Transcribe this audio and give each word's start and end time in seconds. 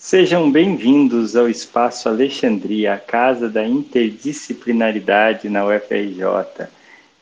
Sejam 0.00 0.48
bem-vindos 0.48 1.34
ao 1.34 1.48
Espaço 1.48 2.08
Alexandria, 2.08 2.94
a 2.94 2.98
casa 3.00 3.48
da 3.48 3.66
interdisciplinaridade 3.66 5.48
na 5.48 5.66
UFRJ. 5.66 6.68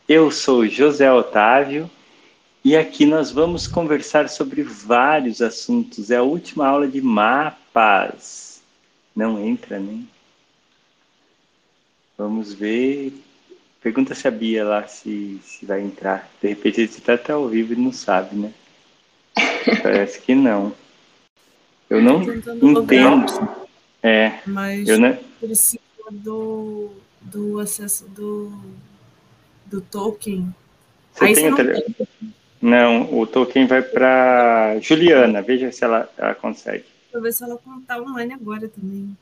Eu 0.06 0.30
sou 0.30 0.66
José 0.66 1.10
Otávio 1.10 1.90
e 2.62 2.76
aqui 2.76 3.06
nós 3.06 3.32
vamos 3.32 3.66
conversar 3.66 4.28
sobre 4.28 4.62
vários 4.62 5.40
assuntos. 5.40 6.10
É 6.10 6.16
a 6.16 6.22
última 6.22 6.68
aula 6.68 6.86
de 6.86 7.00
mapas. 7.00 8.60
Não 9.16 9.42
entra, 9.42 9.80
né? 9.80 10.02
Vamos 12.18 12.52
ver. 12.52 13.14
Pergunta 13.80 14.14
se 14.14 14.28
a 14.28 14.30
Bia 14.30 14.66
lá 14.66 14.86
se, 14.86 15.40
se 15.42 15.64
vai 15.64 15.80
entrar. 15.80 16.28
De 16.42 16.48
repente 16.48 16.82
ele 16.82 16.90
está 16.90 17.14
até 17.14 17.32
ao 17.32 17.48
vivo 17.48 17.72
e 17.72 17.76
não 17.76 17.90
sabe, 17.90 18.36
né? 18.36 18.52
Parece 19.82 20.20
que 20.20 20.34
não. 20.34 20.74
Eu 21.88 22.02
não 22.02 22.22
entendo. 22.22 23.66
É. 24.02 24.40
Mas 24.46 24.88
eu 24.88 24.98
não... 24.98 25.16
precisa 25.40 25.80
do, 26.10 26.90
do 27.20 27.58
acesso 27.60 28.06
do, 28.08 28.52
do 29.66 29.80
token. 29.80 30.54
Você 31.12 31.24
Aí 31.24 31.34
tem 31.34 31.50
você 31.50 31.62
o 31.62 31.64
não 31.64 31.92
tem. 31.92 32.34
Não, 32.60 33.18
o 33.18 33.26
token 33.26 33.66
vai 33.66 33.82
para 33.82 34.78
Juliana. 34.80 35.42
Veja 35.42 35.70
se 35.70 35.84
ela, 35.84 36.10
ela 36.16 36.34
consegue. 36.34 36.84
Vou 37.12 37.22
ver 37.22 37.32
se 37.32 37.44
ela 37.44 37.58
tá 37.86 38.00
online 38.00 38.34
agora 38.34 38.68
também. 38.68 39.16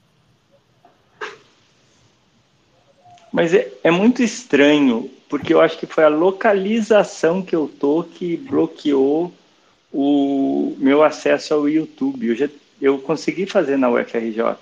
Mas 3.33 3.53
é, 3.53 3.71
é 3.83 3.91
muito 3.91 4.23
estranho, 4.23 5.11
porque 5.29 5.53
eu 5.53 5.61
acho 5.61 5.77
que 5.77 5.87
foi 5.87 6.05
a 6.05 6.09
localização 6.09 7.43
que 7.43 7.55
eu 7.55 7.69
tô 7.69 8.05
que 8.05 8.37
bloqueou 8.37 9.33
o 9.97 10.75
meu 10.77 11.05
acesso 11.05 11.55
ao 11.55 11.69
YouTube. 11.69 12.27
Eu, 12.27 12.35
já, 12.35 12.49
eu 12.81 12.99
consegui 12.99 13.47
fazer 13.47 13.77
na 13.77 13.89
UFRJ. 13.89 14.57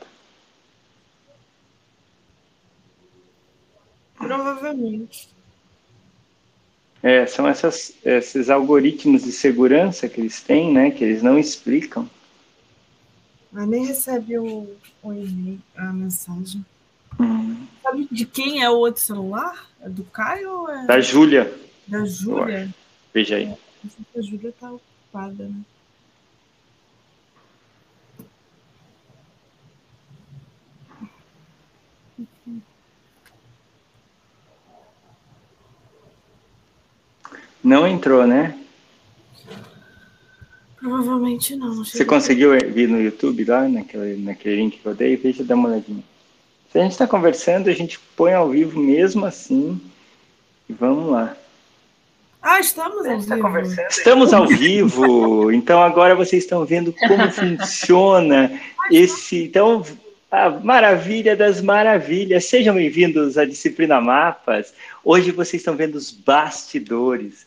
Provavelmente. 4.14 5.30
É, 7.02 7.26
são 7.26 7.48
essas, 7.48 7.94
esses 8.04 8.50
algoritmos 8.50 9.24
de 9.24 9.32
segurança 9.32 10.06
que 10.06 10.20
eles 10.20 10.40
têm, 10.42 10.72
né, 10.72 10.90
que 10.90 11.02
eles 11.02 11.22
não 11.22 11.38
explicam. 11.38 12.08
Mas 13.50 13.66
nem 13.66 13.86
recebe 13.86 14.38
o, 14.38 14.76
o 15.02 15.12
e-mail, 15.12 15.60
a 15.74 15.92
mensagem. 15.92 16.64
Hum. 17.18 17.66
Sabe 17.82 18.06
de 18.10 18.24
quem 18.24 18.62
é 18.62 18.70
o 18.70 18.74
outro 18.74 19.02
celular? 19.02 19.66
É 19.80 19.88
do 19.88 20.04
Caio 20.04 20.68
é 20.70 20.86
Da 20.86 21.00
Júlia, 21.00 21.52
da 21.88 22.04
Júlia? 22.04 22.72
veja 23.12 23.36
aí. 23.36 23.52
Que 24.12 24.18
A 24.18 24.22
Júlia 24.22 24.54
tá 24.60 24.72
ocupada, 25.12 25.44
né? 25.44 25.62
Não 37.62 37.86
entrou, 37.86 38.26
né? 38.26 38.58
Provavelmente 40.76 41.54
não. 41.54 41.76
não 41.76 41.84
Você 41.84 42.04
conseguiu 42.04 42.58
vir 42.72 42.88
no 42.88 43.00
YouTube 43.00 43.44
lá, 43.44 43.68
naquele, 43.68 44.20
naquele 44.20 44.56
link 44.56 44.80
que 44.80 44.86
eu 44.86 44.94
dei? 44.94 45.16
Veja, 45.16 45.44
dá 45.44 45.54
uma 45.54 45.68
olhadinha. 45.68 46.02
Se 46.72 46.78
a 46.78 46.82
gente 46.82 46.92
está 46.92 47.06
conversando, 47.06 47.70
a 47.70 47.72
gente 47.72 48.00
põe 48.16 48.32
ao 48.32 48.50
vivo 48.50 48.80
mesmo 48.80 49.24
assim. 49.24 49.80
E 50.68 50.72
vamos 50.72 51.12
lá. 51.12 51.36
Ah, 52.42 52.58
estamos 52.58 53.06
ao 53.06 53.18
vivo. 53.18 53.86
Estamos 53.88 54.32
ao 54.32 54.46
vivo, 54.48 55.52
então 55.52 55.80
agora 55.80 56.16
vocês 56.16 56.42
estão 56.42 56.64
vendo 56.64 56.92
como 56.92 57.30
funciona 57.30 58.60
esse. 58.90 59.44
Então, 59.44 59.84
a 60.28 60.50
maravilha 60.50 61.36
das 61.36 61.60
maravilhas. 61.60 62.46
Sejam 62.46 62.74
bem-vindos 62.74 63.38
à 63.38 63.44
disciplina 63.44 64.00
Mapas. 64.00 64.74
Hoje 65.04 65.30
vocês 65.30 65.60
estão 65.60 65.76
vendo 65.76 65.94
os 65.94 66.10
bastidores. 66.10 67.46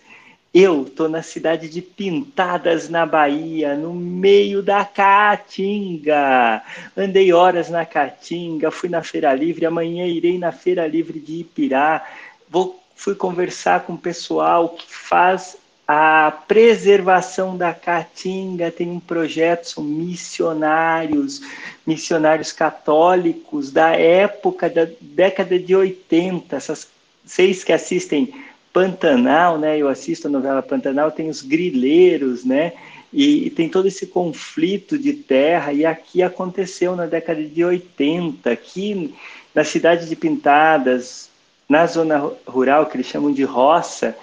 Eu 0.54 0.84
estou 0.84 1.10
na 1.10 1.22
cidade 1.22 1.68
de 1.68 1.82
Pintadas, 1.82 2.88
na 2.88 3.06
Bahia, 3.06 3.76
no 3.76 3.94
meio 3.94 4.64
da 4.64 4.86
Caatinga. 4.86 6.62
Andei 6.96 7.34
horas 7.34 7.70
na 7.70 7.86
Caatinga, 7.86 8.72
fui 8.72 8.88
na 8.88 9.04
Feira 9.04 9.34
Livre, 9.34 9.66
amanhã 9.66 10.06
irei 10.06 10.38
na 10.38 10.54
Feira 10.54 10.88
Livre 10.88 11.20
de 11.20 11.42
Ipirá. 11.42 12.02
Vou, 12.50 12.82
fui 12.96 13.16
conversar 13.16 13.82
com 13.82 13.94
o 13.94 13.98
pessoal 13.98 14.70
que 14.70 14.86
faz 14.90 15.58
a 15.88 16.32
preservação 16.48 17.56
da 17.56 17.74
Caatinga, 17.74 18.72
tem 18.72 18.90
um 18.90 19.00
projeto, 19.00 19.70
são 19.70 19.84
missionários, 19.84 21.42
missionários 21.86 22.52
católicos 22.52 23.72
da 23.72 23.92
época 23.92 24.68
da 24.68 24.88
década 25.00 25.60
de 25.60 25.76
80, 25.76 26.56
essas 26.56 26.88
vocês 27.26 27.64
que 27.64 27.74
assistem 27.74 28.34
Pantanal, 28.72 29.58
né? 29.58 29.78
Eu 29.78 29.88
assisto 29.88 30.28
a 30.28 30.30
novela 30.30 30.62
Pantanal, 30.62 31.12
tem 31.12 31.30
os 31.30 31.42
grileiros, 31.42 32.44
né? 32.44 32.74
E, 33.12 33.48
e, 33.48 33.50
tem 33.50 33.70
todo 33.70 33.88
esse 33.88 34.06
conflito 34.06 34.98
de 34.98 35.14
terra, 35.14 35.72
e 35.72 35.86
aqui 35.86 36.22
aconteceu 36.22 36.96
na 36.96 37.06
década 37.06 37.42
de 37.42 37.64
80, 37.64 38.50
aqui 38.52 39.16
na 39.54 39.64
cidade 39.64 40.10
de 40.10 40.16
Pintadas, 40.16 41.30
na 41.68 41.86
zona 41.86 42.32
rural, 42.48 42.86
que 42.86 42.98
eles 42.98 43.08
chamam 43.08 43.32
de 43.32 43.44
roça, 43.44 44.16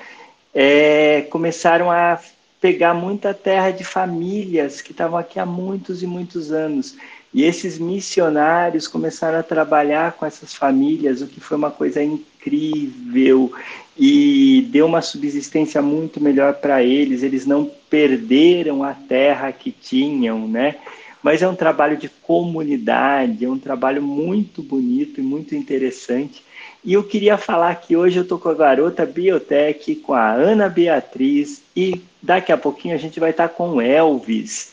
é, 0.54 1.22
começaram 1.30 1.90
a 1.90 2.20
pegar 2.60 2.94
muita 2.94 3.34
terra 3.34 3.70
de 3.70 3.82
famílias 3.82 4.80
que 4.80 4.92
estavam 4.92 5.18
aqui 5.18 5.40
há 5.40 5.46
muitos 5.46 6.02
e 6.02 6.06
muitos 6.06 6.52
anos. 6.52 6.96
E 7.34 7.44
esses 7.44 7.78
missionários 7.78 8.86
começaram 8.86 9.38
a 9.38 9.42
trabalhar 9.42 10.12
com 10.12 10.26
essas 10.26 10.54
famílias, 10.54 11.22
o 11.22 11.26
que 11.26 11.40
foi 11.40 11.56
uma 11.56 11.70
coisa 11.70 12.02
incrível 12.02 13.52
e 13.98 14.68
deu 14.70 14.86
uma 14.86 15.00
subsistência 15.00 15.80
muito 15.80 16.20
melhor 16.20 16.54
para 16.54 16.82
eles. 16.82 17.22
Eles 17.22 17.46
não 17.46 17.70
perderam 17.88 18.84
a 18.84 18.92
terra 18.92 19.50
que 19.50 19.72
tinham, 19.72 20.46
né? 20.46 20.76
Mas 21.22 21.40
é 21.40 21.48
um 21.48 21.54
trabalho 21.54 21.96
de 21.96 22.08
comunidade, 22.08 23.44
é 23.44 23.48
um 23.48 23.58
trabalho 23.58 24.02
muito 24.02 24.62
bonito 24.62 25.20
e 25.20 25.22
muito 25.22 25.54
interessante. 25.54 26.44
E 26.84 26.94
eu 26.94 27.04
queria 27.04 27.38
falar 27.38 27.76
que 27.76 27.96
hoje 27.96 28.18
eu 28.18 28.24
estou 28.24 28.40
com 28.40 28.48
a 28.48 28.54
garota 28.54 29.06
Biotech, 29.06 29.94
com 29.96 30.14
a 30.14 30.32
Ana 30.32 30.68
Beatriz, 30.68 31.62
e 31.76 32.02
daqui 32.20 32.50
a 32.50 32.58
pouquinho 32.58 32.94
a 32.94 32.98
gente 32.98 33.20
vai 33.20 33.30
estar 33.30 33.48
com 33.50 33.74
o 33.74 33.80
Elvis. 33.80 34.72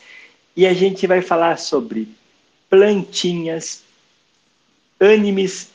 E 0.56 0.66
a 0.66 0.74
gente 0.74 1.06
vai 1.06 1.22
falar 1.22 1.56
sobre 1.56 2.08
plantinhas, 2.68 3.84
animes, 4.98 5.70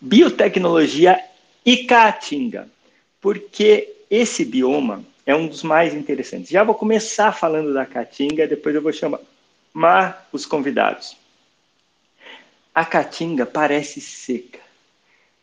biotecnologia 0.00 1.22
e 1.66 1.84
caatinga, 1.84 2.66
porque 3.20 3.94
esse 4.10 4.42
bioma 4.42 5.04
é 5.26 5.34
um 5.34 5.46
dos 5.46 5.62
mais 5.62 5.92
interessantes. 5.92 6.48
Já 6.48 6.64
vou 6.64 6.74
começar 6.74 7.32
falando 7.32 7.74
da 7.74 7.84
caatinga, 7.84 8.48
depois 8.48 8.74
eu 8.74 8.80
vou 8.80 8.92
chamar 8.92 10.26
os 10.32 10.46
convidados. 10.46 11.14
A 12.74 12.86
caatinga 12.86 13.44
parece 13.44 14.00
seca. 14.00 14.67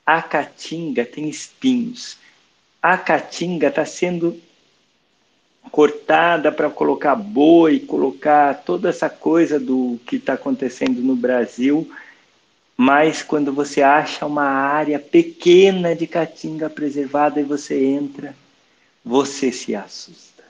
A 0.06 0.22
caatinga 0.22 1.04
tem 1.04 1.28
espinhos. 1.28 2.18
A 2.82 2.98
caatinga 2.98 3.68
está 3.68 3.86
sendo 3.86 4.40
cortada 5.72 6.52
para 6.52 6.70
colocar 6.70 7.16
boi, 7.16 7.80
colocar 7.80 8.54
toda 8.64 8.90
essa 8.90 9.10
coisa 9.10 9.60
do 9.60 10.00
que 10.06 10.18
está 10.18 10.34
acontecendo 10.34 11.02
no 11.02 11.16
Brasil. 11.16 11.90
Mas 12.78 13.24
quando 13.24 13.54
você 13.54 13.82
acha 13.82 14.26
uma 14.26 14.46
área 14.46 15.00
pequena 15.00 15.96
de 15.96 16.06
caatinga 16.06 16.70
preservada 16.70 17.40
e 17.40 17.44
você 17.44 17.86
entra, 17.86 18.36
você 19.04 19.52
se 19.52 19.74
assusta. 19.76 20.44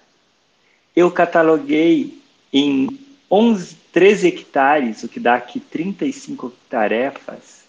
Eu 0.96 1.12
cataloguei 1.12 2.20
em 2.52 3.00
11, 3.30 3.76
13 3.92 4.28
hectares, 4.28 5.04
o 5.04 5.10
que 5.10 5.20
dá 5.20 5.36
aqui 5.36 5.60
35 5.60 6.52
tarefas, 6.70 7.65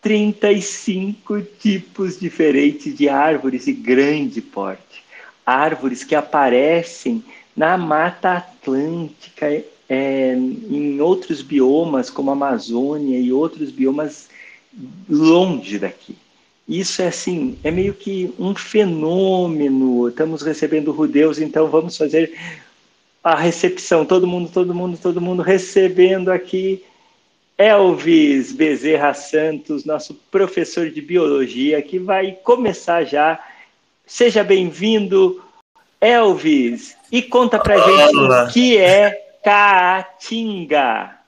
35 0.00 1.42
tipos 1.58 2.18
diferentes 2.18 2.96
de 2.96 3.08
árvores 3.08 3.66
de 3.66 3.72
grande 3.72 4.40
porte. 4.40 5.04
Árvores 5.44 6.04
que 6.04 6.14
aparecem 6.14 7.22
na 7.56 7.76
Mata 7.76 8.38
Atlântica, 8.38 9.46
é, 9.88 10.34
em 10.34 11.00
outros 11.00 11.42
biomas, 11.42 12.08
como 12.08 12.30
a 12.30 12.32
Amazônia 12.32 13.18
e 13.18 13.32
outros 13.32 13.70
biomas 13.70 14.28
longe 15.08 15.78
daqui. 15.78 16.16
Isso 16.68 17.02
é 17.02 17.08
assim, 17.08 17.58
é 17.64 17.70
meio 17.70 17.92
que 17.92 18.32
um 18.38 18.54
fenômeno. 18.54 20.08
Estamos 20.08 20.42
recebendo 20.42 20.92
Rudeus, 20.92 21.40
então 21.40 21.68
vamos 21.68 21.96
fazer 21.96 22.32
a 23.24 23.34
recepção. 23.34 24.06
Todo 24.06 24.26
mundo, 24.26 24.48
todo 24.52 24.72
mundo, 24.72 24.96
todo 24.96 25.20
mundo 25.20 25.42
recebendo 25.42 26.30
aqui 26.30 26.84
Elvis 27.60 28.52
Bezerra 28.52 29.12
Santos, 29.12 29.84
nosso 29.84 30.14
professor 30.14 30.88
de 30.88 31.02
biologia, 31.02 31.82
que 31.82 31.98
vai 31.98 32.32
começar 32.32 33.04
já. 33.04 33.38
Seja 34.06 34.42
bem-vindo, 34.42 35.44
Elvis, 36.00 36.96
e 37.12 37.20
conta 37.20 37.58
pra 37.58 37.76
gente 37.76 38.16
o 38.16 38.46
que 38.50 38.78
é 38.78 39.10
Caatinga. 39.44 41.18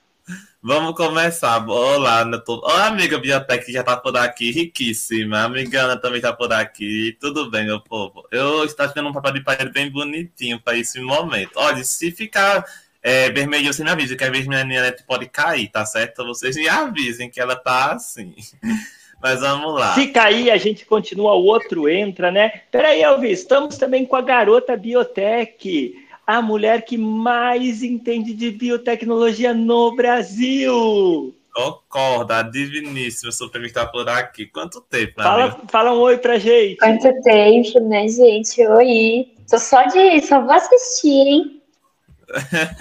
Vamos 0.59 0.95
começar. 0.95 1.63
Olá, 1.69 2.25
tô... 2.39 2.55
Olá, 2.65 2.87
amiga 2.87 3.19
Biotec 3.19 3.71
já 3.71 3.83
tá 3.83 3.95
por 3.95 4.17
aqui, 4.17 4.49
riquíssima. 4.49 5.37
A 5.37 5.43
amiga 5.43 5.81
Ana 5.81 5.97
também 5.97 6.19
tá 6.19 6.33
por 6.33 6.51
aqui. 6.51 7.15
Tudo 7.21 7.51
bem, 7.51 7.65
meu 7.65 7.79
povo? 7.79 8.25
Eu 8.31 8.63
estou 8.63 8.87
fazendo 8.87 9.09
um 9.09 9.13
papel 9.13 9.33
de 9.33 9.43
pai 9.43 9.57
bem 9.69 9.91
bonitinho 9.91 10.59
para 10.59 10.75
esse 10.77 10.99
momento. 10.99 11.51
Olha, 11.57 11.83
se 11.83 12.11
ficar 12.11 12.65
é, 13.03 13.29
vermelho, 13.29 13.73
você 13.73 13.83
me 13.83 13.89
avisa, 13.89 14.15
que 14.15 14.29
minha 14.29 14.63
net 14.63 15.03
pode 15.03 15.27
cair, 15.27 15.67
tá 15.67 15.85
certo? 15.85 16.25
Vocês 16.25 16.55
me 16.55 16.69
avisem 16.69 17.29
que 17.29 17.41
ela 17.41 17.55
tá 17.55 17.91
assim. 17.91 18.33
Mas 19.21 19.41
vamos 19.41 19.73
lá. 19.73 19.93
Se 19.93 20.07
cair, 20.07 20.49
a 20.51 20.57
gente 20.57 20.85
continua, 20.85 21.33
o 21.33 21.45
outro 21.45 21.87
entra, 21.87 22.31
né? 22.31 22.61
Peraí, 22.71 23.01
Elvis, 23.01 23.39
estamos 23.39 23.77
também 23.77 24.05
com 24.05 24.15
a 24.15 24.21
garota 24.21 24.75
Biotech 24.75 25.95
a 26.25 26.41
mulher 26.41 26.83
que 26.83 26.97
mais 26.97 27.83
entende 27.83 28.33
de 28.33 28.51
biotecnologia 28.51 29.53
no 29.53 29.95
Brasil. 29.95 31.35
Concorda, 31.53 32.41
diviníssima, 32.41 33.29
está 33.29 33.85
por 33.85 34.09
aqui. 34.09 34.47
Quanto 34.47 34.81
tempo, 34.81 35.21
fala, 35.21 35.61
fala 35.69 35.93
um 35.93 35.99
oi 35.99 36.17
pra 36.17 36.39
gente. 36.39 36.77
Quanto 36.77 37.21
tempo, 37.21 37.79
né, 37.81 38.07
gente? 38.07 38.65
Oi. 38.65 39.27
Tô 39.49 39.59
só 39.59 39.83
de. 39.83 40.21
Só 40.21 40.41
vou 40.41 40.51
assistir, 40.51 41.09
hein? 41.09 41.62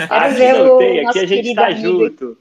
Quero 0.08 0.34
ver 0.34 0.54
o 0.60 1.08
aqui 1.08 1.18
a 1.18 1.26
gente 1.26 1.48
está 1.48 1.70
junto. 1.72 2.38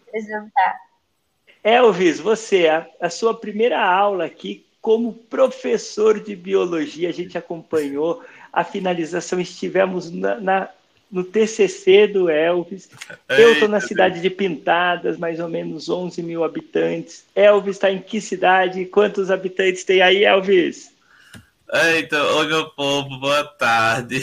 Elvis, 1.64 2.20
você, 2.20 2.68
a, 2.68 2.88
a 3.00 3.10
sua 3.10 3.34
primeira 3.34 3.84
aula 3.84 4.26
aqui 4.26 4.66
como 4.82 5.14
professor 5.14 6.20
de 6.20 6.36
biologia, 6.36 7.10
a 7.10 7.14
gente 7.14 7.38
acompanhou 7.38 8.24
a 8.52 8.64
finalização, 8.64 9.40
estivemos 9.40 10.10
na, 10.10 10.40
na 10.40 10.70
no 11.12 11.26
TCC 11.26 12.08
do 12.08 12.30
Elvis. 12.30 12.90
Eu 13.28 13.52
estou 13.52 13.68
na 13.68 13.82
cidade 13.82 14.22
de 14.22 14.30
Pintadas, 14.30 15.18
mais 15.18 15.42
ou 15.42 15.50
menos 15.50 15.90
11 15.90 16.24
mil 16.24 16.44
habitantes. 16.44 17.26
Elvis 17.36 17.76
está 17.76 17.92
em 17.92 18.00
que 18.00 18.22
cidade? 18.22 18.86
Quantos 18.86 19.30
habitantes 19.30 19.84
tem 19.84 20.02
aí, 20.02 20.24
Elvis? 20.24 20.91
Eita, 21.74 22.22
oi 22.34 22.48
meu 22.48 22.70
povo, 22.72 23.18
boa 23.18 23.46
tarde. 23.46 24.22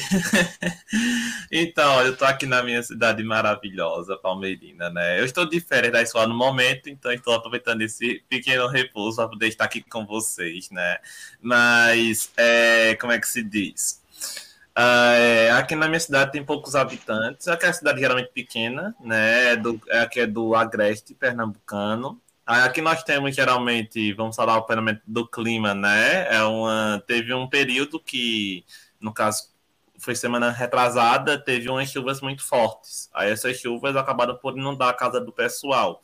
então, 1.51 2.03
eu 2.03 2.13
estou 2.13 2.29
aqui 2.29 2.45
na 2.45 2.63
minha 2.63 2.83
cidade 2.83 3.25
maravilhosa, 3.25 4.19
Palmeirina, 4.19 4.91
né? 4.91 5.19
Eu 5.19 5.25
estou 5.25 5.49
de 5.49 5.59
férias 5.59 5.95
da 5.95 6.03
escola 6.03 6.27
no 6.27 6.37
momento, 6.37 6.91
então 6.91 7.11
estou 7.11 7.33
aproveitando 7.33 7.81
esse 7.81 8.23
pequeno 8.29 8.67
repouso 8.69 9.17
para 9.17 9.29
poder 9.29 9.49
estar 9.49 9.65
aqui 9.65 9.81
com 9.81 10.05
vocês, 10.05 10.69
né? 10.71 10.99
Mas, 11.41 12.31
é, 12.37 12.95
como 12.97 13.15
é 13.15 13.19
que 13.19 13.27
se 13.27 13.43
diz? 13.43 14.03
Ah, 14.75 15.15
é, 15.15 15.51
aqui 15.53 15.75
na 15.75 15.89
minha 15.89 16.01
cidade 16.01 16.33
tem 16.33 16.45
poucos 16.45 16.75
habitantes. 16.75 17.49
Aqui 17.49 17.65
é 17.65 17.69
uma 17.69 17.73
cidade 17.75 17.99
geralmente 17.99 18.31
pequena, 18.31 18.95
né? 19.01 19.53
É 19.53 19.57
do, 19.57 19.81
é, 19.89 20.01
aqui 20.01 20.21
é 20.21 20.27
do 20.27 20.55
Agreste, 20.55 21.15
pernambucano. 21.15 22.21
Aqui 22.49 22.81
nós 22.81 23.03
temos 23.03 23.37
geralmente, 23.37 24.15
vamos 24.15 24.35
falar 24.35 24.57
o 24.57 24.67
fenômeno 24.67 24.99
do 25.07 25.29
clima, 25.29 25.75
né? 25.75 26.35
É 26.35 26.43
uma, 26.43 27.03
teve 27.07 27.35
um 27.35 27.47
período 27.47 28.01
que, 28.01 28.65
no 28.99 29.13
caso, 29.13 29.51
foi 29.99 30.15
semana 30.15 30.51
retrasada, 30.51 31.39
teve 31.39 31.69
umas 31.69 31.91
chuvas 31.91 32.23
muito 32.23 32.43
fortes. 32.43 33.11
Aí 33.13 33.31
essas 33.31 33.59
chuvas 33.59 33.95
acabaram 33.97 34.35
por 34.35 34.57
inundar 34.57 34.89
a 34.89 34.95
casa 34.95 35.21
do 35.21 35.31
pessoal. 35.31 36.01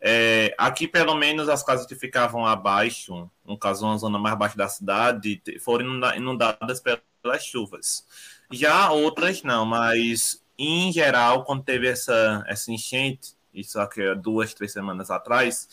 É, 0.00 0.54
aqui, 0.56 0.86
pelo 0.86 1.16
menos, 1.16 1.48
as 1.48 1.64
casas 1.64 1.86
que 1.86 1.96
ficavam 1.96 2.46
abaixo, 2.46 3.28
no 3.44 3.58
caso, 3.58 3.84
uma 3.84 3.98
zona 3.98 4.16
mais 4.16 4.38
baixa 4.38 4.56
da 4.56 4.68
cidade, 4.68 5.42
foram 5.58 6.00
inundadas 6.14 6.80
pelas 6.80 7.44
chuvas. 7.44 8.06
Já 8.52 8.92
outras 8.92 9.42
não, 9.42 9.66
mas 9.66 10.40
em 10.56 10.92
geral, 10.92 11.42
quando 11.42 11.64
teve 11.64 11.88
essa, 11.88 12.44
essa 12.46 12.70
enchente, 12.70 13.34
isso 13.52 13.78
aqui 13.80 14.02
é 14.02 14.14
duas, 14.14 14.54
três 14.54 14.72
semanas 14.72 15.10
atrás, 15.10 15.68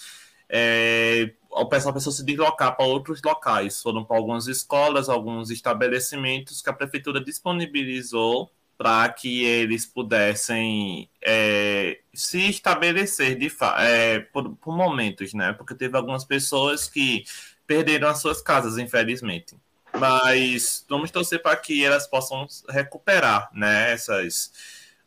é, 0.50 1.34
o 1.50 1.66
pessoal 1.66 1.94
pensou 1.94 2.12
se 2.12 2.24
deslocar 2.24 2.76
para 2.76 2.86
outros 2.86 3.22
locais. 3.24 3.82
Foram 3.82 4.04
para 4.04 4.18
algumas 4.18 4.48
escolas, 4.48 5.10
alguns 5.10 5.50
estabelecimentos 5.50 6.62
que 6.62 6.70
a 6.70 6.74
prefeitura 6.74 7.24
disponibilizou 7.24 8.52
para 8.78 9.10
que 9.10 9.44
eles 9.44 9.86
pudessem 9.86 11.10
é, 11.22 12.00
se 12.14 12.48
estabelecer 12.50 13.38
de 13.38 13.52
é, 13.80 14.20
por, 14.20 14.56
por, 14.58 14.76
momentos, 14.76 15.34
né? 15.34 15.52
Porque 15.54 15.74
teve 15.74 15.98
algumas 15.98 16.24
pessoas 16.24 16.88
que 16.88 17.24
perderam 17.66 18.08
as 18.08 18.22
suas 18.22 18.42
casas, 18.42 18.78
infelizmente. 18.78 19.58
Mas 19.98 20.86
vamos 20.88 21.10
torcer 21.10 21.42
para 21.42 21.56
que 21.58 21.84
elas 21.84 22.06
possam 22.08 22.46
recuperar, 22.70 23.50
né? 23.52 23.92
Essas 23.94 24.52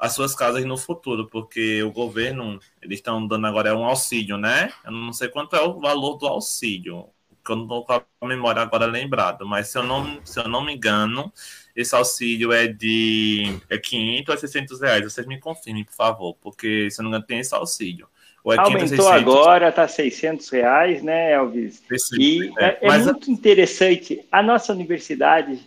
as 0.00 0.14
suas 0.14 0.35
casas 0.35 0.64
no 0.64 0.79
futuro, 0.79 1.29
porque 1.29 1.82
o 1.82 1.93
governo 1.93 2.58
eles 2.81 2.99
estão 2.99 3.26
dando 3.26 3.47
agora 3.47 3.76
um 3.76 3.85
auxílio, 3.85 4.38
né? 4.38 4.73
Eu 4.82 4.93
não 4.93 5.12
sei 5.12 5.29
quanto 5.29 5.55
é 5.55 5.62
o 5.62 5.79
valor 5.79 6.17
do 6.17 6.26
auxílio, 6.26 7.06
que 7.44 7.52
eu 7.52 7.56
não 7.56 7.64
estou 7.64 7.85
com 7.85 7.93
a 7.93 8.26
memória 8.26 8.62
agora 8.62 8.87
lembrado, 8.87 9.47
mas 9.47 9.69
se 9.69 9.76
eu 9.76 9.82
não, 9.82 10.19
se 10.25 10.41
eu 10.41 10.49
não 10.49 10.64
me 10.64 10.75
engano, 10.75 11.31
esse 11.76 11.94
auxílio 11.94 12.50
é 12.50 12.67
de 12.67 13.58
é 13.69 13.76
500 13.76 14.35
a 14.35 14.38
600 14.38 14.81
reais. 14.81 15.05
Vocês 15.05 15.26
me 15.26 15.38
confirmem, 15.38 15.85
por 15.85 15.94
favor, 15.94 16.35
porque 16.41 16.91
se 16.91 17.00
eu 17.00 17.05
não 17.05 17.11
me 17.11 17.17
engano, 17.17 17.26
tem 17.26 17.38
esse 17.41 17.55
auxílio. 17.55 18.08
É 18.47 18.58
Aumentou 18.58 19.08
agora, 19.08 19.69
está 19.69 19.87
600 19.87 20.49
reais, 20.49 21.02
né, 21.02 21.32
Elvis? 21.32 21.82
e 22.19 22.50
é, 22.58 22.79
é, 22.81 22.88
é 22.88 22.99
muito 22.99 23.31
interessante. 23.31 24.26
A 24.32 24.43
nossa 24.43 24.73
universidade, 24.73 25.61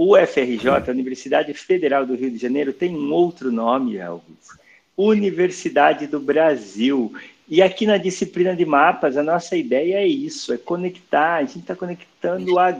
o 0.00 0.14
a 0.14 0.92
Universidade 0.92 1.52
Federal 1.54 2.06
do 2.06 2.14
Rio 2.14 2.30
de 2.30 2.38
Janeiro, 2.38 2.72
tem 2.72 2.94
um 2.94 3.12
outro 3.12 3.50
nome, 3.50 3.96
Elvis. 3.96 4.56
Universidade 4.96 6.06
do 6.06 6.20
Brasil. 6.20 7.12
E 7.48 7.60
aqui 7.60 7.84
na 7.84 7.96
disciplina 7.96 8.54
de 8.54 8.64
mapas, 8.64 9.16
a 9.16 9.24
nossa 9.24 9.56
ideia 9.56 9.96
é 9.96 10.06
isso, 10.06 10.52
é 10.52 10.56
conectar, 10.56 11.38
a 11.38 11.40
gente 11.40 11.62
está 11.62 11.74
conectando 11.74 12.60
a, 12.60 12.72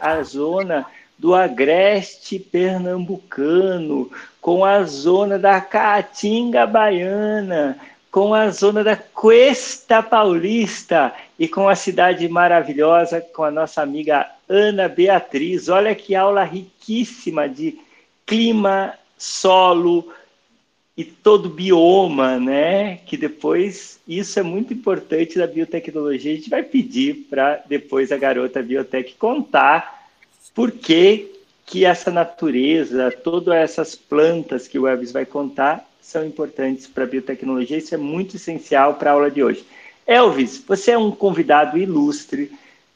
a 0.00 0.22
zona 0.24 0.84
do 1.16 1.32
agreste 1.32 2.40
pernambucano, 2.40 4.10
com 4.40 4.64
a 4.64 4.82
zona 4.82 5.38
da 5.38 5.60
Caatinga 5.60 6.66
baiana, 6.66 7.78
com 8.10 8.34
a 8.34 8.50
zona 8.50 8.82
da 8.82 8.96
Cuesta 8.96 10.02
Paulista 10.02 11.14
e 11.38 11.46
com 11.46 11.68
a 11.68 11.76
cidade 11.76 12.28
maravilhosa, 12.28 13.20
com 13.20 13.44
a 13.44 13.50
nossa 13.52 13.80
amiga 13.80 14.33
Ana 14.48 14.88
Beatriz. 14.88 15.68
Olha 15.68 15.94
que 15.94 16.14
aula 16.14 16.44
riquíssima 16.44 17.48
de 17.48 17.78
clima, 18.26 18.94
solo 19.16 20.12
e 20.96 21.04
todo 21.04 21.48
bioma, 21.48 22.38
né? 22.38 22.98
Que 23.06 23.16
depois 23.16 24.00
isso 24.06 24.38
é 24.38 24.42
muito 24.42 24.72
importante 24.72 25.38
da 25.38 25.46
biotecnologia. 25.46 26.32
A 26.32 26.36
gente 26.36 26.50
vai 26.50 26.62
pedir 26.62 27.26
para 27.28 27.62
depois 27.68 28.12
a 28.12 28.16
garota 28.16 28.62
biotec 28.62 29.14
contar 29.14 30.08
por 30.54 30.70
que, 30.70 31.32
que 31.66 31.84
essa 31.84 32.10
natureza, 32.10 33.10
todas 33.10 33.54
essas 33.54 33.96
plantas 33.96 34.68
que 34.68 34.78
o 34.78 34.86
Elvis 34.86 35.10
vai 35.10 35.26
contar, 35.26 35.84
são 36.00 36.24
importantes 36.24 36.86
para 36.86 37.04
a 37.04 37.06
biotecnologia. 37.06 37.78
Isso 37.78 37.94
é 37.94 37.98
muito 37.98 38.36
essencial 38.36 38.94
para 38.94 39.10
a 39.10 39.14
aula 39.14 39.30
de 39.30 39.42
hoje. 39.42 39.64
Elvis, 40.06 40.62
você 40.66 40.92
é 40.92 40.98
um 40.98 41.10
convidado 41.10 41.78
ilustre. 41.78 42.52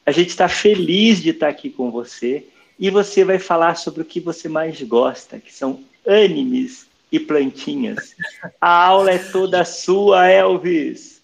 A 0.08 0.10
gente 0.10 0.30
está 0.30 0.48
feliz 0.48 1.20
de 1.20 1.28
estar 1.28 1.48
aqui 1.48 1.68
com 1.68 1.90
você 1.90 2.46
e 2.78 2.88
você 2.88 3.26
vai 3.26 3.38
falar 3.38 3.74
sobre 3.74 4.00
o 4.00 4.04
que 4.06 4.20
você 4.20 4.48
mais 4.48 4.80
gosta, 4.80 5.38
que 5.38 5.52
são 5.52 5.84
animes 6.06 6.86
e 7.12 7.20
plantinhas. 7.20 8.16
A 8.58 8.86
aula 8.86 9.10
é 9.10 9.18
toda 9.18 9.62
sua, 9.66 10.26
Elvis. 10.26 11.17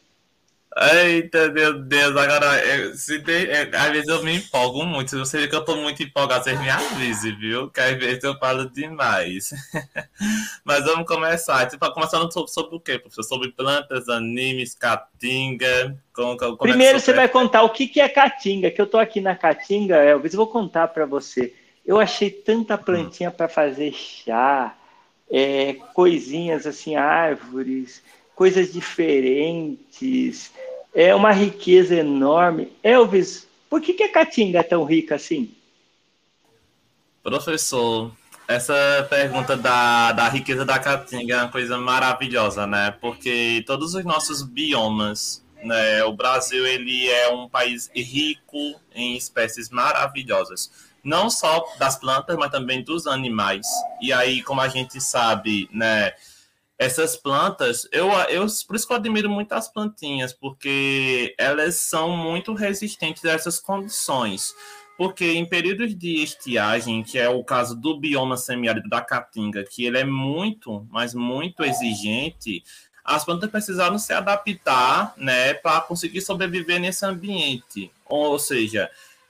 Eita, 0.77 1.53
meu 1.53 1.79
Deus, 1.85 2.17
agora, 2.17 2.59
eu, 2.67 2.97
se 2.97 3.19
de, 3.19 3.49
é, 3.49 3.71
às 3.77 3.93
vezes 3.93 4.09
eu 4.09 4.25
me 4.25 4.39
empolgo 4.39 4.85
muito. 4.85 5.11
Se 5.11 5.17
você 5.17 5.39
vê 5.39 5.47
que 5.47 5.55
eu 5.55 5.65
tô 5.65 5.77
muito 5.77 6.03
empolgado, 6.03 6.43
vocês 6.43 6.61
me 6.61 6.69
avisem, 6.69 7.37
viu? 7.39 7.71
Que 7.71 7.81
às 7.81 7.97
vezes 7.97 8.25
eu 8.25 8.37
falo 8.39 8.69
demais. 8.69 9.51
Mas 10.65 10.85
vamos 10.85 11.07
começar. 11.07 11.67
Tipo, 11.69 11.89
começando 11.93 12.33
sobre, 12.33 12.51
sobre 12.51 12.77
o 12.77 12.81
quê, 12.81 12.99
professor? 12.99 13.23
Sobre 13.23 13.53
plantas, 13.53 14.09
animes, 14.09 14.75
caatinga. 14.75 15.97
Como, 16.13 16.37
como 16.37 16.55
é 16.55 16.57
Primeiro 16.59 16.97
é 16.97 17.01
você 17.01 17.13
vai 17.13 17.29
contar 17.29 17.63
o 17.63 17.71
que, 17.71 17.87
que 17.87 18.01
é 18.01 18.09
caatinga, 18.09 18.69
que 18.69 18.81
eu 18.81 18.87
tô 18.87 18.99
aqui 18.99 19.21
na 19.21 19.37
caatinga, 19.37 19.97
Elvis, 19.97 20.35
eu 20.35 20.39
vou 20.39 20.49
contar 20.49 20.89
para 20.89 21.07
você. 21.07 21.55
Eu 21.87 22.01
achei 22.01 22.31
tanta 22.31 22.77
plantinha 22.77 23.31
para 23.31 23.47
fazer 23.47 23.93
chá, 23.93 24.75
é, 25.31 25.75
coisinhas 25.95 26.67
assim, 26.67 26.97
árvores 26.97 28.03
coisas 28.35 28.73
diferentes, 28.73 30.51
é 30.95 31.15
uma 31.15 31.33
riqueza 31.33 31.95
enorme. 31.97 32.73
Elvis, 32.83 33.47
por 33.69 33.81
que, 33.81 33.95
que 33.95 34.05
a 34.05 34.13
Caatinga 34.13 34.61
é 34.61 34.63
tão 34.63 34.85
rica 34.85 35.17
assim? 35.17 35.55
Professor, 37.23 38.13
essa 38.47 39.07
pergunta 39.09 39.57
da, 39.57 40.13
da 40.13 40.29
riqueza 40.29 40.65
da 40.65 40.79
Caatinga 40.79 41.35
é 41.35 41.39
uma 41.39 41.51
coisa 41.51 41.79
maravilhosa, 41.79 42.67
né? 42.67 42.95
Porque 43.01 43.65
todos 43.67 43.95
os 43.95 44.05
nossos 44.05 44.43
biomas, 44.43 45.43
né? 45.63 46.05
O 46.05 46.13
Brasil, 46.13 46.67
ele 46.67 47.09
é 47.09 47.29
um 47.29 47.49
país 47.49 47.91
rico 47.95 48.79
em 48.95 49.17
espécies 49.17 49.71
maravilhosas. 49.71 50.71
Não 51.03 51.29
só 51.29 51.65
das 51.79 51.97
plantas, 51.97 52.37
mas 52.37 52.51
também 52.51 52.83
dos 52.83 53.07
animais. 53.07 53.67
E 54.01 54.13
aí, 54.13 54.43
como 54.43 54.61
a 54.61 54.69
gente 54.69 55.01
sabe, 55.01 55.69
né? 55.73 56.13
Essas 56.85 57.17
plantas, 57.17 57.89
eu, 57.91 58.11
eu 58.29 58.47
por 58.67 58.77
isso 58.77 58.87
que 58.87 58.93
eu 58.93 58.97
admiro 58.97 59.31
muito 59.31 59.53
as 59.53 59.69
plantinhas, 59.69 60.33
porque 60.35 61.35
elas 61.39 61.77
são 61.77 62.15
muito 62.15 62.53
resistentes 62.53 63.25
a 63.25 63.33
essas 63.33 63.59
condições. 63.59 64.55
Porque 64.97 65.33
em 65.33 65.45
períodos 65.45 65.97
de 65.97 66.23
estiagem, 66.23 67.03
que 67.03 67.19
é 67.19 67.29
o 67.29 67.43
caso 67.43 67.75
do 67.75 67.99
bioma 67.99 68.37
semiárido 68.37 68.89
da 68.89 69.01
Caatinga, 69.01 69.65
que 69.65 69.85
ele 69.85 69.99
é 69.99 70.05
muito, 70.05 70.87
mas 70.91 71.15
muito 71.15 71.65
exigente, 71.65 72.63
as 73.05 73.25
plantas 73.25 73.51
precisaram 73.51 73.99
se 73.99 74.13
adaptar, 74.13 75.15
né, 75.17 75.55
para 75.55 75.81
conseguir 75.81 76.21
sobreviver 76.21 76.79
nesse 76.79 77.05
ambiente. 77.05 77.91
Ou 78.05 78.39
seja, 78.39 78.89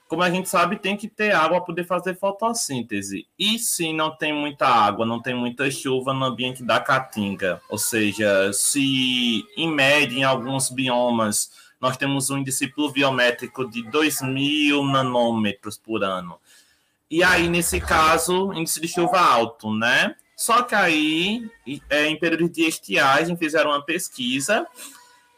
como 0.08 0.23
a 0.23 0.30
gente 0.30 0.49
sabe, 0.49 0.76
tem 0.76 0.96
que 0.96 1.08
ter 1.08 1.34
água 1.34 1.58
para 1.58 1.66
poder 1.66 1.84
fazer 1.84 2.18
fotossíntese. 2.18 3.26
E 3.38 3.58
se 3.58 3.92
não 3.92 4.16
tem 4.16 4.32
muita 4.32 4.66
água, 4.66 5.06
não 5.06 5.20
tem 5.20 5.34
muita 5.34 5.70
chuva 5.70 6.12
no 6.12 6.25
ambiente 6.25 6.62
da 6.62 6.78
caatinga, 6.78 7.61
ou 7.68 7.78
seja, 7.78 8.52
se 8.52 9.44
em 9.56 9.70
média 9.70 10.18
em 10.18 10.25
alguns 10.25 10.70
biomas 10.70 11.50
nós 11.80 11.96
temos 11.96 12.30
um 12.30 12.38
índice 12.38 12.66
pluviométrico 12.68 13.68
de 13.68 13.82
2.000 13.82 14.90
nanômetros 14.90 15.76
por 15.76 16.02
ano. 16.02 16.38
E 17.11 17.23
aí, 17.23 17.49
nesse 17.49 17.78
caso, 17.80 18.52
índice 18.54 18.80
de 18.80 18.88
chuva 18.88 19.20
alto, 19.20 19.73
né? 19.73 20.16
Só 20.34 20.62
que 20.62 20.75
aí, 20.75 21.49
é, 21.90 22.06
em 22.06 22.18
período 22.18 22.49
de 22.49 22.62
estiagem, 22.62 23.37
fizeram 23.37 23.70
uma 23.70 23.82
pesquisa 23.82 24.66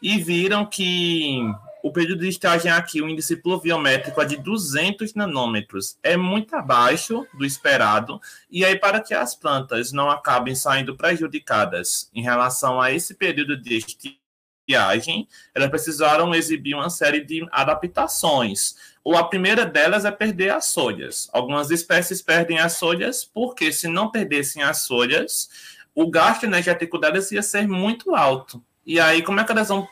e 0.01 0.17
viram 0.17 0.65
que 0.65 1.41
o 1.87 1.91
período 1.91 2.19
de 2.19 2.27
estiagem 2.27 2.69
aqui, 2.69 3.01
o 3.01 3.07
índice 3.07 3.37
pluviométrico 3.37 4.21
é 4.21 4.25
de 4.25 4.35
200 4.35 5.13
nanômetros. 5.13 5.97
É 6.03 6.17
muito 6.17 6.53
abaixo 6.53 7.25
do 7.33 7.45
esperado. 7.45 8.19
E 8.51 8.65
aí, 8.65 8.77
para 8.77 8.99
que 8.99 9.13
as 9.13 9.33
plantas 9.33 9.93
não 9.93 10.09
acabem 10.09 10.53
saindo 10.53 10.97
prejudicadas 10.97 12.09
em 12.13 12.21
relação 12.21 12.81
a 12.81 12.91
esse 12.91 13.13
período 13.13 13.55
de 13.55 13.77
estiagem, 13.77 15.29
elas 15.55 15.69
precisaram 15.69 16.35
exibir 16.35 16.75
uma 16.75 16.89
série 16.89 17.23
de 17.23 17.47
adaptações. 17.51 18.75
Ou 19.01 19.15
a 19.15 19.23
primeira 19.23 19.65
delas 19.65 20.03
é 20.03 20.11
perder 20.11 20.49
as 20.49 20.73
folhas. 20.73 21.29
Algumas 21.31 21.71
espécies 21.71 22.21
perdem 22.21 22.59
as 22.59 22.77
folhas 22.77 23.23
porque, 23.23 23.71
se 23.71 23.87
não 23.87 24.11
perdessem 24.11 24.61
as 24.61 24.85
folhas, 24.85 25.49
o 25.95 26.11
gasto 26.11 26.43
energético 26.43 26.97
delas 26.97 27.31
ia 27.31 27.41
ser 27.41 27.65
muito 27.65 28.13
alto. 28.13 28.61
E 28.87 29.01
aí, 29.01 29.21
como 29.21 29.37
é 29.37 29.43
que 29.43 29.51
elas 29.51 29.67
vão 29.67 29.85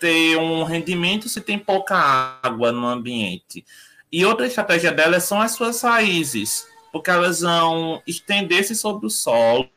ter 0.00 0.36
um 0.36 0.64
rendimento 0.64 1.28
se 1.28 1.40
tem 1.40 1.56
pouca 1.56 2.40
água 2.42 2.72
no 2.72 2.88
ambiente? 2.88 3.64
E 4.10 4.26
outra 4.26 4.48
estratégia 4.48 4.90
delas 4.90 5.22
são 5.22 5.40
as 5.40 5.52
suas 5.52 5.80
raízes, 5.80 6.66
porque 6.90 7.08
elas 7.08 7.42
vão 7.42 8.02
estender-se 8.04 8.74
sobre 8.74 9.06
o 9.06 9.10
solo, 9.10 9.70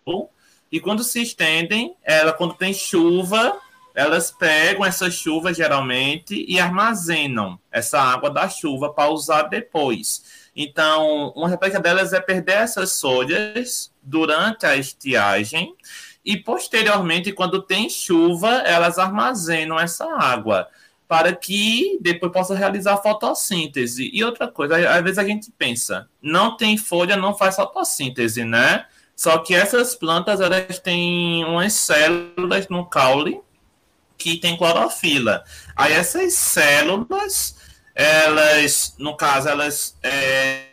e 0.72 0.80
quando 0.80 1.04
se 1.04 1.22
estendem, 1.22 1.96
ela, 2.04 2.34
quando 2.34 2.56
tem 2.56 2.74
chuva, 2.74 3.56
elas 3.94 4.32
pegam 4.32 4.84
essa 4.84 5.12
chuva 5.12 5.54
geralmente 5.54 6.44
e 6.48 6.60
armazenam 6.60 7.60
essa 7.72 8.02
água 8.02 8.32
da 8.32 8.50
chuva 8.50 8.92
para 8.92 9.12
usar 9.12 9.44
depois. 9.44 10.50
Então, 10.56 11.32
uma 11.36 11.46
estratégia 11.50 11.80
delas 11.80 12.14
é 12.14 12.20
perder 12.20 12.54
essas 12.54 13.00
folhas 13.00 13.92
durante 14.02 14.66
a 14.66 14.76
estiagem 14.76 15.76
e 16.26 16.36
posteriormente, 16.36 17.32
quando 17.32 17.62
tem 17.62 17.88
chuva, 17.88 18.50
elas 18.66 18.98
armazenam 18.98 19.80
essa 19.80 20.06
água 20.18 20.68
para 21.08 21.36
que 21.36 22.00
depois 22.02 22.32
possa 22.32 22.56
realizar 22.56 22.98
fotossíntese. 22.98 24.10
E 24.12 24.24
outra 24.24 24.48
coisa, 24.48 24.90
às 24.90 25.04
vezes 25.04 25.20
a 25.20 25.24
gente 25.24 25.52
pensa, 25.52 26.10
não 26.20 26.58
tem 26.58 26.78
folha, 26.78 27.16
não 27.16 27.38
faz 27.38 27.56
fotossíntese, 27.56 28.44
né? 28.44 28.88
Só 29.16 29.38
que 29.38 29.54
essas 29.54 29.94
plantas 29.96 30.42
elas 30.42 30.80
têm 30.80 31.46
umas 31.46 31.74
células 31.74 32.68
no 32.70 32.86
caule 32.86 33.40
que 34.18 34.38
tem 34.38 34.58
clorofila. 34.58 35.44
Aí 35.76 35.94
essas 35.94 36.34
células, 36.34 37.56
elas, 37.94 38.96
no 38.98 39.16
caso, 39.16 39.48
elas 39.48 39.96
é, 40.02 40.65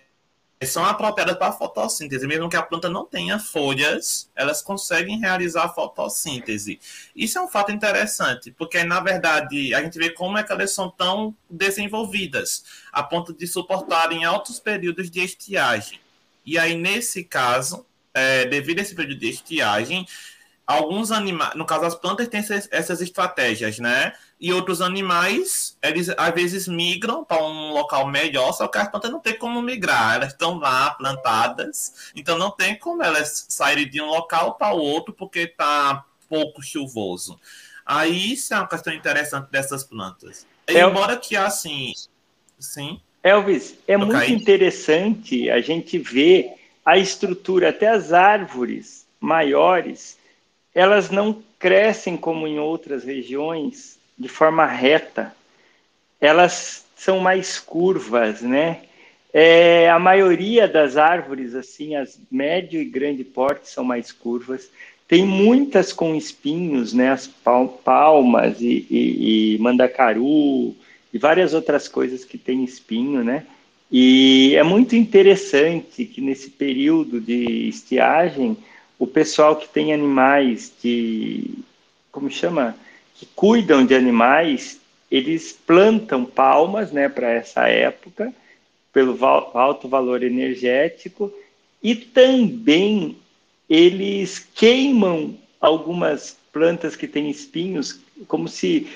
são 0.67 0.85
apropriadas 0.85 1.37
para 1.37 1.49
a 1.49 1.53
fotossíntese. 1.53 2.27
Mesmo 2.27 2.49
que 2.49 2.57
a 2.57 2.63
planta 2.63 2.89
não 2.89 3.05
tenha 3.05 3.39
folhas, 3.39 4.31
elas 4.35 4.63
conseguem 4.63 5.19
realizar 5.19 5.65
a 5.65 5.69
fotossíntese. 5.69 6.81
Isso 7.15 7.39
é 7.39 7.43
um 7.43 7.49
fato 7.49 7.73
interessante, 7.73 8.51
porque, 8.51 8.83
na 8.85 9.01
verdade, 9.01 9.75
a 9.75 9.83
gente 9.83 9.99
vê 9.99 10.11
como 10.11 10.39
é 10.39 10.43
que 10.43 10.53
elas 10.53 10.73
são 10.73 10.91
tão 10.91 11.35
desenvolvidas, 11.49 12.65
a 12.93 13.03
ponto 13.03 13.33
de 13.33 13.47
suportarem 13.47 14.25
altos 14.25 14.61
períodos 14.61 15.11
de 15.11 15.21
estiagem. 15.21 16.01
E 16.45 16.59
aí, 16.59 16.75
nesse 16.75 17.25
caso, 17.25 17.87
é, 18.15 18.45
devido 18.47 18.79
a 18.79 18.83
esse 18.83 18.95
período 18.95 19.21
de 19.21 19.29
estiagem, 19.29 20.07
alguns 20.73 21.11
animais, 21.11 21.55
no 21.55 21.65
caso 21.65 21.85
as 21.85 21.95
plantas 21.95 22.29
têm 22.29 22.41
essas, 22.41 23.01
estratégias, 23.01 23.79
né? 23.79 24.13
E 24.41 24.53
outros 24.53 24.81
animais, 24.81 25.77
eles 25.83 26.09
às 26.17 26.35
vezes 26.35 26.67
migram 26.67 27.25
para 27.25 27.43
um 27.45 27.73
local 27.73 28.07
melhor, 28.09 28.53
só 28.53 28.67
que 28.67 28.79
as 28.79 28.89
plantas 28.89 29.11
não 29.11 29.21
tem 29.21 29.37
como 29.37 29.61
migrar, 29.63 30.17
elas 30.17 30.33
estão 30.33 30.59
lá 30.59 30.91
plantadas, 30.93 32.11
então 32.15 32.39
não 32.39 32.51
tem 32.51 32.79
como 32.79 33.03
elas 33.03 33.47
saírem 33.49 33.89
de 33.89 34.01
um 34.01 34.07
local 34.07 34.55
para 34.55 34.75
o 34.75 34.79
outro 34.79 35.13
porque 35.13 35.41
está 35.41 36.05
pouco 36.29 36.63
chuvoso. 36.63 37.39
Aí 37.85 38.33
isso 38.33 38.55
é 38.55 38.57
uma 38.57 38.69
questão 38.69 38.93
interessante 38.93 39.51
dessas 39.51 39.85
plantas. 39.85 40.47
É, 40.67 40.81
Embora 40.81 41.17
que 41.17 41.37
assim, 41.37 41.93
sim. 42.59 43.01
Elvis, 43.23 43.77
é 43.87 43.97
muito 43.97 44.13
caí. 44.13 44.33
interessante 44.33 45.51
a 45.51 45.61
gente 45.61 45.99
ver 45.99 46.55
a 46.85 46.99
estrutura, 46.99 47.69
até 47.69 47.89
as 47.89 48.13
árvores 48.13 49.07
maiores 49.21 50.19
elas 50.75 51.11
não 51.11 51.43
crescem 51.59 52.17
como 52.17 52.47
em 52.47 52.59
outras 52.59 53.05
regiões 53.05 53.99
de 54.19 54.29
forma 54.29 54.67
reta. 54.67 55.35
Elas 56.21 56.85
são 56.97 57.21
mais 57.21 57.59
curvas, 57.59 58.43
né? 58.43 58.83
É, 59.33 59.91
a 59.91 59.99
maioria 59.99 60.69
das 60.69 60.97
árvores, 60.97 61.55
assim, 61.55 61.95
as 61.95 62.19
médio 62.31 62.81
e 62.81 62.85
grande 62.85 63.25
porte 63.25 63.69
são 63.69 63.83
mais 63.83 64.13
curvas. 64.13 64.71
Tem 65.09 65.25
muitas 65.25 65.93
com 65.93 66.15
espinhos, 66.15 66.93
né? 66.93 67.11
As 67.11 67.27
palmas 67.85 68.61
e, 68.61 68.87
e, 68.91 69.55
e 69.55 69.59
mandacaru 69.59 70.75
e 71.13 71.19
várias 71.19 71.53
outras 71.55 71.89
coisas 71.89 72.25
que 72.25 72.39
têm 72.39 72.65
espinho, 72.65 73.23
né? 73.23 73.45
E 73.91 74.55
é 74.57 74.63
muito 74.63 74.97
interessante 74.97 76.07
que 76.07 76.21
nesse 76.23 76.49
período 76.49 77.21
de 77.21 77.69
estiagem 77.69 78.57
o 79.03 79.07
pessoal 79.09 79.57
que 79.57 79.69
tem 79.69 79.93
animais 79.93 80.73
de 80.81 81.59
como 82.13 82.31
chama? 82.31 82.77
Que 83.17 83.27
cuidam 83.35 83.85
de 83.85 83.97
animais 83.97 84.79
eles 85.11 85.59
plantam 85.67 86.25
palmas 86.25 86.93
né 86.93 87.09
para 87.09 87.29
essa 87.29 87.67
época 87.67 88.33
pelo 88.93 89.19
alto 89.25 89.89
valor 89.89 90.23
energético 90.23 91.33
e 91.83 91.97
também 91.97 93.17
eles 93.69 94.39
queimam 94.55 95.37
algumas 95.61 96.37
plantas 96.53 96.95
que 96.95 97.09
têm 97.09 97.29
espinhos 97.29 97.99
como 98.29 98.47
se 98.47 98.87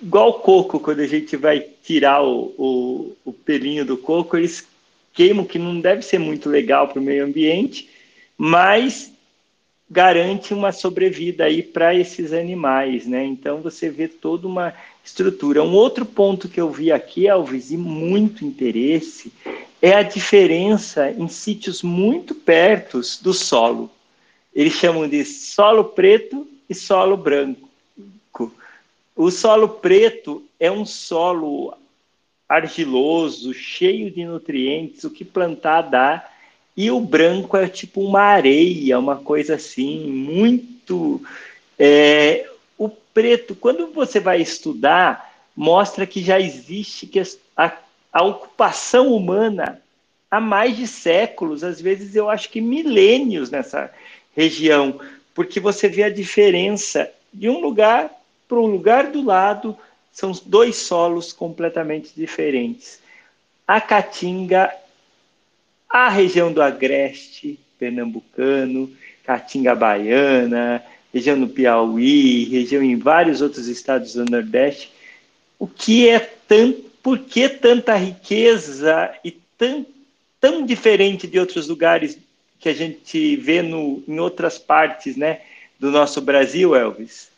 igual 0.00 0.40
coco 0.40 0.80
quando 0.80 1.00
a 1.00 1.06
gente 1.06 1.36
vai 1.36 1.60
tirar 1.82 2.24
o, 2.24 2.54
o, 2.56 3.16
o 3.26 3.32
pelinho 3.34 3.84
do 3.84 3.98
coco 3.98 4.38
eles 4.38 4.66
queimam 5.12 5.44
que 5.44 5.58
não 5.58 5.78
deve 5.82 6.00
ser 6.00 6.18
muito 6.18 6.48
legal 6.48 6.88
para 6.88 6.98
o 6.98 7.04
meio 7.04 7.26
ambiente 7.26 7.90
mas 8.38 9.12
garante 9.94 10.52
uma 10.52 10.72
sobrevida 10.72 11.44
aí 11.44 11.62
para 11.62 11.94
esses 11.94 12.32
animais, 12.32 13.06
né? 13.06 13.24
Então 13.24 13.62
você 13.62 13.88
vê 13.88 14.08
toda 14.08 14.44
uma 14.44 14.74
estrutura. 15.04 15.62
Um 15.62 15.72
outro 15.72 16.04
ponto 16.04 16.48
que 16.48 16.60
eu 16.60 16.68
vi 16.68 16.90
aqui, 16.90 17.28
Elvis, 17.28 17.70
e 17.70 17.76
muito 17.76 18.44
interesse, 18.44 19.32
é 19.80 19.94
a 19.94 20.02
diferença 20.02 21.12
em 21.12 21.28
sítios 21.28 21.80
muito 21.80 22.34
perto 22.34 23.00
do 23.22 23.32
solo. 23.32 23.88
Eles 24.52 24.72
chamam 24.72 25.08
de 25.08 25.24
solo 25.24 25.84
preto 25.84 26.44
e 26.68 26.74
solo 26.74 27.16
branco. 27.16 27.70
O 29.14 29.30
solo 29.30 29.68
preto 29.68 30.42
é 30.58 30.72
um 30.72 30.84
solo 30.84 31.72
argiloso, 32.48 33.54
cheio 33.54 34.10
de 34.10 34.24
nutrientes, 34.24 35.04
o 35.04 35.10
que 35.10 35.24
plantar 35.24 35.82
dá 35.82 36.28
e 36.76 36.90
o 36.90 37.00
branco 37.00 37.56
é 37.56 37.68
tipo 37.68 38.00
uma 38.00 38.20
areia, 38.20 38.98
uma 38.98 39.16
coisa 39.16 39.54
assim, 39.54 40.10
muito. 40.10 41.22
É, 41.78 42.48
o 42.76 42.88
preto, 42.88 43.54
quando 43.54 43.88
você 43.92 44.18
vai 44.18 44.40
estudar, 44.40 45.32
mostra 45.56 46.06
que 46.06 46.22
já 46.22 46.40
existe 46.40 47.10
a, 47.56 47.72
a 48.12 48.22
ocupação 48.24 49.14
humana 49.14 49.80
há 50.30 50.40
mais 50.40 50.76
de 50.76 50.86
séculos, 50.86 51.62
às 51.62 51.80
vezes 51.80 52.16
eu 52.16 52.28
acho 52.28 52.50
que 52.50 52.60
milênios 52.60 53.50
nessa 53.50 53.90
região, 54.36 55.00
porque 55.32 55.60
você 55.60 55.88
vê 55.88 56.02
a 56.02 56.10
diferença 56.10 57.08
de 57.32 57.48
um 57.48 57.60
lugar 57.60 58.10
para 58.48 58.58
um 58.58 58.66
lugar 58.66 59.10
do 59.12 59.22
lado, 59.22 59.76
são 60.12 60.32
dois 60.44 60.76
solos 60.76 61.32
completamente 61.32 62.12
diferentes. 62.14 63.00
A 63.66 63.80
caatinga 63.80 64.72
a 65.94 66.08
região 66.08 66.52
do 66.52 66.60
Agreste 66.60 67.56
pernambucano, 67.78 68.90
Caatinga 69.22 69.76
Baiana, 69.76 70.84
região 71.12 71.38
do 71.38 71.46
Piauí, 71.46 72.46
região 72.46 72.82
em 72.82 72.96
vários 72.96 73.40
outros 73.40 73.68
estados 73.68 74.14
do 74.14 74.24
Nordeste. 74.24 74.90
O 75.56 75.68
que 75.68 76.08
é 76.08 76.18
tão, 76.18 76.74
por 77.00 77.20
que 77.20 77.48
tanta 77.48 77.94
riqueza 77.94 79.14
e 79.24 79.30
tão, 79.56 79.86
tão 80.40 80.66
diferente 80.66 81.28
de 81.28 81.38
outros 81.38 81.68
lugares 81.68 82.18
que 82.58 82.68
a 82.68 82.74
gente 82.74 83.36
vê 83.36 83.62
no, 83.62 84.02
em 84.08 84.18
outras 84.18 84.58
partes, 84.58 85.16
né, 85.16 85.42
do 85.78 85.92
nosso 85.92 86.20
Brasil, 86.20 86.74
Elvis? 86.74 87.30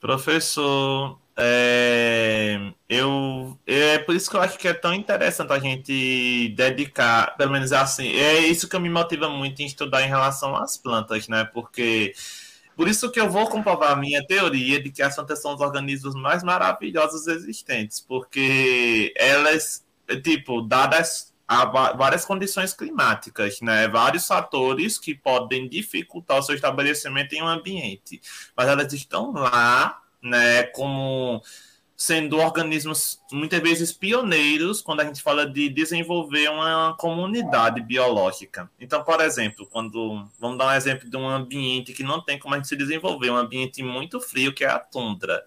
Professor, 0.00 1.18
é, 1.36 2.72
eu, 2.88 3.58
é 3.66 3.98
por 3.98 4.14
isso 4.14 4.30
que 4.30 4.36
eu 4.36 4.40
acho 4.42 4.58
que 4.58 4.68
é 4.68 4.74
tão 4.74 4.92
interessante 4.92 5.52
a 5.52 5.58
gente 5.58 6.48
dedicar, 6.56 7.36
pelo 7.36 7.52
menos 7.52 7.72
assim, 7.72 8.08
é 8.08 8.40
isso 8.40 8.68
que 8.68 8.78
me 8.78 8.90
motiva 8.90 9.28
muito 9.28 9.60
em 9.62 9.66
estudar 9.66 10.02
em 10.02 10.08
relação 10.08 10.56
às 10.56 10.76
plantas, 10.76 11.28
né? 11.28 11.44
Porque 11.44 12.12
por 12.76 12.88
isso 12.88 13.10
que 13.10 13.20
eu 13.20 13.30
vou 13.30 13.46
comprovar 13.48 13.92
a 13.92 13.96
minha 13.96 14.26
teoria 14.26 14.82
de 14.82 14.90
que 14.90 15.02
as 15.02 15.14
plantas 15.14 15.40
são 15.40 15.54
os 15.54 15.60
organismos 15.60 16.14
mais 16.14 16.42
maravilhosos 16.42 17.26
existentes, 17.26 18.00
porque 18.00 19.12
elas, 19.16 19.84
tipo, 20.22 20.62
dadas 20.62 21.30
a 21.46 21.64
várias 21.64 22.24
condições 22.24 22.72
climáticas, 22.72 23.60
né? 23.60 23.88
Vários 23.88 24.26
fatores 24.26 24.98
que 24.98 25.14
podem 25.14 25.68
dificultar 25.68 26.38
o 26.38 26.42
seu 26.42 26.54
estabelecimento 26.54 27.32
em 27.32 27.42
um 27.42 27.48
ambiente, 27.48 28.20
mas 28.56 28.68
elas 28.68 28.92
estão 28.92 29.32
lá 29.32 29.99
né, 30.22 30.64
como 30.64 31.42
sendo 32.00 32.38
organismos 32.38 33.20
muitas 33.30 33.60
vezes 33.60 33.92
pioneiros 33.92 34.80
quando 34.80 35.00
a 35.00 35.04
gente 35.04 35.20
fala 35.20 35.46
de 35.46 35.68
desenvolver 35.68 36.48
uma 36.48 36.96
comunidade 36.98 37.82
biológica. 37.82 38.70
Então, 38.80 39.04
por 39.04 39.20
exemplo, 39.20 39.66
quando 39.66 40.26
vamos 40.38 40.56
dar 40.56 40.68
um 40.68 40.72
exemplo 40.72 41.10
de 41.10 41.16
um 41.18 41.28
ambiente 41.28 41.92
que 41.92 42.02
não 42.02 42.22
tem 42.22 42.38
como 42.38 42.54
a 42.54 42.56
gente 42.56 42.68
se 42.68 42.76
desenvolver, 42.76 43.30
um 43.30 43.36
ambiente 43.36 43.82
muito 43.82 44.18
frio 44.18 44.54
que 44.54 44.64
é 44.64 44.68
a 44.68 44.78
tundra. 44.78 45.44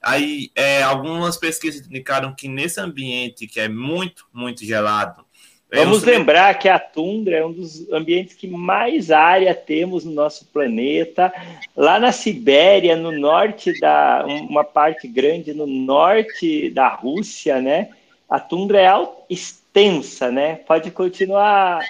Aí, 0.00 0.50
é, 0.54 0.82
algumas 0.82 1.36
pesquisas 1.36 1.86
indicaram 1.86 2.34
que 2.34 2.48
nesse 2.48 2.80
ambiente 2.80 3.46
que 3.46 3.60
é 3.60 3.68
muito, 3.68 4.26
muito 4.32 4.64
gelado, 4.64 5.26
Vamos 5.74 6.02
lembrar 6.02 6.58
que 6.58 6.68
a 6.68 6.78
tundra 6.78 7.36
é 7.36 7.46
um 7.46 7.52
dos 7.52 7.90
ambientes 7.90 8.34
que 8.34 8.46
mais 8.46 9.10
área 9.10 9.54
temos 9.54 10.04
no 10.04 10.12
nosso 10.12 10.44
planeta. 10.46 11.32
Lá 11.74 11.98
na 11.98 12.12
Sibéria, 12.12 12.94
no 12.94 13.10
norte 13.10 13.78
da 13.80 14.24
uma 14.26 14.64
parte 14.64 15.08
grande 15.08 15.54
no 15.54 15.66
norte 15.66 16.68
da 16.70 16.88
Rússia, 16.88 17.60
né? 17.60 17.88
A 18.28 18.38
tundra 18.38 18.80
é 18.80 19.08
extensa, 19.30 20.30
né? 20.30 20.56
Pode 20.56 20.90
continuar, 20.90 21.82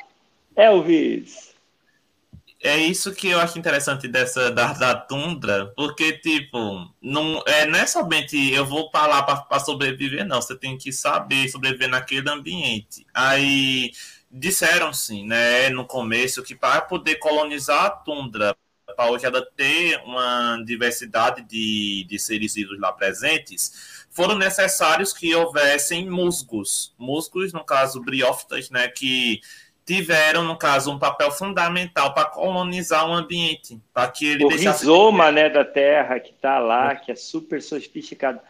Elvis 0.54 1.51
é 2.62 2.78
isso 2.78 3.12
que 3.12 3.28
eu 3.28 3.40
acho 3.40 3.58
interessante 3.58 4.06
dessa 4.06 4.50
da, 4.50 4.72
da 4.72 4.94
tundra, 4.94 5.72
porque, 5.76 6.12
tipo, 6.18 6.88
não 7.02 7.42
é, 7.46 7.66
não 7.66 7.78
é 7.78 7.86
somente 7.86 8.52
eu 8.52 8.64
vou 8.64 8.90
para 8.90 9.06
lá 9.08 9.22
para 9.22 9.60
sobreviver, 9.60 10.24
não. 10.24 10.40
Você 10.40 10.56
tem 10.56 10.78
que 10.78 10.92
saber 10.92 11.48
sobreviver 11.48 11.88
naquele 11.88 12.30
ambiente. 12.30 13.04
Aí 13.12 13.92
disseram 14.30 14.92
sim, 14.92 15.26
né, 15.26 15.68
no 15.70 15.84
começo, 15.84 16.42
que 16.42 16.54
para 16.54 16.80
poder 16.82 17.16
colonizar 17.16 17.84
a 17.84 17.90
tundra, 17.90 18.56
para 18.96 19.10
hoje 19.10 19.26
ela 19.26 19.44
ter 19.56 20.00
uma 20.04 20.62
diversidade 20.64 21.42
de, 21.42 22.06
de 22.08 22.18
seres 22.18 22.54
vivos 22.54 22.78
lá 22.78 22.92
presentes, 22.92 24.06
foram 24.10 24.36
necessários 24.38 25.12
que 25.12 25.34
houvessem 25.34 26.08
musgos. 26.08 26.94
Musgos, 26.98 27.52
no 27.52 27.64
caso, 27.64 28.00
briófitas, 28.00 28.70
né, 28.70 28.88
que 28.88 29.40
tiveram, 29.84 30.44
no 30.44 30.56
caso, 30.56 30.92
um 30.92 30.98
papel 30.98 31.30
fundamental 31.30 32.14
para 32.14 32.26
colonizar 32.26 33.08
o 33.08 33.12
ambiente, 33.12 33.78
para 33.92 34.08
que 34.08 34.26
ele 34.26 34.44
o 34.44 34.48
deixasse... 34.48 34.80
rizoma 34.80 35.32
né, 35.32 35.48
da 35.48 35.64
Terra 35.64 36.20
que 36.20 36.30
está 36.30 36.58
lá, 36.58 36.94
que 36.94 37.10
é 37.10 37.16
super 37.16 37.60
sofisticado. 37.60 38.40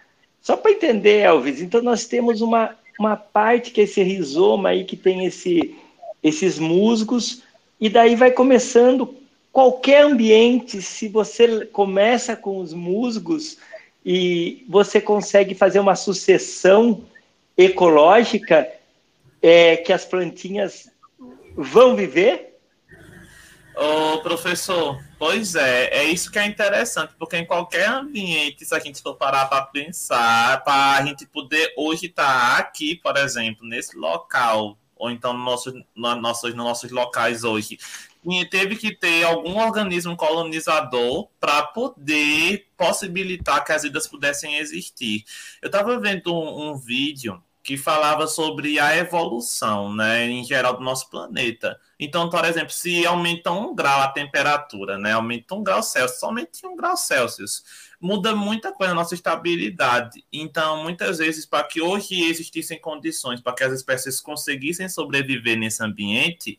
Só 0.40 0.56
para 0.56 0.72
entender, 0.72 1.20
Elvis, 1.20 1.60
então 1.60 1.80
nós 1.82 2.04
temos 2.04 2.40
uma, 2.40 2.76
uma 2.98 3.16
parte 3.16 3.70
que 3.70 3.80
é 3.80 3.84
esse 3.84 4.02
rizoma 4.02 4.70
aí 4.70 4.84
que 4.84 4.96
tem 4.96 5.24
esse, 5.24 5.74
esses 6.22 6.58
musgos, 6.58 7.42
e 7.80 7.88
daí 7.88 8.14
vai 8.14 8.30
começando 8.30 9.16
qualquer 9.50 10.04
ambiente, 10.04 10.80
se 10.82 11.08
você 11.08 11.66
começa 11.66 12.36
com 12.36 12.58
os 12.58 12.72
musgos 12.72 13.58
e 14.04 14.64
você 14.68 15.00
consegue 15.00 15.54
fazer 15.54 15.78
uma 15.78 15.94
sucessão 15.94 17.04
ecológica, 17.56 18.68
é, 19.40 19.76
que 19.76 19.92
as 19.92 20.04
plantinhas 20.04 20.91
vão 21.56 21.96
viver? 21.96 22.52
Ô, 23.74 24.18
professor, 24.18 25.02
pois 25.18 25.54
é, 25.54 25.86
é 25.86 26.04
isso 26.04 26.30
que 26.30 26.38
é 26.38 26.44
interessante, 26.46 27.14
porque 27.18 27.38
em 27.38 27.46
qualquer 27.46 27.88
ambiente, 27.88 28.66
se 28.66 28.74
a 28.74 28.78
gente 28.78 29.00
for 29.00 29.14
parar 29.14 29.46
para 29.46 29.62
pensar, 29.62 30.62
para 30.62 30.98
a 30.98 31.06
gente 31.06 31.26
poder 31.26 31.72
hoje 31.76 32.06
estar 32.06 32.56
tá 32.56 32.58
aqui, 32.58 32.96
por 32.96 33.16
exemplo, 33.16 33.66
nesse 33.66 33.96
local, 33.96 34.76
ou 34.94 35.10
então 35.10 35.32
no 35.32 35.42
nosso, 35.42 35.72
no, 35.96 36.14
nossos, 36.16 36.54
nos 36.54 36.64
nossos 36.64 36.90
locais 36.90 37.44
hoje, 37.44 37.78
e 38.24 38.44
teve 38.44 38.76
que 38.76 38.94
ter 38.94 39.24
algum 39.24 39.58
organismo 39.58 40.16
colonizador 40.16 41.28
para 41.40 41.62
poder 41.62 42.68
possibilitar 42.76 43.64
que 43.64 43.72
as 43.72 43.82
vidas 43.82 44.06
pudessem 44.06 44.56
existir. 44.56 45.24
Eu 45.62 45.66
estava 45.66 45.98
vendo 45.98 46.32
um, 46.32 46.70
um 46.70 46.76
vídeo 46.76 47.42
que 47.62 47.76
falava 47.76 48.26
sobre 48.26 48.80
a 48.80 48.96
evolução, 48.96 49.94
né, 49.94 50.26
em 50.26 50.44
geral 50.44 50.76
do 50.76 50.82
nosso 50.82 51.08
planeta. 51.08 51.78
Então, 51.98 52.28
por 52.28 52.44
exemplo, 52.44 52.70
se 52.70 53.06
aumenta 53.06 53.52
um 53.52 53.74
grau 53.74 54.00
a 54.00 54.08
temperatura, 54.08 54.98
né, 54.98 55.12
aumenta 55.12 55.54
um 55.54 55.62
grau 55.62 55.82
Celsius, 55.82 56.18
somente 56.18 56.66
um 56.66 56.74
grau 56.74 56.96
Celsius, 56.96 57.62
muda 58.00 58.34
muita 58.34 58.72
coisa 58.72 58.92
na 58.92 59.00
nossa 59.00 59.14
estabilidade. 59.14 60.24
Então, 60.32 60.82
muitas 60.82 61.18
vezes, 61.18 61.46
para 61.46 61.62
que 61.62 61.80
hoje 61.80 62.20
existissem 62.22 62.80
condições 62.80 63.40
para 63.40 63.54
que 63.54 63.62
as 63.62 63.72
espécies 63.72 64.20
conseguissem 64.20 64.88
sobreviver 64.88 65.56
nesse 65.56 65.84
ambiente, 65.84 66.58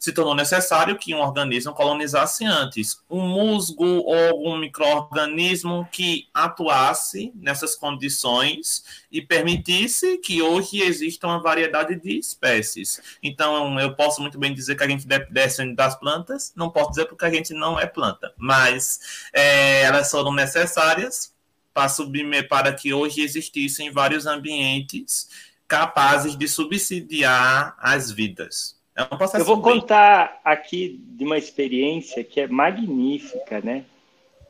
se 0.00 0.12
tornou 0.12 0.34
necessário 0.34 0.96
que 0.96 1.14
um 1.14 1.20
organismo 1.20 1.74
colonizasse 1.74 2.46
antes 2.46 2.98
um 3.08 3.20
musgo 3.20 3.84
ou 3.84 4.28
algum 4.28 4.56
microorganismo 4.56 5.86
que 5.92 6.26
atuasse 6.32 7.30
nessas 7.34 7.76
condições 7.76 8.82
e 9.12 9.20
permitisse 9.20 10.16
que 10.16 10.40
hoje 10.40 10.80
exista 10.80 11.26
uma 11.26 11.42
variedade 11.42 11.96
de 11.96 12.18
espécies. 12.18 12.98
Então, 13.22 13.78
eu 13.78 13.94
posso 13.94 14.22
muito 14.22 14.38
bem 14.38 14.54
dizer 14.54 14.74
que 14.74 14.82
a 14.82 14.88
gente 14.88 15.06
descende 15.30 15.74
das 15.76 15.94
plantas, 15.94 16.50
não 16.56 16.70
posso 16.70 16.90
dizer 16.90 17.04
porque 17.04 17.26
a 17.26 17.30
gente 17.30 17.52
não 17.52 17.78
é 17.78 17.86
planta, 17.86 18.32
mas 18.38 19.28
é, 19.34 19.82
elas 19.82 20.10
foram 20.10 20.32
necessárias 20.32 21.34
para, 21.74 21.90
submeter, 21.90 22.48
para 22.48 22.72
que 22.72 22.94
hoje 22.94 23.20
existissem 23.20 23.92
vários 23.92 24.24
ambientes 24.24 25.28
capazes 25.68 26.36
de 26.36 26.48
subsidiar 26.48 27.76
as 27.78 28.10
vidas. 28.10 28.79
É 29.00 29.14
um 29.14 29.38
Eu 29.38 29.44
vou 29.44 29.56
bem... 29.56 29.80
contar 29.80 30.40
aqui 30.44 31.00
de 31.02 31.24
uma 31.24 31.38
experiência 31.38 32.22
que 32.22 32.40
é 32.40 32.46
magnífica, 32.46 33.60
né? 33.62 33.84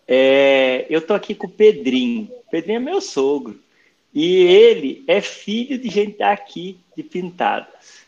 É, 0.08 0.86
eu 0.90 1.00
tô 1.00 1.14
aqui 1.14 1.36
com 1.36 1.46
o 1.46 1.50
Pedrinho. 1.50 2.28
O 2.46 2.50
Pedrinho 2.50 2.78
é 2.78 2.80
meu 2.80 3.00
sogro. 3.00 3.60
E 4.12 4.38
ele 4.38 5.04
é 5.06 5.20
filho 5.20 5.78
de 5.78 5.88
gente 5.88 6.18
daqui, 6.18 6.78
de 6.96 7.04
Pintadas. 7.04 8.00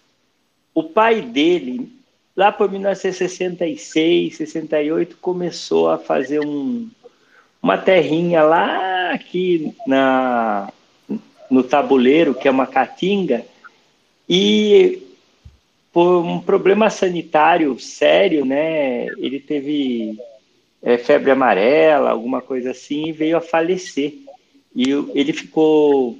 O 0.74 0.82
pai 0.82 1.20
dele, 1.20 1.92
lá 2.34 2.50
por 2.50 2.68
1966, 2.68 4.36
68, 4.36 5.16
começou 5.18 5.90
a 5.90 5.98
fazer 5.98 6.44
um, 6.44 6.90
uma 7.62 7.78
terrinha 7.78 8.42
lá 8.42 9.12
aqui 9.12 9.72
na, 9.86 10.72
no 11.48 11.62
tabuleiro, 11.62 12.34
que 12.34 12.48
é 12.48 12.50
uma 12.50 12.66
caatinga, 12.66 13.46
e 14.28 15.11
por 15.92 16.24
um 16.24 16.40
problema 16.40 16.88
sanitário 16.88 17.78
sério, 17.78 18.44
né? 18.44 19.06
Ele 19.18 19.38
teve 19.38 20.18
é, 20.82 20.96
febre 20.96 21.30
amarela, 21.30 22.10
alguma 22.10 22.40
coisa 22.40 22.70
assim, 22.70 23.08
e 23.08 23.12
veio 23.12 23.36
a 23.36 23.40
falecer. 23.40 24.14
E 24.74 24.90
ele 25.14 25.32
ficou 25.32 26.18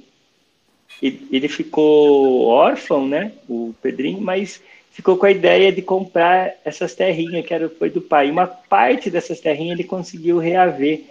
ele 1.01 1.49
ficou 1.49 2.45
órfão, 2.45 3.07
né? 3.07 3.33
O 3.49 3.73
Pedrinho, 3.81 4.21
mas 4.21 4.61
ficou 4.91 5.17
com 5.17 5.25
a 5.25 5.31
ideia 5.31 5.71
de 5.71 5.81
comprar 5.81 6.53
essas 6.63 6.93
terrinhas 6.93 7.45
que 7.45 7.53
era 7.53 7.67
foi 7.67 7.89
do 7.89 7.99
pai. 7.99 8.29
Uma 8.29 8.45
parte 8.47 9.09
dessas 9.09 9.39
terrinhas 9.39 9.79
ele 9.79 9.87
conseguiu 9.87 10.37
reaver. 10.37 11.01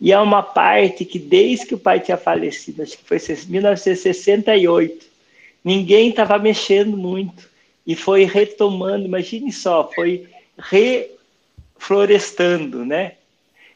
E 0.00 0.12
é 0.12 0.18
uma 0.18 0.42
parte 0.42 1.04
que 1.04 1.18
desde 1.18 1.66
que 1.66 1.74
o 1.74 1.78
pai 1.78 2.00
tinha 2.00 2.16
falecido, 2.16 2.82
acho 2.82 2.98
que 2.98 3.04
foi 3.04 3.18
1968, 3.18 5.06
ninguém 5.64 6.10
estava 6.10 6.38
mexendo 6.38 6.96
muito 6.96 7.47
e 7.88 7.96
foi 7.96 8.24
retomando, 8.24 9.06
imagine 9.06 9.50
só, 9.50 9.90
foi 9.94 10.28
reflorestando, 11.78 12.84
né? 12.84 13.14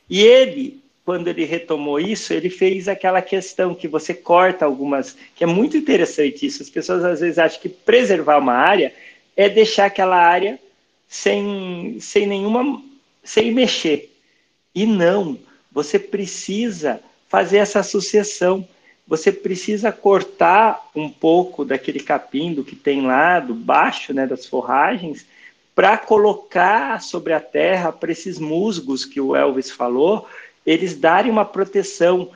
E 0.08 0.20
ele, 0.20 0.82
quando 1.02 1.28
ele 1.28 1.46
retomou 1.46 1.98
isso, 1.98 2.34
ele 2.34 2.50
fez 2.50 2.88
aquela 2.88 3.22
questão 3.22 3.74
que 3.74 3.88
você 3.88 4.12
corta 4.12 4.66
algumas, 4.66 5.16
que 5.34 5.42
é 5.42 5.46
muito 5.46 5.78
interessante 5.78 6.44
isso. 6.44 6.62
As 6.62 6.68
pessoas 6.68 7.02
às 7.02 7.20
vezes 7.20 7.38
acham 7.38 7.58
que 7.58 7.70
preservar 7.70 8.36
uma 8.36 8.52
área 8.52 8.92
é 9.34 9.48
deixar 9.48 9.86
aquela 9.86 10.18
área 10.18 10.58
sem, 11.08 11.96
sem 11.98 12.26
nenhuma, 12.26 12.84
sem 13.24 13.50
mexer. 13.50 14.14
E 14.74 14.84
não, 14.84 15.38
você 15.70 15.98
precisa 15.98 17.00
fazer 17.30 17.56
essa 17.58 17.82
sucessão. 17.82 18.68
Você 19.12 19.30
precisa 19.30 19.92
cortar 19.92 20.88
um 20.96 21.06
pouco 21.06 21.66
daquele 21.66 22.00
capim 22.00 22.54
do 22.54 22.64
que 22.64 22.74
tem 22.74 23.02
lá, 23.02 23.40
do 23.40 23.54
baixo, 23.54 24.14
né, 24.14 24.26
das 24.26 24.46
forragens, 24.46 25.26
para 25.74 25.98
colocar 25.98 26.98
sobre 27.02 27.34
a 27.34 27.38
terra 27.38 27.92
para 27.92 28.10
esses 28.10 28.38
musgos 28.38 29.04
que 29.04 29.20
o 29.20 29.36
Elvis 29.36 29.70
falou, 29.70 30.26
eles 30.64 30.96
darem 30.96 31.30
uma 31.30 31.44
proteção 31.44 32.30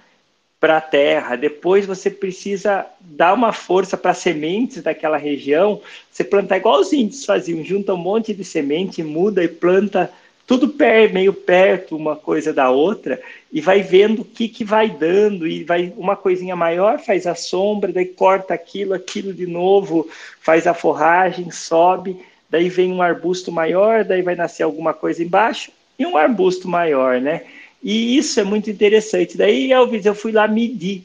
para 0.61 0.77
a 0.77 0.81
terra. 0.83 1.35
Depois 1.35 1.87
você 1.87 2.11
precisa 2.11 2.85
dar 3.01 3.33
uma 3.33 3.55
força 3.55 3.97
para 3.97 4.11
as 4.11 4.19
sementes 4.19 4.83
daquela 4.83 5.17
região. 5.17 5.81
Você 6.13 6.25
plantar 6.25 6.59
igual 6.59 6.79
os 6.79 6.93
índios 6.93 7.25
faziam, 7.25 7.65
junta 7.65 7.95
um 7.95 7.97
monte 7.97 8.35
de 8.35 8.45
semente, 8.45 9.03
muda 9.03 9.43
e 9.43 9.49
planta 9.49 10.13
tudo 10.47 10.73
meio 11.13 11.33
perto 11.33 11.97
uma 11.97 12.15
coisa 12.15 12.53
da 12.53 12.71
outra 12.71 13.21
e 13.53 13.61
vai 13.61 13.83
vendo 13.83 14.23
o 14.23 14.25
que, 14.25 14.49
que 14.49 14.65
vai 14.65 14.89
dando 14.89 15.47
e 15.47 15.65
vai 15.65 15.93
uma 15.97 16.15
coisinha 16.15 16.55
maior 16.55 17.01
faz 17.01 17.27
a 17.27 17.35
sombra, 17.35 17.93
daí 17.93 18.07
corta 18.07 18.55
aquilo, 18.55 18.95
aquilo 18.95 19.35
de 19.35 19.47
novo, 19.47 20.09
faz 20.41 20.67
a 20.67 20.75
forragem, 20.75 21.51
sobe, 21.51 22.21
daí 22.49 22.69
vem 22.69 22.93
um 22.93 23.03
arbusto 23.03 23.51
maior, 23.51 24.05
daí 24.05 24.23
vai 24.23 24.37
nascer 24.37 24.63
alguma 24.63 24.95
coisa 24.95 25.23
embaixo 25.23 25.73
e 25.99 26.07
um 26.07 26.17
arbusto 26.17 26.69
maior, 26.69 27.21
né? 27.21 27.43
E 27.83 28.17
isso 28.17 28.41
é 28.41 28.45
muito 28.45 28.71
interessante. 28.71 29.37
Daí, 29.37 29.73
Elvis, 29.73 30.05
eu 30.05 30.15
fui 30.15 30.33
lá 30.33 30.49
medir, 30.49 31.05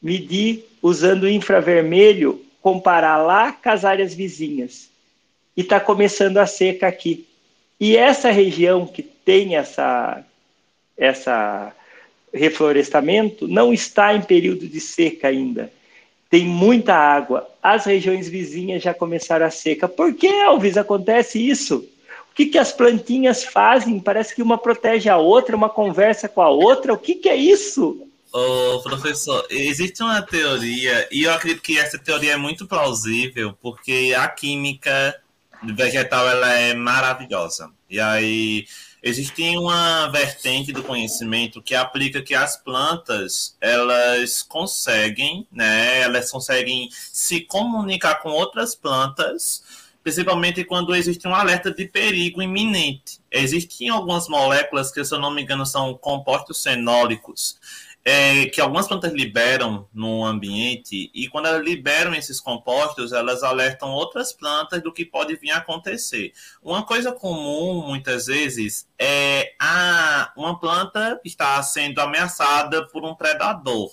medir 0.00 0.64
usando 0.82 1.28
infravermelho, 1.28 2.40
comparar 2.62 3.16
lá 3.18 3.52
com 3.52 3.68
as 3.68 3.84
áreas 3.84 4.14
vizinhas. 4.14 4.88
E 5.56 5.62
está 5.62 5.80
começando 5.80 6.38
a 6.38 6.46
seca 6.46 6.86
aqui. 6.86 7.26
E 7.80 7.96
essa 7.96 8.30
região 8.30 8.86
que 8.86 9.02
tem 9.02 9.56
essa, 9.56 10.22
essa 10.98 11.72
reflorestamento 12.32 13.48
não 13.48 13.72
está 13.72 14.14
em 14.14 14.20
período 14.20 14.68
de 14.68 14.78
seca 14.78 15.28
ainda. 15.28 15.72
Tem 16.28 16.44
muita 16.44 16.94
água. 16.94 17.48
As 17.62 17.86
regiões 17.86 18.28
vizinhas 18.28 18.82
já 18.82 18.92
começaram 18.92 19.46
a 19.46 19.50
seca. 19.50 19.88
Por 19.88 20.14
que, 20.14 20.26
Elvis, 20.26 20.76
acontece 20.76 21.44
isso? 21.44 21.88
O 22.30 22.34
que, 22.34 22.46
que 22.46 22.58
as 22.58 22.70
plantinhas 22.70 23.42
fazem? 23.42 23.98
Parece 23.98 24.34
que 24.34 24.42
uma 24.42 24.56
protege 24.56 25.08
a 25.08 25.16
outra, 25.16 25.56
uma 25.56 25.68
conversa 25.68 26.28
com 26.28 26.40
a 26.40 26.48
outra. 26.48 26.92
O 26.92 26.98
que, 26.98 27.16
que 27.16 27.28
é 27.28 27.34
isso? 27.34 28.06
Ô, 28.32 28.80
professor, 28.80 29.44
existe 29.50 30.02
uma 30.04 30.22
teoria, 30.22 31.08
e 31.10 31.24
eu 31.24 31.32
acredito 31.32 31.62
que 31.62 31.76
essa 31.76 31.98
teoria 31.98 32.34
é 32.34 32.36
muito 32.36 32.64
plausível, 32.64 33.52
porque 33.60 34.14
a 34.16 34.28
química 34.28 35.20
vegetal 35.62 36.28
ela 36.28 36.52
é 36.52 36.74
maravilhosa. 36.74 37.70
E 37.88 38.00
aí 38.00 38.66
existe 39.02 39.42
uma 39.56 40.08
vertente 40.08 40.72
do 40.72 40.82
conhecimento 40.82 41.62
que 41.62 41.74
aplica 41.74 42.22
que 42.22 42.34
as 42.34 42.56
plantas 42.56 43.56
elas 43.60 44.42
conseguem, 44.42 45.46
né? 45.50 46.02
Elas 46.02 46.30
conseguem 46.30 46.88
se 46.92 47.40
comunicar 47.42 48.16
com 48.16 48.30
outras 48.30 48.74
plantas, 48.74 49.62
principalmente 50.02 50.64
quando 50.64 50.94
existe 50.94 51.26
um 51.26 51.34
alerta 51.34 51.70
de 51.70 51.86
perigo 51.86 52.42
iminente. 52.42 53.20
Existem 53.30 53.88
algumas 53.88 54.28
moléculas 54.28 54.90
que, 54.90 55.04
se 55.04 55.14
eu 55.14 55.18
não 55.18 55.30
me 55.30 55.42
engano, 55.42 55.64
são 55.66 55.94
compostos 55.94 56.62
fenólicos 56.62 57.58
é, 58.04 58.46
que 58.46 58.60
algumas 58.60 58.88
plantas 58.88 59.12
liberam 59.12 59.88
no 59.92 60.24
ambiente 60.24 61.10
e 61.14 61.28
quando 61.28 61.46
elas 61.46 61.62
liberam 61.62 62.14
esses 62.14 62.40
compostos, 62.40 63.12
elas 63.12 63.42
alertam 63.42 63.90
outras 63.90 64.32
plantas 64.32 64.82
do 64.82 64.92
que 64.92 65.04
pode 65.04 65.36
vir 65.36 65.50
a 65.50 65.58
acontecer. 65.58 66.32
Uma 66.62 66.82
coisa 66.84 67.12
comum, 67.12 67.86
muitas 67.86 68.26
vezes, 68.26 68.88
é 68.98 69.54
a, 69.60 70.32
uma 70.36 70.58
planta 70.58 71.20
está 71.24 71.62
sendo 71.62 72.00
ameaçada 72.00 72.86
por 72.88 73.04
um 73.04 73.14
predador. 73.14 73.90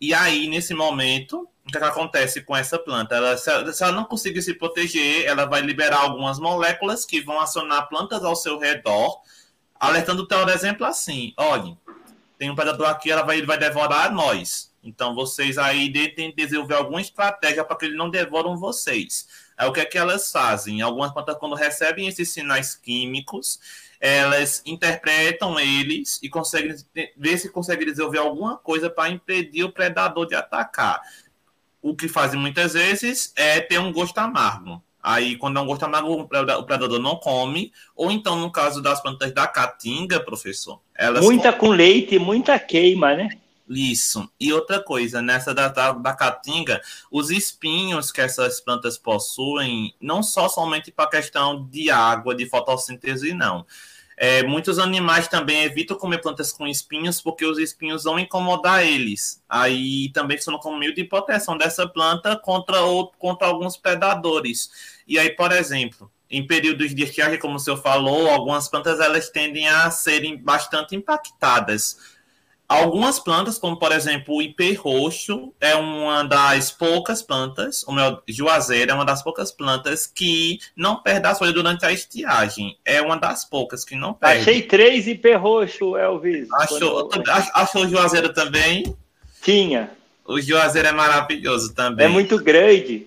E 0.00 0.14
aí, 0.14 0.46
nesse 0.46 0.74
momento, 0.74 1.48
o 1.66 1.70
que, 1.70 1.78
é 1.78 1.84
acontece 1.84 2.42
com 2.42 2.56
essa 2.56 2.78
planta? 2.78 3.16
Ela, 3.16 3.36
se, 3.36 3.50
ela, 3.50 3.72
se 3.72 3.82
ela 3.82 3.92
não 3.92 4.04
conseguir 4.04 4.42
se 4.42 4.54
proteger, 4.54 5.26
ela 5.26 5.44
vai 5.44 5.60
liberar 5.60 6.00
algumas 6.00 6.38
moléculas 6.38 7.04
que 7.04 7.20
vão 7.20 7.40
acionar 7.40 7.88
plantas 7.88 8.24
ao 8.24 8.36
seu 8.36 8.58
redor, 8.58 9.20
alertando, 9.78 10.26
por 10.26 10.48
exemplo, 10.48 10.86
assim: 10.86 11.34
olhem, 11.36 11.76
tem 12.38 12.50
um 12.50 12.54
predador 12.54 12.88
aqui, 12.88 13.10
ela 13.10 13.22
vai, 13.22 13.38
ele 13.38 13.46
vai 13.46 13.58
devorar 13.58 14.12
nós. 14.12 14.72
Então 14.82 15.14
vocês 15.14 15.58
aí 15.58 15.92
que 15.92 16.32
desenvolver 16.32 16.76
alguma 16.76 17.00
estratégia 17.00 17.64
para 17.64 17.76
que 17.76 17.86
ele 17.86 17.96
não 17.96 18.08
devoram 18.08 18.56
vocês. 18.56 19.26
Aí 19.56 19.68
o 19.68 19.72
que 19.72 19.80
é 19.80 19.84
que 19.84 19.98
elas 19.98 20.30
fazem? 20.30 20.80
Algumas 20.80 21.12
plantas, 21.12 21.36
quando 21.36 21.56
recebem 21.56 22.06
esses 22.06 22.30
sinais 22.30 22.76
químicos, 22.76 23.58
elas 24.00 24.62
interpretam 24.64 25.58
eles 25.58 26.20
e 26.22 26.28
conseguem 26.28 26.76
ver 27.16 27.38
se 27.38 27.50
conseguem 27.50 27.86
desenvolver 27.86 28.18
alguma 28.18 28.56
coisa 28.56 28.88
para 28.88 29.10
impedir 29.10 29.64
o 29.64 29.72
predador 29.72 30.26
de 30.26 30.36
atacar. 30.36 31.00
O 31.82 31.96
que 31.96 32.08
fazem 32.08 32.38
muitas 32.38 32.74
vezes 32.74 33.32
é 33.34 33.60
ter 33.60 33.78
um 33.80 33.92
gosto 33.92 34.16
amargo. 34.18 34.82
Aí, 35.10 35.36
quando 35.36 35.58
é 35.58 35.62
um 35.62 35.66
gosto 35.66 35.84
amargo, 35.84 36.20
o 36.20 36.28
predador 36.28 36.98
não 36.98 37.16
come. 37.16 37.72
Ou 37.96 38.10
então, 38.10 38.36
no 38.36 38.52
caso 38.52 38.82
das 38.82 39.00
plantas 39.00 39.32
da 39.32 39.46
caatinga, 39.46 40.20
professor. 40.20 40.82
Elas 40.94 41.24
muita 41.24 41.50
com 41.50 41.70
leite, 41.70 42.18
muita 42.18 42.58
queima, 42.58 43.14
né? 43.14 43.30
Isso. 43.66 44.30
E 44.38 44.52
outra 44.52 44.82
coisa, 44.82 45.22
nessa 45.22 45.54
da, 45.54 45.68
da, 45.68 45.92
da 45.92 46.12
caatinga, 46.12 46.82
os 47.10 47.30
espinhos 47.30 48.12
que 48.12 48.20
essas 48.20 48.60
plantas 48.60 48.98
possuem, 48.98 49.94
não 49.98 50.22
só 50.22 50.46
somente 50.46 50.92
para 50.92 51.08
questão 51.08 51.64
de 51.64 51.90
água, 51.90 52.34
de 52.34 52.44
fotossíntese, 52.44 53.32
não. 53.32 53.64
É, 54.20 54.42
muitos 54.42 54.80
animais 54.80 55.28
também 55.28 55.62
evitam 55.62 55.96
comer 55.96 56.18
plantas 56.20 56.50
com 56.50 56.66
espinhos 56.66 57.20
porque 57.20 57.46
os 57.46 57.56
espinhos 57.56 58.02
vão 58.02 58.18
incomodar 58.18 58.84
eles. 58.84 59.40
Aí 59.48 60.10
também 60.12 60.36
são 60.38 60.58
como 60.58 60.76
meio 60.76 60.92
de 60.92 61.04
proteção 61.04 61.56
dessa 61.56 61.86
planta 61.86 62.36
contra, 62.36 62.78
contra 63.16 63.46
alguns 63.46 63.76
predadores. 63.76 64.70
E 65.06 65.20
aí, 65.20 65.30
por 65.30 65.52
exemplo, 65.52 66.10
em 66.28 66.44
períodos 66.44 66.92
de 66.92 67.04
estiagem, 67.04 67.38
como 67.38 67.54
o 67.54 67.58
senhor 67.60 67.76
falou, 67.76 68.28
algumas 68.28 68.68
plantas 68.68 68.98
elas 68.98 69.30
tendem 69.30 69.68
a 69.68 69.88
serem 69.88 70.36
bastante 70.36 70.96
impactadas 70.96 72.17
Algumas 72.68 73.18
plantas, 73.18 73.56
como 73.56 73.78
por 73.78 73.92
exemplo 73.92 74.36
o 74.36 74.42
ipê 74.42 74.74
roxo, 74.74 75.54
é 75.58 75.74
uma 75.74 76.22
das 76.22 76.70
poucas 76.70 77.22
plantas, 77.22 77.82
o 77.84 77.92
meu 77.92 78.20
juazeiro 78.28 78.90
é 78.90 78.94
uma 78.94 79.06
das 79.06 79.22
poucas 79.22 79.50
plantas 79.50 80.06
que 80.06 80.58
não 80.76 80.96
perde 80.96 81.26
a 81.26 81.34
folha 81.34 81.52
durante 81.52 81.86
a 81.86 81.92
estiagem. 81.92 82.76
É 82.84 83.00
uma 83.00 83.16
das 83.16 83.44
poucas 83.44 83.86
que 83.86 83.96
não 83.96 84.12
perde. 84.12 84.42
Achei 84.42 84.60
três 84.60 85.06
ipê 85.06 85.34
roxo, 85.34 85.96
Elvis. 85.96 86.46
Achou, 86.52 87.08
achou 87.54 87.84
o 87.84 87.88
juazeiro 87.88 88.34
também? 88.34 88.94
Tinha. 89.40 89.90
O 90.26 90.38
juazeiro 90.38 90.88
é 90.88 90.92
maravilhoso 90.92 91.74
também. 91.74 92.04
É 92.04 92.08
muito 92.08 92.38
grande. 92.38 93.06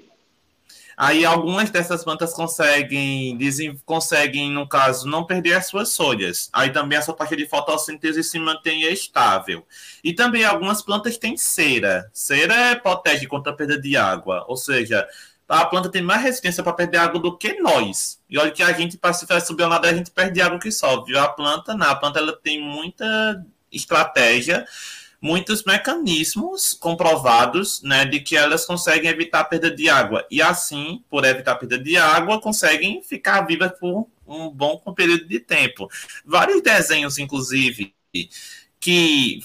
Aí 1.03 1.25
algumas 1.25 1.71
dessas 1.71 2.03
plantas 2.03 2.31
conseguem, 2.31 3.35
dizem, 3.35 3.75
conseguem, 3.83 4.51
no 4.51 4.69
caso, 4.69 5.07
não 5.07 5.25
perder 5.25 5.53
as 5.53 5.65
suas 5.65 5.97
folhas. 5.97 6.47
Aí 6.53 6.69
também 6.69 6.95
a 6.95 7.01
sua 7.01 7.15
parte 7.15 7.35
de 7.35 7.47
fotossíntese 7.47 8.23
se 8.23 8.37
mantém 8.37 8.83
estável. 8.83 9.65
E 10.03 10.13
também 10.13 10.45
algumas 10.45 10.83
plantas 10.83 11.17
têm 11.17 11.35
cera. 11.35 12.07
Cera 12.13 12.79
protege 12.79 13.25
contra 13.25 13.51
a 13.51 13.55
perda 13.55 13.81
de 13.81 13.97
água, 13.97 14.45
ou 14.47 14.55
seja, 14.55 15.07
a 15.49 15.65
planta 15.65 15.89
tem 15.89 16.03
mais 16.03 16.21
resistência 16.21 16.61
para 16.61 16.73
perder 16.73 16.97
água 16.99 17.19
do 17.19 17.35
que 17.35 17.59
nós. 17.59 18.21
E 18.29 18.37
olha 18.37 18.51
que 18.51 18.61
a 18.61 18.71
gente, 18.71 18.95
para 18.95 19.11
se 19.11 19.25
fazer 19.25 19.43
subir 19.43 19.67
nada, 19.67 19.89
a 19.89 19.93
gente 19.95 20.11
perde 20.11 20.39
água 20.39 20.59
que 20.59 20.71
sobe. 20.71 21.17
A 21.17 21.27
planta, 21.27 21.73
não. 21.73 21.89
A 21.89 21.95
planta 21.95 22.19
ela 22.19 22.33
tem 22.33 22.61
muita 22.61 23.43
estratégia 23.71 24.67
muitos 25.21 25.63
mecanismos 25.63 26.73
comprovados 26.73 27.81
né, 27.83 28.03
de 28.05 28.19
que 28.19 28.35
elas 28.35 28.65
conseguem 28.65 29.09
evitar 29.09 29.41
a 29.41 29.45
perda 29.45 29.69
de 29.69 29.87
água. 29.87 30.25
E 30.31 30.41
assim, 30.41 31.03
por 31.07 31.23
evitar 31.23 31.51
a 31.51 31.55
perda 31.55 31.77
de 31.77 31.95
água, 31.95 32.41
conseguem 32.41 33.03
ficar 33.03 33.41
vivas 33.41 33.71
por 33.79 34.07
um 34.27 34.49
bom 34.49 34.77
período 34.95 35.27
de 35.27 35.39
tempo. 35.39 35.87
Vários 36.25 36.61
desenhos, 36.63 37.19
inclusive, 37.19 37.93
que 38.79 39.39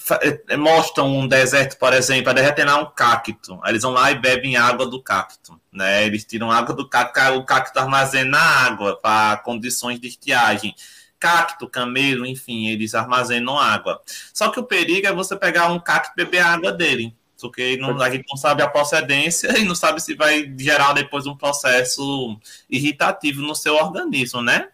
eh, 0.49 0.57
mostram 0.57 1.15
um 1.15 1.27
deserto, 1.27 1.77
por 1.77 1.93
exemplo, 1.93 2.31
a 2.31 2.33
derretendo 2.33 2.75
um 2.77 2.85
cacto. 2.89 3.59
Eles 3.65 3.83
vão 3.83 3.91
lá 3.91 4.11
e 4.11 4.19
bebem 4.19 4.57
água 4.57 4.87
do 4.87 4.99
cacto. 5.01 5.61
Né? 5.71 6.07
Eles 6.07 6.25
tiram 6.25 6.51
água 6.51 6.73
do 6.73 6.89
cacto, 6.89 7.19
o 7.35 7.45
cacto 7.45 7.77
armazena 7.77 8.39
água 8.39 8.95
para 8.99 9.37
condições 9.37 9.99
de 9.99 10.07
estiagem 10.07 10.73
cacto, 11.19 11.67
camelo, 11.67 12.25
enfim, 12.25 12.67
eles 12.67 12.95
armazenam 12.95 13.57
água. 13.57 14.01
Só 14.33 14.49
que 14.49 14.59
o 14.59 14.63
perigo 14.63 15.07
é 15.07 15.13
você 15.13 15.35
pegar 15.35 15.71
um 15.71 15.79
cacto 15.79 16.13
e 16.15 16.23
beber 16.23 16.39
a 16.39 16.53
água 16.53 16.71
dele. 16.71 17.15
Porque 17.39 17.77
não, 17.77 18.01
a 18.01 18.09
gente 18.09 18.25
não 18.29 18.37
sabe 18.37 18.63
a 18.63 18.67
procedência 18.67 19.55
e 19.59 19.63
não 19.63 19.75
sabe 19.75 20.01
se 20.01 20.15
vai 20.15 20.51
gerar 20.57 20.93
depois 20.93 21.25
um 21.27 21.35
processo 21.35 22.37
irritativo 22.69 23.41
no 23.41 23.55
seu 23.55 23.75
organismo, 23.75 24.41
né? 24.41 24.69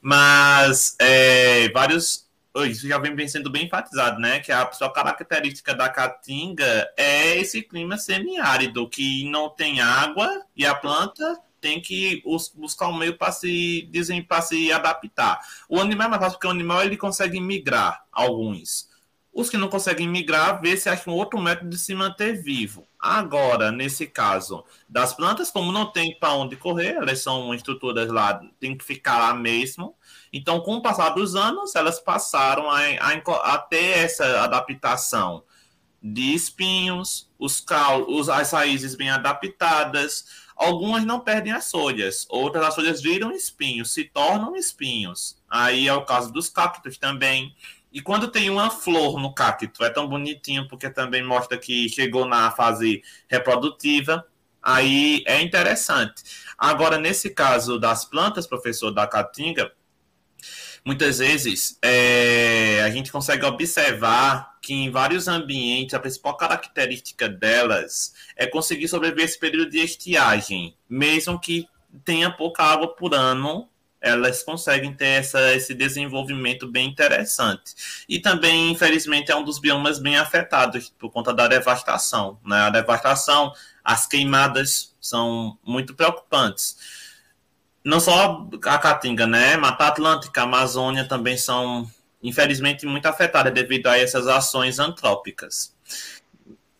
Mas 0.00 0.96
é, 1.00 1.68
vários. 1.70 2.24
Isso 2.68 2.86
já 2.86 2.98
vem 2.98 3.26
sendo 3.26 3.50
bem 3.50 3.66
enfatizado, 3.66 4.20
né? 4.20 4.38
Que 4.38 4.52
a 4.52 4.70
sua 4.70 4.92
característica 4.92 5.74
da 5.74 5.88
caatinga 5.88 6.88
é 6.96 7.36
esse 7.38 7.62
clima 7.62 7.98
semiárido, 7.98 8.88
que 8.88 9.28
não 9.28 9.48
tem 9.48 9.80
água 9.80 10.42
e 10.56 10.64
a 10.64 10.72
planta 10.72 11.36
tem 11.64 11.80
que 11.80 12.22
buscar 12.56 12.88
um 12.88 12.98
meio 12.98 13.16
para 13.16 13.32
se, 13.32 13.88
dizem, 13.90 14.22
para 14.22 14.42
se 14.42 14.70
adaptar. 14.70 15.40
O 15.66 15.80
animal 15.80 16.08
é 16.08 16.10
mais 16.10 16.22
fácil 16.22 16.36
porque 16.36 16.46
o 16.46 16.50
animal 16.50 16.82
ele 16.82 16.94
consegue 16.94 17.40
migrar, 17.40 18.04
alguns. 18.12 18.90
Os 19.32 19.48
que 19.48 19.56
não 19.56 19.68
conseguem 19.68 20.06
migrar, 20.06 20.60
vê 20.60 20.76
se 20.76 20.90
acham 20.90 21.14
outro 21.14 21.40
método 21.40 21.70
de 21.70 21.78
se 21.78 21.94
manter 21.94 22.34
vivo. 22.42 22.86
Agora, 23.00 23.72
nesse 23.72 24.06
caso 24.06 24.62
das 24.86 25.14
plantas, 25.14 25.50
como 25.50 25.72
não 25.72 25.86
tem 25.86 26.18
para 26.18 26.34
onde 26.34 26.54
correr, 26.54 26.96
elas 26.96 27.22
são 27.22 27.54
estruturas 27.54 28.10
lá, 28.10 28.38
tem 28.60 28.76
que 28.76 28.84
ficar 28.84 29.18
lá 29.18 29.32
mesmo. 29.32 29.96
Então, 30.30 30.60
com 30.60 30.74
o 30.74 30.82
passar 30.82 31.14
dos 31.14 31.34
anos, 31.34 31.74
elas 31.74 31.98
passaram 31.98 32.70
a, 32.70 32.80
a, 32.80 33.54
a 33.54 33.58
ter 33.58 34.00
essa 34.00 34.42
adaptação 34.42 35.42
de 36.02 36.34
espinhos, 36.34 37.30
os 37.38 37.62
caulos, 37.62 38.28
as 38.28 38.52
raízes 38.52 38.94
bem 38.94 39.08
adaptadas. 39.08 40.43
Algumas 40.56 41.04
não 41.04 41.20
perdem 41.20 41.52
as 41.52 41.70
folhas, 41.70 42.26
outras 42.28 42.64
as 42.64 42.74
folhas 42.74 43.02
viram 43.02 43.32
espinhos, 43.32 43.92
se 43.92 44.04
tornam 44.04 44.56
espinhos. 44.56 45.36
Aí 45.50 45.88
é 45.88 45.94
o 45.94 46.04
caso 46.04 46.32
dos 46.32 46.48
cactos 46.48 46.96
também. 46.96 47.54
E 47.92 48.00
quando 48.00 48.28
tem 48.28 48.50
uma 48.50 48.70
flor 48.70 49.20
no 49.20 49.32
cacto, 49.32 49.84
é 49.84 49.90
tão 49.90 50.08
bonitinho 50.08 50.66
porque 50.68 50.90
também 50.90 51.22
mostra 51.22 51.58
que 51.58 51.88
chegou 51.88 52.24
na 52.24 52.50
fase 52.50 53.02
reprodutiva. 53.28 54.26
Aí 54.62 55.22
é 55.26 55.40
interessante. 55.42 56.22
Agora, 56.56 56.98
nesse 56.98 57.30
caso 57.30 57.78
das 57.78 58.04
plantas, 58.04 58.46
professor 58.46 58.90
da 58.90 59.06
caatinga, 59.06 59.72
muitas 60.84 61.18
vezes 61.18 61.78
é, 61.82 62.82
a 62.84 62.90
gente 62.90 63.10
consegue 63.10 63.44
observar 63.44 64.58
que 64.60 64.74
em 64.74 64.90
vários 64.90 65.28
ambientes 65.28 65.94
a 65.94 66.00
principal 66.00 66.36
característica 66.36 67.28
delas 67.28 68.14
é 68.36 68.46
conseguir 68.46 68.88
sobreviver 68.88 69.24
esse 69.24 69.38
período 69.38 69.70
de 69.70 69.78
estiagem, 69.78 70.76
mesmo 70.88 71.38
que 71.40 71.66
tenha 72.04 72.30
pouca 72.30 72.62
água 72.62 72.88
por 72.94 73.14
ano 73.14 73.68
elas 74.04 74.42
conseguem 74.42 74.92
ter 74.92 75.06
essa, 75.06 75.54
esse 75.54 75.72
desenvolvimento 75.72 76.68
bem 76.68 76.86
interessante. 76.86 78.04
E 78.06 78.20
também, 78.20 78.70
infelizmente, 78.70 79.32
é 79.32 79.36
um 79.36 79.42
dos 79.42 79.58
biomas 79.58 79.98
bem 79.98 80.18
afetados 80.18 80.90
por 80.98 81.10
conta 81.10 81.32
da 81.32 81.48
devastação. 81.48 82.38
Né? 82.44 82.54
A 82.54 82.68
devastação, 82.68 83.54
as 83.82 84.06
queimadas 84.06 84.94
são 85.00 85.58
muito 85.64 85.94
preocupantes. 85.94 86.76
Não 87.84 88.00
só 88.00 88.48
a 88.64 88.78
Caatinga, 88.78 89.26
né? 89.26 89.56
Mata 89.56 89.86
Atlântica, 89.86 90.40
a 90.40 90.44
Amazônia 90.44 91.06
também 91.06 91.36
são, 91.36 91.86
infelizmente, 92.22 92.86
muito 92.86 93.06
afetadas 93.06 93.52
devido 93.52 93.88
a 93.88 93.98
essas 93.98 94.26
ações 94.26 94.78
antrópicas. 94.78 95.74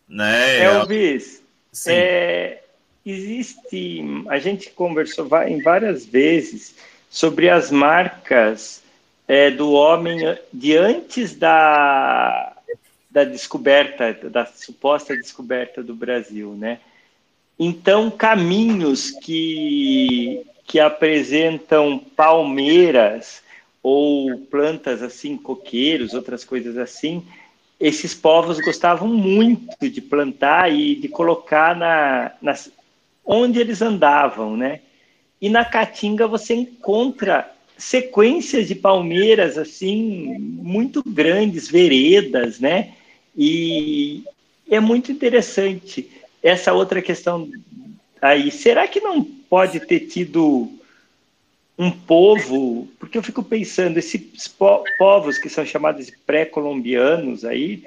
Né? 0.07 0.63
Elvis, 0.63 1.43
é, 1.87 2.61
existe, 3.05 4.03
a 4.29 4.39
gente 4.39 4.69
conversou 4.71 5.27
em 5.43 5.61
várias 5.61 6.05
vezes 6.05 6.75
sobre 7.09 7.49
as 7.49 7.69
marcas 7.69 8.83
é, 9.27 9.51
do 9.51 9.71
homem 9.71 10.19
de 10.51 10.75
antes 10.75 11.35
da, 11.35 12.55
da 13.09 13.23
descoberta, 13.23 14.13
da 14.29 14.45
suposta 14.45 15.15
descoberta 15.15 15.83
do 15.83 15.95
Brasil, 15.95 16.53
né? 16.53 16.79
Então, 17.57 18.11
caminhos 18.11 19.11
que, 19.11 20.45
que 20.65 20.79
apresentam 20.79 21.99
palmeiras 22.15 23.43
ou 23.81 24.39
plantas 24.39 25.03
assim, 25.03 25.37
coqueiros, 25.37 26.13
outras 26.13 26.43
coisas 26.43 26.77
assim, 26.77 27.23
esses 27.79 28.15
povos 28.15 28.59
gostavam 28.59 29.07
muito 29.07 29.89
de 29.89 30.01
plantar 30.01 30.73
e 30.73 30.95
de 30.95 31.07
colocar 31.07 31.75
na, 31.75 32.31
onde 33.23 33.59
eles 33.59 33.81
andavam, 33.81 34.55
né? 34.55 34.81
E 35.41 35.49
na 35.49 35.65
Caatinga 35.65 36.27
você 36.27 36.55
encontra 36.55 37.51
sequências 37.77 38.67
de 38.67 38.75
palmeiras 38.75 39.57
assim 39.57 40.37
muito 40.39 41.03
grandes, 41.05 41.67
veredas, 41.67 42.59
né? 42.59 42.93
E 43.37 44.23
é 44.69 44.79
muito 44.79 45.11
interessante 45.11 46.09
essa 46.41 46.73
outra 46.73 47.01
questão 47.01 47.49
aí. 48.21 48.49
Será 48.49 48.87
que 48.87 49.01
não 49.01 49.27
pode 49.49 49.79
ter 49.79 50.01
tido 50.01 50.71
um 51.77 51.91
povo? 51.91 52.87
Porque 52.99 53.17
eu 53.17 53.23
fico 53.23 53.43
pensando 53.43 53.97
esses 53.97 54.47
povos 54.97 55.37
que 55.37 55.49
são 55.49 55.65
chamados 55.65 56.05
de 56.05 56.17
pré-colombianos 56.25 57.43
aí, 57.43 57.83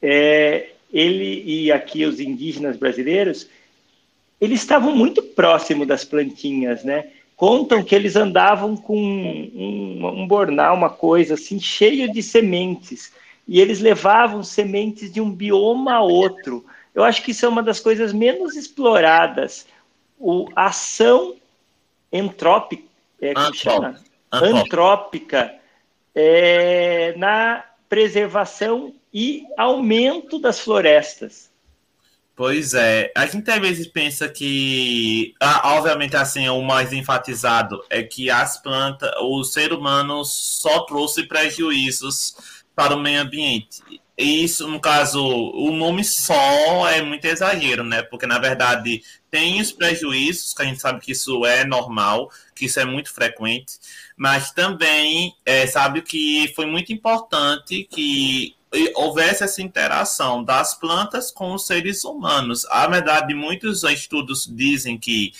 é, 0.00 0.70
ele 0.92 1.42
e 1.44 1.72
aqui 1.72 2.04
os 2.04 2.20
indígenas 2.20 2.76
brasileiros 2.76 3.48
eles 4.42 4.60
estavam 4.60 4.96
muito 4.96 5.22
próximo 5.22 5.86
das 5.86 6.04
plantinhas, 6.04 6.82
né? 6.82 7.10
Contam 7.36 7.80
que 7.84 7.94
eles 7.94 8.16
andavam 8.16 8.76
com 8.76 8.98
um, 8.98 10.04
um 10.04 10.26
bornal, 10.26 10.74
uma 10.74 10.90
coisa 10.90 11.34
assim, 11.34 11.60
cheio 11.60 12.12
de 12.12 12.20
sementes, 12.24 13.12
e 13.46 13.60
eles 13.60 13.78
levavam 13.78 14.42
sementes 14.42 15.12
de 15.12 15.20
um 15.20 15.30
bioma 15.30 15.94
a 15.94 16.02
outro. 16.02 16.64
Eu 16.92 17.04
acho 17.04 17.22
que 17.22 17.30
isso 17.30 17.46
é 17.46 17.48
uma 17.48 17.62
das 17.62 17.78
coisas 17.78 18.12
menos 18.12 18.56
exploradas. 18.56 19.64
O, 20.22 20.48
a 20.54 20.66
ação 20.66 21.34
entrópica, 22.12 22.84
é, 23.20 23.34
como 23.34 23.54
chama? 23.54 24.00
Antrópica 24.30 25.52
é, 26.14 27.12
na 27.16 27.64
preservação 27.88 28.94
e 29.12 29.44
aumento 29.58 30.38
das 30.38 30.60
florestas. 30.60 31.50
Pois 32.34 32.72
é, 32.72 33.12
a 33.14 33.26
gente 33.26 33.50
às 33.50 33.60
vezes 33.60 33.86
pensa 33.86 34.28
que, 34.28 35.34
ah, 35.38 35.74
obviamente, 35.74 36.16
assim, 36.16 36.48
o 36.48 36.62
mais 36.62 36.92
enfatizado 36.92 37.84
é 37.90 38.02
que 38.02 38.30
as 38.30 38.56
plantas, 38.56 39.10
o 39.20 39.44
ser 39.44 39.72
humano 39.72 40.24
só 40.24 40.80
trouxe 40.80 41.24
prejuízos 41.24 42.62
para 42.74 42.96
o 42.96 43.00
meio 43.00 43.20
ambiente. 43.20 44.01
Isso, 44.22 44.68
no 44.68 44.80
caso, 44.80 45.20
o 45.20 45.70
nome 45.72 46.04
só 46.04 46.88
é 46.88 47.02
muito 47.02 47.24
exagero, 47.24 47.84
né? 47.84 48.02
Porque, 48.02 48.26
na 48.26 48.38
verdade, 48.38 49.02
tem 49.30 49.60
os 49.60 49.72
prejuízos, 49.72 50.54
que 50.54 50.62
a 50.62 50.64
gente 50.64 50.80
sabe 50.80 51.00
que 51.00 51.12
isso 51.12 51.44
é 51.44 51.64
normal, 51.64 52.30
que 52.54 52.66
isso 52.66 52.78
é 52.78 52.84
muito 52.84 53.12
frequente, 53.12 53.78
mas 54.16 54.52
também 54.52 55.34
é, 55.44 55.66
sabe 55.66 56.02
que 56.02 56.52
foi 56.54 56.66
muito 56.66 56.92
importante 56.92 57.86
que 57.90 58.54
houvesse 58.94 59.44
essa 59.44 59.60
interação 59.60 60.42
das 60.42 60.74
plantas 60.74 61.30
com 61.30 61.52
os 61.54 61.66
seres 61.66 62.04
humanos. 62.04 62.64
A 62.70 62.86
verdade, 62.86 63.34
muitos 63.34 63.82
estudos 63.84 64.46
dizem 64.46 64.98
que 64.98 65.32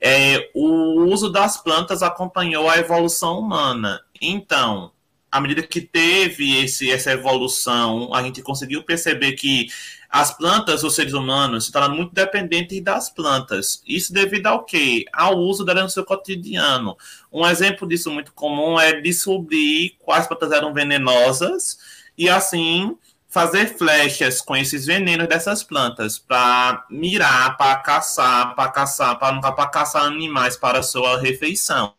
é, 0.00 0.50
o 0.54 1.04
uso 1.04 1.30
das 1.30 1.56
plantas 1.62 2.02
acompanhou 2.02 2.68
a 2.68 2.78
evolução 2.78 3.38
humana. 3.38 4.00
Então, 4.20 4.92
à 5.30 5.40
medida 5.40 5.62
que 5.62 5.80
teve 5.80 6.62
esse, 6.64 6.90
essa 6.90 7.12
evolução, 7.12 8.14
a 8.14 8.22
gente 8.22 8.42
conseguiu 8.42 8.82
perceber 8.82 9.32
que 9.32 9.68
as 10.10 10.34
plantas, 10.36 10.82
os 10.84 10.94
seres 10.94 11.12
humanos, 11.12 11.66
se 11.66 11.72
tornaram 11.72 11.94
muito 11.94 12.14
dependentes 12.14 12.82
das 12.82 13.10
plantas. 13.10 13.82
Isso 13.86 14.12
devido 14.12 14.46
ao 14.46 14.64
quê? 14.64 15.04
Ao 15.12 15.36
uso 15.36 15.64
delas 15.64 15.84
no 15.84 15.90
seu 15.90 16.04
cotidiano. 16.04 16.96
Um 17.30 17.46
exemplo 17.46 17.86
disso 17.86 18.10
muito 18.10 18.32
comum 18.32 18.80
é 18.80 19.00
descobrir 19.00 19.96
quais 19.98 20.26
plantas 20.26 20.50
eram 20.52 20.72
venenosas 20.72 21.78
e 22.16 22.28
assim 22.28 22.96
fazer 23.28 23.76
flechas 23.76 24.40
com 24.40 24.56
esses 24.56 24.86
venenos 24.86 25.28
dessas 25.28 25.62
plantas 25.62 26.18
para 26.18 26.86
mirar, 26.90 27.58
para 27.58 27.76
caçar, 27.76 28.54
para 28.54 28.70
caçar, 28.70 29.18
para 29.18 29.66
caçar 29.66 30.04
animais 30.04 30.56
para 30.56 30.82
sua 30.82 31.20
refeição. 31.20 31.97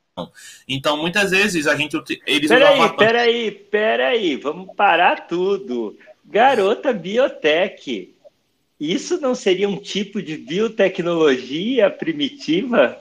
Então, 0.68 0.98
muitas 0.98 1.32
vezes 1.32 1.68
a 1.68 1.76
gente 1.76 1.96
eles 2.26 2.50
peraí, 2.50 2.80
uma... 2.80 2.96
peraí, 2.96 3.52
peraí, 3.52 4.36
vamos 4.36 4.76
parar 4.76 5.28
tudo. 5.28 5.98
Garota 6.26 6.92
biotech. 6.94 8.14
Isso 8.80 9.20
não 9.20 9.36
seria 9.36 9.68
um 9.68 9.78
tipo 9.78 10.22
de 10.22 10.38
biotecnologia 10.38 11.90
primitiva? 11.90 12.98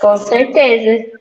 Com 0.00 0.16
certeza. 0.18 1.18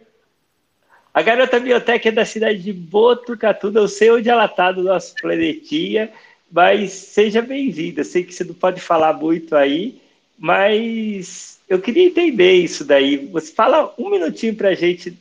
A 1.13 1.22
garota 1.22 1.60
biotech 1.60 2.08
é 2.08 2.12
da 2.12 2.26
cidade 2.26 2.60
de 2.60 2.72
Botucatu, 2.72 3.72
eu 3.74 3.88
sei 3.88 4.12
onde 4.12 4.30
ela 4.30 4.45
está 4.45 4.72
do 4.72 4.84
nosso 4.84 5.15
planetinha, 5.15 6.12
mas 6.52 6.91
seja 6.91 7.41
bem-vinda. 7.41 8.04
Sei 8.04 8.24
que 8.24 8.34
você 8.34 8.43
não 8.43 8.54
pode 8.54 8.80
falar 8.80 9.13
muito 9.13 9.56
aí, 9.56 10.02
mas 10.39 11.60
eu 11.67 11.82
queria 11.82 12.08
entender 12.08 12.54
isso 12.54 12.86
daí. 12.86 13.28
Você 13.28 13.52
fala 13.52 13.93
um 13.97 14.10
minutinho 14.10 14.56
para 14.56 14.69
a 14.69 14.73
gente 14.73 15.15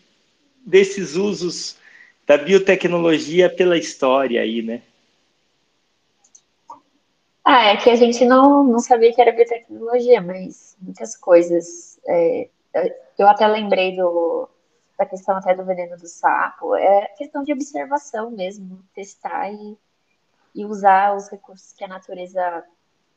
desses 0.65 1.17
usos 1.17 1.77
da 2.25 2.39
biotecnologia 2.39 3.51
pela 3.51 3.77
história 3.77 4.41
aí, 4.41 4.63
né? 4.63 4.83
Ah, 7.45 7.69
é 7.69 7.77
que 7.77 7.91
a 7.91 7.97
gente 7.97 8.25
não, 8.25 8.63
não 8.63 8.79
sabia 8.79 9.13
que 9.13 9.21
era 9.21 9.33
biotecnologia, 9.33 10.21
mas 10.21 10.77
muitas 10.81 11.17
coisas. 11.17 11.99
É, 12.07 12.49
eu 13.19 13.27
até 13.27 13.47
lembrei 13.49 13.97
do, 13.97 14.49
da 14.97 15.05
questão 15.05 15.37
até 15.37 15.55
do 15.55 15.65
veneno 15.65 15.97
do 15.97 16.07
sapo, 16.07 16.77
é 16.77 17.07
questão 17.17 17.43
de 17.43 17.53
observação 17.53 18.31
mesmo, 18.31 18.85
testar 18.95 19.51
e, 19.51 19.77
e 20.55 20.65
usar 20.65 21.17
os 21.17 21.29
recursos 21.29 21.73
que 21.73 21.83
a 21.83 21.89
natureza 21.89 22.65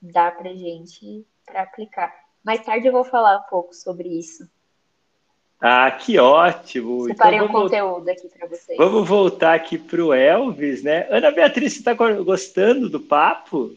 dá 0.02 0.32
para 0.32 0.56
gente 0.56 1.26
para 1.46 1.64
aplicar. 1.64 2.14
Mais 2.44 2.64
tarde 2.66 2.88
eu 2.88 2.92
vou 2.92 3.04
falar 3.04 3.38
um 3.38 3.50
pouco 3.50 3.74
sobre 3.74 4.08
isso. 4.10 4.50
Ah, 5.60 5.92
que 5.92 6.18
ótimo! 6.18 7.06
Separei 7.06 7.38
então, 7.38 7.48
vamos, 7.48 7.62
um 7.62 7.64
conteúdo 7.66 8.10
aqui 8.10 8.28
para 8.30 8.48
vocês. 8.48 8.78
Vamos 8.78 9.08
voltar 9.08 9.54
aqui 9.54 9.78
para 9.78 10.04
o 10.04 10.12
Elvis, 10.12 10.82
né? 10.82 11.08
Ana 11.12 11.30
Beatriz, 11.30 11.74
você 11.74 11.80
está 11.80 11.94
gostando 11.94 12.90
do 12.90 13.00
papo? 13.00 13.76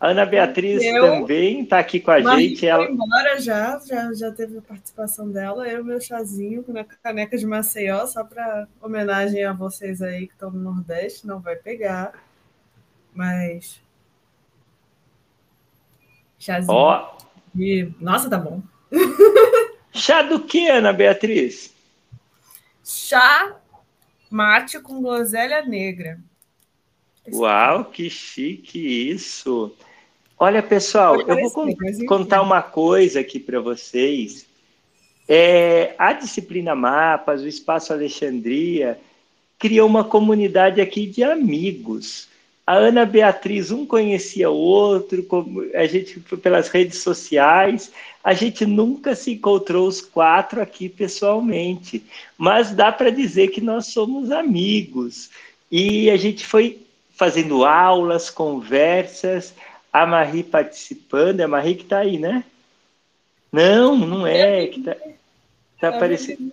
A 0.00 0.08
Ana 0.08 0.26
Beatriz 0.26 0.82
eu, 0.82 1.02
também 1.02 1.62
está 1.62 1.78
aqui 1.78 2.00
com 2.00 2.10
a 2.10 2.20
gente. 2.20 2.66
Ela 2.66 2.84
foi 2.84 2.92
embora 2.92 3.40
já, 3.40 3.80
já, 3.86 4.12
já 4.12 4.32
teve 4.32 4.58
a 4.58 4.62
participação 4.62 5.30
dela. 5.30 5.68
Eu, 5.68 5.84
meu 5.84 6.00
chazinho 6.00 6.64
na 6.68 6.82
caneca 6.84 7.38
de 7.38 7.46
Maceió, 7.46 8.04
só 8.06 8.24
para 8.24 8.66
homenagem 8.82 9.44
a 9.44 9.52
vocês 9.52 10.02
aí 10.02 10.26
que 10.26 10.34
estão 10.34 10.50
no 10.50 10.60
Nordeste, 10.60 11.26
não 11.26 11.40
vai 11.40 11.54
pegar. 11.54 12.12
Mas. 13.14 13.80
Chazinho. 16.44 16.74
Ó. 16.74 17.16
E... 17.56 17.88
Nossa, 17.98 18.28
tá 18.28 18.36
bom. 18.36 18.62
Chá 19.92 20.20
do 20.20 20.40
que, 20.40 20.68
Ana 20.68 20.92
Beatriz? 20.92 21.72
Chá 22.84 23.56
mate 24.30 24.78
com 24.80 25.00
groselha 25.00 25.64
negra. 25.64 26.18
Uau, 27.32 27.86
que 27.86 28.10
chique 28.10 28.78
isso! 29.10 29.74
Olha, 30.38 30.62
pessoal, 30.62 31.18
eu 31.22 31.48
vou 31.48 31.74
contar 32.06 32.42
uma 32.42 32.60
coisa 32.60 33.20
aqui 33.20 33.40
para 33.40 33.60
vocês. 33.60 34.46
É, 35.26 35.94
a 35.96 36.12
disciplina 36.12 36.74
Mapas, 36.74 37.40
o 37.40 37.48
Espaço 37.48 37.92
Alexandria, 37.92 39.00
criou 39.58 39.88
uma 39.88 40.04
comunidade 40.04 40.78
aqui 40.80 41.06
de 41.06 41.24
amigos 41.24 42.28
a 42.66 42.74
Ana 42.74 43.04
Beatriz, 43.04 43.70
um 43.70 43.84
conhecia 43.84 44.50
o 44.50 44.56
outro, 44.56 45.26
a 45.74 45.86
gente 45.86 46.18
pelas 46.20 46.68
redes 46.68 46.98
sociais, 46.98 47.92
a 48.22 48.32
gente 48.32 48.64
nunca 48.64 49.14
se 49.14 49.32
encontrou 49.32 49.86
os 49.86 50.00
quatro 50.00 50.62
aqui 50.62 50.88
pessoalmente, 50.88 52.02
mas 52.38 52.70
dá 52.70 52.90
para 52.90 53.10
dizer 53.10 53.48
que 53.48 53.60
nós 53.60 53.88
somos 53.88 54.30
amigos. 54.30 55.30
E 55.70 56.08
a 56.10 56.16
gente 56.16 56.46
foi 56.46 56.80
fazendo 57.14 57.64
aulas, 57.64 58.30
conversas, 58.30 59.54
a 59.92 60.06
Marie 60.06 60.42
participando, 60.42 61.40
é 61.40 61.44
a 61.44 61.48
Marie 61.48 61.74
que 61.74 61.82
está 61.82 61.98
aí, 61.98 62.18
né? 62.18 62.44
Não, 63.52 63.96
não 63.96 64.26
é, 64.26 64.66
que 64.66 64.80
está 64.80 64.96
tá 65.80 65.88
aparecendo. 65.90 66.50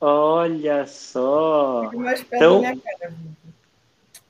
Olha 0.00 0.86
só. 0.86 1.90
Então, 2.32 2.62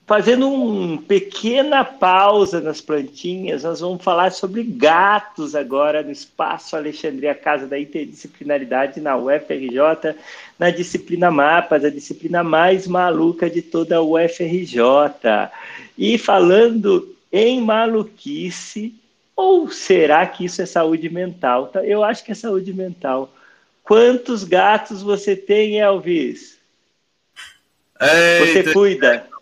Fazendo 0.06 0.52
uma 0.52 1.00
pequena 1.00 1.82
pausa 1.82 2.60
nas 2.60 2.78
plantinhas, 2.78 3.62
nós 3.62 3.80
vamos 3.80 4.04
falar 4.04 4.32
sobre 4.32 4.62
gatos 4.62 5.54
agora 5.54 6.02
no 6.02 6.10
Espaço 6.10 6.76
Alexandria 6.76 7.34
Casa 7.34 7.66
da 7.66 7.78
Interdisciplinaridade 7.78 9.00
na 9.00 9.16
UFRJ, 9.16 10.14
na 10.58 10.68
disciplina 10.68 11.30
Mapas, 11.30 11.86
a 11.86 11.90
disciplina 11.90 12.44
mais 12.44 12.86
maluca 12.86 13.48
de 13.48 13.62
toda 13.62 13.96
a 13.96 14.02
UFRJ. 14.02 14.78
E 15.96 16.18
falando 16.18 17.16
em 17.32 17.62
maluquice, 17.62 18.94
ou 19.34 19.70
será 19.70 20.26
que 20.26 20.44
isso 20.44 20.60
é 20.60 20.66
saúde 20.66 21.08
mental? 21.08 21.68
Tá, 21.68 21.82
eu 21.82 22.04
acho 22.04 22.22
que 22.22 22.32
é 22.32 22.34
saúde 22.34 22.74
mental. 22.74 23.32
Quantos 23.82 24.44
gatos 24.44 25.02
você 25.02 25.34
tem, 25.34 25.80
Elvis? 25.80 26.58
Eita. 27.98 28.46
Você 28.46 28.72
cuida? 28.72 29.33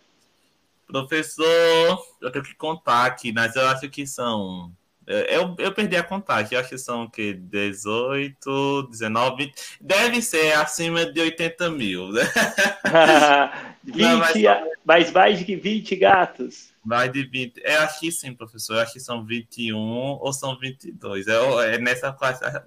Professor, 0.93 1.99
eu 2.21 2.31
tenho 2.31 2.45
que 2.45 2.55
contar 2.55 3.07
aqui, 3.07 3.33
mas 3.33 3.57
eu 3.57 3.67
acho 3.69 3.89
que 3.89 4.07
são. 4.07 4.73
Eu, 5.07 5.57
eu 5.59 5.73
perdi 5.73 5.97
a 5.97 6.03
contagem, 6.03 6.53
eu 6.53 6.61
acho 6.61 6.69
que 6.69 6.79
são 6.79 7.05
o 7.05 7.11
quê? 7.11 7.33
18, 7.35 8.89
19, 8.89 9.47
20. 9.47 9.55
Deve 9.81 10.23
ser 10.23 10.53
acima 10.53 11.05
de 11.05 11.21
80 11.21 11.71
mil. 11.71 12.13
Né? 12.13 12.23
20, 13.83 13.99
Não, 13.99 14.19
mas... 14.19 14.37
mais, 14.85 15.13
mais 15.13 15.45
de 15.45 15.57
20 15.57 15.97
gatos. 15.97 16.72
Mais 16.85 17.13
de 17.13 17.23
20. 17.25 17.59
Eu 17.65 17.81
acho 17.81 18.01
que 18.01 18.11
sim, 18.11 18.35
professor. 18.35 18.75
Eu 18.75 18.81
acho 18.81 18.95
que 18.95 19.01
são 19.01 19.25
21 19.25 19.77
ou 19.77 20.33
são 20.33 20.59
22. 20.59 21.27
Eu, 21.27 21.61
é 21.61 21.79
nessa 21.79 22.17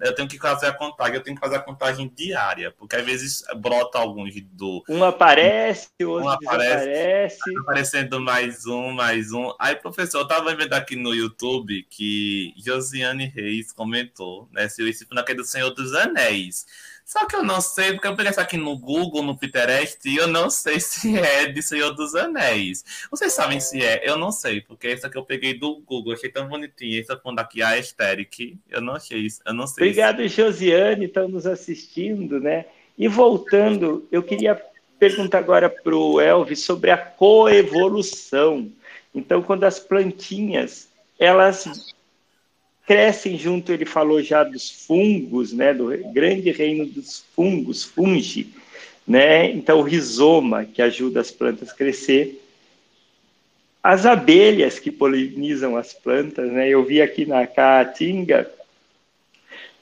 Eu 0.02 0.16
tenho 0.16 0.28
que 0.28 0.38
fazer 0.38 0.68
a 0.68 0.74
contagem, 0.74 1.16
eu 1.16 1.24
tenho 1.24 1.36
que 1.36 1.42
fazer 1.42 1.58
a 1.58 1.62
contagem 1.62 2.12
diária, 2.16 2.72
porque 2.72 2.96
às 2.96 3.06
vezes 3.06 3.44
brota 3.58 3.98
alguns 3.98 4.34
do. 4.42 4.84
Um 4.88 5.04
aparece, 5.04 5.90
o 6.02 6.10
outro 6.10 6.28
um 6.28 6.30
aparece. 6.30 7.40
Tá 7.40 7.62
aparecendo 7.62 8.20
mais 8.22 8.66
um, 8.66 8.92
mais 8.92 9.32
um. 9.32 9.54
Aí, 9.60 9.76
professor, 9.76 10.20
eu 10.20 10.28
tava 10.28 10.56
vendo 10.56 10.74
aqui 10.74 10.96
no 10.96 11.14
YouTube 11.14 11.86
que 11.90 12.54
Josiane 12.58 13.26
Reis 13.26 13.72
comentou, 13.72 14.48
né? 14.52 14.70
Se 14.70 14.82
o 14.82 14.96
naquele 15.14 15.40
do 15.40 15.46
Senhor 15.46 15.70
dos 15.72 15.94
Anéis. 15.94 16.66
Só 17.06 17.28
que 17.28 17.36
eu 17.36 17.44
não 17.44 17.62
sei, 17.62 17.94
porque 17.94 18.08
eu 18.08 18.16
peguei 18.16 18.32
isso 18.32 18.42
aqui 18.42 18.58
no 18.58 18.76
Google, 18.76 19.22
no 19.22 19.38
Pinterest, 19.38 20.00
e 20.10 20.16
eu 20.18 20.28
não 20.28 20.50
sei 20.50 20.80
se 20.80 21.16
é 21.16 21.46
de 21.46 21.62
Senhor 21.62 21.92
dos 21.92 22.16
Anéis. 22.16 22.84
Vocês 23.12 23.32
sabem 23.32 23.60
se 23.60 23.80
é? 23.86 24.02
Eu 24.04 24.18
não 24.18 24.32
sei, 24.32 24.60
porque 24.60 24.88
esse 24.88 25.06
aqui 25.06 25.16
eu 25.16 25.24
peguei 25.24 25.54
do 25.54 25.76
Google, 25.82 26.14
achei 26.14 26.32
tão 26.32 26.48
bonitinho. 26.48 27.00
Esse 27.00 27.16
fundo 27.18 27.40
aqui, 27.40 27.62
a 27.62 27.70
Aesthetic, 27.70 28.58
eu 28.72 28.82
não 28.82 28.96
achei 28.96 29.20
isso, 29.20 29.40
eu 29.46 29.54
não 29.54 29.68
sei. 29.68 29.84
Obrigado. 29.84 30.28
Josiane, 30.28 31.06
estão 31.06 31.28
nos 31.28 31.46
assistindo, 31.46 32.40
né? 32.40 32.66
E 32.98 33.08
voltando, 33.08 34.08
eu 34.12 34.24
queria 34.24 34.60
perguntar 34.98 35.38
agora 35.38 35.70
para 35.70 35.96
o 35.96 36.20
Elvis 36.20 36.62
sobre 36.62 36.90
a 36.90 36.98
coevolução. 36.98 38.72
Então, 39.14 39.44
quando 39.44 39.64
as 39.66 39.80
plantinhas 39.80 40.90
elas 41.20 41.94
crescem 42.86 43.38
junto, 43.38 43.72
ele 43.72 43.86
falou 43.86 44.22
já 44.22 44.44
dos 44.44 44.86
fungos, 44.86 45.52
né, 45.52 45.74
do 45.74 45.88
grande 46.14 46.52
reino 46.52 46.86
dos 46.86 47.26
fungos, 47.36 47.84
fungi, 47.84 48.50
né? 49.08 49.52
Então 49.52 49.80
o 49.80 49.84
rizoma 49.84 50.66
que 50.66 50.82
ajuda 50.82 51.22
as 51.22 51.32
plantas 51.32 51.70
a 51.70 51.74
crescer, 51.74 52.42
as 53.84 54.06
abelhas 54.06 54.80
que 54.80 54.92
polinizam 54.92 55.78
as 55.78 55.94
plantas, 55.94 56.52
né? 56.52 56.68
Eu 56.70 56.84
vi 56.84 57.02
aqui 57.02 57.26
na 57.26 57.46
Caatinga 57.46 58.52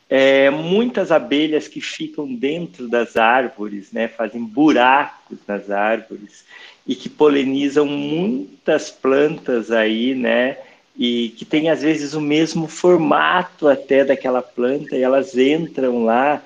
é, 0.09 0.49
muitas 0.49 1.11
abelhas 1.11 1.67
que 1.67 1.81
ficam 1.81 2.31
dentro 2.33 2.87
das 2.87 3.17
árvores, 3.17 3.91
né? 3.91 4.07
Fazem 4.07 4.43
buracos 4.43 5.39
nas 5.47 5.71
árvores 5.71 6.45
e 6.85 6.95
que 6.95 7.09
polinizam 7.09 7.85
muitas 7.85 8.91
plantas 8.91 9.71
aí, 9.71 10.13
né? 10.13 10.57
E 10.97 11.29
que 11.29 11.45
tem 11.45 11.69
às 11.69 11.81
vezes 11.81 12.13
o 12.13 12.21
mesmo 12.21 12.67
formato 12.67 13.67
até 13.67 14.05
daquela 14.05 14.41
planta 14.41 14.95
e 14.95 15.01
elas 15.01 15.35
entram 15.35 16.05
lá, 16.05 16.41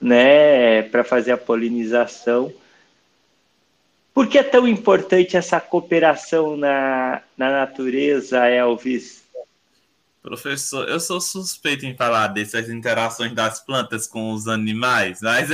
né, 0.00 0.82
para 0.82 1.04
fazer 1.04 1.32
a 1.32 1.38
polinização. 1.38 2.52
Por 4.12 4.26
que 4.26 4.38
é 4.38 4.42
tão 4.42 4.66
importante 4.68 5.36
essa 5.36 5.60
cooperação 5.60 6.56
na, 6.56 7.22
na 7.36 7.50
natureza, 7.50 8.46
Elvis? 8.46 9.22
Professor, 10.22 10.88
eu 10.88 11.00
sou 11.00 11.20
suspeito 11.20 11.84
em 11.84 11.96
falar 11.96 12.28
dessas 12.28 12.68
interações 12.68 13.32
das 13.32 13.58
plantas 13.58 14.06
com 14.06 14.32
os 14.32 14.46
animais, 14.46 15.20
mas 15.20 15.48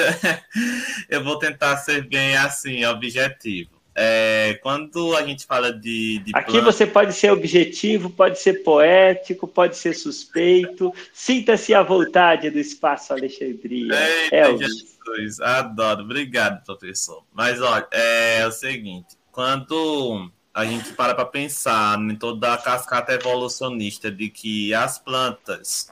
eu 1.09 1.25
vou 1.25 1.39
tentar 1.39 1.77
ser 1.79 2.07
bem 2.07 2.37
assim, 2.37 2.85
objetivo. 2.85 3.78
É, 4.01 4.55
quando 4.63 5.17
a 5.17 5.23
gente 5.23 5.45
fala 5.45 5.73
de. 5.73 6.21
de 6.21 6.31
Aqui 6.33 6.61
você 6.61 6.87
pode 6.87 7.13
ser 7.13 7.33
objetivo, 7.33 8.09
pode 8.09 8.39
ser 8.39 8.63
poético, 8.63 9.49
pode 9.49 9.77
ser 9.77 9.93
suspeito. 9.93 10.95
Sinta-se 11.13 11.75
à 11.75 11.83
vontade 11.83 12.49
do 12.49 12.61
espaço 12.61 13.13
Alexandria. 13.13 13.93
Eita, 14.31 14.57
Jesus, 14.57 15.41
adoro. 15.41 16.03
Obrigado, 16.03 16.65
professor. 16.65 17.25
Mas 17.35 17.61
olha, 17.61 17.89
é 17.91 18.47
o 18.47 18.53
seguinte: 18.53 19.17
quando 19.33 20.31
a 20.55 20.65
gente 20.65 20.93
para 20.93 21.13
para 21.13 21.25
pensar 21.25 21.99
em 21.99 22.15
toda 22.15 22.55
a 22.55 22.57
cascata 22.59 23.13
evolucionista 23.13 24.13
de 24.13 24.31
que 24.31 24.73
as 24.75 24.97
plantas 24.97 25.91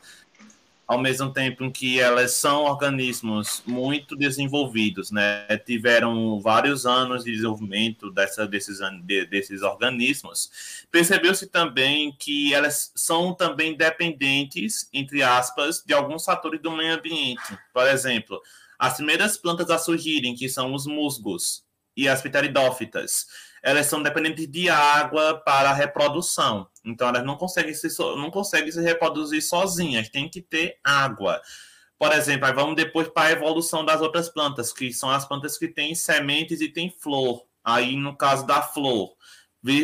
ao 0.86 0.98
mesmo 0.98 1.32
tempo 1.32 1.64
em 1.64 1.70
que 1.70 1.98
elas 1.98 2.34
são 2.34 2.62
organismos 2.62 3.62
muito 3.66 4.14
desenvolvidos, 4.14 5.10
né? 5.10 5.44
Tiveram 5.64 6.40
vários 6.40 6.86
anos 6.86 7.24
de 7.24 7.32
desenvolvimento 7.32 8.10
dessa, 8.10 8.46
desses, 8.46 8.78
desses 9.28 9.62
organismos. 9.62 10.86
Percebeu-se 10.90 11.48
também 11.48 12.14
que 12.16 12.54
elas 12.54 12.92
são 12.94 13.34
também 13.34 13.76
dependentes, 13.76 14.88
entre 14.92 15.22
aspas, 15.22 15.82
de 15.84 15.92
alguns 15.92 16.24
fatores 16.24 16.62
do 16.62 16.70
meio 16.70 16.94
ambiente. 16.94 17.58
Por 17.74 17.86
exemplo, 17.88 18.40
as 18.78 18.94
primeiras 18.94 19.36
plantas 19.36 19.70
a 19.70 19.78
surgirem, 19.78 20.36
que 20.36 20.48
são 20.48 20.72
os 20.72 20.86
musgos 20.86 21.64
e 21.96 22.08
as 22.08 22.20
pteridófitas, 22.20 23.26
elas 23.66 23.86
são 23.86 24.00
dependentes 24.00 24.46
de 24.46 24.68
água 24.68 25.42
para 25.44 25.70
a 25.70 25.74
reprodução. 25.74 26.68
Então, 26.84 27.08
elas 27.08 27.24
não 27.24 27.36
conseguem 27.36 27.74
se, 27.74 27.88
não 27.98 28.30
conseguem 28.30 28.70
se 28.70 28.80
reproduzir 28.80 29.42
sozinhas, 29.42 30.08
tem 30.08 30.28
que 30.28 30.40
ter 30.40 30.78
água. 30.84 31.42
Por 31.98 32.12
exemplo, 32.12 32.46
vamos 32.54 32.76
depois 32.76 33.08
para 33.08 33.26
a 33.26 33.32
evolução 33.32 33.84
das 33.84 34.00
outras 34.00 34.28
plantas, 34.28 34.72
que 34.72 34.92
são 34.92 35.10
as 35.10 35.26
plantas 35.26 35.58
que 35.58 35.66
têm 35.66 35.96
sementes 35.96 36.60
e 36.60 36.68
têm 36.68 36.94
flor. 37.00 37.42
Aí, 37.64 37.96
no 37.96 38.16
caso 38.16 38.46
da 38.46 38.62
flor, 38.62 39.15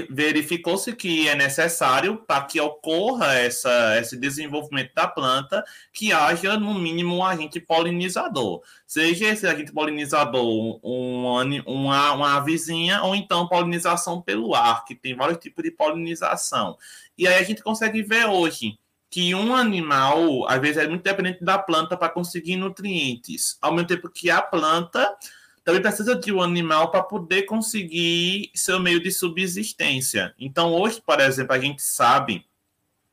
verificou-se 0.08 0.94
que 0.94 1.28
é 1.28 1.34
necessário, 1.34 2.18
para 2.18 2.44
que 2.44 2.60
ocorra 2.60 3.34
essa, 3.34 3.98
esse 3.98 4.16
desenvolvimento 4.16 4.94
da 4.94 5.08
planta, 5.08 5.64
que 5.92 6.12
haja, 6.12 6.56
no 6.56 6.74
mínimo, 6.74 7.16
um 7.16 7.24
agente 7.24 7.58
polinizador. 7.58 8.62
Seja 8.86 9.26
esse 9.26 9.46
agente 9.46 9.72
polinizador 9.72 10.44
um, 10.84 11.62
uma, 11.66 12.12
uma 12.12 12.36
avezinha, 12.36 13.02
ou 13.02 13.14
então 13.14 13.48
polinização 13.48 14.22
pelo 14.22 14.54
ar, 14.54 14.84
que 14.84 14.94
tem 14.94 15.16
vários 15.16 15.38
tipos 15.38 15.64
de 15.64 15.70
polinização. 15.70 16.76
E 17.18 17.26
aí 17.26 17.34
a 17.34 17.42
gente 17.42 17.62
consegue 17.62 18.02
ver 18.02 18.26
hoje 18.26 18.78
que 19.10 19.34
um 19.34 19.54
animal, 19.54 20.48
às 20.48 20.58
vezes, 20.60 20.78
é 20.78 20.88
muito 20.88 21.02
dependente 21.02 21.44
da 21.44 21.58
planta 21.58 21.98
para 21.98 22.08
conseguir 22.08 22.56
nutrientes, 22.56 23.58
ao 23.60 23.72
mesmo 23.72 23.88
tempo 23.88 24.08
que 24.08 24.30
a 24.30 24.40
planta 24.40 25.14
também 25.64 25.82
precisa 25.82 26.14
de 26.14 26.32
um 26.32 26.42
animal 26.42 26.90
para 26.90 27.02
poder 27.02 27.42
conseguir 27.42 28.50
seu 28.54 28.80
meio 28.80 29.00
de 29.00 29.10
subsistência. 29.10 30.34
Então, 30.38 30.72
hoje, 30.72 31.00
por 31.04 31.20
exemplo, 31.20 31.54
a 31.54 31.58
gente 31.58 31.82
sabe 31.82 32.44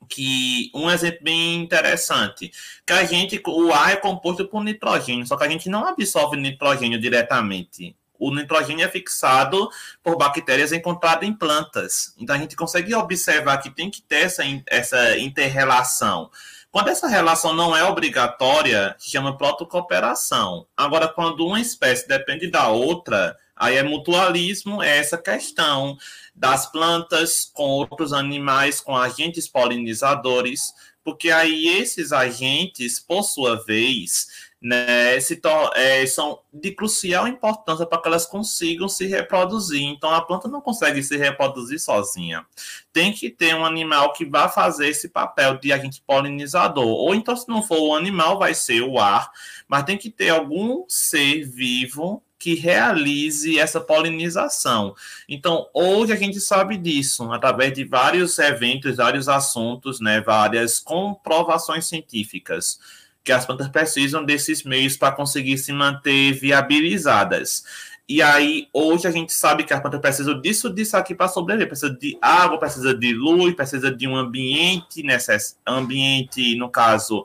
que 0.07 0.71
um 0.73 0.89
exemplo 0.89 1.23
bem 1.23 1.61
interessante, 1.61 2.51
que 2.85 2.93
a 2.93 3.03
gente, 3.03 3.41
o 3.45 3.71
ar 3.71 3.93
é 3.93 3.95
composto 3.95 4.47
por 4.47 4.63
nitrogênio, 4.63 5.27
só 5.27 5.37
que 5.37 5.43
a 5.43 5.49
gente 5.49 5.69
não 5.69 5.85
absorve 5.85 6.37
nitrogênio 6.37 6.99
diretamente. 6.99 7.95
O 8.17 8.33
nitrogênio 8.33 8.85
é 8.85 8.89
fixado 8.89 9.69
por 10.03 10.17
bactérias 10.17 10.73
encontradas 10.73 11.27
em 11.27 11.33
plantas. 11.33 12.13
Então 12.17 12.35
a 12.35 12.39
gente 12.39 12.55
consegue 12.55 12.93
observar 12.93 13.59
que 13.59 13.69
tem 13.69 13.89
que 13.89 14.01
ter 14.01 14.23
essa, 14.23 14.43
essa 14.67 15.17
interrelação. 15.17 16.29
Quando 16.71 16.89
essa 16.89 17.07
relação 17.07 17.51
não 17.53 17.75
é 17.75 17.83
obrigatória, 17.83 18.95
chama 18.99 19.35
protocooperação. 19.35 20.67
Agora, 20.77 21.07
quando 21.07 21.45
uma 21.45 21.59
espécie 21.59 22.07
depende 22.07 22.47
da 22.47 22.67
outra, 22.67 23.35
aí 23.55 23.75
é 23.75 23.83
mutualismo, 23.83 24.83
é 24.83 24.97
essa 24.97 25.17
questão 25.17 25.97
das 26.35 26.71
plantas 26.71 27.49
com 27.51 27.63
outros 27.63 28.13
animais, 28.13 28.79
com 28.79 28.95
agentes 28.95 29.47
polinizadores, 29.47 30.71
porque 31.03 31.31
aí 31.31 31.67
esses 31.67 32.11
agentes, 32.11 32.99
por 32.99 33.23
sua 33.23 33.63
vez, 33.65 34.27
né, 34.61 35.17
se 35.21 35.39
é, 35.75 36.05
são 36.05 36.39
de 36.53 36.71
crucial 36.71 37.27
importância 37.27 37.85
para 37.85 38.01
que 38.01 38.07
elas 38.07 38.25
consigam 38.25 38.89
se 38.89 39.07
reproduzir. 39.07 39.81
Então, 39.81 40.13
a 40.13 40.21
planta 40.21 40.47
não 40.49 40.59
consegue 40.59 41.01
se 41.01 41.15
reproduzir 41.15 41.79
sozinha. 41.79 42.45
Tem 42.91 43.13
que 43.13 43.29
ter 43.29 43.55
um 43.55 43.65
animal 43.65 44.11
que 44.11 44.25
vá 44.25 44.49
fazer 44.49 44.89
esse 44.89 45.07
papel 45.07 45.57
de 45.57 45.71
agente 45.71 46.03
polinizador. 46.05 46.87
Ou 46.87 47.15
então, 47.15 47.35
se 47.35 47.47
não 47.47 47.63
for 47.63 47.79
o 47.79 47.95
animal, 47.95 48.37
vai 48.37 48.53
ser 48.53 48.81
o 48.81 48.99
ar, 48.99 49.31
mas 49.67 49.83
tem 49.83 49.97
que 49.97 50.09
ter 50.09 50.29
algum 50.29 50.83
ser 50.87 51.45
vivo 51.45 52.21
que 52.37 52.55
realize 52.55 53.59
essa 53.59 53.81
polinização. 53.81 54.95
Então, 55.27 55.67
hoje 55.73 56.13
a 56.13 56.15
gente 56.15 56.39
sabe 56.39 56.77
disso, 56.77 57.29
através 57.33 57.73
de 57.73 57.83
vários 57.83 58.39
eventos, 58.39 58.95
vários 58.95 59.27
assuntos, 59.27 59.99
né, 59.99 60.21
várias 60.21 60.79
comprovações 60.79 61.85
científicas 61.85 62.79
que 63.23 63.31
as 63.31 63.45
plantas 63.45 63.67
precisam 63.67 64.23
desses 64.23 64.63
meios 64.63 64.97
para 64.97 65.15
conseguir 65.15 65.57
se 65.57 65.71
manter 65.71 66.33
viabilizadas. 66.33 67.63
E 68.07 68.23
aí, 68.23 68.67
hoje 68.73 69.07
a 69.07 69.11
gente 69.11 69.31
sabe 69.31 69.63
que 69.63 69.71
as 69.71 69.79
plantas 69.79 70.01
precisam 70.01 70.41
disso, 70.41 70.67
disso 70.73 70.97
aqui 70.97 71.13
para 71.13 71.27
sobreviver. 71.27 71.67
Precisa 71.67 71.93
de 71.93 72.17
água, 72.19 72.57
precisa 72.57 72.91
de 72.91 73.13
luz, 73.13 73.53
precisa 73.53 73.91
de 73.95 74.07
um 74.07 74.15
ambiente, 74.15 75.03
necess... 75.03 75.59
ambiente, 75.63 76.55
no 76.55 76.71
caso, 76.71 77.23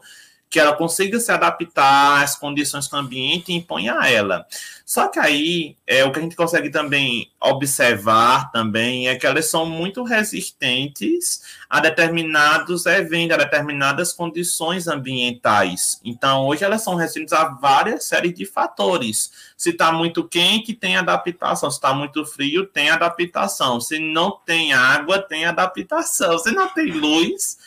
que 0.54 0.60
ela 0.60 0.72
consiga 0.76 1.18
se 1.18 1.32
adaptar 1.32 2.22
às 2.22 2.36
condições 2.36 2.86
que 2.86 2.94
o 2.94 2.98
ambiente 3.00 3.52
impõe 3.52 3.88
a 3.88 4.08
ela. 4.08 4.46
Só 4.86 5.08
que 5.08 5.18
aí, 5.18 5.76
é, 5.84 6.04
o 6.04 6.12
que 6.12 6.20
a 6.20 6.22
gente 6.22 6.36
consegue 6.36 6.70
também 6.70 7.28
observar 7.40 8.52
também 8.52 9.08
é 9.08 9.16
que 9.16 9.26
elas 9.26 9.46
são 9.46 9.66
muito 9.66 10.04
resistentes 10.04 11.42
a 11.68 11.80
determinados 11.80 12.86
eventos, 12.86 13.34
a 13.34 13.38
determinadas 13.38 14.12
condições 14.12 14.86
ambientais. 14.86 16.00
Então, 16.04 16.46
hoje 16.46 16.62
elas 16.62 16.82
são 16.82 16.94
resistentes 16.94 17.32
a 17.32 17.46
várias 17.48 18.04
séries 18.04 18.32
de 18.32 18.46
fatores. 18.46 19.32
Se 19.56 19.70
está 19.70 19.90
muito 19.90 20.22
quente, 20.22 20.72
tem 20.72 20.96
adaptação. 20.96 21.68
Se 21.68 21.78
está 21.78 21.92
muito 21.92 22.24
frio, 22.24 22.64
tem 22.64 22.90
adaptação. 22.90 23.80
Se 23.80 23.98
não 23.98 24.38
tem 24.46 24.72
água, 24.72 25.18
tem 25.18 25.46
adaptação. 25.46 26.38
Se 26.38 26.52
não 26.52 26.68
tem 26.68 26.92
luz, 26.92 27.58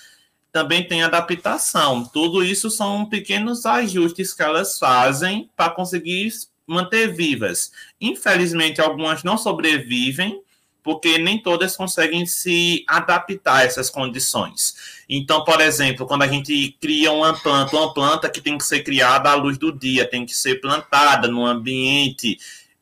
também 0.52 0.88
tem 0.88 1.04
adaptação. 1.04 2.04
Tudo 2.06 2.44
isso 2.44 2.70
são 2.70 3.06
pequenos 3.06 3.66
ajustes 3.66 4.34
que 4.34 4.42
elas 4.42 4.80
fazem 4.80 5.50
para 5.56 5.70
conseguir 5.70 6.32
manter 6.66 7.14
vivas. 7.14 7.72
Infelizmente, 8.00 8.82
algumas 8.82 9.24
não 9.24 9.38
sobrevivem, 9.38 10.42
porque 10.84 11.18
nem 11.18 11.42
todas 11.42 11.76
conseguem 11.76 12.26
se 12.26 12.86
adaptar 12.88 13.58
a 13.58 13.64
essas 13.64 13.90
condições. 13.90 15.04
Então, 15.10 15.44
por 15.44 15.60
exemplo, 15.60 16.06
quando 16.06 16.24
a 16.24 16.28
gente 16.28 16.78
cria 16.80 17.12
uma 17.12 17.34
planta, 17.34 17.76
uma 17.76 17.94
planta 17.94 18.30
que 18.30 18.40
tem 18.40 18.58
que 18.58 18.64
ser 18.64 18.84
criada 18.84 19.30
à 19.30 19.36
luz 19.36 19.58
do 19.58 19.72
dia, 19.72 20.10
tem 20.10 20.26
que 20.26 20.34
ser 20.34 20.62
plantada 20.62 21.28
no 21.28 21.46
ambiente 21.46 22.38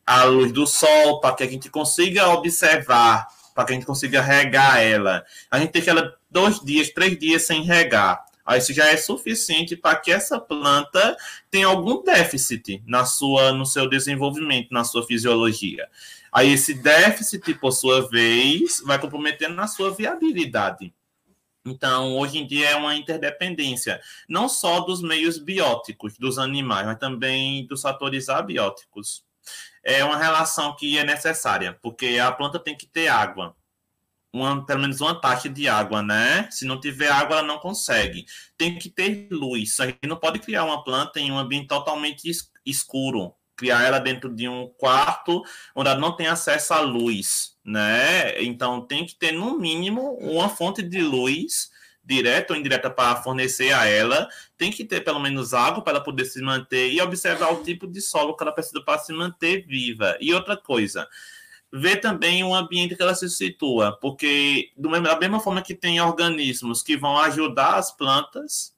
à 0.06 0.24
luz 0.24 0.52
do 0.52 0.68
sol, 0.68 1.20
para 1.20 1.36
que 1.36 1.44
a 1.44 1.48
gente 1.48 1.70
consiga 1.70 2.30
observar, 2.30 3.28
para 3.56 3.66
que 3.66 3.72
a 3.72 3.76
gente 3.76 3.86
consiga 3.86 4.22
regar 4.22 4.84
ela. 4.84 5.26
A 5.50 5.58
gente 5.58 5.82
que 5.82 5.90
ela 5.90 6.14
dois 6.30 6.60
dias, 6.60 6.90
três 6.90 7.18
dias 7.18 7.48
sem 7.48 7.64
regar. 7.64 8.24
Aí 8.46 8.60
isso 8.60 8.74
já 8.74 8.86
é 8.92 8.98
suficiente 8.98 9.76
para 9.76 9.96
que 9.96 10.12
essa 10.12 10.40
planta 10.40 11.18
tenha 11.50 11.66
algum 11.66 12.04
déficit 12.04 12.84
na 12.86 13.06
sua, 13.06 13.52
no 13.54 13.66
seu 13.66 13.90
desenvolvimento, 13.90 14.72
na 14.72 14.84
sua 14.84 15.04
fisiologia. 15.04 15.90
Aí 16.32 16.52
esse 16.52 16.74
déficit, 16.74 17.56
por 17.56 17.72
sua 17.72 18.08
vez, 18.08 18.82
vai 18.86 19.00
comprometendo 19.00 19.56
na 19.56 19.68
sua 19.68 19.92
viabilidade. 19.92 20.94
Então, 21.66 22.16
hoje 22.18 22.38
em 22.38 22.46
dia 22.46 22.70
é 22.70 22.76
uma 22.76 22.96
interdependência, 22.96 24.00
não 24.30 24.48
só 24.48 24.82
dos 24.82 25.02
meios 25.02 25.40
bióticos 25.40 26.16
dos 26.16 26.38
animais, 26.38 26.86
mas 26.86 27.00
também 27.00 27.66
dos 27.66 27.82
fatores 27.82 28.30
abióticos. 28.30 29.24
É 29.86 30.04
uma 30.04 30.18
relação 30.18 30.76
que 30.76 30.98
é 30.98 31.06
necessária, 31.06 31.78
porque 31.82 32.18
a 32.20 32.32
planta 32.32 32.60
tem 32.60 32.76
que 32.76 32.88
ter 32.88 33.08
água 33.08 33.56
uma, 34.36 34.66
pelo 34.66 34.82
menos 34.82 35.00
uma 35.00 35.20
taxa 35.20 35.48
de 35.48 35.68
água, 35.68 36.04
né? 36.04 36.50
Se 36.52 36.66
não 36.66 36.80
tiver 36.80 37.10
água, 37.10 37.38
ela 37.38 37.48
não 37.48 37.58
consegue. 37.58 38.26
Tem 38.58 38.78
que 38.78 38.90
ter 38.90 39.30
luz. 39.32 39.80
A 39.80 39.86
gente 39.86 40.06
não 40.06 40.18
pode 40.18 40.40
criar 40.40 40.66
uma 40.66 40.84
planta 40.84 41.20
em 41.20 41.32
um 41.32 41.40
ambiente 41.40 41.68
totalmente 41.68 42.30
escuro. 42.66 43.34
Criar 43.56 43.84
ela 43.84 44.00
dentro 44.00 44.30
de 44.36 44.50
um 44.50 44.68
quarto 44.78 45.42
onde 45.74 45.90
ela 45.90 46.00
não 46.00 46.14
tem 46.14 46.28
acesso 46.28 46.74
à 46.74 46.82
luz, 46.82 47.56
né? 47.64 48.44
Então 48.44 48.86
tem 48.86 49.06
que 49.06 49.16
ter, 49.16 49.32
no 49.32 49.58
mínimo, 49.58 50.18
uma 50.20 50.50
fonte 50.50 50.82
de 50.82 51.02
luz 51.02 51.70
direta 52.06 52.54
ou 52.54 52.60
indireta 52.60 52.90
para 52.90 53.16
fornecer 53.18 53.74
a 53.74 53.86
ela, 53.86 54.30
tem 54.58 54.72
que 54.72 54.86
ter 54.86 55.02
pelo 55.02 55.20
menos 55.20 55.54
água 55.54 55.82
para 55.82 55.94
ela 55.94 56.04
poder 56.04 56.26
se 56.26 56.42
manter 56.42 56.92
e 56.92 57.02
observar 57.02 57.52
o 57.52 57.64
tipo 57.64 57.88
de 57.88 58.00
solo 58.02 58.36
que 58.36 58.44
ela 58.44 58.52
precisa 58.52 58.82
para 58.82 59.00
se 59.00 59.12
manter 59.12 59.66
viva. 59.66 60.18
E 60.22 60.34
outra 60.34 60.56
coisa, 60.56 61.08
ver 61.74 61.98
também 61.98 62.44
o 62.44 62.54
ambiente 62.54 62.96
que 62.96 63.02
ela 63.02 63.16
se 63.16 63.30
situa, 63.30 63.98
porque 64.00 64.72
da 64.78 65.18
mesma 65.18 65.40
forma 65.40 65.62
que 65.62 65.74
tem 65.74 66.00
organismos 66.00 66.84
que 66.84 66.96
vão 66.96 67.18
ajudar 67.18 67.76
as 67.76 67.92
plantas, 67.92 68.76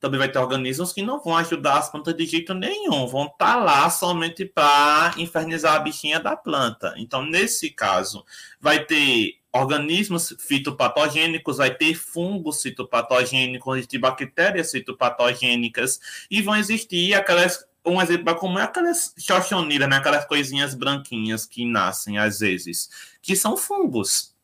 também 0.00 0.18
vai 0.18 0.30
ter 0.30 0.38
organismos 0.38 0.92
que 0.92 1.02
não 1.02 1.20
vão 1.20 1.36
ajudar 1.36 1.78
as 1.78 1.90
plantas 1.90 2.16
de 2.16 2.24
jeito 2.24 2.54
nenhum, 2.54 3.06
vão 3.06 3.24
estar 3.24 3.36
tá 3.36 3.56
lá 3.56 3.90
somente 3.90 4.46
para 4.46 5.12
infernizar 5.18 5.74
a 5.76 5.80
bichinha 5.80 6.18
da 6.18 6.34
planta. 6.34 6.94
Então, 6.96 7.22
nesse 7.22 7.68
caso, 7.68 8.24
vai 8.58 8.82
ter 8.82 9.39
organismos 9.52 10.34
fitopatogênicos, 10.38 11.56
vai 11.58 11.74
ter 11.74 11.94
fungos 11.94 12.62
citopatogênicos, 12.62 13.86
de 13.86 13.98
bactérias 13.98 14.70
citopatogênicas, 14.70 16.00
e 16.30 16.40
vão 16.40 16.56
existir 16.56 17.14
aquelas 17.14 17.64
um 17.84 18.00
exemplo 18.00 18.34
como 18.36 18.58
é 18.58 18.62
aquelas 18.62 19.14
xoxoniras, 19.18 19.88
né? 19.88 19.96
aquelas 19.96 20.26
coisinhas 20.26 20.74
branquinhas 20.74 21.46
que 21.46 21.64
nascem 21.64 22.18
às 22.18 22.40
vezes, 22.40 22.90
que 23.22 23.34
são 23.34 23.56
fungos. 23.56 24.34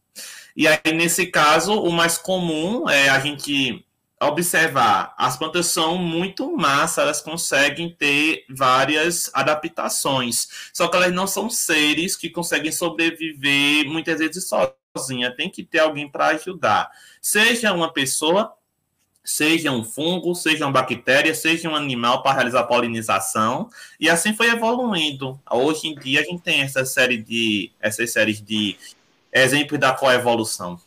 E 0.57 0.67
aí, 0.67 0.81
nesse 0.95 1.27
caso, 1.27 1.75
o 1.75 1.93
mais 1.93 2.17
comum 2.17 2.89
é 2.89 3.11
a 3.11 3.21
gente 3.21 3.85
observar, 4.19 5.15
as 5.19 5.37
plantas 5.37 5.67
são 5.67 5.99
muito 5.99 6.51
massas, 6.57 7.05
elas 7.05 7.21
conseguem 7.21 7.95
ter 7.95 8.47
várias 8.49 9.31
adaptações, 9.35 10.71
só 10.73 10.89
que 10.89 10.97
elas 10.97 11.13
não 11.13 11.27
são 11.27 11.51
seres 11.51 12.17
que 12.17 12.31
conseguem 12.31 12.73
sobreviver 12.73 13.87
muitas 13.87 14.19
vezes 14.19 14.49
sozinha, 14.97 15.35
tem 15.35 15.51
que 15.51 15.63
ter 15.63 15.81
alguém 15.81 16.09
para 16.09 16.29
ajudar. 16.29 16.91
Seja 17.21 17.73
uma 17.73 17.93
pessoa, 17.93 18.53
seja 19.25 19.71
um 19.71 19.85
fungo, 19.85 20.35
seja 20.35 20.65
uma 20.65 20.73
bactéria, 20.73 21.35
seja 21.35 21.69
um 21.69 21.75
animal 21.75 22.23
para 22.23 22.35
realizar 22.35 22.65
polinização, 22.65 23.69
e 23.99 24.09
assim 24.09 24.35
foi 24.35 24.49
evoluindo. 24.49 25.39
Hoje 25.51 25.89
em 25.89 25.95
dia 25.95 26.21
a 26.21 26.25
gente 26.25 26.43
tem 26.43 26.63
essa 26.63 26.85
série 26.85 27.19
de 27.19 27.71
essas 27.81 28.13
séries 28.13 28.41
de 28.41 28.77
exemplos 29.33 29.81
da 29.81 29.93
coevolução. 29.93 30.81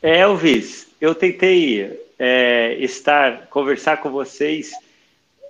Elvis, 0.00 0.86
eu 1.00 1.14
tentei 1.14 2.00
é, 2.18 2.76
estar 2.80 3.48
conversar 3.48 3.98
com 3.98 4.10
vocês 4.10 4.70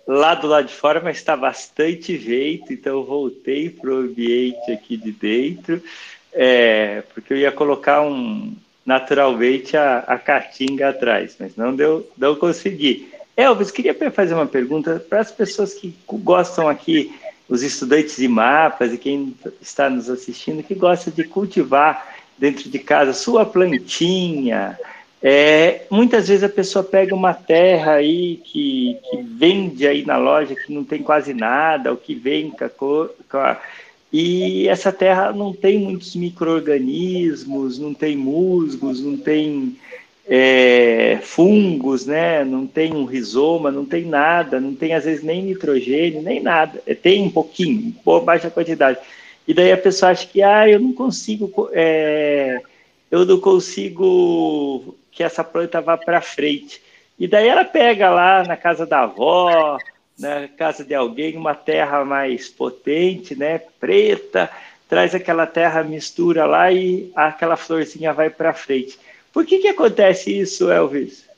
lá 0.07 0.35
do 0.35 0.49
lado 0.49 0.67
de 0.67 0.75
fora, 0.75 1.01
mas 1.01 1.19
está 1.19 1.37
bastante 1.37 2.19
jeito, 2.19 2.73
então 2.73 2.95
eu 2.95 3.05
voltei 3.05 3.71
para 3.71 3.91
o 3.91 3.99
ambiente 3.99 4.73
aqui 4.73 4.97
de 4.97 5.13
dentro. 5.13 5.81
É, 6.33 7.03
porque 7.15 7.33
eu 7.33 7.37
ia 7.37 7.53
colocar 7.53 8.03
um 8.03 8.55
naturalmente 8.85 9.77
a, 9.77 9.99
a 9.99 10.19
caatinga 10.19 10.89
atrás, 10.89 11.37
mas 11.39 11.57
não 11.57 11.75
deu, 11.75 12.11
não 12.17 12.35
consegui. 12.35 13.09
Elvis, 13.37 13.71
queria 13.71 13.95
fazer 14.11 14.35
uma 14.35 14.47
pergunta 14.47 15.03
para 15.09 15.21
as 15.21 15.31
pessoas 15.31 15.75
que 15.75 15.95
gostam 16.07 16.69
aqui, 16.69 17.13
os 17.49 17.63
estudantes 17.63 18.17
de 18.17 18.29
mapas 18.29 18.93
e 18.93 18.99
quem 18.99 19.35
está 19.61 19.89
nos 19.89 20.09
assistindo, 20.09 20.63
que 20.63 20.75
gosta 20.75 21.11
de 21.11 21.25
cultivar 21.25 22.17
dentro 22.39 22.69
de 22.69 22.79
casa 22.79 23.13
sua 23.13 23.45
plantinha. 23.45 24.79
É, 25.23 25.83
muitas 25.91 26.29
vezes 26.29 26.43
a 26.43 26.49
pessoa 26.49 26.83
pega 26.83 27.15
uma 27.15 27.35
terra 27.35 27.93
aí 27.95 28.41
que, 28.43 28.99
que 29.11 29.23
vende 29.23 29.87
aí 29.87 30.05
na 30.05 30.17
loja 30.17 30.55
que 30.55 30.73
não 30.73 30.83
tem 30.83 31.03
quase 31.03 31.35
nada, 31.35 31.91
ou 31.91 31.97
que 31.97 32.15
vem 32.15 32.51
com 32.51 32.65
a, 32.65 32.69
com 33.29 33.37
a 33.37 33.61
e 34.13 34.69
essa 34.69 34.91
terra 34.91 35.33
não 35.33 35.53
tem 35.53 35.79
muitos 35.79 36.17
micro-organismos, 36.17 37.79
não 37.79 37.95
tem 37.95 38.17
musgos, 38.17 39.01
não 39.01 39.17
tem 39.17 39.77
é, 40.27 41.19
fungos, 41.23 42.07
né? 42.07 42.45
não 42.45 42.67
tem 42.67 42.93
um 42.93 43.05
rizoma, 43.05 43.71
não 43.71 43.85
tem 43.85 44.05
nada, 44.05 44.61
não 44.61 44.75
tem 44.75 44.95
às 44.95 45.05
vezes 45.05 45.23
nem 45.23 45.43
nitrogênio, 45.43 46.23
nem 46.23 46.41
nada. 46.41 46.83
É, 46.87 46.95
tem 46.95 47.23
um 47.23 47.31
pouquinho, 47.31 47.95
por 48.05 48.21
baixa 48.23 48.51
quantidade. 48.51 48.99
E 49.47 49.55
daí 49.55 49.73
a 49.73 49.79
pessoa 49.79 50.11
acha 50.11 50.27
que 50.27 50.43
ah, 50.43 50.69
eu 50.69 50.81
não 50.81 50.93
consigo, 50.93 51.69
é, 51.73 52.61
eu 53.11 53.25
não 53.25 53.39
consigo 53.41 54.97
que 55.11 55.23
essa 55.23 55.45
planta 55.45 55.81
vá 55.81 55.97
para 55.97 56.21
frente. 56.21 56.83
E 57.19 57.29
daí 57.29 57.49
ela 57.49 57.65
pega 57.65 58.11
lá 58.11 58.43
na 58.45 58.57
casa 58.57 58.87
da 58.87 59.03
avó, 59.03 59.79
na 60.21 60.47
casa 60.49 60.85
de 60.85 60.95
alguém, 60.95 61.37
uma 61.37 61.55
terra 61.55 62.05
mais 62.05 62.49
potente, 62.49 63.35
né, 63.35 63.59
preta, 63.59 64.51
traz 64.89 65.15
aquela 65.15 65.47
terra, 65.47 65.83
mistura 65.83 66.45
lá 66.45 66.71
e 66.71 67.11
aquela 67.17 67.57
florzinha 67.57 68.13
vai 68.13 68.29
para 68.29 68.53
frente. 68.53 68.99
Por 69.33 69.47
que, 69.47 69.59
que 69.59 69.69
acontece 69.69 70.39
isso, 70.39 70.71
Elvis? 70.71 71.31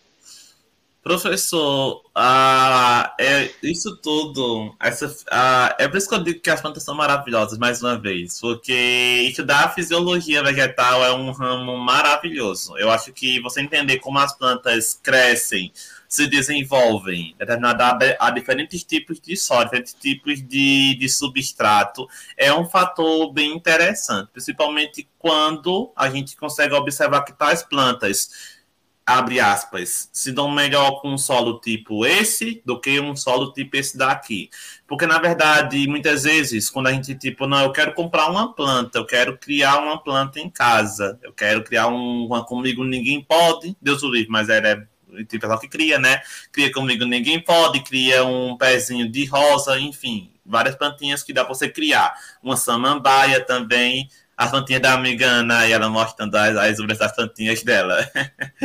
Professor, 1.03 2.01
ah, 2.15 3.13
é, 3.19 3.51
isso 3.61 3.97
tudo, 3.97 4.73
essa, 4.81 5.13
ah, 5.33 5.75
é 5.77 5.89
por 5.89 5.97
isso 5.97 6.09
que 6.09 6.15
eu 6.15 6.23
digo 6.23 6.41
que 6.41 6.49
as 6.49 6.61
plantas 6.61 6.85
são 6.85 6.95
maravilhosas, 6.95 7.59
mais 7.59 7.83
uma 7.83 7.99
vez, 7.99 8.41
porque 8.41 9.27
estudar 9.29 9.65
a 9.65 9.69
fisiologia 9.69 10.45
vegetal 10.45 11.05
é 11.05 11.13
um 11.13 11.33
ramo 11.33 11.77
maravilhoso. 11.77 12.79
Eu 12.79 12.89
acho 12.89 13.13
que 13.13 13.41
você 13.41 13.61
entender 13.61 13.99
como 13.99 14.21
as 14.21 14.33
plantas 14.33 14.97
crescem, 15.03 15.73
se 16.13 16.27
desenvolvem 16.27 17.35
determinada 17.39 18.19
a 18.21 18.31
diferentes 18.31 18.85
tipos 18.85 19.19
de 19.19 19.35
solo, 19.35 19.65
diferentes 19.65 19.95
tipos 19.95 20.47
de, 20.47 20.95
de 20.95 21.09
substrato, 21.09 22.07
é 22.37 22.53
um 22.53 22.69
fator 22.69 23.33
bem 23.33 23.57
interessante, 23.57 24.29
principalmente 24.31 25.09
quando 25.19 25.91
a 25.97 26.11
gente 26.11 26.37
consegue 26.37 26.75
observar 26.75 27.23
que 27.23 27.33
tais 27.33 27.63
plantas 27.63 28.29
abre 29.07 29.41
aspas, 29.41 30.11
se 30.13 30.33
dão 30.33 30.51
melhor 30.51 31.01
com 31.01 31.15
um 31.15 31.19
solo 31.19 31.59
tipo 31.59 32.05
esse 32.05 32.63
do 32.65 32.79
que 32.79 33.01
um 33.01 33.17
solo 33.17 33.51
tipo 33.51 33.75
esse 33.79 33.97
daqui. 33.97 34.51
Porque, 34.87 35.07
na 35.07 35.19
verdade, 35.19 35.89
muitas 35.89 36.25
vezes, 36.25 36.69
quando 36.69 36.89
a 36.89 36.93
gente, 36.93 37.15
tipo, 37.15 37.47
não, 37.47 37.63
eu 37.63 37.73
quero 37.73 37.95
comprar 37.95 38.31
uma 38.31 38.55
planta, 38.55 38.99
eu 38.99 39.07
quero 39.07 39.39
criar 39.39 39.79
uma 39.79 39.97
planta 39.97 40.39
em 40.39 40.51
casa, 40.51 41.19
eu 41.23 41.33
quero 41.33 41.65
criar 41.65 41.89
um, 41.89 42.27
uma 42.27 42.45
comigo, 42.45 42.85
ninguém 42.85 43.25
pode, 43.25 43.75
Deus 43.81 44.03
o 44.03 44.11
livre, 44.11 44.31
mas 44.31 44.51
era 45.13 45.25
tem 45.25 45.39
pessoal 45.39 45.59
que 45.59 45.69
cria, 45.69 45.99
né? 45.99 46.21
Cria 46.51 46.73
comigo 46.73 47.05
ninguém 47.05 47.41
pode, 47.41 47.81
cria 47.81 48.25
um 48.25 48.57
pezinho 48.57 49.09
de 49.11 49.25
rosa, 49.27 49.79
enfim, 49.79 50.33
várias 50.45 50.75
plantinhas 50.75 51.23
que 51.23 51.33
dá 51.33 51.45
para 51.45 51.55
você 51.55 51.69
criar. 51.69 52.15
Uma 52.43 52.57
samambaia 52.57 53.41
também, 53.45 54.09
as 54.37 54.51
plantinhas 54.51 54.83
da 54.83 54.95
amiga 54.95 55.27
Ana 55.27 55.67
e 55.67 55.73
ela 55.73 55.89
mostrando 55.89 56.35
as, 56.37 56.57
as 56.57 56.77
sobre 56.77 56.93
essas 56.93 57.13
plantinhas 57.13 57.63
dela. 57.63 58.09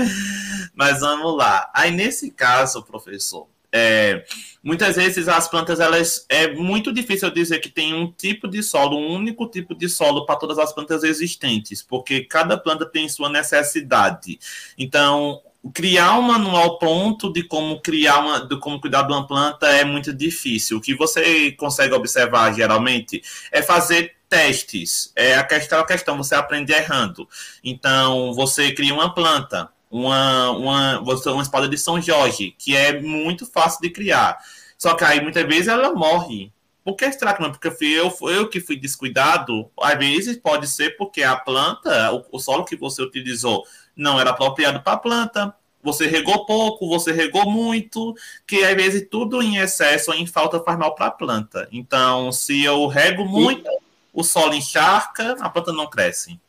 Mas 0.74 1.00
vamos 1.00 1.36
lá. 1.38 1.70
Aí 1.74 1.92
nesse 1.92 2.32
caso, 2.32 2.84
professor, 2.84 3.48
é, 3.72 4.26
muitas 4.64 4.96
vezes 4.96 5.28
as 5.28 5.48
plantas 5.48 5.80
elas 5.80 6.26
é 6.30 6.54
muito 6.54 6.94
difícil 6.94 7.30
dizer 7.30 7.60
que 7.60 7.70
tem 7.70 7.94
um 7.94 8.12
tipo 8.12 8.48
de 8.48 8.64
solo, 8.64 8.98
um 8.98 9.14
único 9.14 9.48
tipo 9.48 9.76
de 9.76 9.90
solo 9.90 10.26
para 10.26 10.38
todas 10.38 10.58
as 10.58 10.74
plantas 10.74 11.04
existentes, 11.04 11.84
porque 11.84 12.24
cada 12.24 12.58
planta 12.58 12.86
tem 12.86 13.10
sua 13.10 13.30
necessidade. 13.30 14.40
Então, 14.78 15.42
criar 15.74 16.18
um 16.18 16.22
manual 16.22 16.78
pronto 16.78 17.32
de 17.32 17.44
como 17.44 17.82
criar 17.82 18.20
uma, 18.20 18.46
de 18.46 18.60
como 18.60 18.80
cuidar 18.80 19.04
de 19.04 19.14
uma 19.14 19.26
planta 19.26 19.68
é 19.68 19.84
muito 19.84 20.14
difícil. 20.14 20.78
O 20.78 20.82
que 20.82 20.96
você 20.96 21.52
consegue 21.54 21.94
observar 21.94 22.54
geralmente 22.54 23.22
é 23.52 23.62
fazer 23.62 24.16
testes. 24.30 25.12
É 25.16 25.36
a 25.36 25.44
questão, 25.44 25.80
a 25.80 25.86
questão 25.86 26.18
você 26.18 26.36
aprende 26.36 26.74
errando. 26.74 27.28
Então, 27.64 28.34
você 28.34 28.72
cria 28.72 28.94
uma 28.94 29.14
planta, 29.14 29.70
uma, 29.90 30.52
uma, 30.52 31.00
uma 31.00 31.42
espada 31.42 31.68
de 31.68 31.78
São 31.78 32.02
Jorge, 32.02 32.54
que 32.58 32.76
é 32.76 33.00
muito 33.00 33.46
fácil 33.46 33.82
de 33.82 33.90
criar. 33.90 34.38
Só 34.78 34.94
que 34.94 35.04
aí 35.04 35.22
muitas 35.22 35.44
vezes 35.46 35.68
ela 35.68 35.94
morre. 35.94 36.52
Por 36.88 36.96
que 36.96 37.12
será 37.12 37.34
que 37.34 37.42
não? 37.42 37.52
Porque 37.52 37.70
fui 37.70 37.90
eu, 37.90 38.10
eu 38.30 38.48
que 38.48 38.62
fui 38.62 38.78
descuidado. 38.78 39.70
Às 39.78 40.00
vezes 40.00 40.38
pode 40.38 40.70
ser 40.70 40.96
porque 40.96 41.22
a 41.22 41.36
planta, 41.36 42.14
o, 42.14 42.38
o 42.38 42.40
solo 42.40 42.64
que 42.64 42.78
você 42.78 43.02
utilizou 43.02 43.66
não 43.94 44.18
era 44.18 44.30
apropriado 44.30 44.82
para 44.82 44.94
a 44.94 44.98
planta, 44.98 45.54
você 45.84 46.08
regou 46.08 46.46
pouco, 46.46 46.88
você 46.88 47.12
regou 47.12 47.52
muito, 47.52 48.16
que 48.48 48.64
às 48.64 48.74
vezes 48.74 49.06
tudo 49.12 49.44
em 49.44 49.58
excesso 49.58 50.12
ou 50.12 50.18
em 50.18 50.26
falta 50.26 50.62
faz 50.62 50.80
mal 50.80 50.96
para 50.96 51.08
a 51.08 51.12
planta. 51.12 51.68
Então, 51.74 52.32
se 52.32 52.64
eu 52.64 52.88
rego 52.88 53.26
muito, 53.26 53.70
e... 53.70 53.80
o 54.14 54.24
solo 54.24 54.54
encharca, 54.54 55.36
a 55.42 55.50
planta 55.50 55.74
não 55.74 55.90
cresce. 55.90 56.40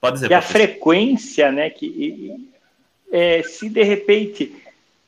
Pode 0.00 0.18
dizer. 0.18 0.30
E 0.30 0.34
a 0.34 0.40
frequência, 0.40 1.50
né? 1.50 1.68
Que 1.68 2.48
é, 3.10 3.42
se 3.42 3.68
de 3.68 3.82
repente 3.82 4.54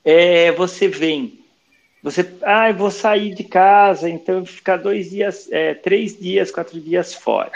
é, 0.05 0.51
você 0.51 0.89
vem, 0.89 1.39
você, 2.05 2.31
ah, 2.43 2.69
eu 2.69 2.75
vou 2.75 2.91
sair 2.91 3.35
de 3.35 3.43
casa, 3.43 4.11
então 4.11 4.45
ficar 4.45 4.77
dois 4.77 5.09
dias, 5.09 5.51
é, 5.51 5.73
três 5.73 6.15
dias, 6.15 6.51
quatro 6.51 6.79
dias 6.79 7.15
fora. 7.15 7.51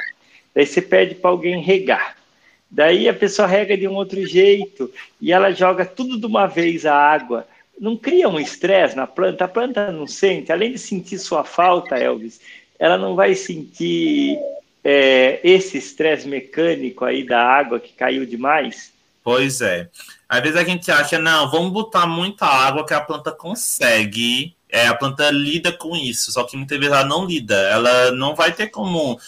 Daí 0.55 0.65
você 0.65 0.81
pede 0.81 1.17
para 1.17 1.29
alguém 1.29 1.61
regar. 1.61 2.17
Daí 2.71 3.11
a 3.11 3.13
pessoa 3.13 3.47
rega 3.47 3.77
de 3.77 3.87
um 3.87 3.95
outro 3.95 4.27
jeito 4.27 4.91
e 5.21 5.35
ela 5.35 5.53
joga 5.53 5.85
tudo 5.85 6.19
de 6.19 6.25
uma 6.25 6.47
vez 6.47 6.87
a 6.87 6.95
água. 6.95 7.47
Não 7.79 7.95
cria 7.95 8.27
um 8.27 8.41
estresse 8.41 8.97
na 8.97 9.07
planta? 9.07 9.45
A 9.45 9.49
planta 9.49 9.93
não 9.93 10.07
sente, 10.07 10.51
além 10.51 10.73
de 10.73 10.79
sentir 10.79 11.19
sua 11.19 11.45
falta, 11.45 11.99
Elvis, 11.99 12.41
ela 12.79 12.97
não 12.97 13.15
vai 13.15 13.35
sentir 13.35 14.39
é, 14.83 15.41
esse 15.45 15.77
estresse 15.77 16.27
mecânico 16.27 17.05
aí 17.05 17.23
da 17.23 17.45
água 17.45 17.79
que 17.79 17.93
caiu 17.93 18.25
demais? 18.25 18.95
Pois 19.29 19.61
é. 19.61 19.91
Às 20.27 20.41
vezes 20.41 20.57
a 20.57 20.65
gente 20.65 20.91
acha, 20.91 21.19
não, 21.19 21.51
vamos 21.51 21.71
botar 21.71 22.07
muita 22.07 22.47
água 22.47 22.87
que 22.87 22.95
a 22.95 23.01
planta 23.03 23.31
consegue. 23.31 24.57
É, 24.71 24.87
a 24.87 24.95
planta 24.95 25.31
lida 25.31 25.71
com 25.71 25.95
isso, 25.95 26.33
só 26.33 26.45
que 26.45 26.57
muitas 26.57 26.79
vezes 26.79 26.95
ela 26.95 27.05
não 27.05 27.27
lida. 27.27 27.55
Ela 27.55 28.11
não 28.13 28.35
vai 28.35 28.53
ter 28.53 28.69
como 28.69 29.21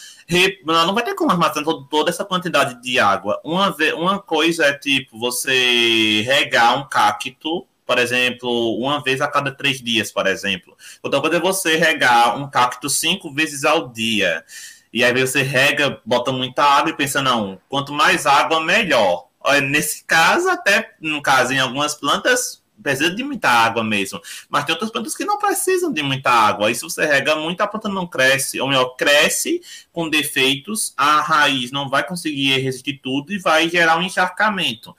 não 0.64 0.94
vai 0.94 1.04
ter 1.04 1.14
como 1.14 1.30
armazenar 1.30 1.66
toda 1.90 2.08
essa 2.08 2.24
quantidade 2.24 2.80
de 2.80 2.98
água. 2.98 3.42
Uma, 3.44 3.76
uma 3.94 4.18
coisa 4.18 4.64
é 4.64 4.72
tipo 4.72 5.18
você 5.18 6.22
regar 6.22 6.78
um 6.78 6.88
cacto, 6.88 7.66
por 7.84 7.98
exemplo, 7.98 8.78
uma 8.78 9.02
vez 9.02 9.20
a 9.20 9.28
cada 9.28 9.52
três 9.52 9.82
dias, 9.82 10.10
por 10.10 10.26
exemplo. 10.26 10.74
Outra 11.02 11.20
coisa 11.20 11.36
é 11.36 11.40
você 11.40 11.76
regar 11.76 12.38
um 12.38 12.48
cacto 12.48 12.88
cinco 12.88 13.30
vezes 13.34 13.66
ao 13.66 13.88
dia. 13.88 14.42
E 14.90 15.04
aí 15.04 15.12
você 15.12 15.42
rega, 15.42 16.00
bota 16.06 16.32
muita 16.32 16.64
água 16.64 16.90
e 16.90 16.96
pensa, 16.96 17.20
não, 17.20 17.60
quanto 17.68 17.92
mais 17.92 18.24
água, 18.24 18.64
melhor. 18.64 19.28
Nesse 19.68 20.04
caso, 20.04 20.48
até 20.48 20.94
no 21.00 21.22
caso, 21.22 21.52
em 21.52 21.58
algumas 21.58 21.94
plantas, 21.94 22.60
precisa 22.82 23.14
de 23.14 23.22
muita 23.22 23.48
água 23.48 23.84
mesmo. 23.84 24.20
Mas 24.48 24.64
tem 24.64 24.72
outras 24.72 24.90
plantas 24.90 25.14
que 25.14 25.24
não 25.24 25.38
precisam 25.38 25.92
de 25.92 26.02
muita 26.02 26.30
água. 26.30 26.68
Aí 26.68 26.74
se 26.74 26.82
você 26.82 27.06
rega 27.06 27.36
muito, 27.36 27.60
a 27.60 27.66
planta 27.66 27.88
não 27.88 28.06
cresce. 28.06 28.60
Ou 28.60 28.68
melhor, 28.68 28.96
cresce 28.96 29.60
com 29.92 30.08
defeitos, 30.08 30.92
a 30.96 31.20
raiz 31.20 31.70
não 31.70 31.88
vai 31.88 32.06
conseguir 32.06 32.58
resistir 32.58 33.00
tudo 33.02 33.32
e 33.32 33.38
vai 33.38 33.68
gerar 33.68 33.98
um 33.98 34.02
encharcamento. 34.02 34.94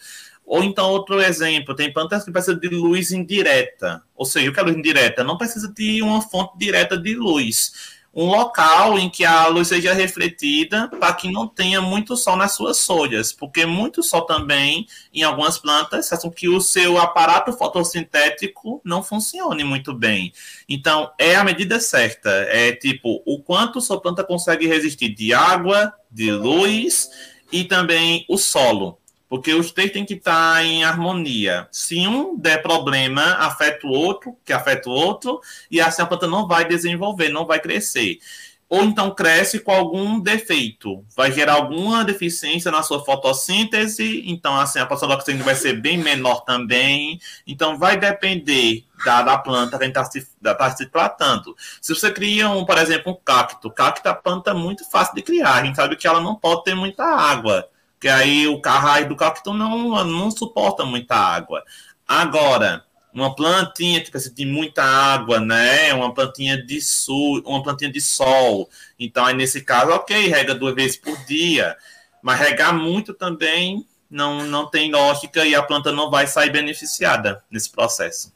Ou 0.46 0.64
então, 0.64 0.90
outro 0.90 1.22
exemplo, 1.22 1.76
tem 1.76 1.94
plantas 1.94 2.26
que 2.26 2.32
precisam 2.32 2.60
de 2.60 2.68
luz 2.68 3.12
indireta. 3.12 4.04
Ou 4.16 4.26
seja, 4.26 4.50
o 4.50 4.54
que 4.54 4.60
é 4.60 4.64
luz 4.64 4.76
indireta? 4.76 5.24
Não 5.24 5.38
precisa 5.38 5.72
de 5.72 6.02
uma 6.02 6.22
fonte 6.22 6.58
direta 6.58 6.98
de 6.98 7.16
luz 7.16 8.01
um 8.14 8.26
local 8.26 9.00
em 9.00 9.10
que 9.10 9.24
a 9.24 9.48
luz 9.48 9.70
seja 9.70 9.94
refletida 9.94 10.90
para 11.00 11.14
que 11.14 11.32
não 11.32 11.48
tenha 11.48 11.82
muito 11.82 12.18
sol 12.18 12.36
nas 12.36 12.54
suas 12.54 12.86
folhas, 12.86 13.32
porque 13.32 13.66
muito 13.66 14.04
sol 14.04 14.24
também, 14.24 14.86
em 15.14 15.24
algumas 15.24 15.58
plantas, 15.58 16.10
faz 16.10 16.22
com 16.22 16.30
que 16.30 16.50
o 16.50 16.60
seu 16.60 16.98
aparato 16.98 17.54
fotossintético 17.54 18.82
não 18.84 19.02
funcione 19.02 19.64
muito 19.64 19.94
bem. 19.94 20.34
Então, 20.68 21.10
é 21.18 21.36
a 21.36 21.44
medida 21.44 21.80
certa. 21.80 22.30
É 22.50 22.74
tipo, 22.74 23.22
o 23.26 23.42
quanto 23.42 23.80
sua 23.80 24.02
planta 24.02 24.24
consegue 24.24 24.68
resistir 24.68 25.10
de 25.10 25.34
água, 25.34 25.94
de 26.10 26.32
luz 26.32 27.10
e 27.52 27.64
também 27.64 28.26
o 28.28 28.38
solo 28.38 29.01
porque 29.32 29.54
os 29.54 29.72
três 29.72 29.94
têm 29.94 30.04
que 30.04 30.16
estar 30.16 30.62
em 30.62 30.84
harmonia. 30.84 31.66
Se 31.72 32.06
um 32.06 32.38
der 32.38 32.62
problema, 32.62 33.24
afeta 33.36 33.88
o 33.88 33.90
outro, 33.90 34.36
que 34.44 34.52
afeta 34.52 34.90
o 34.90 34.92
outro, 34.92 35.40
e 35.72 35.80
assim 35.80 36.02
a 36.02 36.06
planta 36.06 36.28
não 36.28 36.46
vai 36.46 36.68
desenvolver, 36.68 37.30
não 37.30 37.46
vai 37.46 37.62
crescer. 37.62 38.20
ou 38.68 38.84
então 38.84 39.16
cresce 39.16 39.60
com 39.62 39.72
algum 39.72 40.20
defeito, 40.20 41.06
vai 41.16 41.32
gerar 41.32 41.54
alguma 41.54 42.04
deficiência 42.04 42.70
na 42.72 42.84
sua 42.84 43.04
fotossíntese, 43.06 44.24
então 44.26 44.58
assim 44.58 44.80
a 44.80 44.86
produção 44.86 45.08
de 45.08 45.16
oxigênio 45.16 45.46
vai 45.46 45.56
ser 45.56 45.80
bem 45.80 45.98
menor 45.98 46.42
também, 46.42 47.18
então 47.48 47.78
vai 47.78 47.98
depender 47.98 48.86
da, 49.06 49.22
da 49.22 49.38
planta 49.38 49.78
que 49.78 49.84
a 49.84 49.88
gente 49.88 49.98
está 49.98 50.06
se, 50.12 50.28
tá 50.42 50.76
se 50.76 50.86
tratando. 50.88 51.56
Se 51.82 51.96
você 51.96 52.12
cria, 52.12 52.50
um, 52.50 52.66
por 52.66 52.78
exemplo, 52.78 53.14
um 53.14 53.18
cacto, 53.24 53.72
cacto 53.72 54.08
é 54.08 54.12
a 54.12 54.16
planta 54.16 54.54
muito 54.54 54.90
fácil 54.90 55.16
de 55.16 55.22
criar, 55.22 55.56
a 55.56 55.66
gente 55.66 55.76
sabe 55.78 55.96
que 55.96 56.06
ela 56.06 56.20
não 56.20 56.36
pode 56.36 56.66
ter 56.66 56.76
muita 56.76 57.04
água, 57.06 57.70
que 58.02 58.10
aí 58.10 58.48
o 58.48 58.60
carraio 58.60 59.08
do 59.08 59.16
cacto 59.16 59.54
não, 59.54 60.04
não 60.04 60.32
suporta 60.32 60.84
muita 60.84 61.16
água. 61.16 61.64
Agora, 62.08 62.84
uma 63.14 63.36
plantinha 63.36 64.02
que 64.02 64.10
precisa 64.10 64.34
de 64.34 64.44
muita 64.44 64.84
água, 64.84 65.40
né? 65.40 65.94
Uma 65.94 66.12
plantinha 66.12 66.58
de 66.58 66.82
sul, 66.82 67.44
uma 67.46 67.62
plantinha 67.62 67.92
de 67.92 68.02
sol. 68.02 68.68
Então, 69.00 69.24
aí 69.24 69.36
nesse 69.36 69.62
caso, 69.62 69.92
ok, 69.92 70.28
rega 70.30 70.56
duas 70.56 70.74
vezes 70.74 70.98
por 70.98 71.16
dia, 71.26 71.78
mas 72.24 72.40
regar 72.40 72.74
muito 72.74 73.14
também 73.14 73.86
não, 74.10 74.48
não 74.48 74.68
tem 74.68 74.92
lógica 74.92 75.46
e 75.46 75.54
a 75.54 75.62
planta 75.62 75.92
não 75.92 76.10
vai 76.10 76.26
sair 76.26 76.50
beneficiada 76.50 77.44
nesse 77.52 77.70
processo. 77.70 78.34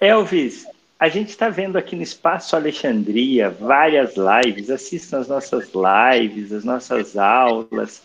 Elvis, 0.00 0.66
a 0.98 1.08
gente 1.08 1.28
está 1.28 1.48
vendo 1.48 1.78
aqui 1.78 1.94
no 1.94 2.02
Espaço 2.02 2.56
Alexandria 2.56 3.48
várias 3.48 4.14
lives, 4.16 4.70
assistam 4.70 5.20
as 5.20 5.28
nossas 5.28 5.70
lives, 5.72 6.52
as 6.52 6.64
nossas 6.64 7.16
aulas. 7.16 8.02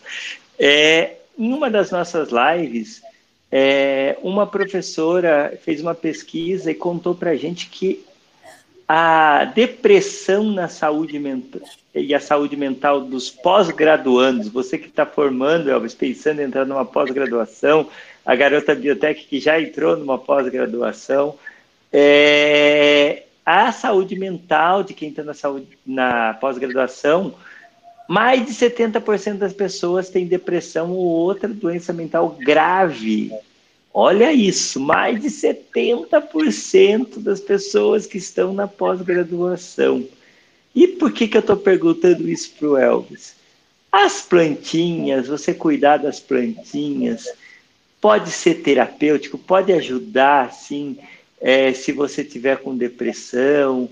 É, 0.58 1.16
em 1.38 1.52
uma 1.52 1.70
das 1.70 1.90
nossas 1.90 2.30
lives, 2.30 3.02
é, 3.50 4.16
uma 4.22 4.46
professora 4.46 5.58
fez 5.62 5.80
uma 5.80 5.94
pesquisa 5.94 6.70
e 6.70 6.74
contou 6.74 7.14
para 7.14 7.30
a 7.30 7.36
gente 7.36 7.68
que 7.68 8.04
a 8.86 9.44
depressão 9.44 10.44
na 10.44 10.66
saúde 10.66 11.18
mental 11.18 11.60
e 11.94 12.14
a 12.14 12.20
saúde 12.20 12.56
mental 12.56 13.00
dos 13.00 13.30
pós-graduandos, 13.30 14.48
você 14.48 14.78
que 14.78 14.88
está 14.88 15.04
formando, 15.04 15.70
Elvis, 15.70 15.94
pensando 15.94 16.40
em 16.40 16.44
entrar 16.44 16.64
numa 16.64 16.84
pós-graduação, 16.84 17.88
a 18.24 18.34
garota 18.34 18.74
biotech 18.74 19.26
que 19.26 19.40
já 19.40 19.60
entrou 19.60 19.96
numa 19.96 20.18
pós-graduação, 20.18 21.34
é, 21.92 23.24
a 23.44 23.72
saúde 23.72 24.16
mental 24.16 24.82
de 24.82 24.94
quem 24.94 25.08
está 25.08 25.22
na, 25.22 25.32
na 25.86 26.34
pós-graduação, 26.34 27.34
mais 28.08 28.46
de 28.46 28.52
70% 28.52 29.34
das 29.34 29.52
pessoas 29.52 30.08
têm 30.08 30.26
depressão 30.26 30.90
ou 30.90 31.04
outra 31.04 31.46
doença 31.46 31.92
mental 31.92 32.30
grave. 32.40 33.30
Olha 33.92 34.32
isso, 34.32 34.80
mais 34.80 35.20
de 35.20 35.28
70% 35.28 37.18
das 37.18 37.38
pessoas 37.38 38.06
que 38.06 38.16
estão 38.16 38.54
na 38.54 38.66
pós-graduação. 38.66 40.08
E 40.74 40.88
por 40.88 41.12
que, 41.12 41.28
que 41.28 41.36
eu 41.36 41.40
estou 41.40 41.56
perguntando 41.56 42.26
isso 42.26 42.50
para 42.58 42.68
o 42.68 42.78
Elvis? 42.78 43.36
As 43.92 44.22
plantinhas, 44.22 45.28
você 45.28 45.52
cuidar 45.52 45.98
das 45.98 46.18
plantinhas, 46.18 47.26
pode 48.00 48.30
ser 48.30 48.62
terapêutico, 48.62 49.36
pode 49.36 49.72
ajudar, 49.72 50.52
sim, 50.52 50.96
é, 51.40 51.72
se 51.74 51.92
você 51.92 52.24
tiver 52.24 52.58
com 52.58 52.76
depressão, 52.76 53.88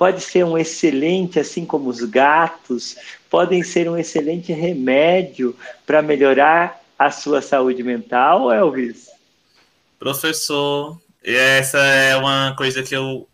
pode 0.00 0.22
ser 0.22 0.46
um 0.46 0.56
excelente, 0.56 1.38
assim 1.38 1.66
como 1.66 1.90
os 1.90 2.00
gatos, 2.00 2.96
podem 3.28 3.62
ser 3.62 3.86
um 3.86 3.98
excelente 3.98 4.50
remédio 4.50 5.54
para 5.84 6.00
melhorar 6.00 6.80
a 6.98 7.10
sua 7.10 7.42
saúde 7.42 7.82
mental, 7.82 8.50
Elvis? 8.50 9.10
Professor, 9.98 10.98
essa 11.22 11.76
é 11.76 12.16
uma 12.16 12.56
coisa 12.56 12.82
que 12.82 12.96
eu 12.96 13.28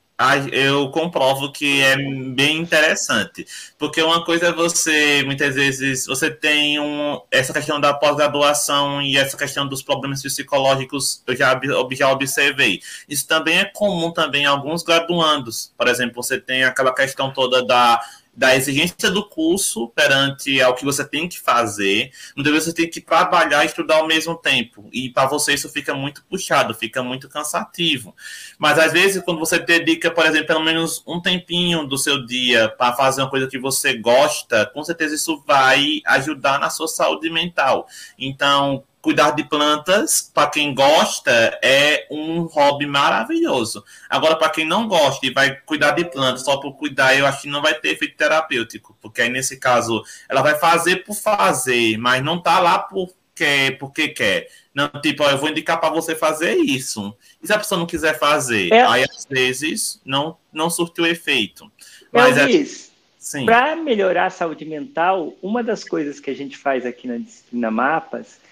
eu 0.51 0.91
comprovo 0.91 1.53
que 1.53 1.83
é 1.83 1.97
bem 1.97 2.59
interessante. 2.59 3.47
Porque 3.79 4.01
uma 4.01 4.25
coisa 4.25 4.47
é 4.47 4.53
você, 4.53 5.23
muitas 5.25 5.55
vezes, 5.55 6.07
você 6.07 6.31
tem 6.31 6.81
um, 6.81 7.21
essa 7.31 7.53
questão 7.53 7.79
da 7.79 7.93
pós-graduação 7.93 9.03
e 9.03 9.19
essa 9.19 9.37
questão 9.37 9.69
dos 9.69 9.83
problemas 9.83 10.23
psicológicos, 10.23 11.23
eu 11.27 11.37
já, 11.37 11.61
já 11.93 12.11
observei. 12.11 12.81
Isso 13.07 13.27
também 13.27 13.59
é 13.59 13.65
comum 13.67 14.11
também 14.11 14.45
em 14.45 14.47
alguns 14.47 14.83
graduandos. 14.83 15.73
Por 15.77 15.87
exemplo, 15.87 16.23
você 16.23 16.41
tem 16.41 16.65
aquela 16.65 16.95
questão 16.95 17.31
toda 17.31 17.65
da 17.65 18.01
da 18.37 18.55
exigência 18.55 19.11
do 19.11 19.27
curso 19.27 19.89
perante 19.89 20.61
ao 20.61 20.75
que 20.75 20.85
você 20.85 21.05
tem 21.05 21.27
que 21.27 21.41
fazer. 21.41 22.11
Muitas 22.37 22.53
vezes 22.53 22.69
você 22.69 22.75
tem 22.75 22.91
que 22.91 23.01
trabalhar 23.01 23.65
e 23.65 23.67
estudar 23.67 23.97
ao 23.97 24.07
mesmo 24.07 24.35
tempo. 24.37 24.89
E 24.93 25.09
para 25.09 25.27
você 25.27 25.55
isso 25.55 25.69
fica 25.71 25.95
muito 25.95 26.23
puxado, 26.27 26.75
fica 26.75 27.03
muito 27.03 27.29
cansativo. 27.29 28.15
Mas 28.59 28.79
às 28.79 28.93
vezes, 28.93 29.23
quando 29.23 29.41
você 29.41 29.59
dedica, 29.59 30.11
por 30.11 30.27
exemplo, 30.27 30.49
pelo 30.49 30.63
menos 30.63 31.03
um 31.07 31.21
tempinho 31.21 31.87
do 31.87 31.97
seu 31.97 32.27
dia 32.27 32.69
para 32.69 32.95
fazer 32.95 33.23
uma 33.23 33.31
coisa 33.31 33.47
que 33.47 33.59
você 33.59 33.97
gosta, 33.97 34.67
com 34.67 34.85
certeza 34.85 35.15
isso 35.15 35.43
vai 35.47 36.01
ajudar 36.07 36.61
na 36.61 36.69
sua 36.69 36.89
saúde 36.89 37.31
mental. 37.31 37.87
Então, 38.19 38.85
cuidar 39.07 39.31
de 39.31 39.45
plantas, 39.45 40.33
para 40.35 40.51
quem 40.51 40.75
gosta, 40.75 41.31
é 41.63 42.09
um 42.11 42.41
hobby 42.43 42.87
maravilhoso. 42.87 43.85
Agora, 44.11 44.35
para 44.35 44.51
quem 44.51 44.67
não 44.67 44.89
gosta 44.89 45.25
e 45.25 45.31
vai 45.31 45.55
cuidar 45.61 45.93
de 45.93 46.05
plantas 46.07 46.45
só 46.45 46.57
por 46.57 46.73
cuidar, 46.73 47.17
eu 47.17 47.25
acho 47.25 47.43
que 47.43 47.49
não 47.49 47.63
vai 47.63 47.73
ter 47.75 47.91
efeito 47.91 48.17
terapêutico, 48.17 48.99
porque 49.01 49.23
aí 49.23 49.29
nesse 49.29 49.61
caso 49.61 50.03
ela 50.29 50.43
vai 50.43 50.57
fazer 50.57 51.05
por 51.05 51.15
fazer, 51.15 51.97
mas 51.99 52.21
não 52.21 52.43
tá 52.43 52.59
lá 52.59 52.81
porque, 52.81 53.77
porque 53.79 54.09
quer. 54.09 54.49
Não, 54.75 54.89
tipo, 55.01 55.23
ó, 55.23 55.31
eu 55.31 55.39
vou 55.39 55.51
indicar 55.51 55.79
para 55.79 55.91
você 55.91 56.17
fazer 56.17 56.57
isso. 56.57 57.17
E 57.41 57.47
se 57.47 57.53
a 57.53 57.59
pessoa 57.59 57.79
não 57.79 57.87
quiser 57.87 58.19
fazer, 58.19 58.73
aí 58.73 59.05
às 59.05 59.25
vezes 59.31 60.01
não, 60.05 60.37
não 60.53 60.69
surtiu 60.69 61.07
efeito. 61.07 61.71
Mas 62.11 62.37
é... 62.37 63.45
para 63.45 63.77
melhorar 63.77 64.27
a 64.27 64.31
saúde 64.31 64.65
mental, 64.65 65.33
uma 65.41 65.63
das 65.63 65.85
coisas 65.85 66.19
que 66.19 66.29
a 66.29 66.35
gente 66.35 66.57
faz 66.59 66.85
aqui 66.85 67.07
na 67.07 67.19
disciplina 67.19 67.71
Mapas 67.71 68.45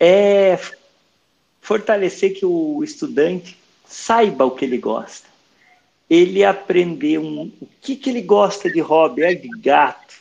é 0.00 0.58
fortalecer 1.60 2.32
que 2.32 2.46
o 2.46 2.82
estudante 2.82 3.56
saiba 3.86 4.46
o 4.46 4.52
que 4.52 4.64
ele 4.64 4.78
gosta. 4.78 5.28
Ele 6.08 6.42
aprender 6.42 7.18
um, 7.18 7.52
o 7.60 7.68
que, 7.80 7.94
que 7.94 8.08
ele 8.08 8.22
gosta 8.22 8.70
de 8.70 8.80
hobby, 8.80 9.22
é 9.22 9.34
de 9.34 9.48
gato, 9.60 10.14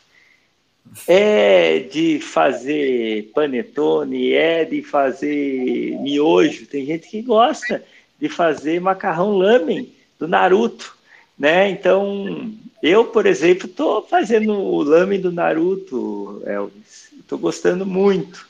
é 1.07 1.79
de 1.79 2.19
fazer 2.19 3.31
panetone, 3.33 4.33
é 4.33 4.65
de 4.65 4.83
fazer 4.83 5.97
miojo. 6.01 6.67
Tem 6.67 6.85
gente 6.85 7.07
que 7.07 7.21
gosta 7.21 7.83
de 8.19 8.27
fazer 8.27 8.81
macarrão 8.81 9.37
lamen 9.37 9.91
do 10.19 10.27
Naruto, 10.27 10.95
né? 11.37 11.69
Então, 11.69 12.51
eu, 12.83 13.05
por 13.05 13.25
exemplo, 13.25 13.67
estou 13.67 14.01
fazendo 14.03 14.51
o 14.51 14.83
lamen 14.83 15.21
do 15.21 15.31
Naruto, 15.31 16.43
Elvis. 16.45 17.09
Estou 17.17 17.37
gostando 17.37 17.85
muito. 17.85 18.48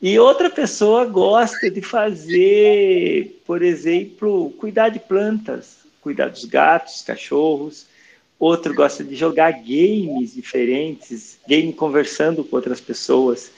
E 0.00 0.16
outra 0.18 0.48
pessoa 0.48 1.04
gosta 1.04 1.68
de 1.68 1.82
fazer, 1.82 3.42
por 3.44 3.62
exemplo, 3.62 4.50
cuidar 4.58 4.90
de 4.90 5.00
plantas, 5.00 5.78
cuidar 6.00 6.28
dos 6.28 6.44
gatos, 6.44 7.02
cachorros. 7.02 7.86
Outro 8.38 8.72
gosta 8.72 9.02
de 9.02 9.16
jogar 9.16 9.50
games 9.50 10.34
diferentes, 10.34 11.38
game 11.48 11.72
conversando 11.72 12.44
com 12.44 12.54
outras 12.54 12.80
pessoas. 12.80 13.50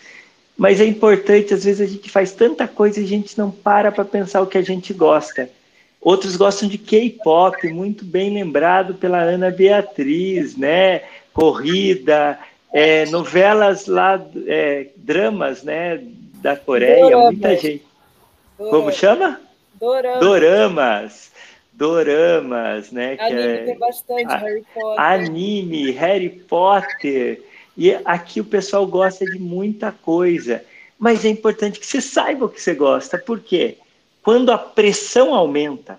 Mas 0.56 0.80
é 0.80 0.86
importante, 0.86 1.52
às 1.52 1.64
vezes 1.64 1.82
a 1.82 1.90
gente 1.90 2.08
faz 2.10 2.32
tanta 2.32 2.66
coisa 2.66 3.00
e 3.00 3.04
a 3.04 3.06
gente 3.06 3.36
não 3.36 3.50
para 3.50 3.92
para 3.92 4.04
pensar 4.04 4.40
o 4.40 4.46
que 4.46 4.56
a 4.56 4.62
gente 4.62 4.94
gosta. 4.94 5.50
Outros 6.00 6.36
gostam 6.36 6.66
de 6.66 6.78
K-pop, 6.78 7.68
muito 7.68 8.02
bem 8.06 8.32
lembrado 8.32 8.94
pela 8.94 9.20
Ana 9.20 9.50
Beatriz, 9.50 10.56
né? 10.56 11.02
Corrida, 11.34 12.38
é, 12.72 13.04
novelas 13.06 13.86
lá, 13.86 14.26
é, 14.46 14.86
dramas, 14.96 15.62
né? 15.62 16.00
Da 16.40 16.56
Coreia, 16.56 17.00
Doramas. 17.00 17.32
muita 17.32 17.56
gente. 17.56 17.84
Doramas. 18.58 18.78
Como 18.78 18.92
chama? 18.92 19.40
Doramas. 19.74 20.20
Doramas. 20.20 21.30
Doramas, 21.72 22.92
né? 22.92 23.16
Anime 23.18 23.40
é... 23.40 23.64
tem 23.64 23.78
bastante, 23.78 24.32
a... 24.32 24.36
Harry 24.36 24.64
Potter. 24.74 25.00
Anime, 25.00 25.90
Harry 25.92 26.28
Potter. 26.28 27.42
E 27.76 27.94
aqui 28.04 28.40
o 28.40 28.44
pessoal 28.44 28.86
gosta 28.86 29.24
de 29.24 29.38
muita 29.38 29.90
coisa. 29.90 30.62
Mas 30.98 31.24
é 31.24 31.28
importante 31.28 31.80
que 31.80 31.86
você 31.86 32.00
saiba 32.00 32.44
o 32.44 32.48
que 32.48 32.60
você 32.60 32.74
gosta. 32.74 33.16
Por 33.16 33.40
quê? 33.40 33.78
Quando 34.22 34.52
a 34.52 34.58
pressão 34.58 35.34
aumenta, 35.34 35.98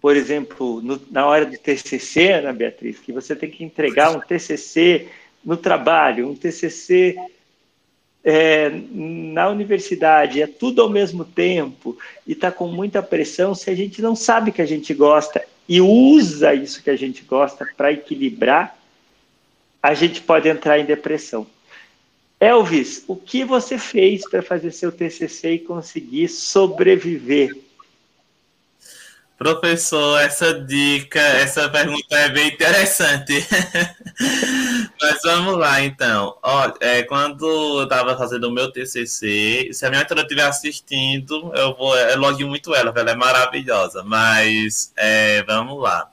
por 0.00 0.16
exemplo, 0.16 0.80
no, 0.80 1.00
na 1.10 1.26
hora 1.26 1.44
do 1.44 1.58
TCC, 1.58 2.30
Ana 2.30 2.52
Beatriz, 2.52 3.00
que 3.00 3.10
você 3.10 3.34
tem 3.34 3.50
que 3.50 3.64
entregar 3.64 4.16
um 4.16 4.20
TCC 4.20 5.08
no 5.44 5.56
trabalho, 5.56 6.28
um 6.28 6.36
TCC 6.36 7.16
é, 8.28 8.72
na 8.90 9.48
universidade, 9.48 10.42
é 10.42 10.48
tudo 10.48 10.82
ao 10.82 10.90
mesmo 10.90 11.24
tempo 11.24 11.96
e 12.26 12.32
está 12.32 12.50
com 12.50 12.66
muita 12.66 13.00
pressão, 13.00 13.54
se 13.54 13.70
a 13.70 13.74
gente 13.74 14.02
não 14.02 14.16
sabe 14.16 14.50
que 14.50 14.60
a 14.60 14.66
gente 14.66 14.92
gosta 14.92 15.44
e 15.68 15.80
usa 15.80 16.52
isso 16.52 16.82
que 16.82 16.90
a 16.90 16.96
gente 16.96 17.22
gosta 17.22 17.64
para 17.76 17.92
equilibrar, 17.92 18.76
a 19.80 19.94
gente 19.94 20.20
pode 20.20 20.48
entrar 20.48 20.76
em 20.76 20.84
depressão. 20.84 21.46
Elvis, 22.40 23.04
o 23.06 23.14
que 23.14 23.44
você 23.44 23.78
fez 23.78 24.28
para 24.28 24.42
fazer 24.42 24.72
seu 24.72 24.90
TCC 24.90 25.52
e 25.52 25.58
conseguir 25.60 26.26
sobreviver? 26.26 27.56
Professor, 29.38 30.18
essa 30.22 30.54
dica, 30.60 31.20
essa 31.20 31.68
pergunta 31.68 32.16
é 32.16 32.30
bem 32.30 32.48
interessante. 32.48 33.34
Mas 35.00 35.20
vamos 35.22 35.58
lá, 35.58 35.82
então. 35.82 36.38
Ó, 36.42 36.72
é, 36.80 37.02
quando 37.02 37.46
eu 37.80 37.84
estava 37.84 38.16
fazendo 38.16 38.48
o 38.48 38.50
meu 38.50 38.72
TCC, 38.72 39.68
se 39.72 39.84
a 39.84 39.90
minha 39.90 40.00
mentora 40.00 40.22
estiver 40.22 40.46
assistindo, 40.46 41.52
eu 41.54 41.76
vou 41.76 41.94
elogio 41.98 42.48
muito 42.48 42.74
ela, 42.74 42.94
ela 42.96 43.10
é 43.10 43.14
maravilhosa. 43.14 44.02
Mas 44.02 44.92
é, 44.96 45.42
vamos 45.42 45.82
lá. 45.82 46.10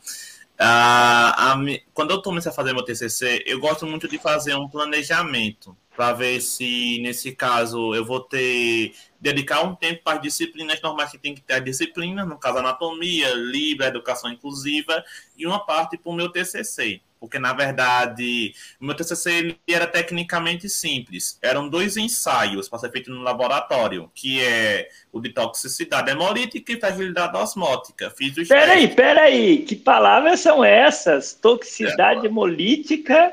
Ah, 0.60 1.54
a, 1.54 1.58
quando 1.94 2.12
eu 2.12 2.22
comecei 2.22 2.52
a 2.52 2.54
fazer 2.54 2.74
meu 2.74 2.84
TCC, 2.84 3.44
eu 3.46 3.60
gosto 3.60 3.88
muito 3.88 4.08
de 4.08 4.20
fazer 4.20 4.56
um 4.56 4.68
planejamento 4.68 5.76
para 5.96 6.14
ver 6.14 6.42
se, 6.42 7.00
nesse 7.02 7.32
caso, 7.34 7.94
eu 7.94 8.04
vou 8.04 8.20
ter 8.20 8.94
dedicar 9.20 9.64
um 9.64 9.74
tempo 9.74 10.02
para 10.04 10.18
as 10.18 10.22
disciplinas 10.22 10.82
normais 10.82 11.12
que 11.12 11.18
tem 11.18 11.34
que 11.34 11.42
ter 11.42 11.54
a 11.54 11.60
disciplina, 11.60 12.26
no 12.26 12.38
caso 12.38 12.58
anatomia, 12.58 13.34
livre, 13.34 13.86
educação 13.86 14.30
inclusiva, 14.30 15.04
e 15.38 15.48
uma 15.48 15.66
parte 15.66 15.98
para 15.98 16.12
o 16.12 16.16
meu 16.16 16.30
TCC. 16.30 17.00
Porque, 17.22 17.40
na 17.40 17.54
verdade, 17.54 18.54
o 18.82 18.86
meu 18.86 18.94
TCC 18.94 19.32
ele 19.32 19.60
era 19.66 19.88
tecnicamente 19.88 20.68
simples. 20.68 21.40
Eram 21.42 21.70
dois 21.70 21.96
ensaios 21.96 22.68
para 22.68 22.80
ser 22.80 22.92
feito 22.92 23.10
no 23.12 23.22
laboratório, 23.22 24.12
que 24.14 24.44
é 24.44 24.90
o 25.10 25.22
de 25.22 25.30
toxicidade 25.30 26.12
hemolítica 26.12 26.74
e 26.74 26.80
fragilidade 26.80 27.38
osmótica. 27.38 28.10
Fiz 28.10 28.36
os 28.36 28.50
Peraí, 28.50 28.82
testes. 28.82 28.96
peraí, 28.96 29.60
que 29.60 29.78
palavras 29.78 30.42
são 30.42 30.66
essas? 30.66 31.34
Toxicidade 31.34 32.26
é. 32.26 32.30
hemolítica 32.30 33.32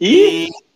e... 0.00 0.46
e 0.46 0.71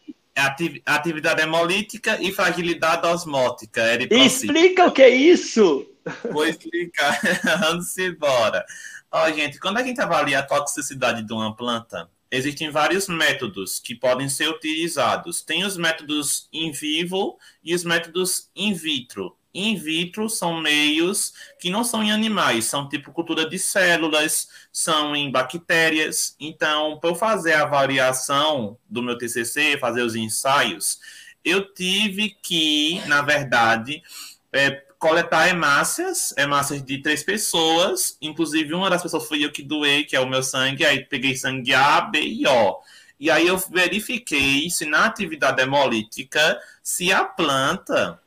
atividade 0.84 1.42
hemolítica 1.42 2.20
e 2.20 2.32
fragilidade 2.32 3.06
osmótica. 3.06 3.82
Explica 4.10 4.86
o 4.86 4.92
que 4.92 5.02
é 5.02 5.08
isso! 5.08 5.86
Vou 6.30 6.46
explicar. 6.46 7.18
Vamos 7.60 7.96
embora. 7.98 8.64
Ó, 9.10 9.30
gente, 9.32 9.58
quando 9.58 9.78
a 9.78 9.82
gente 9.82 10.00
avalia 10.00 10.40
a 10.40 10.42
toxicidade 10.42 11.22
de 11.24 11.32
uma 11.32 11.56
planta, 11.56 12.08
existem 12.30 12.70
vários 12.70 13.08
métodos 13.08 13.80
que 13.80 13.94
podem 13.94 14.28
ser 14.28 14.48
utilizados. 14.48 15.42
Tem 15.42 15.64
os 15.64 15.76
métodos 15.76 16.48
in 16.52 16.70
vivo 16.72 17.38
e 17.62 17.74
os 17.74 17.84
métodos 17.84 18.50
in 18.54 18.74
vitro 18.74 19.36
in 19.56 19.76
vitro 19.76 20.28
são 20.28 20.60
meios 20.60 21.32
que 21.58 21.70
não 21.70 21.82
são 21.82 22.02
em 22.02 22.12
animais, 22.12 22.66
são 22.66 22.88
tipo 22.88 23.12
cultura 23.12 23.48
de 23.48 23.58
células, 23.58 24.48
são 24.72 25.16
em 25.16 25.30
bactérias. 25.30 26.36
Então, 26.38 26.98
para 27.00 27.10
eu 27.10 27.14
fazer 27.14 27.54
a 27.54 27.64
variação 27.64 28.78
do 28.88 29.02
meu 29.02 29.16
TCC, 29.16 29.78
fazer 29.78 30.02
os 30.02 30.14
ensaios, 30.14 30.98
eu 31.44 31.72
tive 31.72 32.36
que, 32.42 33.00
na 33.06 33.22
verdade, 33.22 34.02
é, 34.52 34.70
coletar 34.98 35.48
hemácias, 35.48 36.34
hemácias 36.36 36.82
de 36.82 37.00
três 37.00 37.22
pessoas, 37.22 38.16
inclusive 38.20 38.74
uma 38.74 38.90
das 38.90 39.02
pessoas 39.02 39.26
fui 39.26 39.44
eu 39.44 39.52
que 39.52 39.62
doei, 39.62 40.04
que 40.04 40.16
é 40.16 40.20
o 40.20 40.28
meu 40.28 40.42
sangue, 40.42 40.84
aí 40.84 41.04
peguei 41.04 41.36
sangue 41.36 41.72
A, 41.72 42.00
B 42.00 42.20
e 42.20 42.46
O. 42.46 42.80
E 43.18 43.30
aí 43.30 43.46
eu 43.46 43.56
verifiquei 43.56 44.68
se 44.68 44.84
na 44.84 45.06
atividade 45.06 45.62
hemolítica, 45.62 46.60
se 46.82 47.12
a 47.12 47.24
planta 47.24 48.20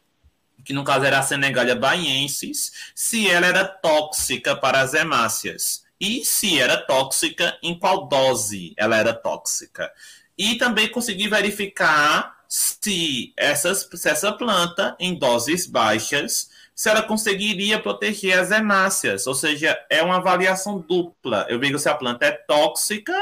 que 0.69 0.73
no 0.73 0.83
caso 0.83 1.03
era 1.03 1.17
a 1.17 1.23
Senegalia 1.23 1.75
baiensis, 1.75 2.71
se 2.93 3.27
ela 3.27 3.47
era 3.47 3.65
tóxica 3.65 4.55
para 4.55 4.79
as 4.81 4.93
hemácias 4.93 5.83
e 5.99 6.23
se 6.23 6.59
era 6.59 6.77
tóxica, 6.77 7.57
em 7.63 7.73
qual 7.73 8.07
dose 8.07 8.75
ela 8.77 8.95
era 8.95 9.11
tóxica. 9.11 9.91
E 10.37 10.59
também 10.59 10.87
consegui 10.87 11.27
verificar 11.27 12.37
se, 12.47 13.33
essas, 13.35 13.89
se 13.91 14.07
essa 14.07 14.31
planta, 14.31 14.95
em 14.99 15.17
doses 15.17 15.65
baixas, 15.65 16.51
se 16.75 16.87
ela 16.87 17.01
conseguiria 17.01 17.81
proteger 17.81 18.37
as 18.37 18.51
hemácias, 18.51 19.25
ou 19.25 19.33
seja, 19.33 19.75
é 19.89 20.03
uma 20.03 20.17
avaliação 20.17 20.77
dupla. 20.79 21.47
Eu 21.49 21.59
vejo 21.59 21.79
se 21.79 21.89
a 21.89 21.95
planta 21.95 22.27
é 22.27 22.31
tóxica 22.31 23.19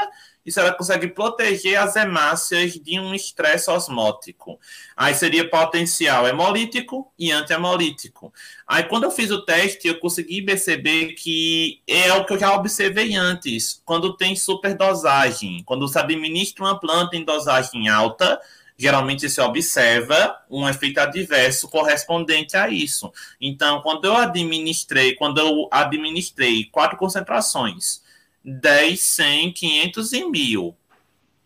se 0.50 0.60
ela 0.60 0.72
consegue 0.72 1.08
proteger 1.08 1.78
as 1.78 1.96
hemácias 1.96 2.72
de 2.74 2.98
um 2.98 3.14
estresse 3.14 3.70
osmótico. 3.70 4.58
Aí 4.96 5.14
seria 5.14 5.48
potencial 5.48 6.26
hemolítico 6.26 7.12
e 7.18 7.30
antihemolítico. 7.30 8.32
Aí 8.66 8.84
quando 8.84 9.04
eu 9.04 9.10
fiz 9.10 9.30
o 9.30 9.44
teste, 9.44 9.88
eu 9.88 9.98
consegui 9.98 10.42
perceber 10.42 11.14
que 11.14 11.80
é 11.86 12.12
o 12.12 12.24
que 12.24 12.32
eu 12.32 12.38
já 12.38 12.54
observei 12.54 13.14
antes, 13.14 13.82
quando 13.84 14.16
tem 14.16 14.36
superdosagem, 14.36 15.62
quando 15.64 15.88
se 15.88 15.98
administra 15.98 16.64
uma 16.64 16.78
planta 16.78 17.16
em 17.16 17.24
dosagem 17.24 17.88
alta, 17.88 18.40
geralmente 18.76 19.28
se 19.28 19.40
observa 19.40 20.36
um 20.48 20.68
efeito 20.68 21.00
adverso 21.00 21.68
correspondente 21.68 22.56
a 22.56 22.68
isso. 22.68 23.12
Então, 23.40 23.80
quando 23.82 24.04
eu 24.04 24.16
administrei, 24.16 25.14
quando 25.14 25.38
eu 25.38 25.68
administrei 25.70 26.64
quatro 26.66 26.96
concentrações 26.96 28.06
10, 28.48 29.00
100, 29.00 29.52
500 29.52 30.12
e 30.12 30.24
1000. 30.24 30.76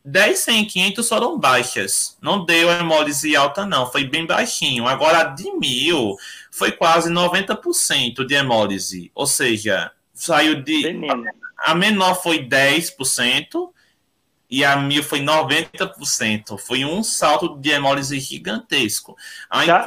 10, 0.05 0.39
100, 0.39 0.65
500 0.67 1.09
foram 1.09 1.39
baixas. 1.39 2.17
Não 2.21 2.45
deu 2.45 2.71
hemólise 2.71 3.37
alta, 3.37 3.65
não. 3.65 3.91
Foi 3.91 4.05
bem 4.05 4.27
baixinho. 4.27 4.87
Agora, 4.87 5.25
de 5.25 5.51
1000 5.53 6.17
foi 6.51 6.73
quase 6.73 7.11
90% 7.11 8.27
de 8.27 8.35
hemólise. 8.35 9.11
Ou 9.15 9.27
seja, 9.27 9.93
saiu 10.13 10.63
de. 10.63 11.01
A 11.59 11.75
menor 11.75 12.21
foi 12.21 12.45
10% 12.45 13.71
e 14.51 14.65
a 14.65 14.77
1000 14.77 15.03
foi 15.05 15.21
90%. 15.21 16.59
Foi 16.59 16.85
um 16.85 17.03
salto 17.03 17.57
de 17.59 17.71
hemólise 17.71 18.19
gigantesco. 18.19 19.17
A 19.49 19.65
Já, 19.65 19.87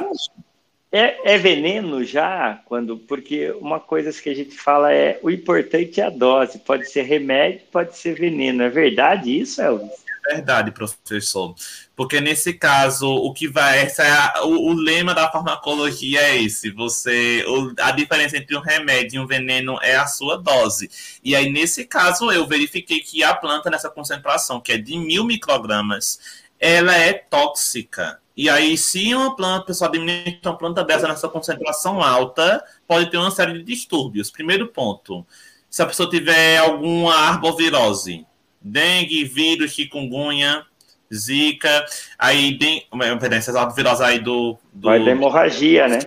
é, 0.96 1.34
é, 1.34 1.38
veneno 1.38 2.02
já, 2.02 2.60
quando 2.64 2.96
porque 2.96 3.50
uma 3.60 3.78
coisa 3.78 4.10
que 4.12 4.30
a 4.30 4.34
gente 4.34 4.56
fala 4.56 4.92
é 4.92 5.18
o 5.22 5.30
importante 5.30 6.00
é 6.00 6.04
a 6.04 6.10
dose. 6.10 6.58
Pode 6.58 6.90
ser 6.90 7.02
remédio, 7.02 7.60
pode 7.70 7.96
ser 7.96 8.14
veneno. 8.14 8.62
É 8.62 8.70
verdade 8.70 9.38
isso, 9.38 9.60
Elvis? 9.60 9.90
É 10.28 10.34
verdade, 10.36 10.70
professor. 10.70 11.54
Porque 11.94 12.20
nesse 12.20 12.54
caso, 12.54 13.08
o 13.08 13.32
que 13.32 13.46
vai. 13.46 13.80
Essa 13.80 14.02
é 14.04 14.10
a, 14.10 14.44
o, 14.44 14.70
o, 14.70 14.72
lema 14.72 15.14
da 15.14 15.30
farmacologia 15.30 16.20
é 16.20 16.42
esse. 16.42 16.70
Você. 16.70 17.44
O, 17.46 17.74
a 17.78 17.90
diferença 17.90 18.36
entre 18.36 18.56
um 18.56 18.60
remédio 18.60 19.18
e 19.18 19.20
um 19.22 19.26
veneno 19.26 19.78
é 19.82 19.96
a 19.96 20.06
sua 20.06 20.36
dose. 20.36 20.90
E 21.22 21.36
aí, 21.36 21.50
nesse 21.50 21.84
caso, 21.84 22.32
eu 22.32 22.46
verifiquei 22.46 23.00
que 23.00 23.22
a 23.22 23.34
planta, 23.34 23.70
nessa 23.70 23.90
concentração, 23.90 24.60
que 24.60 24.72
é 24.72 24.78
de 24.78 24.98
mil 24.98 25.24
microgramas, 25.24 26.18
ela 26.58 26.96
é 26.96 27.12
tóxica 27.12 28.18
e 28.36 28.50
aí, 28.50 28.76
se 28.76 29.14
uma 29.14 29.34
planta, 29.34 29.62
a 29.62 29.66
pessoa 29.66 29.88
administra 29.88 30.50
uma 30.50 30.58
planta 30.58 30.84
dessa 30.84 31.08
nessa 31.08 31.26
concentração 31.26 32.02
alta, 32.02 32.62
pode 32.86 33.10
ter 33.10 33.16
uma 33.16 33.30
série 33.30 33.54
de 33.54 33.62
distúrbios. 33.62 34.30
Primeiro 34.30 34.68
ponto, 34.68 35.26
se 35.70 35.80
a 35.80 35.86
pessoa 35.86 36.10
tiver 36.10 36.58
alguma 36.58 37.14
arbovirose, 37.14 38.26
dengue, 38.60 39.24
vírus, 39.24 39.72
chikungunya, 39.72 40.66
zika, 41.12 41.86
aí 42.18 42.58
tem 42.58 42.86
essas 43.32 43.56
arboviroses 43.56 44.02
aí 44.02 44.18
do, 44.18 44.58
do... 44.70 44.88
Vai 44.88 45.02
ter 45.02 45.10
hemorragia, 45.10 45.88
né? 45.88 46.00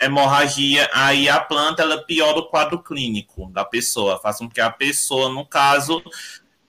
Hemorragia, 0.00 0.90
aí 0.92 1.28
a 1.28 1.38
planta 1.38 1.82
ela 1.82 2.02
piora 2.02 2.38
o 2.38 2.46
quadro 2.46 2.82
clínico 2.82 3.48
da 3.52 3.64
pessoa, 3.64 4.18
faz 4.18 4.38
com 4.38 4.48
que 4.48 4.60
a 4.60 4.70
pessoa, 4.70 5.28
no 5.28 5.46
caso, 5.46 6.02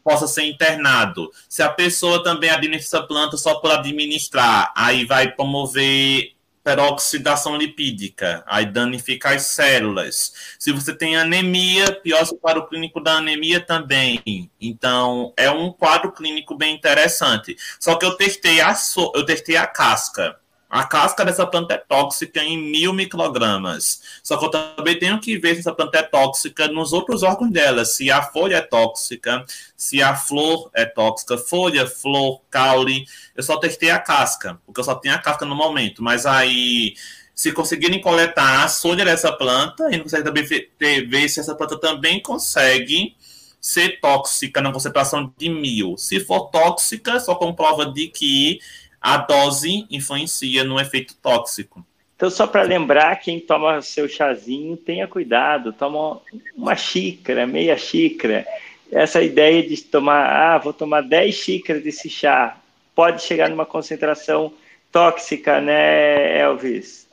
possa 0.03 0.27
ser 0.27 0.43
internado. 0.43 1.31
Se 1.47 1.61
a 1.61 1.69
pessoa 1.69 2.23
também 2.23 2.49
administra 2.49 3.03
planta 3.03 3.37
só 3.37 3.55
por 3.55 3.71
administrar, 3.71 4.71
aí 4.75 5.05
vai 5.05 5.31
promover 5.31 6.33
peroxidação 6.63 7.57
lipídica, 7.57 8.43
aí 8.45 8.65
danifica 8.65 9.33
as 9.33 9.43
células. 9.43 10.33
Se 10.59 10.71
você 10.71 10.93
tem 10.93 11.17
anemia, 11.17 11.91
pior 11.91 12.25
para 12.41 12.59
o 12.59 12.67
clínico 12.67 13.01
da 13.01 13.13
anemia 13.13 13.59
também. 13.59 14.49
Então, 14.59 15.33
é 15.35 15.49
um 15.49 15.71
quadro 15.71 16.11
clínico 16.11 16.55
bem 16.55 16.75
interessante. 16.75 17.55
Só 17.79 17.95
que 17.95 18.05
eu 18.05 18.15
testei 18.15 18.61
a, 18.61 18.75
so 18.75 19.11
eu 19.15 19.25
testei 19.25 19.57
a 19.57 19.65
casca. 19.65 20.40
A 20.71 20.85
casca 20.85 21.25
dessa 21.25 21.45
planta 21.45 21.73
é 21.73 21.77
tóxica 21.77 22.41
em 22.41 22.57
mil 22.57 22.93
microgramas. 22.93 24.01
Só 24.23 24.37
que 24.37 24.45
eu 24.45 24.49
também 24.49 24.97
tenho 24.97 25.19
que 25.19 25.37
ver 25.37 25.55
se 25.55 25.59
essa 25.59 25.75
planta 25.75 25.97
é 25.97 26.01
tóxica 26.01 26.69
nos 26.69 26.93
outros 26.93 27.23
órgãos 27.23 27.51
dela. 27.51 27.83
Se 27.83 28.09
a 28.09 28.21
folha 28.21 28.55
é 28.55 28.61
tóxica, 28.61 29.43
se 29.75 30.01
a 30.01 30.15
flor 30.15 30.71
é 30.73 30.85
tóxica, 30.85 31.37
folha, 31.37 31.85
flor, 31.85 32.39
caule. 32.49 33.03
Eu 33.35 33.43
só 33.43 33.57
testei 33.57 33.89
a 33.91 33.99
casca, 33.99 34.61
porque 34.65 34.79
eu 34.79 34.85
só 34.85 34.95
tenho 34.95 35.13
a 35.13 35.17
casca 35.17 35.45
no 35.45 35.53
momento. 35.53 36.01
Mas 36.01 36.25
aí, 36.25 36.95
se 37.35 37.51
conseguirem 37.51 37.99
coletar 37.99 38.63
a 38.63 38.69
folha 38.69 39.03
dessa 39.03 39.29
planta, 39.29 39.93
e 39.93 39.99
consegue 39.99 40.23
também 40.23 40.45
ver 40.45 41.27
se 41.27 41.41
essa 41.41 41.53
planta 41.53 41.77
também 41.77 42.21
consegue 42.21 43.13
ser 43.59 43.99
tóxica 43.99 44.61
na 44.61 44.71
concentração 44.71 45.31
de 45.37 45.49
mil. 45.49 45.95
Se 45.97 46.19
for 46.19 46.49
tóxica, 46.49 47.19
só 47.19 47.35
comprova 47.35 47.85
de 47.85 48.07
que 48.07 48.59
a 49.01 49.17
dose 49.17 49.87
influencia 49.89 50.63
no 50.63 50.79
efeito 50.79 51.15
tóxico. 51.15 51.83
Então, 52.15 52.29
só 52.29 52.45
para 52.45 52.61
lembrar, 52.61 53.15
quem 53.15 53.39
toma 53.39 53.81
seu 53.81 54.07
chazinho, 54.07 54.77
tenha 54.77 55.07
cuidado, 55.07 55.73
toma 55.73 56.21
uma 56.55 56.75
xícara, 56.75 57.47
meia 57.47 57.75
xícara. 57.75 58.45
Essa 58.91 59.23
ideia 59.23 59.67
de 59.67 59.81
tomar, 59.81 60.27
ah, 60.27 60.57
vou 60.59 60.71
tomar 60.71 61.01
10 61.01 61.33
xícaras 61.33 61.83
desse 61.83 62.09
chá, 62.09 62.57
pode 62.93 63.23
chegar 63.23 63.49
numa 63.49 63.65
concentração 63.65 64.53
tóxica, 64.91 65.59
né, 65.59 66.39
Elvis? 66.39 67.07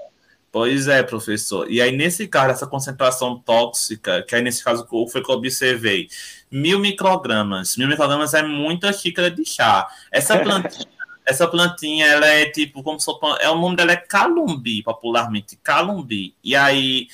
Pois 0.53 0.89
é, 0.89 1.03
professor. 1.03 1.71
E 1.71 1.81
aí, 1.81 1.97
nesse 1.97 2.27
caso, 2.27 2.51
essa 2.51 2.67
concentração 2.67 3.39
tóxica, 3.39 4.23
que 4.23 4.35
aí 4.35 4.43
nesse 4.43 4.65
caso 4.65 4.87
foi 5.11 5.23
que 5.23 5.31
eu 5.31 5.35
observei, 5.37 6.09
mil 6.51 6.79
microgramas. 6.79 7.77
Mil 7.77 7.89
microgramas 7.89 8.35
é 8.35 8.43
muita 8.43 8.93
xícara 8.93 9.31
de 9.31 9.45
chá. 9.45 9.87
Essa 10.11 10.37
plantinha, 10.41 10.98
essa 11.29 11.47
plantinha, 11.47 12.07
ela 12.07 12.27
é 12.27 12.47
tipo, 12.47 12.83
como 12.83 12.99
se 12.99 13.11
é 13.41 13.51
o 13.51 13.61
nome 13.61 13.77
dela 13.77 13.93
é 13.93 13.97
calumbi, 13.97 14.83
popularmente, 14.83 15.57
calumbi. 15.63 16.35
E 16.43 16.57
aí, 16.57 17.07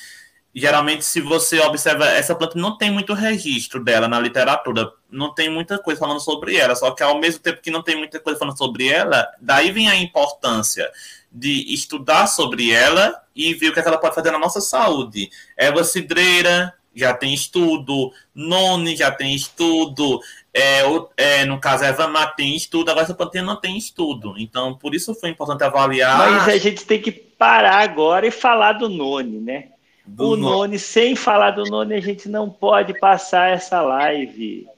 geralmente, 0.55 1.05
se 1.05 1.21
você 1.21 1.59
observa, 1.59 2.07
essa 2.07 2.33
planta 2.35 2.57
não 2.57 2.79
tem 2.79 2.93
muito 2.93 3.13
registro 3.13 3.83
dela 3.83 4.07
na 4.07 4.21
literatura, 4.21 4.89
não 5.11 5.35
tem 5.35 5.51
muita 5.51 5.79
coisa 5.79 5.99
falando 5.99 6.21
sobre 6.21 6.57
ela, 6.57 6.77
só 6.77 6.93
que 6.93 7.03
ao 7.03 7.19
mesmo 7.19 7.41
tempo 7.41 7.61
que 7.61 7.73
não 7.73 7.83
tem 7.83 7.97
muita 7.97 8.21
coisa 8.21 8.39
falando 8.39 8.57
sobre 8.57 8.87
ela, 8.87 9.27
daí 9.41 9.73
vem 9.73 9.89
a 9.89 9.97
importância 9.97 10.89
de 11.31 11.75
estudar 11.75 12.29
sobre 12.29 12.71
ela 12.71 13.21
e 13.35 13.53
ver 13.55 13.71
o 13.71 13.73
que, 13.73 13.81
é 13.81 13.83
que 13.83 13.89
ela 13.89 13.99
pode 13.99 14.15
fazer 14.15 14.31
na 14.31 14.39
nossa 14.39 14.61
saúde. 14.61 15.29
Erva 15.57 15.83
cidreira, 15.83 16.73
já 16.95 17.13
tem 17.13 17.35
estudo, 17.35 18.13
noni 18.35 18.97
já 18.97 19.11
tem 19.11 19.35
estudo, 19.35 20.21
é, 20.57 20.83
é, 21.17 21.45
no 21.45 21.59
caso, 21.59 21.83
a 21.83 21.89
erva 21.89 22.07
mate 22.07 22.37
tem 22.37 22.55
estudo, 22.55 22.89
agora 22.89 23.05
essa 23.05 23.15
plantinha 23.15 23.43
não 23.43 23.57
tem 23.57 23.77
estudo. 23.77 24.35
Então, 24.39 24.73
por 24.73 24.95
isso 24.95 25.13
foi 25.13 25.31
importante 25.31 25.65
avaliar. 25.65 26.17
Mas 26.17 26.49
a 26.49 26.57
gente 26.57 26.87
tem 26.87 27.03
que 27.03 27.11
parar 27.11 27.79
agora 27.79 28.25
e 28.25 28.31
falar 28.31 28.75
do 28.75 28.89
noni, 28.89 29.41
né? 29.41 29.69
Do 30.07 30.31
o 30.31 30.37
noni, 30.37 30.79
sem 30.79 31.17
falar 31.17 31.51
do 31.53 31.65
noni, 31.65 31.95
a 31.95 32.01
gente 32.01 32.29
não 32.29 32.49
pode 32.49 32.99
passar 33.01 33.51
essa 33.51 33.83
live. 33.83 34.69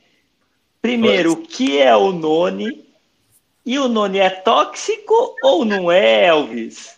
Primeiro, 0.81 1.33
o 1.33 1.37
que 1.37 1.79
é 1.79 1.95
o 1.95 2.11
noni? 2.11 2.87
E 3.64 3.79
o 3.79 3.89
noni 3.89 4.19
é 4.19 4.31
tóxico 4.31 5.37
ou 5.43 5.64
não 5.64 5.91
é, 5.93 6.29
Elvis? 6.29 6.95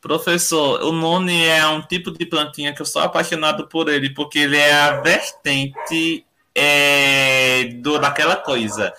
Professor, 0.00 0.82
o 0.82 0.92
noni 0.92 1.44
é 1.44 1.66
um 1.66 1.82
tipo 1.82 2.10
de 2.10 2.24
plantinha 2.24 2.72
que 2.72 2.80
eu 2.80 2.86
sou 2.86 3.02
apaixonado 3.02 3.66
por 3.68 3.88
ele, 3.88 4.08
porque 4.10 4.38
ele 4.38 4.56
é 4.56 4.72
a 4.72 5.00
vertente 5.00 6.24
é, 6.54 7.64
do, 7.82 7.98
daquela 7.98 8.36
coisa. 8.36 8.92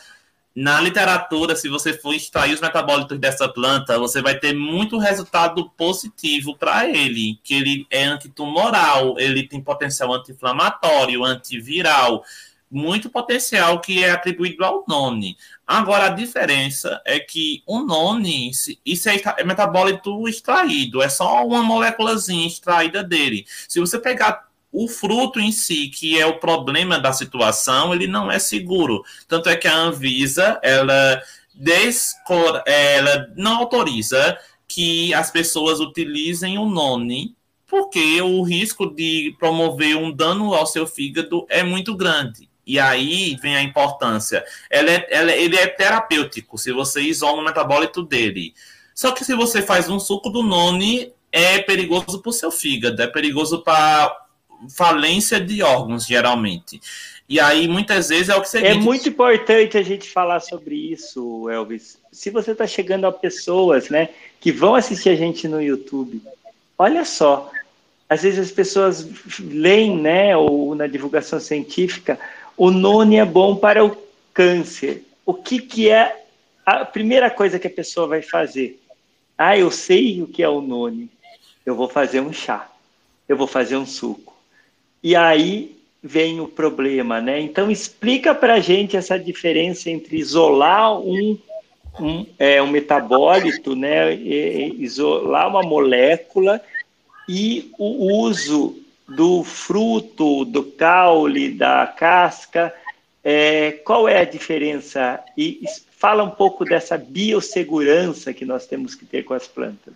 Na 0.53 0.79
literatura, 0.79 1.55
se 1.55 1.69
você 1.69 1.93
for 1.93 2.13
extrair 2.13 2.53
os 2.53 2.61
metabólitos 2.61 3.17
dessa 3.17 3.47
planta, 3.47 3.97
você 3.97 4.21
vai 4.21 4.37
ter 4.37 4.53
muito 4.53 4.99
resultado 4.99 5.69
positivo 5.71 6.55
para 6.55 6.87
ele, 6.87 7.39
que 7.43 7.55
ele 7.55 7.87
é 7.89 8.03
antitumoral, 8.03 9.17
ele 9.17 9.47
tem 9.47 9.61
potencial 9.61 10.13
anti-inflamatório, 10.13 11.23
antiviral, 11.23 12.23
muito 12.71 13.09
potencial 13.09 13.81
que 13.81 14.01
é 14.01 14.11
atribuído 14.11 14.63
ao 14.63 14.85
noni. 14.87 15.37
Agora, 15.67 16.05
a 16.05 16.09
diferença 16.09 17.01
é 17.05 17.19
que 17.19 17.61
o 17.67 17.81
noni, 17.81 18.51
isso 18.85 19.09
é, 19.09 19.21
é 19.37 19.43
metabólito 19.43 20.27
extraído, 20.27 21.01
é 21.01 21.09
só 21.09 21.45
uma 21.45 21.61
moléculazinha 21.61 22.47
extraída 22.47 23.03
dele. 23.03 23.45
Se 23.67 23.79
você 23.79 23.99
pegar 23.99 24.49
o 24.71 24.87
fruto 24.87 25.39
em 25.39 25.51
si, 25.51 25.89
que 25.89 26.17
é 26.17 26.25
o 26.25 26.39
problema 26.39 26.97
da 26.97 27.11
situação, 27.11 27.93
ele 27.93 28.07
não 28.07 28.31
é 28.31 28.39
seguro. 28.39 29.03
Tanto 29.27 29.49
é 29.49 29.55
que 29.57 29.67
a 29.67 29.75
Anvisa, 29.75 30.59
ela, 30.63 31.21
descor, 31.53 32.63
ela 32.65 33.27
não 33.35 33.57
autoriza 33.57 34.37
que 34.65 35.13
as 35.13 35.29
pessoas 35.29 35.81
utilizem 35.81 36.57
o 36.57 36.65
noni, 36.65 37.35
porque 37.67 38.21
o 38.21 38.41
risco 38.43 38.85
de 38.85 39.35
promover 39.37 39.97
um 39.97 40.11
dano 40.11 40.53
ao 40.53 40.65
seu 40.65 40.87
fígado 40.87 41.45
é 41.49 41.63
muito 41.63 41.95
grande. 41.95 42.50
E 42.71 42.79
aí 42.79 43.35
vem 43.35 43.57
a 43.57 43.61
importância. 43.61 44.45
Ela 44.69 44.91
é, 44.91 45.07
ela, 45.11 45.31
ele 45.33 45.57
é 45.57 45.67
terapêutico 45.67 46.57
se 46.57 46.71
você 46.71 47.01
isola 47.01 47.41
o 47.41 47.43
metabólito 47.43 48.01
dele. 48.01 48.53
Só 48.95 49.11
que 49.11 49.25
se 49.25 49.35
você 49.35 49.61
faz 49.61 49.89
um 49.89 49.99
suco 49.99 50.29
do 50.29 50.41
noni, 50.41 51.11
é 51.33 51.59
perigoso 51.59 52.21
para 52.21 52.29
o 52.29 52.31
seu 52.31 52.49
fígado, 52.49 53.01
é 53.01 53.07
perigoso 53.07 53.61
para 53.61 54.09
falência 54.73 55.37
de 55.37 55.61
órgãos, 55.61 56.05
geralmente. 56.05 56.79
E 57.27 57.41
aí, 57.41 57.67
muitas 57.67 58.07
vezes, 58.07 58.29
é 58.29 58.35
o 58.37 58.41
que 58.41 58.47
você 58.47 58.59
É 58.59 58.73
muito 58.73 59.09
importante 59.09 59.77
a 59.77 59.83
gente 59.83 60.09
falar 60.09 60.39
sobre 60.39 60.75
isso, 60.75 61.49
Elvis. 61.49 61.99
Se 62.09 62.29
você 62.29 62.51
está 62.53 62.65
chegando 62.65 63.05
a 63.05 63.11
pessoas 63.11 63.89
né, 63.89 64.07
que 64.39 64.49
vão 64.49 64.75
assistir 64.75 65.09
a 65.09 65.15
gente 65.15 65.45
no 65.45 65.61
YouTube, 65.61 66.21
olha 66.77 67.03
só, 67.03 67.51
às 68.11 68.23
vezes 68.23 68.39
as 68.39 68.51
pessoas 68.51 69.07
leem, 69.39 69.97
né, 69.97 70.35
ou 70.35 70.75
na 70.75 70.85
divulgação 70.85 71.39
científica, 71.39 72.19
o 72.57 72.71
noni 72.71 73.17
é 73.17 73.25
bom 73.25 73.55
para 73.55 73.83
o 73.83 73.97
câncer. 74.33 75.03
O 75.25 75.33
que, 75.33 75.59
que 75.59 75.89
é 75.89 76.25
a 76.65 76.85
primeira 76.85 77.29
coisa 77.29 77.59
que 77.59 77.67
a 77.67 77.71
pessoa 77.71 78.07
vai 78.07 78.21
fazer? 78.21 78.79
Ah, 79.37 79.57
eu 79.57 79.71
sei 79.71 80.21
o 80.21 80.27
que 80.27 80.43
é 80.43 80.49
o 80.49 80.61
noni. 80.61 81.09
Eu 81.65 81.75
vou 81.75 81.89
fazer 81.89 82.21
um 82.21 82.33
chá. 82.33 82.69
Eu 83.27 83.37
vou 83.37 83.47
fazer 83.47 83.77
um 83.77 83.85
suco. 83.85 84.35
E 85.03 85.15
aí 85.15 85.75
vem 86.03 86.39
o 86.39 86.47
problema, 86.47 87.21
né? 87.21 87.39
Então 87.39 87.69
explica 87.69 88.33
para 88.33 88.55
a 88.55 88.59
gente 88.59 88.97
essa 88.97 89.17
diferença 89.17 89.89
entre 89.89 90.17
isolar 90.17 90.99
um, 90.99 91.37
um, 91.99 92.25
é, 92.37 92.61
um 92.61 92.67
metabólito, 92.67 93.75
né? 93.75 94.13
E, 94.13 94.75
isolar 94.79 95.47
uma 95.47 95.61
molécula 95.61 96.61
e 97.29 97.71
o 97.77 98.13
uso 98.23 98.80
do 99.15 99.43
fruto, 99.43 100.45
do 100.45 100.63
caule, 100.63 101.51
da 101.51 101.87
casca. 101.87 102.73
É, 103.23 103.71
qual 103.83 104.07
é 104.07 104.19
a 104.19 104.25
diferença? 104.25 105.19
E 105.37 105.61
fala 105.97 106.23
um 106.23 106.31
pouco 106.31 106.65
dessa 106.65 106.97
biossegurança 106.97 108.33
que 108.33 108.45
nós 108.45 108.65
temos 108.65 108.95
que 108.95 109.05
ter 109.05 109.23
com 109.23 109.33
as 109.33 109.47
plantas. 109.47 109.93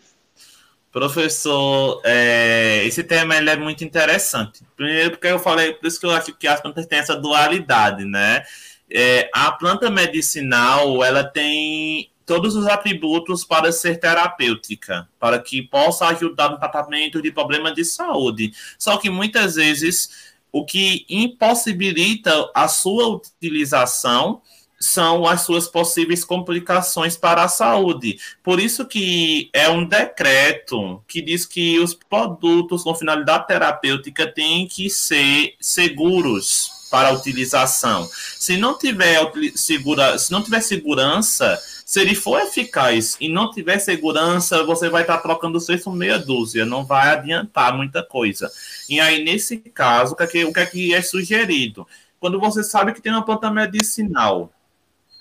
Professor, 0.91 2.01
é, 2.05 2.85
esse 2.85 3.03
tema 3.03 3.35
ele 3.35 3.49
é 3.49 3.57
muito 3.57 3.83
interessante. 3.83 4.63
Primeiro, 4.77 5.11
porque 5.11 5.27
eu 5.27 5.39
falei, 5.39 5.73
por 5.73 5.87
isso 5.87 5.99
que 5.99 6.05
eu 6.05 6.11
acho 6.11 6.33
que 6.33 6.47
as 6.47 6.61
plantas 6.61 6.85
têm 6.85 6.99
essa 6.99 7.17
dualidade, 7.17 8.05
né? 8.05 8.43
É, 8.89 9.29
a 9.33 9.51
planta 9.51 9.89
medicinal, 9.89 11.03
ela 11.03 11.23
tem 11.23 12.09
todos 12.25 12.55
os 12.55 12.65
atributos 12.67 13.43
para 13.43 13.71
ser 13.71 13.99
terapêutica, 13.99 15.07
para 15.19 15.39
que 15.39 15.61
possa 15.61 16.07
ajudar 16.07 16.49
no 16.49 16.57
tratamento 16.57 17.21
de 17.21 17.31
problemas 17.31 17.73
de 17.73 17.85
saúde. 17.85 18.53
Só 18.77 18.97
que 18.97 19.09
muitas 19.09 19.55
vezes 19.55 20.33
o 20.51 20.65
que 20.65 21.05
impossibilita 21.09 22.49
a 22.53 22.67
sua 22.67 23.07
utilização 23.07 24.41
são 24.79 25.25
as 25.25 25.41
suas 25.41 25.67
possíveis 25.67 26.23
complicações 26.23 27.17
para 27.17 27.43
a 27.43 27.47
saúde. 27.47 28.19
Por 28.43 28.59
isso 28.59 28.85
que 28.85 29.49
é 29.53 29.69
um 29.69 29.85
decreto 29.85 31.03
que 31.07 31.21
diz 31.21 31.45
que 31.45 31.79
os 31.79 31.93
produtos 31.93 32.83
com 32.83 32.95
finalidade 32.95 33.47
terapêutica 33.47 34.27
têm 34.27 34.67
que 34.67 34.89
ser 34.89 35.55
seguros 35.59 36.87
para 36.91 37.09
a 37.09 37.13
utilização. 37.13 38.07
Se 38.37 38.57
não 38.57 38.77
tiver 38.77 39.19
segura, 39.55 40.17
se 40.17 40.31
não 40.31 40.43
tiver 40.43 40.61
segurança, 40.61 41.59
se 41.85 42.01
ele 42.01 42.15
for 42.15 42.41
eficaz 42.41 43.15
e 43.21 43.29
não 43.29 43.51
tiver 43.51 43.77
segurança, 43.77 44.63
você 44.63 44.89
vai 44.89 45.03
estar 45.03 45.19
trocando 45.19 45.59
seis 45.59 45.83
por 45.83 45.95
meia 45.95 46.17
dúzia, 46.17 46.65
não 46.65 46.83
vai 46.83 47.09
adiantar 47.09 47.77
muita 47.77 48.01
coisa. 48.01 48.51
E 48.89 48.99
aí, 48.99 49.23
nesse 49.23 49.57
caso, 49.57 50.13
o 50.13 50.15
que 50.15 50.23
é, 50.23 50.27
que, 50.27 50.45
o 50.45 50.51
que, 50.51 50.59
é, 50.59 50.65
que 50.65 50.93
é 50.95 51.01
sugerido? 51.03 51.87
Quando 52.19 52.39
você 52.39 52.63
sabe 52.63 52.91
que 52.91 52.99
tem 52.99 53.11
uma 53.11 53.23
planta 53.23 53.51
medicinal, 53.51 54.51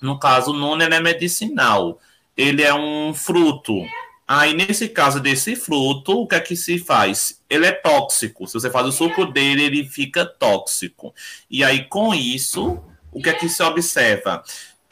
no 0.01 0.19
caso, 0.19 0.53
o 0.53 0.57
nono 0.57 0.83
é 0.83 1.01
medicinal, 1.01 2.01
ele 2.35 2.63
é 2.63 2.73
um 2.73 3.13
fruto. 3.13 3.85
Aí, 4.27 4.55
nesse 4.55 4.89
caso 4.89 5.21
desse 5.21 5.55
fruto, 5.55 6.23
o 6.23 6.27
que 6.27 6.35
é 6.35 6.41
que 6.41 6.57
se 6.57 6.79
faz? 6.79 7.43
Ele 7.51 7.67
é 7.67 7.73
tóxico. 7.73 8.47
Se 8.47 8.55
você 8.55 8.71
faz 8.71 8.87
o 8.87 8.93
suco 8.93 9.27
dele, 9.27 9.65
ele 9.65 9.85
fica 9.85 10.25
tóxico. 10.25 11.15
E 11.51 11.63
aí, 11.63 11.85
com 11.85 12.15
isso, 12.15 12.83
o 13.13 13.21
que 13.21 13.29
é 13.29 13.35
que 13.35 13.51
se 13.51 13.63
observa? 13.63 14.43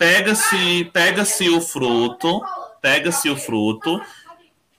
Pega-se 0.03 0.85
pega-se 0.87 1.49
o 1.49 1.61
fruto, 1.61 2.43
pega-se 2.81 3.31
o 3.31 3.37
fruto, 3.37 4.03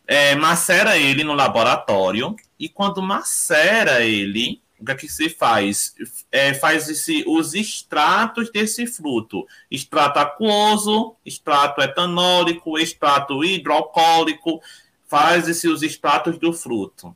é, 0.05 0.35
macera 0.35 0.97
ele 0.97 1.23
no 1.23 1.33
laboratório 1.33 2.35
e 2.59 2.67
quando 2.67 3.01
macera 3.01 4.01
ele, 4.01 4.61
o 4.77 4.83
que, 4.83 4.91
é 4.91 4.95
que 4.95 5.07
se 5.07 5.29
faz? 5.29 5.95
É, 6.29 6.53
faz 6.53 6.89
esse, 6.89 7.23
os 7.25 7.53
extratos 7.53 8.51
desse 8.51 8.85
fruto. 8.85 9.47
Extrato 9.71 10.19
aquoso, 10.19 11.15
extrato 11.25 11.81
etanólico, 11.81 12.77
extrato 12.77 13.45
hidroalcoólico, 13.45 14.59
faz-se 15.07 15.69
os 15.69 15.83
extratos 15.83 16.37
do 16.37 16.51
fruto. 16.51 17.15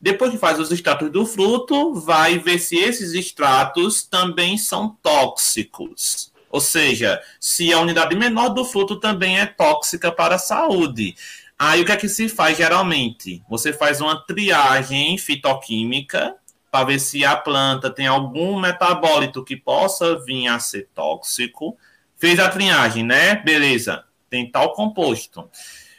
Depois 0.00 0.30
que 0.30 0.38
faz 0.38 0.60
os 0.60 0.70
extratos 0.70 1.10
do 1.10 1.26
fruto, 1.26 1.94
vai 1.94 2.38
ver 2.38 2.60
se 2.60 2.76
esses 2.76 3.14
extratos 3.14 4.04
também 4.04 4.56
são 4.56 4.96
tóxicos. 5.02 6.31
Ou 6.52 6.60
seja, 6.60 7.18
se 7.40 7.72
a 7.72 7.80
unidade 7.80 8.14
menor 8.14 8.50
do 8.50 8.62
fruto 8.62 9.00
também 9.00 9.40
é 9.40 9.46
tóxica 9.46 10.12
para 10.12 10.34
a 10.34 10.38
saúde. 10.38 11.16
Aí 11.58 11.80
o 11.80 11.86
que 11.86 11.92
é 11.92 11.96
que 11.96 12.10
se 12.10 12.28
faz 12.28 12.58
geralmente? 12.58 13.42
Você 13.48 13.72
faz 13.72 14.02
uma 14.02 14.22
triagem 14.26 15.16
fitoquímica 15.16 16.36
para 16.70 16.84
ver 16.84 16.98
se 16.98 17.24
a 17.24 17.34
planta 17.34 17.90
tem 17.90 18.06
algum 18.06 18.60
metabólito 18.60 19.42
que 19.42 19.56
possa 19.56 20.22
vir 20.24 20.46
a 20.48 20.58
ser 20.58 20.88
tóxico. 20.94 21.76
Fez 22.18 22.38
a 22.38 22.50
triagem, 22.50 23.02
né? 23.02 23.36
Beleza, 23.36 24.04
tem 24.28 24.50
tal 24.50 24.74
composto. 24.74 25.48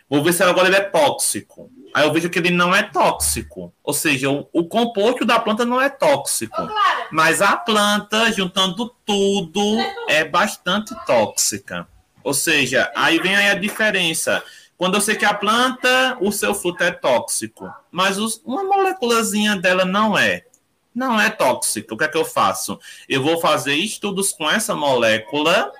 Vou 0.08 0.24
ver 0.24 0.34
se 0.34 0.44
agora 0.44 0.68
ele 0.68 0.78
é 0.78 0.82
tóxico. 0.82 1.72
Aí 1.94 2.06
eu 2.06 2.12
vejo 2.12 2.30
que 2.30 2.40
ele 2.40 2.50
não 2.50 2.74
é 2.74 2.82
tóxico. 2.84 3.72
Ou 3.84 3.94
seja, 3.94 4.30
o, 4.30 4.48
o 4.52 4.66
composto 4.66 5.24
da 5.24 5.40
planta 5.40 5.64
não 5.64 5.80
é 5.80 5.90
tóxico. 5.90 6.68
Mas 7.12 7.42
a 7.42 7.56
planta, 7.56 8.32
juntando 8.32 8.94
tudo, 9.06 9.62
é 10.08 10.26
bastante 10.26 10.96
tóxica. 11.06 11.88
Ou 12.24 12.34
seja, 12.34 12.92
aí 12.96 13.20
vem 13.20 13.36
aí 13.36 13.50
a 13.50 13.56
diferença. 13.56 14.44
Quando 14.78 14.96
eu 14.96 15.02
sei 15.02 15.16
que 15.16 15.26
a 15.26 15.34
planta, 15.34 16.18
o 16.20 16.32
seu 16.32 16.56
fruto 16.56 16.84
é 16.84 16.92
tóxico, 16.92 17.72
mas 17.92 18.18
os, 18.18 18.42
uma 18.44 18.64
moléculazinha 18.64 19.56
dela 19.56 19.86
não 19.86 20.18
é. 20.18 20.46
Não 20.96 21.20
é 21.20 21.30
tóxico. 21.30 21.96
O 21.96 21.98
que 21.98 22.04
é 22.04 22.08
que 22.08 22.18
eu 22.18 22.26
faço? 22.26 22.80
Eu 23.08 23.22
vou 23.22 23.40
fazer 23.40 23.76
estudos 23.76 24.32
com 24.32 24.50
essa 24.50 24.76
molécula 24.76 25.72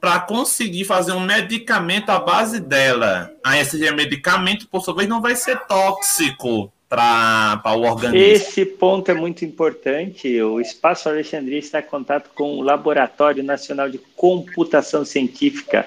para 0.00 0.20
conseguir 0.20 0.84
fazer 0.84 1.12
um 1.12 1.20
medicamento 1.20 2.10
à 2.10 2.18
base 2.18 2.60
dela. 2.60 3.32
Aí 3.44 3.60
esse 3.60 3.78
medicamento, 3.92 4.68
por 4.68 4.82
sua 4.82 4.94
vez, 4.94 5.08
não 5.08 5.20
vai 5.20 5.34
ser 5.34 5.58
tóxico 5.66 6.72
para 6.88 7.60
o 7.74 7.82
organismo. 7.82 8.16
Esse 8.16 8.64
ponto 8.64 9.10
é 9.10 9.14
muito 9.14 9.44
importante. 9.44 10.40
O 10.42 10.60
Espaço 10.60 11.08
Alexandria 11.08 11.58
está 11.58 11.80
em 11.80 11.84
contato 11.84 12.30
com 12.34 12.58
o 12.58 12.62
Laboratório 12.62 13.42
Nacional 13.42 13.90
de 13.90 13.98
Computação 14.14 15.04
Científica, 15.04 15.86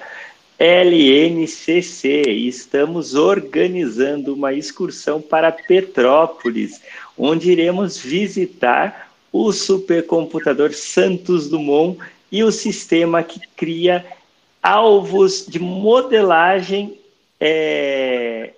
LNCC, 0.58 2.24
e 2.26 2.48
estamos 2.48 3.14
organizando 3.14 4.34
uma 4.34 4.52
excursão 4.52 5.20
para 5.20 5.50
Petrópolis, 5.50 6.82
onde 7.16 7.50
iremos 7.50 7.96
visitar 7.96 9.10
o 9.32 9.52
supercomputador 9.52 10.74
Santos 10.74 11.48
Dumont 11.48 11.98
e 12.30 12.44
o 12.44 12.52
sistema 12.52 13.22
que 13.22 13.40
cria 13.56 14.06
alvos 14.62 15.46
de 15.46 15.58
modelagem 15.58 16.98
é, 17.40 18.52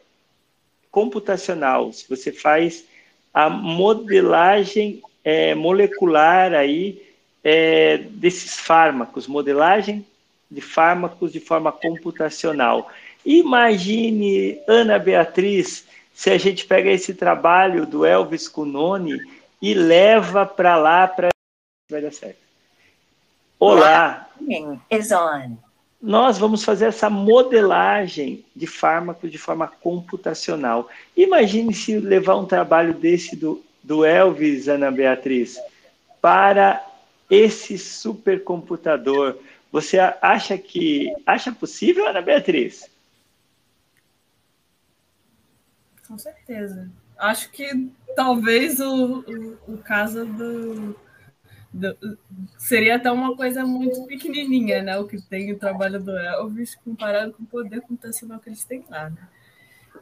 computacional. 0.90 1.92
Se 1.92 2.08
você 2.08 2.32
faz 2.32 2.84
a 3.32 3.48
modelagem 3.48 5.02
é, 5.24 5.54
molecular 5.54 6.52
aí 6.52 7.02
é, 7.42 7.98
desses 7.98 8.58
fármacos, 8.58 9.26
modelagem 9.26 10.04
de 10.50 10.60
fármacos 10.60 11.32
de 11.32 11.40
forma 11.40 11.72
computacional. 11.72 12.90
Imagine, 13.24 14.60
Ana 14.68 14.98
Beatriz, 14.98 15.86
se 16.12 16.30
a 16.30 16.36
gente 16.36 16.66
pega 16.66 16.90
esse 16.90 17.14
trabalho 17.14 17.86
do 17.86 18.04
Elvis 18.04 18.48
Cunoni 18.48 19.18
e 19.62 19.72
leva 19.72 20.44
para 20.44 20.76
lá 20.76 21.08
para 21.08 21.28
vai 21.90 22.02
dar 22.02 22.12
certo. 22.12 22.41
Olá. 23.64 24.28
Nós 26.00 26.36
vamos 26.36 26.64
fazer 26.64 26.86
essa 26.86 27.08
modelagem 27.08 28.44
de 28.56 28.66
fármacos 28.66 29.30
de 29.30 29.38
forma 29.38 29.68
computacional. 29.68 30.90
Imagine 31.16 31.72
se 31.72 31.96
levar 31.96 32.34
um 32.38 32.44
trabalho 32.44 32.92
desse 32.92 33.36
do, 33.36 33.62
do 33.80 34.04
Elvis, 34.04 34.66
Ana 34.66 34.90
Beatriz, 34.90 35.60
para 36.20 36.84
esse 37.30 37.78
supercomputador 37.78 39.38
você 39.70 39.96
acha 40.20 40.58
que 40.58 41.14
acha 41.24 41.52
possível, 41.52 42.08
Ana 42.08 42.20
Beatriz? 42.20 42.90
Com 46.08 46.18
certeza. 46.18 46.90
Acho 47.16 47.48
que 47.52 47.88
talvez 48.16 48.80
o, 48.80 49.20
o, 49.20 49.74
o 49.74 49.78
caso 49.78 50.26
do, 50.26 50.96
seria 52.58 52.96
até 52.96 53.10
uma 53.10 53.36
coisa 53.36 53.64
muito 53.64 54.04
pequenininha, 54.06 54.82
né? 54.82 54.98
O 54.98 55.06
que 55.06 55.20
tem 55.20 55.52
o 55.52 55.58
trabalho 55.58 56.02
do 56.02 56.16
Elvis 56.16 56.74
comparado 56.74 57.32
com 57.32 57.42
o 57.42 57.46
poder 57.46 57.80
computacional 57.80 58.38
que 58.38 58.48
eles 58.48 58.64
têm 58.64 58.84
lá, 58.90 59.10
né? 59.10 59.28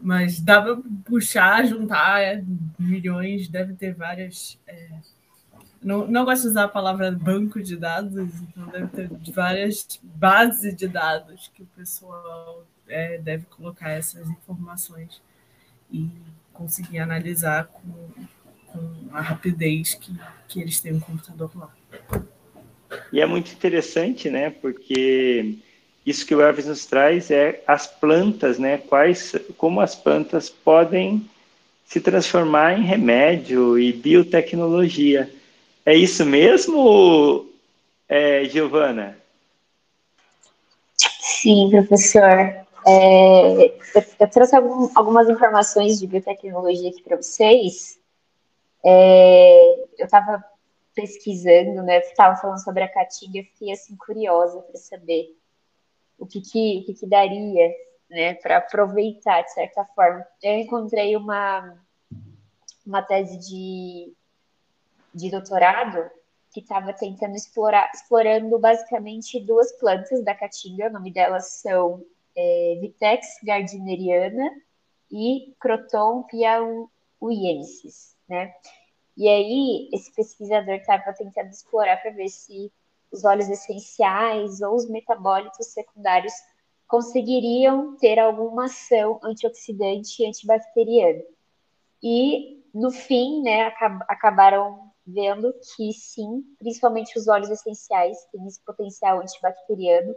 Mas 0.00 0.40
dá 0.40 0.62
para 0.62 0.78
puxar, 1.04 1.66
juntar 1.66 2.22
é, 2.22 2.42
milhões, 2.78 3.48
deve 3.48 3.74
ter 3.74 3.94
várias 3.94 4.58
é, 4.66 4.88
não, 5.82 6.06
não 6.06 6.24
gosto 6.24 6.42
de 6.42 6.48
usar 6.48 6.64
a 6.64 6.68
palavra 6.68 7.10
banco 7.10 7.62
de 7.62 7.76
dados, 7.76 8.14
então 8.42 8.66
deve 8.66 8.88
ter 8.88 9.10
várias 9.32 9.98
bases 10.02 10.76
de 10.76 10.86
dados 10.86 11.50
que 11.54 11.62
o 11.62 11.66
pessoal 11.66 12.66
é, 12.86 13.16
deve 13.18 13.46
colocar 13.46 13.90
essas 13.90 14.28
informações 14.28 15.22
e 15.90 16.10
conseguir 16.52 16.98
analisar 16.98 17.66
com, 17.66 18.10
com 18.72 19.08
a 19.12 19.20
rapidez 19.20 19.94
que, 19.94 20.12
que 20.48 20.60
eles 20.60 20.80
têm 20.80 20.92
no 20.92 21.00
computador 21.00 21.50
lá. 21.54 21.70
E 23.12 23.20
é 23.20 23.26
muito 23.26 23.52
interessante, 23.52 24.28
né? 24.30 24.50
Porque 24.50 25.56
isso 26.04 26.26
que 26.26 26.34
o 26.34 26.40
Elvis 26.40 26.66
nos 26.66 26.86
traz 26.86 27.30
é 27.30 27.62
as 27.66 27.86
plantas, 27.86 28.58
né? 28.58 28.78
Quais, 28.78 29.34
como 29.56 29.80
as 29.80 29.94
plantas 29.94 30.48
podem 30.50 31.28
se 31.84 32.00
transformar 32.00 32.78
em 32.78 32.84
remédio 32.84 33.78
e 33.78 33.92
biotecnologia. 33.92 35.28
É 35.84 35.94
isso 35.94 36.24
mesmo, 36.24 37.50
é, 38.08 38.44
Giovana? 38.44 39.18
Sim, 40.96 41.70
professor. 41.70 42.60
É, 42.86 43.74
eu, 44.20 44.30
trouxe 44.30 44.56
algum, 44.56 44.88
algumas 44.94 45.28
informações 45.28 45.98
de 45.98 46.06
biotecnologia 46.06 46.90
aqui 46.90 47.02
para 47.02 47.16
vocês. 47.16 47.99
É, 48.84 49.80
eu 49.98 50.04
estava 50.04 50.44
pesquisando, 50.94 51.82
né? 51.82 51.98
Estava 52.00 52.36
falando 52.36 52.62
sobre 52.62 52.82
a 52.82 52.88
caatinga, 52.88 53.44
fiquei 53.44 53.72
assim 53.72 53.96
curiosa 53.96 54.60
para 54.62 54.76
saber 54.78 55.36
o 56.18 56.26
que 56.26 56.40
que, 56.40 56.80
o 56.80 56.84
que, 56.86 56.94
que 56.94 57.06
daria, 57.06 57.74
né? 58.08 58.34
Para 58.34 58.58
aproveitar 58.58 59.42
de 59.42 59.52
certa 59.52 59.84
forma. 59.86 60.26
Eu 60.42 60.54
encontrei 60.54 61.16
uma 61.16 61.76
uma 62.86 63.02
tese 63.02 63.38
de 63.38 64.12
de 65.14 65.30
doutorado 65.30 66.10
que 66.52 66.60
estava 66.60 66.92
tentando 66.92 67.36
explorar, 67.36 67.90
explorando 67.94 68.58
basicamente 68.58 69.40
duas 69.40 69.72
plantas 69.72 70.24
da 70.24 70.34
caatinga, 70.34 70.88
o 70.88 70.92
nome 70.92 71.12
delas 71.12 71.46
são 71.60 72.04
é, 72.36 72.78
Vitex 72.80 73.38
gardneriana 73.42 74.50
e 75.10 75.54
Croton 75.60 76.24
piauiensis, 76.24 78.09
né? 78.30 78.54
E 79.16 79.28
aí, 79.28 79.90
esse 79.92 80.14
pesquisador 80.14 80.76
estava 80.76 81.12
tentando 81.12 81.50
explorar 81.50 82.00
para 82.00 82.12
ver 82.12 82.28
se 82.28 82.72
os 83.12 83.24
óleos 83.24 83.48
essenciais 83.48 84.62
ou 84.62 84.76
os 84.76 84.88
metabólitos 84.88 85.66
secundários 85.66 86.32
conseguiriam 86.86 87.96
ter 87.96 88.18
alguma 88.18 88.66
ação 88.66 89.20
antioxidante 89.22 90.22
e 90.22 90.26
antibacteriana. 90.26 91.22
E, 92.02 92.64
no 92.72 92.90
fim, 92.90 93.42
né, 93.42 93.72
acabaram 94.08 94.90
vendo 95.04 95.52
que 95.74 95.92
sim, 95.92 96.44
principalmente 96.58 97.18
os 97.18 97.26
óleos 97.26 97.50
essenciais 97.50 98.24
têm 98.32 98.46
esse 98.46 98.60
potencial 98.64 99.20
antibacteriano 99.20 100.14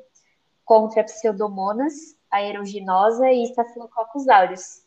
contra 0.64 1.04
pseudomonas, 1.04 1.94
aeruginosa 2.32 3.32
e 3.32 3.44
Staphylococcus 3.44 4.28
aureus. 4.28 4.83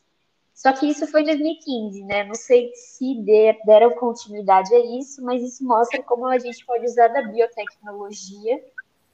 Só 0.57 0.73
que 0.73 0.87
isso 0.87 1.05
foi 1.05 1.21
em 1.21 1.25
2015, 1.25 2.03
né? 2.03 2.23
Não 2.23 2.33
sei 2.33 2.71
se 2.73 3.23
deram 3.63 3.91
continuidade 3.91 4.73
a 4.73 4.99
isso, 4.99 5.23
mas 5.23 5.43
isso 5.43 5.63
mostra 5.63 6.01
como 6.01 6.25
a 6.25 6.39
gente 6.39 6.65
pode 6.65 6.83
usar 6.83 7.09
da 7.09 7.21
biotecnologia, 7.21 8.59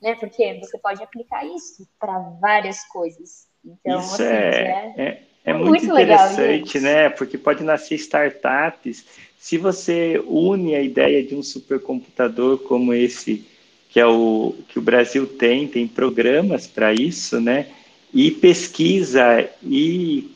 né? 0.01 0.15
Porque 0.15 0.57
você 0.61 0.77
pode 0.77 1.03
aplicar 1.03 1.45
isso 1.45 1.85
para 1.99 2.17
várias 2.39 2.85
coisas. 2.85 3.45
Então, 3.65 3.99
isso 3.99 4.13
assim, 4.13 4.23
é, 4.23 4.93
é, 4.95 5.03
é, 5.03 5.21
é 5.43 5.53
muito, 5.53 5.67
muito, 5.67 5.85
interessante, 5.85 6.79
legal, 6.79 6.93
né? 6.93 7.09
Porque 7.09 7.37
pode 7.37 7.61
nascer 7.61 7.95
startups 7.95 9.05
se 9.37 9.57
você 9.57 10.23
une 10.25 10.75
a 10.75 10.81
ideia 10.81 11.21
de 11.21 11.35
um 11.35 11.43
supercomputador 11.43 12.59
como 12.59 12.93
esse 12.93 13.45
que 13.89 13.99
é 13.99 14.05
o 14.05 14.55
que 14.69 14.79
o 14.79 14.81
Brasil 14.81 15.27
tem, 15.27 15.67
tem 15.67 15.89
programas 15.89 16.67
para 16.67 16.93
isso, 16.93 17.41
né? 17.41 17.67
E 18.13 18.31
pesquisa 18.31 19.49
e 19.61 20.32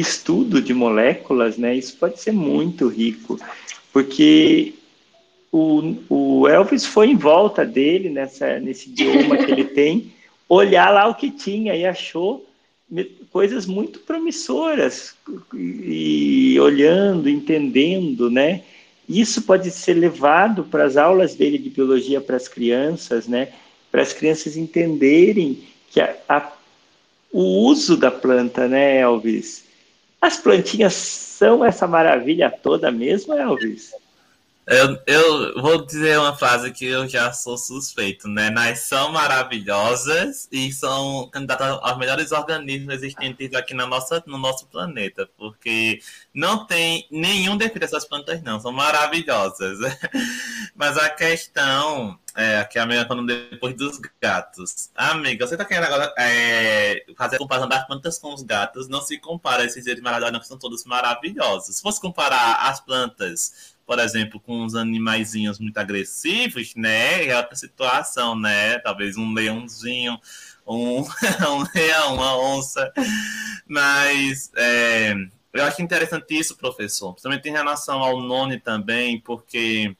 estudo 0.00 0.60
de 0.60 0.72
moléculas, 0.72 1.58
né? 1.58 1.74
Isso 1.74 1.96
pode 1.96 2.20
ser 2.20 2.32
muito 2.32 2.88
rico, 2.88 3.38
porque 3.92 4.74
o, 5.50 5.96
o 6.08 6.48
Elvis 6.48 6.86
foi 6.86 7.08
em 7.08 7.16
volta 7.16 7.64
dele 7.64 8.08
nessa 8.08 8.58
nesse 8.58 8.88
idioma 8.88 9.36
que 9.36 9.50
ele 9.50 9.64
tem, 9.74 10.12
olhar 10.48 10.90
lá 10.90 11.08
o 11.08 11.14
que 11.14 11.30
tinha 11.30 11.74
e 11.76 11.84
achou 11.84 12.46
coisas 13.30 13.64
muito 13.64 14.00
promissoras 14.00 15.14
e 15.54 16.58
olhando, 16.60 17.28
entendendo, 17.28 18.30
né? 18.30 18.62
Isso 19.08 19.42
pode 19.42 19.70
ser 19.70 19.94
levado 19.94 20.64
para 20.64 20.84
as 20.84 20.96
aulas 20.96 21.34
dele 21.34 21.58
de 21.58 21.70
biologia 21.70 22.20
para 22.20 22.36
as 22.36 22.48
crianças, 22.48 23.26
né? 23.26 23.48
Para 23.90 24.02
as 24.02 24.12
crianças 24.12 24.56
entenderem 24.56 25.62
que 25.90 26.00
a, 26.00 26.16
a, 26.28 26.52
o 27.30 27.66
uso 27.66 27.96
da 27.96 28.10
planta, 28.10 28.68
né, 28.68 29.00
Elvis? 29.00 29.64
As 30.22 30.38
plantinhas 30.38 30.94
são 30.94 31.64
essa 31.64 31.84
maravilha 31.88 32.48
toda 32.48 32.92
mesmo, 32.92 33.34
Elvis? 33.34 33.92
Eu, 34.64 34.96
eu 35.08 35.60
vou 35.60 35.84
dizer 35.84 36.20
uma 36.20 36.36
frase 36.36 36.70
que 36.70 36.84
eu 36.84 37.08
já 37.08 37.32
sou 37.32 37.58
suspeito, 37.58 38.28
né? 38.28 38.48
Nós 38.48 38.78
são 38.80 39.10
maravilhosas 39.10 40.48
e 40.52 40.72
são 40.72 41.28
candidatas 41.32 41.80
aos 41.82 41.98
melhores 41.98 42.30
organismos 42.30 42.94
existentes 42.94 43.52
aqui 43.54 43.74
na 43.74 43.88
nossa, 43.88 44.22
no 44.24 44.38
nosso 44.38 44.68
planeta, 44.68 45.28
porque 45.36 46.00
não 46.32 46.64
tem 46.64 47.08
nenhum 47.10 47.56
defeito 47.56 47.84
essas 47.84 48.04
plantas, 48.04 48.40
não, 48.42 48.60
são 48.60 48.70
maravilhosas. 48.70 49.78
Mas 50.76 50.96
a 50.96 51.10
questão 51.10 52.16
é 52.36 52.58
aqui 52.58 52.78
a 52.78 52.84
amiga 52.84 53.04
falando 53.06 53.26
depois 53.26 53.74
dos 53.74 53.98
gatos. 54.20 54.90
Amiga, 54.94 55.46
você 55.46 55.56
tá 55.56 55.64
querendo 55.64 55.84
agora 55.84 56.14
é, 56.16 57.04
fazer 57.16 57.36
a 57.36 57.38
comparação 57.38 57.68
das 57.68 57.86
plantas 57.86 58.18
com 58.18 58.32
os 58.32 58.42
gatos? 58.42 58.88
Não 58.88 59.02
se 59.02 59.18
compara 59.18 59.64
esses 59.64 59.82
seres 59.84 60.00
maravilhosos, 60.00 60.32
não, 60.32 60.40
que 60.40 60.46
são 60.46 60.58
todos 60.58 60.84
maravilhosos. 60.84 61.76
Se 61.76 61.82
fosse 61.82 62.00
comparar 62.00 62.68
as 62.68 62.80
plantas 62.80 63.71
por 63.86 63.98
exemplo, 63.98 64.40
com 64.40 64.62
uns 64.62 64.74
animaizinhos 64.74 65.58
muito 65.58 65.78
agressivos, 65.78 66.74
né? 66.74 67.26
É 67.26 67.36
outra 67.36 67.56
situação, 67.56 68.38
né? 68.38 68.78
Talvez 68.78 69.16
um 69.16 69.32
leãozinho, 69.32 70.18
um, 70.66 71.00
um 71.02 71.66
leão, 71.74 72.14
uma 72.14 72.38
onça. 72.38 72.92
Mas 73.66 74.50
é, 74.56 75.14
eu 75.52 75.64
acho 75.64 75.82
interessante 75.82 76.38
isso, 76.38 76.56
professor. 76.56 77.12
Principalmente 77.12 77.48
em 77.48 77.52
relação 77.52 78.02
ao 78.02 78.20
nome 78.20 78.58
também, 78.58 79.20
porque 79.20 79.94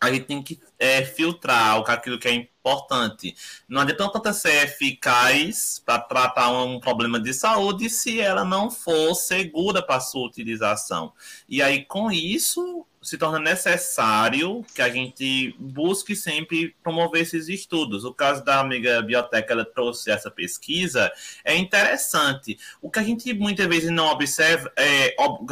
a 0.00 0.12
gente 0.12 0.26
tem 0.26 0.42
que 0.42 0.60
é, 0.78 1.04
filtrar 1.04 1.82
aquilo 1.90 2.18
que 2.18 2.28
é 2.28 2.34
importante. 2.34 3.34
Não 3.68 3.80
adianta 3.80 4.10
tanta 4.12 4.32
ser 4.32 4.64
eficaz 4.64 5.82
para 5.84 5.98
tratar 5.98 6.50
um 6.50 6.78
problema 6.78 7.18
de 7.18 7.32
saúde 7.32 7.88
se 7.88 8.20
ela 8.20 8.44
não 8.44 8.70
for 8.70 9.14
segura 9.14 9.82
para 9.82 10.00
sua 10.00 10.26
utilização. 10.26 11.12
E 11.48 11.62
aí, 11.62 11.84
com 11.84 12.10
isso, 12.10 12.86
se 13.04 13.18
torna 13.18 13.38
necessário 13.38 14.64
que 14.74 14.80
a 14.80 14.88
gente 14.88 15.54
busque 15.58 16.16
sempre 16.16 16.74
promover 16.82 17.22
esses 17.22 17.48
estudos. 17.48 18.04
O 18.04 18.14
caso 18.14 18.42
da 18.42 18.60
amiga 18.60 19.02
Bioteca, 19.02 19.52
ela 19.52 19.64
trouxe 19.64 20.10
essa 20.10 20.30
pesquisa, 20.30 21.12
é 21.44 21.54
interessante. 21.54 22.58
O 22.80 22.90
que 22.90 22.98
a 22.98 23.02
gente 23.02 23.32
muitas 23.34 23.66
vezes 23.66 23.90
não 23.90 24.06
observa, 24.06 24.72
é, 24.76 25.14
o 25.18 25.46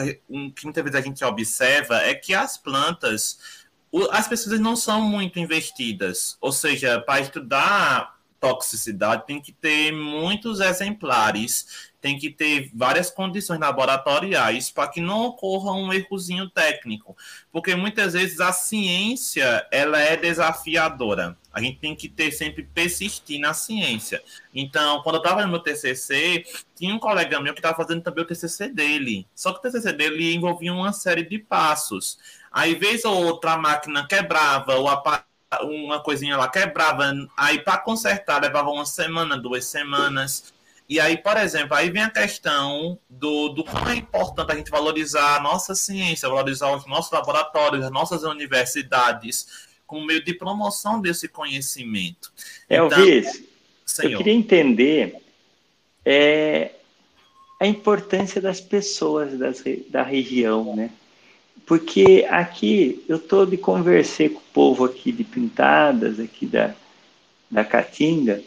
que 0.51 0.65
muitas 0.65 0.83
vezes 0.83 0.99
a 0.99 1.03
gente 1.03 1.23
observa 1.25 1.99
é 1.99 2.15
que 2.15 2.35
as 2.35 2.57
plantas, 2.57 3.39
as 4.11 4.27
pesquisas 4.27 4.59
não 4.59 4.75
são 4.75 5.03
muito 5.03 5.39
investidas. 5.39 6.39
Ou 6.41 6.53
seja, 6.53 7.01
para 7.01 7.21
estudar 7.21 8.19
toxicidade 8.41 9.25
tem 9.25 9.41
que 9.41 9.53
ter 9.53 9.93
muitos 9.93 10.59
exemplares 10.59 11.92
tem 12.03 12.19
que 12.19 12.29
ter 12.29 12.69
várias 12.75 13.09
condições 13.09 13.61
laboratoriais 13.61 14.71
para 14.71 14.89
que 14.89 15.01
não 15.01 15.27
ocorra 15.27 15.73
um 15.73 15.93
errozinho 15.93 16.51
técnico, 16.51 17.17
porque 17.53 17.77
muitas 17.77 18.13
vezes 18.13 18.41
a 18.41 18.53
ciência 18.53 19.65
ela 19.71 20.01
é 20.01 20.17
desafiadora. 20.17 21.39
A 21.53 21.61
gente 21.61 21.79
tem 21.79 21.95
que 21.95 22.09
ter 22.09 22.33
sempre 22.33 22.65
persistir 22.65 23.39
na 23.39 23.55
ciência. 23.55 24.21
Então, 24.53 25.01
quando 25.03 25.17
eu 25.17 25.23
estava 25.23 25.43
no 25.43 25.49
meu 25.49 25.61
TCC, 25.61 26.45
tinha 26.75 26.93
um 26.93 26.99
colega 26.99 27.41
meu 27.41 27.53
que 27.55 27.61
estava 27.61 27.77
fazendo 27.77 28.03
também 28.03 28.25
o 28.25 28.27
TCC 28.27 28.69
dele. 28.69 29.27
Só 29.35 29.53
que 29.53 29.59
o 29.59 29.63
TCC 29.63 29.93
dele 29.93 30.35
envolvia 30.35 30.73
uma 30.73 30.93
série 30.93 31.23
de 31.23 31.39
passos. 31.39 32.19
Aí, 32.51 32.75
vez 32.75 33.05
ou 33.05 33.15
outra, 33.27 33.53
a 33.53 33.59
máquina 33.59 34.07
quebrava, 34.07 34.75
ou 34.75 34.89
uma 35.63 36.03
coisinha 36.03 36.37
lá 36.37 36.49
quebrava, 36.49 37.13
aí 37.37 37.59
para 37.59 37.79
consertar 37.79 38.41
levava 38.41 38.71
uma 38.71 38.87
semana, 38.87 39.39
duas 39.39 39.67
semanas. 39.67 40.53
E 40.93 41.01
aí, 41.01 41.17
por 41.17 41.39
exemplo, 41.39 41.75
aí 41.75 41.89
vem 41.89 42.03
a 42.03 42.11
questão 42.11 42.99
do, 43.09 43.49
do 43.49 43.65
como 43.65 43.89
é 43.89 43.97
importante 43.97 44.53
a 44.53 44.55
gente 44.55 44.71
valorizar 44.71 45.37
a 45.37 45.41
nossa 45.41 45.75
ciência, 45.75 46.29
valorizar 46.29 46.71
os 46.77 46.87
nossos 46.87 47.11
laboratórios, 47.11 47.83
as 47.83 47.91
nossas 47.91 48.25
universidades, 48.25 49.71
como 49.87 50.05
meio 50.05 50.23
de 50.23 50.35
promoção 50.35 51.01
desse 51.01 51.29
conhecimento. 51.29 52.31
Elvis, 52.69 53.43
então, 53.91 54.11
eu 54.11 54.19
queria 54.19 54.35
entender 54.35 55.17
é, 56.05 56.73
a 57.59 57.67
importância 57.67 58.39
das 58.39 58.61
pessoas 58.61 59.39
das, 59.39 59.65
da 59.89 60.03
região, 60.03 60.77
né? 60.77 60.91
Porque 61.65 62.27
aqui 62.29 63.03
eu 63.09 63.19
tô 63.19 63.47
de 63.47 63.57
conversei 63.57 64.29
com 64.29 64.41
o 64.41 64.53
povo 64.53 64.85
aqui 64.85 65.11
de 65.11 65.25
Pintadas, 65.25 66.21
aqui 66.21 66.45
da, 66.45 66.75
da 67.51 67.65
Caatinga, 67.65 68.43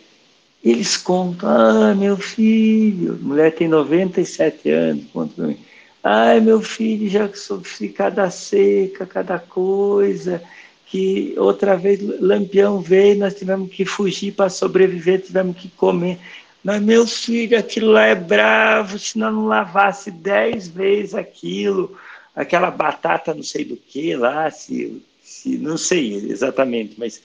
eles 0.65 0.97
contam, 0.97 1.47
ah, 1.47 1.93
meu 1.93 2.17
filho, 2.17 3.19
mulher 3.21 3.53
tem 3.53 3.67
97 3.67 4.67
anos, 4.71 5.05
conta 5.13 5.35
para 5.35 5.45
mim. 5.45 5.59
Ai, 6.03 6.39
meu 6.39 6.59
filho, 6.59 7.07
já 7.07 7.31
sofri 7.33 7.89
cada 7.89 8.31
seca, 8.31 9.05
cada 9.05 9.37
coisa, 9.37 10.41
que 10.87 11.35
outra 11.37 11.77
vez 11.77 11.99
Lampião 12.19 12.81
veio, 12.81 13.19
nós 13.19 13.35
tivemos 13.35 13.71
que 13.71 13.85
fugir 13.85 14.33
para 14.33 14.49
sobreviver, 14.49 15.21
tivemos 15.21 15.55
que 15.55 15.69
comer. 15.69 16.17
Mas, 16.63 16.81
meu 16.81 17.05
filho, 17.05 17.59
aquilo 17.59 17.91
lá 17.91 18.05
é 18.07 18.15
bravo, 18.15 18.97
se 18.97 19.19
não 19.19 19.45
lavasse 19.45 20.09
dez 20.09 20.67
vezes 20.67 21.13
aquilo, 21.13 21.95
aquela 22.35 22.71
batata 22.71 23.35
não 23.35 23.43
sei 23.43 23.65
do 23.65 23.77
que 23.77 24.15
lá, 24.15 24.49
se, 24.49 24.99
se 25.21 25.57
não 25.57 25.77
sei 25.77 26.15
exatamente, 26.15 26.95
mas, 26.97 27.21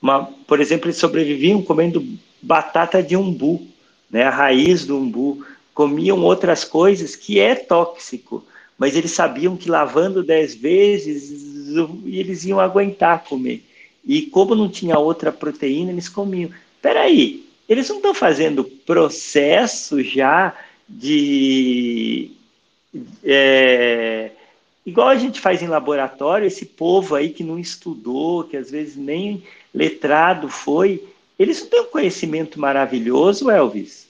uma, 0.00 0.24
por 0.46 0.60
exemplo, 0.60 0.88
eles 0.88 0.98
sobreviviam 0.98 1.62
comendo 1.62 2.04
batata 2.42 3.02
de 3.02 3.16
umbu, 3.16 3.66
né, 4.10 4.24
a 4.24 4.30
raiz 4.30 4.84
do 4.84 4.96
umbu, 4.98 5.44
comiam 5.74 6.20
outras 6.22 6.64
coisas 6.64 7.14
que 7.16 7.38
é 7.38 7.54
tóxico, 7.54 8.44
mas 8.78 8.96
eles 8.96 9.12
sabiam 9.12 9.56
que 9.56 9.70
lavando 9.70 10.22
dez 10.22 10.54
vezes 10.54 11.30
eles 12.06 12.44
iam 12.44 12.58
aguentar 12.58 13.24
comer. 13.24 13.64
E 14.04 14.22
como 14.22 14.54
não 14.54 14.68
tinha 14.68 14.98
outra 14.98 15.30
proteína, 15.30 15.92
eles 15.92 16.08
comiam. 16.08 16.50
Peraí, 16.80 17.44
eles 17.68 17.88
não 17.88 17.96
estão 17.96 18.14
fazendo 18.14 18.64
processo 18.64 20.02
já 20.02 20.56
de. 20.88 22.32
É, 23.22 24.30
igual 24.84 25.08
a 25.08 25.16
gente 25.16 25.40
faz 25.40 25.62
em 25.62 25.68
laboratório, 25.68 26.46
esse 26.46 26.66
povo 26.66 27.14
aí 27.14 27.30
que 27.30 27.44
não 27.44 27.58
estudou, 27.58 28.44
que 28.44 28.56
às 28.56 28.70
vezes 28.70 28.96
nem 28.96 29.42
letrado 29.72 30.48
foi, 30.48 31.04
eles 31.40 31.62
não 31.62 31.70
têm 31.70 31.80
um 31.80 31.86
conhecimento 31.86 32.60
maravilhoso, 32.60 33.50
Elvis? 33.50 34.06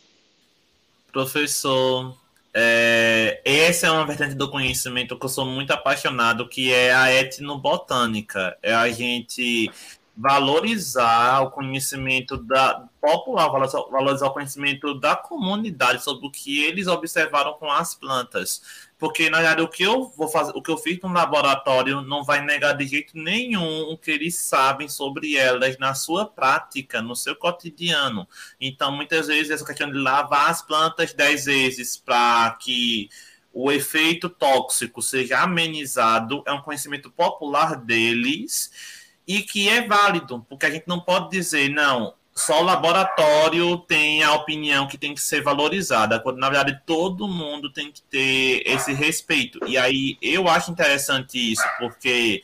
Professor, 1.12 2.16
é, 2.52 3.40
essa 3.44 3.86
é 3.86 3.90
uma 3.92 4.04
vertente 4.04 4.34
do 4.34 4.50
conhecimento 4.50 5.16
que 5.16 5.24
eu 5.24 5.28
sou 5.28 5.46
muito 5.46 5.70
apaixonado, 5.70 6.48
que 6.48 6.72
é 6.72 6.92
a 6.92 7.14
etnobotânica. 7.14 8.58
É 8.60 8.74
a 8.74 8.90
gente 8.90 9.70
valorizar 10.16 11.40
o 11.42 11.50
conhecimento 11.50 12.36
da 12.36 12.86
popular, 13.00 13.48
valorizar 13.48 14.26
o 14.26 14.32
conhecimento 14.32 14.94
da 15.00 15.16
comunidade 15.16 16.04
sobre 16.04 16.26
o 16.26 16.30
que 16.30 16.62
eles 16.62 16.86
observaram 16.86 17.54
com 17.54 17.70
as 17.70 17.94
plantas. 17.94 18.90
Porque, 18.98 19.30
na 19.30 19.38
verdade, 19.38 19.62
o 19.62 19.68
que 19.68 19.82
eu 19.82 20.12
vou 20.14 20.28
fazer, 20.28 20.52
o 20.54 20.60
que 20.60 20.70
eu 20.70 20.76
fiz 20.76 21.00
no 21.00 21.10
laboratório 21.10 22.02
não 22.02 22.22
vai 22.22 22.44
negar 22.44 22.74
de 22.74 22.86
jeito 22.86 23.16
nenhum 23.16 23.90
o 23.90 23.96
que 23.96 24.10
eles 24.10 24.36
sabem 24.36 24.88
sobre 24.90 25.36
elas 25.36 25.78
na 25.78 25.94
sua 25.94 26.26
prática, 26.26 27.00
no 27.00 27.16
seu 27.16 27.34
cotidiano. 27.34 28.28
Então, 28.60 28.92
muitas 28.92 29.28
vezes, 29.28 29.50
essa 29.50 29.64
questão 29.64 29.90
de 29.90 29.96
lavar 29.96 30.50
as 30.50 30.60
plantas 30.60 31.14
dez 31.14 31.46
vezes 31.46 31.96
para 31.96 32.50
que 32.60 33.08
o 33.52 33.72
efeito 33.72 34.28
tóxico 34.28 35.00
seja 35.00 35.40
amenizado 35.40 36.42
é 36.46 36.52
um 36.52 36.62
conhecimento 36.62 37.10
popular 37.10 37.76
deles 37.76 38.99
e 39.30 39.42
que 39.42 39.68
é 39.68 39.86
válido, 39.86 40.44
porque 40.48 40.66
a 40.66 40.70
gente 40.70 40.88
não 40.88 40.98
pode 40.98 41.30
dizer, 41.30 41.70
não, 41.70 42.14
só 42.34 42.62
o 42.62 42.64
laboratório 42.64 43.78
tem 43.78 44.24
a 44.24 44.34
opinião 44.34 44.88
que 44.88 44.98
tem 44.98 45.14
que 45.14 45.20
ser 45.20 45.40
valorizada, 45.40 46.18
quando 46.18 46.38
na 46.38 46.50
verdade 46.50 46.80
todo 46.84 47.28
mundo 47.28 47.72
tem 47.72 47.92
que 47.92 48.02
ter 48.02 48.60
esse 48.66 48.92
respeito. 48.92 49.60
E 49.68 49.78
aí 49.78 50.18
eu 50.20 50.48
acho 50.48 50.72
interessante 50.72 51.52
isso, 51.52 51.62
porque 51.78 52.42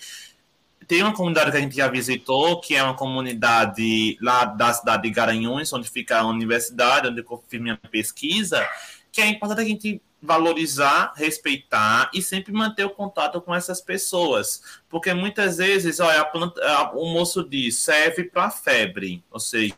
tem 0.86 1.02
uma 1.02 1.12
comunidade 1.12 1.50
que 1.50 1.56
a 1.56 1.60
gente 1.60 1.74
já 1.74 1.88
visitou, 1.88 2.60
que 2.60 2.76
é 2.76 2.82
uma 2.84 2.94
comunidade 2.94 4.16
lá 4.22 4.44
da 4.44 4.72
cidade 4.72 5.02
de 5.02 5.10
Garanhuns, 5.10 5.72
onde 5.72 5.90
fica 5.90 6.20
a 6.20 6.26
universidade, 6.26 7.08
onde 7.08 7.20
eu 7.20 7.44
fiz 7.48 7.60
minha 7.60 7.76
pesquisa, 7.90 8.64
que 9.10 9.20
é 9.20 9.26
importante 9.26 9.60
a 9.60 9.64
gente 9.64 10.00
valorizar, 10.26 11.12
respeitar 11.16 12.10
e 12.12 12.20
sempre 12.20 12.52
manter 12.52 12.84
o 12.84 12.90
contato 12.90 13.40
com 13.40 13.54
essas 13.54 13.80
pessoas. 13.80 14.80
Porque 14.88 15.14
muitas 15.14 15.58
vezes, 15.58 16.00
olha, 16.00 16.24
planta, 16.24 16.60
o 16.94 17.06
moço 17.06 17.42
diz, 17.48 17.78
serve 17.78 18.24
para 18.24 18.50
febre, 18.50 19.24
ou 19.30 19.40
seja, 19.40 19.74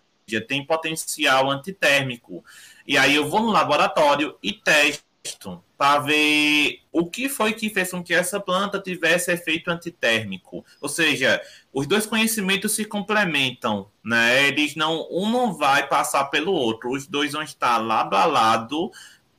tem 0.47 0.65
potencial 0.65 1.51
antitérmico. 1.51 2.45
E 2.87 2.97
aí 2.97 3.15
eu 3.15 3.29
vou 3.29 3.41
no 3.41 3.51
laboratório 3.51 4.37
e 4.43 4.53
testo 4.53 5.62
para 5.77 6.01
ver 6.01 6.81
o 6.91 7.07
que 7.07 7.29
foi 7.29 7.53
que 7.53 7.70
fez 7.70 7.91
com 7.91 8.03
que 8.03 8.12
essa 8.12 8.41
planta 8.41 8.81
tivesse 8.81 9.31
efeito 9.31 9.70
antitérmico. 9.70 10.65
Ou 10.81 10.89
seja, 10.89 11.41
os 11.73 11.87
dois 11.87 12.05
conhecimentos 12.07 12.73
se 12.73 12.85
complementam, 12.85 13.89
né? 14.03 14.49
Eles 14.49 14.75
não, 14.75 15.07
um 15.11 15.31
não 15.31 15.55
vai 15.55 15.87
passar 15.87 16.25
pelo 16.25 16.53
outro, 16.53 16.91
os 16.91 17.07
dois 17.07 17.33
vão 17.33 17.43
estar 17.43 17.79
lado 17.79 18.16
a 18.16 18.25
lado 18.25 18.91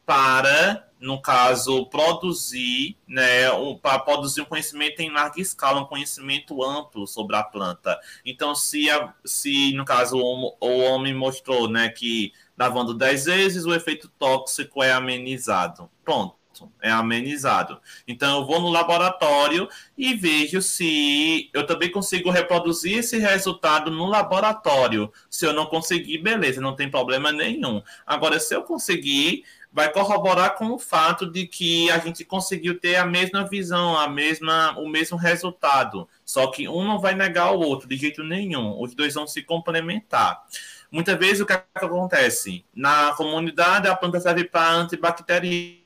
para 0.06 0.89
no 1.00 1.22
caso, 1.22 1.86
produzir, 1.86 2.98
né, 3.08 3.52
um, 3.54 3.78
para 3.78 4.00
produzir 4.00 4.42
um 4.42 4.46
conhecimento 4.46 5.00
em 5.00 5.10
larga 5.10 5.40
escala, 5.40 5.82
um 5.82 5.86
conhecimento 5.86 6.64
amplo 6.64 7.08
sobre 7.08 7.36
a 7.36 7.44
planta. 7.44 7.98
Então, 8.26 8.54
se, 8.54 8.90
a, 8.90 9.14
se 9.24 9.74
no 9.74 9.86
caso, 9.86 10.18
o, 10.18 10.58
o 10.60 10.80
homem 10.80 11.14
mostrou, 11.14 11.70
né, 11.70 11.90
que 11.90 12.34
lavando 12.58 12.94
10 12.94 13.26
vezes, 13.26 13.66
o 13.66 13.74
efeito 13.74 14.10
tóxico 14.20 14.84
é 14.84 14.92
amenizado. 14.92 15.90
Pronto 16.04 16.40
é 16.82 16.90
amenizado. 16.90 17.80
Então 18.08 18.40
eu 18.40 18.46
vou 18.46 18.60
no 18.60 18.70
laboratório 18.70 19.68
e 19.98 20.14
vejo 20.14 20.62
se 20.62 21.50
eu 21.54 21.66
também 21.66 21.92
consigo 21.92 22.30
reproduzir 22.30 22.98
esse 22.98 23.18
resultado 23.18 23.92
no 23.92 24.06
laboratório. 24.06 25.12
Se 25.30 25.46
eu 25.46 25.54
não 25.54 25.66
conseguir, 25.66 26.18
beleza, 26.20 26.62
não 26.62 26.76
tem 26.76 26.90
problema 26.90 27.32
nenhum. 27.32 27.82
Agora, 28.06 28.40
se 28.40 28.56
eu 28.56 28.64
conseguir, 28.64 29.44
vai 29.72 29.92
corroborar 29.92 30.56
com 30.56 30.72
o 30.72 30.80
fato 30.80 31.30
de 31.30 31.46
que 31.46 31.90
a 31.92 32.00
gente 32.00 32.26
conseguiu 32.26 32.80
ter 32.80 32.96
a 32.96 33.06
mesma 33.06 33.48
visão, 33.48 33.98
a 33.98 34.08
mesma, 34.08 34.78
o 34.80 34.88
mesmo 34.88 35.18
resultado. 35.18 36.08
Só 36.26 36.48
que 36.48 36.68
um 36.68 36.84
não 36.84 37.00
vai 37.00 37.14
negar 37.14 37.52
o 37.52 37.60
outro 37.60 37.88
de 37.88 37.96
jeito 37.96 38.24
nenhum. 38.24 38.82
Os 38.82 38.96
dois 38.96 39.14
vão 39.14 39.28
se 39.28 39.44
complementar. 39.44 40.44
Muitas 40.92 41.18
vezes 41.18 41.42
o 41.42 41.46
que 41.46 41.54
acontece? 41.76 42.66
Na 42.74 43.14
comunidade 43.14 43.88
a 43.88 43.96
planta 43.96 44.20
serve 44.20 44.44
para 44.46 44.72
antibacteriano 44.72 45.80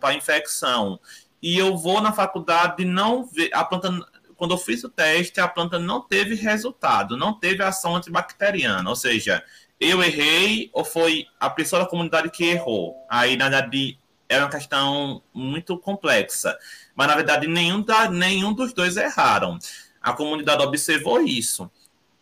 para 0.00 0.14
infecção. 0.14 0.98
E 1.42 1.58
eu 1.58 1.76
vou 1.76 2.00
na 2.00 2.12
faculdade 2.12 2.84
não 2.84 3.24
ver 3.24 3.50
a 3.52 3.62
planta 3.64 3.90
quando 4.36 4.52
eu 4.52 4.58
fiz 4.58 4.82
o 4.82 4.88
teste, 4.88 5.40
a 5.40 5.46
planta 5.46 5.78
não 5.78 6.00
teve 6.00 6.34
resultado, 6.34 7.16
não 7.16 7.32
teve 7.32 7.62
ação 7.62 7.94
antibacteriana, 7.94 8.88
ou 8.90 8.96
seja, 8.96 9.44
eu 9.88 10.02
errei 10.02 10.70
ou 10.72 10.84
foi 10.84 11.26
a 11.38 11.50
pessoa 11.50 11.82
da 11.82 11.88
comunidade 11.88 12.30
que 12.30 12.44
errou. 12.44 12.96
Aí, 13.08 13.36
na 13.36 13.48
verdade, 13.48 13.98
era 14.28 14.44
uma 14.44 14.50
questão 14.50 15.22
muito 15.32 15.78
complexa. 15.78 16.56
Mas, 16.94 17.08
na 17.08 17.14
verdade, 17.14 17.46
nenhum, 17.46 17.82
da, 17.82 18.10
nenhum 18.10 18.52
dos 18.52 18.72
dois 18.72 18.96
erraram. 18.96 19.58
A 20.00 20.12
comunidade 20.12 20.62
observou 20.62 21.20
isso. 21.20 21.70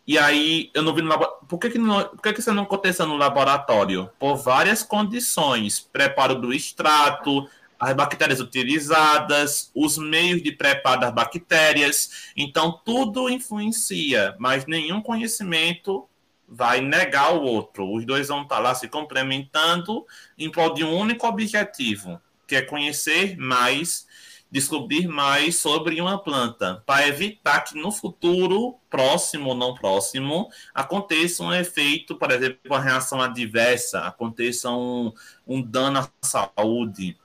E 0.05 0.17
aí, 0.17 0.69
eu 0.73 0.83
não 0.83 0.93
vi 0.93 1.01
no 1.01 1.09
laboratório. 1.09 1.47
Por 1.47 1.59
que, 1.59 1.69
que, 1.69 1.77
não, 1.77 2.03
por 2.03 2.21
que, 2.21 2.33
que 2.33 2.39
isso 2.39 2.53
não 2.53 2.63
aconteceu 2.63 3.05
no 3.05 3.15
laboratório? 3.15 4.09
Por 4.19 4.35
várias 4.35 4.83
condições: 4.83 5.79
preparo 5.79 6.35
do 6.35 6.53
extrato, 6.53 7.47
as 7.79 7.93
bactérias 7.93 8.39
utilizadas, 8.39 9.71
os 9.73 9.97
meios 9.97 10.41
de 10.41 10.51
preparo 10.51 11.01
das 11.01 11.13
bactérias. 11.13 12.31
Então, 12.35 12.79
tudo 12.83 13.29
influencia, 13.29 14.35
mas 14.39 14.65
nenhum 14.65 15.01
conhecimento 15.01 16.07
vai 16.53 16.81
negar 16.81 17.33
o 17.33 17.41
outro. 17.41 17.91
Os 17.91 18.05
dois 18.05 18.27
vão 18.27 18.43
estar 18.43 18.59
lá 18.59 18.75
se 18.75 18.87
complementando 18.87 20.05
em 20.37 20.49
prol 20.49 20.73
de 20.73 20.83
um 20.83 20.95
único 20.95 21.27
objetivo, 21.27 22.21
que 22.47 22.55
é 22.55 22.61
conhecer 22.61 23.35
mais 23.37 24.05
descobrir 24.53 25.07
mais 25.07 25.55
sobre 25.55 25.99
uma 25.99 26.19
planta, 26.19 26.83
para 26.85 27.07
evitar 27.07 27.61
que 27.61 27.75
no 27.75 27.91
futuro, 27.91 28.75
próximo 28.87 29.49
ou 29.49 29.55
não 29.55 29.73
próximo, 29.73 30.47
aconteça 30.75 31.41
um 31.41 31.51
efeito, 31.51 32.15
por 32.15 32.29
exemplo, 32.29 32.59
uma 32.67 32.79
reação 32.79 33.19
adversa, 33.19 34.01
aconteça 34.01 34.69
um, 34.69 35.11
um 35.47 35.59
dano 35.59 35.97
à 35.97 36.09
saúde. 36.21 37.17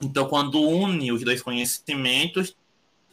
Então, 0.00 0.26
quando 0.26 0.58
une 0.58 1.12
os 1.12 1.22
dois 1.22 1.42
conhecimentos, 1.42 2.56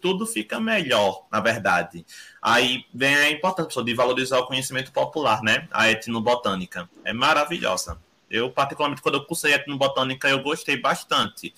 tudo 0.01 0.25
fica 0.25 0.59
melhor, 0.59 1.25
na 1.31 1.39
verdade. 1.39 2.05
Aí 2.41 2.85
vem 2.93 3.15
a 3.15 3.31
importância 3.31 3.83
de 3.83 3.93
valorizar 3.93 4.39
o 4.39 4.45
conhecimento 4.45 4.91
popular, 4.91 5.41
né? 5.43 5.67
A 5.71 5.89
etnobotânica. 5.89 6.89
É 7.03 7.13
maravilhosa. 7.13 7.97
Eu, 8.29 8.49
particularmente, 8.49 9.01
quando 9.01 9.15
eu 9.15 9.25
cursei 9.25 9.53
etnobotânica, 9.53 10.29
eu 10.29 10.41
gostei 10.41 10.77
bastante 10.77 11.53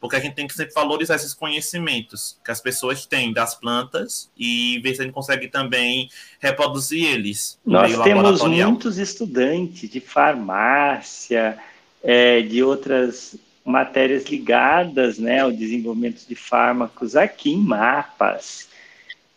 porque 0.00 0.16
a 0.16 0.20
gente 0.20 0.34
tem 0.34 0.46
que 0.46 0.54
sempre 0.54 0.74
valorizar 0.74 1.16
esses 1.16 1.34
conhecimentos 1.34 2.38
que 2.44 2.50
as 2.50 2.60
pessoas 2.60 3.06
têm 3.06 3.32
das 3.32 3.54
plantas 3.54 4.30
e 4.36 4.78
ver 4.80 4.94
se 4.94 5.00
a 5.00 5.04
gente 5.04 5.14
consegue 5.14 5.48
também 5.48 6.08
reproduzir 6.38 7.04
eles. 7.04 7.58
Nós 7.64 7.96
temos 8.02 8.42
muitos 8.42 8.98
estudantes 8.98 9.90
de 9.90 10.00
farmácia, 10.00 11.58
é, 12.02 12.42
de 12.42 12.62
outras 12.62 13.36
matérias 13.66 14.26
ligadas 14.26 15.18
né, 15.18 15.40
ao 15.40 15.50
desenvolvimento 15.50 16.24
de 16.26 16.34
fármacos 16.34 17.16
aqui 17.16 17.52
em 17.52 17.58
Mapas. 17.58 18.68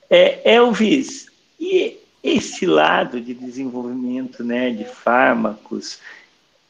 É, 0.09 0.53
Elvis, 0.55 1.27
e 1.59 1.97
esse 2.23 2.65
lado 2.65 3.19
de 3.19 3.33
desenvolvimento 3.33 4.43
né, 4.43 4.69
de 4.69 4.85
fármacos 4.85 5.99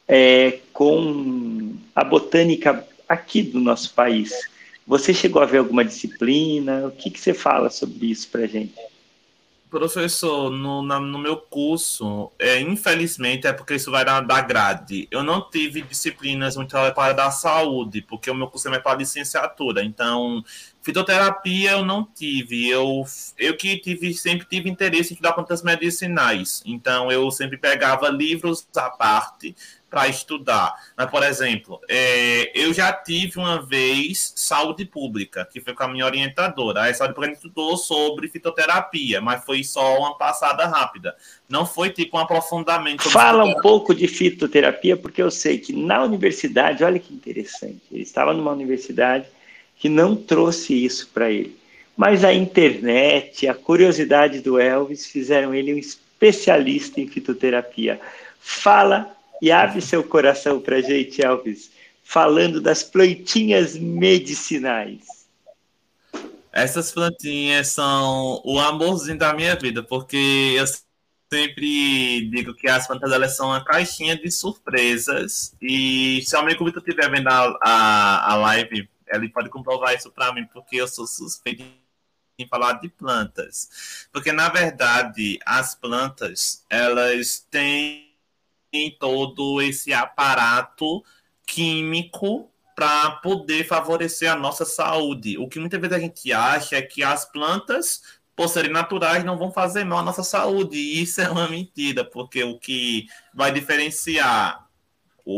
é, 0.07 0.59
com 0.71 1.75
a 1.93 2.03
botânica 2.03 2.87
aqui 3.07 3.43
do 3.43 3.59
nosso 3.59 3.93
país. 3.93 4.31
Você 4.87 5.13
chegou 5.13 5.41
a 5.41 5.45
ver 5.45 5.59
alguma 5.59 5.83
disciplina? 5.83 6.87
O 6.87 6.91
que, 6.91 7.11
que 7.11 7.19
você 7.19 7.33
fala 7.33 7.69
sobre 7.69 8.07
isso 8.07 8.27
para 8.29 8.47
gente? 8.47 8.73
Professor, 9.69 10.49
no, 10.49 10.81
na, 10.81 10.99
no 10.99 11.19
meu 11.19 11.37
curso, 11.37 12.31
é, 12.39 12.59
infelizmente, 12.59 13.45
é 13.45 13.53
porque 13.53 13.75
isso 13.75 13.91
vai 13.91 14.03
dar 14.03 14.19
da 14.21 14.41
grade. 14.41 15.07
Eu 15.11 15.21
não 15.21 15.47
tive 15.47 15.83
disciplinas 15.83 16.55
muito 16.55 16.75
para 16.95 17.13
da 17.13 17.29
saúde, 17.29 18.01
porque 18.01 18.31
o 18.31 18.35
meu 18.35 18.47
curso 18.47 18.67
é 18.69 18.79
para 18.79 18.97
licenciatura. 18.97 19.83
Então, 19.83 20.43
fitoterapia 20.81 21.73
eu 21.73 21.85
não 21.85 22.03
tive. 22.03 22.67
Eu, 22.67 23.03
eu 23.37 23.55
que 23.55 23.77
tive, 23.77 24.11
sempre 24.15 24.47
tive 24.47 24.71
interesse 24.71 25.11
em 25.11 25.13
estudar 25.13 25.33
plantas 25.33 25.61
medicinais. 25.61 26.63
Então, 26.65 27.11
eu 27.11 27.29
sempre 27.29 27.55
pegava 27.55 28.09
livros 28.09 28.67
à 28.75 28.89
parte 28.89 29.55
para 29.89 30.07
estudar. 30.07 30.73
Mas, 30.95 31.09
por 31.09 31.23
exemplo, 31.23 31.79
é, 31.89 32.51
eu 32.53 32.73
já 32.73 32.93
tive 32.93 33.39
uma 33.39 33.61
vez 33.61 34.33
saúde 34.35 34.85
pública, 34.85 35.47
que 35.51 35.59
foi 35.59 35.73
com 35.73 35.83
a 35.83 35.87
minha 35.87 36.05
orientadora. 36.05 36.83
A 36.83 36.93
saúde 36.93 37.15
pública 37.15 37.35
estudou 37.35 37.75
sobre 37.77 38.27
fitoterapia, 38.27 39.19
mas 39.19 39.43
foi 39.43 39.63
só 39.63 39.97
uma 39.97 40.17
passada 40.17 40.65
rápida. 40.65 41.15
Não 41.47 41.65
foi 41.65 41.89
tipo 41.89 42.17
um 42.17 42.19
aprofundamento. 42.19 43.09
Fala 43.09 43.43
um 43.43 43.59
pouco 43.61 43.93
de 43.93 44.07
fitoterapia, 44.07 44.95
porque 44.95 45.21
eu 45.21 45.31
sei 45.31 45.57
que 45.57 45.73
na 45.73 46.03
universidade, 46.03 46.83
olha 46.83 46.99
que 46.99 47.13
interessante, 47.13 47.81
ele 47.91 48.03
estava 48.03 48.33
numa 48.33 48.51
universidade 48.51 49.25
que 49.77 49.89
não 49.89 50.15
trouxe 50.15 50.85
isso 50.85 51.09
para 51.13 51.31
ele. 51.31 51.57
Mas 51.95 52.23
a 52.23 52.33
internet, 52.33 53.47
a 53.47 53.53
curiosidade 53.53 54.39
do 54.39 54.59
Elvis 54.59 55.07
fizeram 55.07 55.53
ele 55.53 55.73
um 55.73 55.77
especialista 55.77 57.01
em 57.01 57.07
fitoterapia. 57.07 57.99
Fala 58.39 59.13
e 59.41 59.51
abre 59.51 59.81
seu 59.81 60.03
coração 60.03 60.59
para 60.59 60.77
a 60.77 60.81
gente, 60.81 61.23
Elvis, 61.23 61.71
falando 62.03 62.59
das 62.59 62.83
plantinhas 62.83 63.77
medicinais. 63.77 65.05
Essas 66.51 66.91
plantinhas 66.91 67.67
são 67.67 68.41
o 68.43 68.59
amorzinho 68.59 69.17
da 69.17 69.33
minha 69.33 69.55
vida, 69.55 69.83
porque 69.83 70.55
eu 70.57 70.65
sempre 71.31 72.27
digo 72.31 72.53
que 72.55 72.67
as 72.67 72.87
plantas 72.87 73.11
elas 73.11 73.37
são 73.37 73.49
uma 73.49 73.63
caixinha 73.63 74.17
de 74.17 74.31
surpresas. 74.31 75.55
E 75.61 76.21
se 76.25 76.35
o 76.35 76.39
amigo 76.39 76.65
Vitor 76.65 76.81
estiver 76.81 77.09
vendo 77.11 77.27
a, 77.27 77.57
a, 77.61 78.33
a 78.33 78.35
live, 78.35 78.89
ele 79.07 79.29
pode 79.29 79.49
comprovar 79.49 79.95
isso 79.95 80.11
para 80.11 80.33
mim, 80.33 80.45
porque 80.51 80.77
eu 80.77 80.87
sou 80.87 81.05
suspeito 81.05 81.63
em 82.37 82.47
falar 82.47 82.73
de 82.73 82.89
plantas. 82.89 84.07
Porque, 84.11 84.31
na 84.31 84.49
verdade, 84.49 85.39
as 85.45 85.75
plantas, 85.75 86.65
elas 86.69 87.45
têm 87.51 88.08
em 88.71 88.91
todo 88.91 89.61
esse 89.61 89.93
aparato 89.93 91.03
químico 91.45 92.49
para 92.75 93.11
poder 93.11 93.67
favorecer 93.67 94.31
a 94.31 94.35
nossa 94.35 94.63
saúde. 94.63 95.37
O 95.37 95.47
que 95.47 95.59
muitas 95.59 95.81
vezes 95.81 95.97
a 95.97 95.99
gente 95.99 96.31
acha 96.31 96.77
é 96.77 96.81
que 96.81 97.03
as 97.03 97.25
plantas, 97.25 98.01
por 98.35 98.47
serem 98.47 98.71
naturais, 98.71 99.23
não 99.23 99.37
vão 99.37 99.51
fazer 99.51 99.83
mal 99.83 99.99
à 99.99 100.03
nossa 100.03 100.23
saúde. 100.23 100.77
E 100.77 101.01
isso 101.01 101.19
é 101.19 101.29
uma 101.29 101.47
mentira, 101.49 102.05
porque 102.05 102.43
o 102.43 102.57
que 102.57 103.07
vai 103.33 103.51
diferenciar 103.51 104.65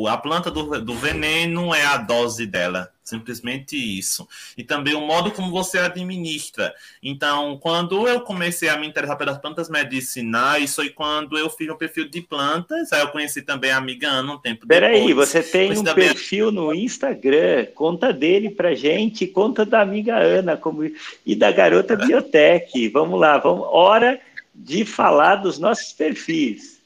a 0.08 0.18
planta 0.18 0.50
do, 0.50 0.80
do 0.82 0.96
veneno 0.96 1.74
é 1.74 1.86
a 1.86 1.98
dose 1.98 2.46
dela, 2.46 2.92
simplesmente 3.04 3.76
isso. 3.76 4.28
E 4.58 4.64
também 4.64 4.94
o 4.94 5.02
modo 5.02 5.32
como 5.32 5.52
você 5.52 5.80
administra. 5.80 6.74
Então, 7.02 7.58
quando 7.58 8.08
eu 8.08 8.22
comecei 8.22 8.70
a 8.70 8.78
me 8.78 8.88
interessar 8.88 9.18
pelas 9.18 9.38
plantas 9.38 9.70
medicinais, 9.70 10.76
foi 10.76 10.90
quando 10.90 11.38
eu 11.38 11.50
fiz 11.50 11.70
um 11.70 11.78
perfil 11.78 12.10
de 12.10 12.22
plantas, 12.22 12.92
aí 12.94 13.02
eu 13.02 13.10
conheci 13.10 13.42
também 13.42 13.72
a 13.72 13.78
amiga 13.78 14.10
Ana 14.10 14.34
um 14.34 14.38
tempo 14.38 14.68
Peraí, 14.68 15.08
depois. 15.08 15.30
você 15.30 15.44
tem 15.44 15.72
um 15.78 15.84
também... 15.84 16.08
perfil 16.08 16.52
no 16.52 16.74
Instagram, 16.74 17.68
conta 17.74 18.14
dele 18.14 18.50
pra 18.50 18.74
gente, 18.76 19.28
conta 19.28 19.66
da 19.66 19.82
amiga 19.82 20.18
Ana 20.18 20.56
como... 20.56 20.90
e 21.26 21.36
da 21.36 21.52
garota 21.52 21.96
Biotech. 21.98 22.88
Vamos 22.90 23.20
lá, 23.20 23.38
vamos, 23.38 23.68
hora 23.72 24.20
de 24.54 24.86
falar 24.86 25.38
dos 25.38 25.58
nossos 25.58 25.94
perfis 25.94 26.81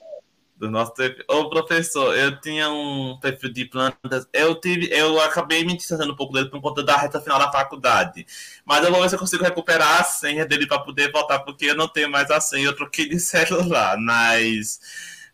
do 0.56 0.70
nosso 0.72 0.94
Ô, 1.28 1.50
professor, 1.50 2.16
eu 2.18 2.40
tinha 2.40 2.70
um 2.70 3.18
perfil 3.20 3.52
de 3.52 3.66
plantas. 3.66 4.28
Eu 4.32 4.56
tive, 4.60 4.90
eu 4.92 5.20
acabei 5.22 5.66
me 5.66 5.76
distanciando 5.76 6.14
um 6.14 6.16
pouco 6.16 6.34
dele 6.34 6.50
por 6.50 6.62
conta 6.62 6.82
da 6.84 6.98
reta 6.98 7.20
final 7.20 7.38
da 7.38 7.52
faculdade. 7.52 8.26
Mas 8.66 8.84
eu 8.84 8.92
vou 8.92 9.02
ver 9.02 9.10
se 9.10 9.16
eu 9.16 9.20
consigo 9.20 9.44
recuperar 9.44 10.02
a 10.02 10.04
senha 10.04 10.46
dele 10.46 10.66
para 10.68 10.80
poder 10.80 11.12
voltar, 11.12 11.40
porque 11.40 11.66
eu 11.66 11.76
não 11.76 11.88
tenho 11.88 12.10
mais 12.10 12.32
a 12.32 12.40
senha, 12.40 12.66
eu 12.66 12.76
troquei 12.76 13.10
de 13.10 13.20
celular. 13.20 13.98
Mas 14.00 14.80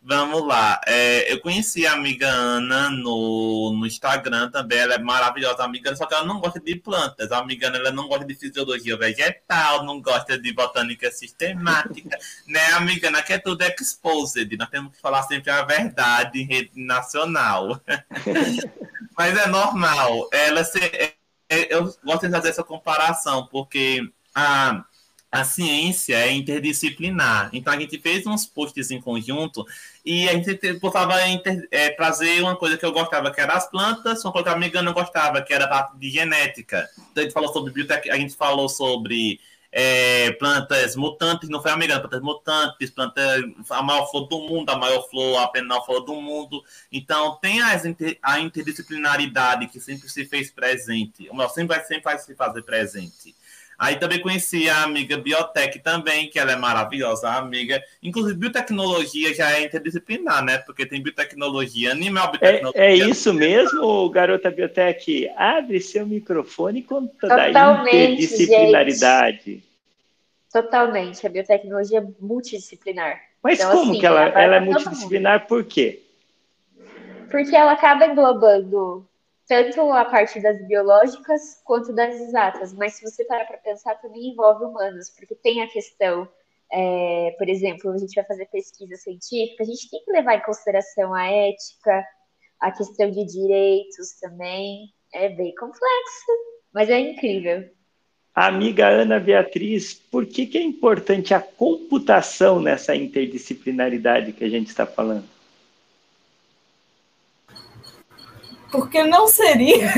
Vamos 0.03 0.43
lá. 0.47 0.81
É, 0.87 1.31
eu 1.31 1.39
conheci 1.39 1.85
a 1.85 1.93
amiga 1.93 2.27
Ana 2.27 2.89
no, 2.89 3.75
no 3.77 3.85
Instagram 3.85 4.49
também. 4.49 4.79
Ela 4.79 4.95
é 4.95 4.97
maravilhosa 4.97 5.63
amiga, 5.63 5.95
só 5.95 6.07
que 6.07 6.15
ela 6.15 6.25
não 6.25 6.39
gosta 6.39 6.59
de 6.59 6.75
plantas. 6.75 7.31
A 7.31 7.37
amiga 7.37 7.67
Ana 7.67 7.77
ela 7.77 7.91
não 7.91 8.07
gosta 8.07 8.25
de 8.25 8.33
fisiologia 8.33 8.97
vegetal, 8.97 9.85
não 9.85 10.01
gosta 10.01 10.39
de 10.39 10.51
botânica 10.53 11.11
sistemática. 11.11 12.17
né, 12.47 12.65
amiga 12.73 13.09
Ana, 13.09 13.21
que 13.21 13.33
é 13.33 13.37
tudo 13.37 13.63
exposed. 13.63 14.57
Nós 14.57 14.69
temos 14.69 14.91
que 14.95 14.99
falar 14.99 15.21
sempre 15.23 15.51
a 15.51 15.61
verdade 15.61 16.41
em 16.41 16.45
rede 16.45 16.71
nacional. 16.75 17.79
Mas 19.15 19.37
é 19.37 19.45
normal. 19.45 20.27
Ela 20.31 20.63
se, 20.63 20.79
é, 20.79 21.13
é, 21.47 21.75
eu 21.75 21.95
gosto 22.03 22.25
de 22.25 22.31
fazer 22.31 22.49
essa 22.49 22.63
comparação, 22.63 23.45
porque 23.51 24.01
a 24.33 24.83
a 25.31 25.45
ciência 25.45 26.15
é 26.15 26.31
interdisciplinar. 26.33 27.49
Então 27.53 27.71
a 27.73 27.79
gente 27.79 27.97
fez 27.97 28.27
uns 28.27 28.45
posts 28.45 28.91
em 28.91 28.99
conjunto 28.99 29.65
e 30.05 30.27
a 30.27 30.33
gente 30.33 30.51
inter, 30.51 31.67
é, 31.69 31.89
trazer 31.89 32.41
uma 32.41 32.55
coisa 32.55 32.77
que 32.77 32.85
eu 32.85 32.91
gostava, 32.91 33.31
que 33.31 33.39
era 33.39 33.53
as 33.53 33.69
plantas, 33.69 34.23
uma 34.25 34.31
coisa 34.31 34.45
que 34.45 34.53
a 34.53 34.57
amiga 34.57 34.81
não 34.81 34.93
gostava, 34.93 35.41
que 35.41 35.53
era 35.53 35.65
a 35.65 35.67
parte 35.67 35.97
de 35.97 36.09
genética. 36.09 36.89
Então 37.11 37.21
a 37.21 37.23
gente 37.23 37.33
falou 37.33 37.53
sobre 37.53 37.71
biblioteca, 37.71 38.11
a 38.11 38.17
gente 38.17 38.35
falou 38.35 38.67
sobre 38.67 39.39
é, 39.71 40.31
plantas 40.33 40.95
mutantes, 40.95 41.49
não 41.49 41.61
foi 41.61 41.71
amiga, 41.71 41.99
plantas 41.99 42.21
mutantes, 42.21 42.89
plantas, 42.89 43.43
a 43.69 43.81
maior 43.81 44.09
flor 44.09 44.27
do 44.27 44.39
mundo, 44.39 44.69
a 44.69 44.77
maior 44.77 45.07
flor, 45.09 45.37
a 45.37 45.51
menor 45.53 45.85
flor 45.85 46.01
do 46.01 46.15
mundo. 46.15 46.63
Então 46.91 47.37
tem 47.37 47.61
as, 47.61 47.83
a 48.21 48.39
interdisciplinaridade 48.39 49.67
que 49.67 49.79
sempre 49.79 50.09
se 50.09 50.25
fez 50.25 50.51
presente, 50.51 51.29
sempre 51.53 51.75
vai, 51.75 51.85
sempre 51.85 52.03
vai 52.03 52.17
se 52.17 52.35
fazer 52.35 52.63
presente. 52.63 53.35
Aí 53.81 53.95
também 53.95 54.21
conheci 54.21 54.69
a 54.69 54.83
amiga 54.83 55.17
Biotech 55.17 55.79
também, 55.79 56.29
que 56.29 56.37
ela 56.37 56.51
é 56.51 56.55
maravilhosa, 56.55 57.27
a 57.27 57.37
amiga. 57.39 57.81
Inclusive, 58.03 58.37
biotecnologia 58.37 59.33
já 59.33 59.53
é 59.53 59.63
interdisciplinar, 59.63 60.45
né? 60.45 60.59
Porque 60.59 60.85
tem 60.85 61.01
biotecnologia, 61.01 61.91
animal 61.91 62.29
biotecnologia. 62.29 62.79
É, 62.79 62.91
é 62.91 62.95
isso 62.95 63.33
mesmo, 63.33 64.07
garota 64.11 64.51
Biotech? 64.51 65.27
Abre 65.35 65.81
seu 65.81 66.05
microfone 66.05 66.81
e 66.81 66.83
conta 66.83 67.27
da 67.27 67.81
interdisciplinaridade. 67.81 69.45
Gente. 69.45 69.63
Totalmente, 70.53 71.25
a 71.25 71.29
biotecnologia 71.31 72.01
é 72.01 72.07
multidisciplinar. 72.19 73.19
Mas 73.41 73.57
então, 73.59 73.71
como 73.71 73.93
assim, 73.93 73.99
que 73.99 74.05
ela, 74.05 74.25
ela 74.25 74.57
é 74.57 74.59
multidisciplinar, 74.59 75.47
por 75.47 75.63
quê? 75.63 76.03
Porque 77.31 77.55
ela 77.55 77.71
acaba 77.71 78.05
englobando 78.05 79.07
tanto 79.51 79.81
a 79.91 80.05
parte 80.05 80.39
das 80.39 80.65
biológicas 80.65 81.61
quanto 81.65 81.91
das 81.93 82.15
exatas, 82.15 82.73
mas 82.73 82.93
se 82.93 83.03
você 83.03 83.25
parar 83.25 83.43
para 83.43 83.57
pensar, 83.57 83.95
também 83.95 84.29
envolve 84.29 84.63
humanos, 84.63 85.09
porque 85.09 85.35
tem 85.35 85.61
a 85.61 85.67
questão, 85.67 86.25
é, 86.71 87.35
por 87.37 87.49
exemplo, 87.49 87.91
a 87.91 87.97
gente 87.97 88.15
vai 88.15 88.23
fazer 88.23 88.45
pesquisa 88.45 88.95
científica, 88.95 89.61
a 89.61 89.65
gente 89.65 89.89
tem 89.89 90.01
que 90.05 90.11
levar 90.13 90.37
em 90.37 90.41
consideração 90.41 91.13
a 91.13 91.25
ética, 91.25 92.01
a 92.61 92.71
questão 92.71 93.11
de 93.11 93.25
direitos 93.25 94.17
também, 94.21 94.85
é 95.13 95.27
bem 95.27 95.53
complexo, 95.53 96.31
mas 96.73 96.89
é 96.89 96.97
incrível. 96.97 97.69
Amiga 98.33 98.87
Ana 98.87 99.19
Beatriz, 99.19 99.93
por 99.93 100.25
que, 100.27 100.45
que 100.45 100.57
é 100.57 100.61
importante 100.61 101.33
a 101.33 101.41
computação 101.41 102.61
nessa 102.61 102.95
interdisciplinaridade 102.95 104.31
que 104.31 104.45
a 104.45 104.49
gente 104.49 104.67
está 104.67 104.85
falando? 104.85 105.40
Porque 108.71 109.03
não 109.03 109.27
seria. 109.27 109.91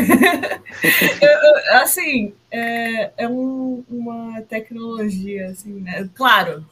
assim, 1.81 2.33
é, 2.51 3.11
é 3.17 3.27
um, 3.27 3.83
uma 3.89 4.41
tecnologia, 4.41 5.47
assim, 5.47 5.79
né? 5.81 6.09
Claro, 6.15 6.65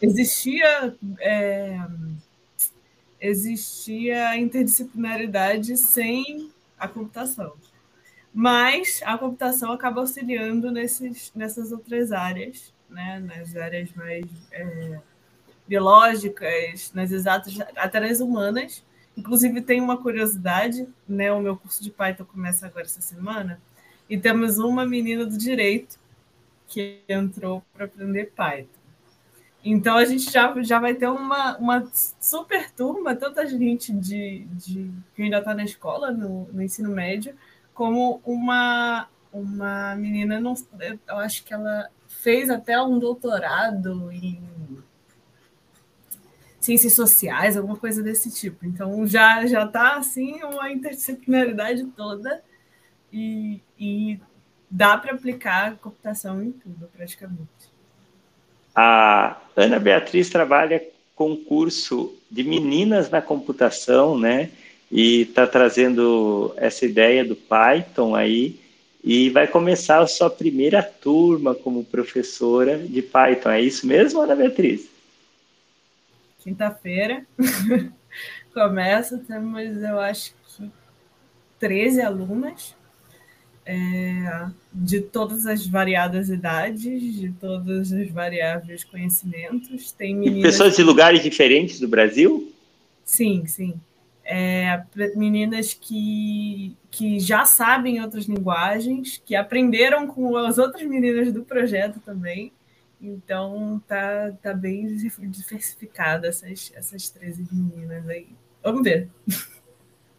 existia. 0.00 0.94
É, 1.20 1.78
existia 3.20 4.36
interdisciplinaridade 4.36 5.78
sem 5.78 6.50
a 6.78 6.86
computação. 6.86 7.54
Mas 8.32 9.00
a 9.04 9.16
computação 9.16 9.72
acaba 9.72 10.00
auxiliando 10.00 10.70
nesses, 10.70 11.32
nessas 11.34 11.72
outras 11.72 12.12
áreas, 12.12 12.74
né? 12.90 13.20
nas 13.20 13.56
áreas 13.56 13.90
mais 13.94 14.26
é, 14.52 14.98
biológicas, 15.66 16.92
nas 16.92 17.12
exatas, 17.12 17.54
até 17.76 18.00
nas 18.00 18.20
humanas, 18.20 18.84
Inclusive, 19.16 19.60
tem 19.60 19.80
uma 19.80 19.96
curiosidade, 19.96 20.88
né? 21.08 21.32
O 21.32 21.40
meu 21.40 21.56
curso 21.56 21.82
de 21.82 21.90
Python 21.90 22.24
começa 22.24 22.66
agora 22.66 22.84
essa 22.84 23.00
semana, 23.00 23.60
e 24.08 24.18
temos 24.18 24.58
uma 24.58 24.84
menina 24.84 25.24
do 25.24 25.38
direito 25.38 25.98
que 26.66 27.00
entrou 27.08 27.62
para 27.72 27.84
aprender 27.84 28.32
Python. 28.34 28.68
Então, 29.64 29.96
a 29.96 30.04
gente 30.04 30.30
já, 30.30 30.54
já 30.62 30.78
vai 30.78 30.94
ter 30.94 31.08
uma, 31.08 31.56
uma 31.56 31.88
super 32.20 32.70
turma, 32.70 33.16
tanta 33.16 33.46
gente 33.46 33.92
de, 33.94 34.40
de 34.52 34.90
que 35.14 35.22
ainda 35.22 35.38
está 35.38 35.54
na 35.54 35.64
escola, 35.64 36.10
no, 36.10 36.46
no 36.52 36.62
ensino 36.62 36.90
médio, 36.90 37.34
como 37.72 38.20
uma, 38.24 39.08
uma 39.32 39.96
menina, 39.96 40.38
não, 40.38 40.54
eu 41.08 41.16
acho 41.16 41.44
que 41.44 41.54
ela 41.54 41.88
fez 42.06 42.50
até 42.50 42.80
um 42.80 42.98
doutorado 42.98 44.12
em 44.12 44.40
ciências 46.64 46.94
sociais, 46.94 47.56
alguma 47.56 47.76
coisa 47.76 48.02
desse 48.02 48.30
tipo. 48.30 48.64
Então 48.66 49.06
já 49.06 49.46
já 49.46 49.64
está 49.64 49.96
assim 49.96 50.42
uma 50.42 50.70
interdisciplinaridade 50.70 51.84
toda 51.96 52.42
e, 53.12 53.60
e 53.78 54.18
dá 54.70 54.96
para 54.96 55.12
aplicar 55.12 55.76
computação 55.76 56.42
em 56.42 56.52
tudo 56.52 56.88
praticamente. 56.96 57.48
A 58.74 59.36
Ana 59.54 59.78
Beatriz 59.78 60.30
trabalha 60.30 60.82
com 61.14 61.36
curso 61.36 62.12
de 62.30 62.42
meninas 62.42 63.08
na 63.08 63.22
computação, 63.22 64.18
né? 64.18 64.50
E 64.90 65.22
está 65.22 65.46
trazendo 65.46 66.52
essa 66.56 66.84
ideia 66.84 67.24
do 67.24 67.36
Python 67.36 68.14
aí 68.14 68.58
e 69.02 69.28
vai 69.30 69.46
começar 69.46 70.00
a 70.00 70.06
sua 70.06 70.30
primeira 70.30 70.82
turma 70.82 71.54
como 71.54 71.84
professora 71.84 72.78
de 72.78 73.02
Python. 73.02 73.50
É 73.50 73.60
isso 73.60 73.86
mesmo, 73.86 74.20
Ana 74.20 74.34
Beatriz? 74.34 74.93
Quinta-feira. 76.44 77.26
Começa, 78.52 79.18
temos, 79.26 79.82
eu 79.82 79.98
acho 79.98 80.34
que 80.56 80.70
13 81.58 82.02
alunas 82.02 82.76
é, 83.66 84.46
de 84.72 85.00
todas 85.00 85.46
as 85.46 85.66
variadas 85.66 86.28
idades, 86.28 87.14
de 87.14 87.32
todos 87.40 87.90
os 87.90 88.10
variáveis 88.10 88.84
conhecimentos. 88.84 89.90
Tem 89.90 90.14
meninas... 90.14 90.52
Pessoas 90.52 90.76
de 90.76 90.82
lugares 90.82 91.22
diferentes 91.22 91.80
do 91.80 91.88
Brasil? 91.88 92.52
Sim, 93.04 93.46
sim. 93.46 93.74
É, 94.26 94.82
meninas 95.16 95.74
que, 95.74 96.76
que 96.90 97.18
já 97.18 97.44
sabem 97.44 98.00
outras 98.00 98.26
linguagens, 98.26 99.20
que 99.24 99.34
aprenderam 99.34 100.06
com 100.06 100.36
as 100.36 100.58
outras 100.58 100.86
meninas 100.86 101.32
do 101.32 101.42
projeto 101.42 102.00
também, 102.00 102.52
então 103.06 103.82
tá, 103.86 104.32
tá 104.42 104.52
bem 104.52 104.96
diversificada 104.96 106.28
essas, 106.28 106.72
essas 106.74 107.08
13 107.10 107.46
meninas 107.52 108.08
aí. 108.08 108.28
Vamos 108.62 108.82
ver. 108.82 109.08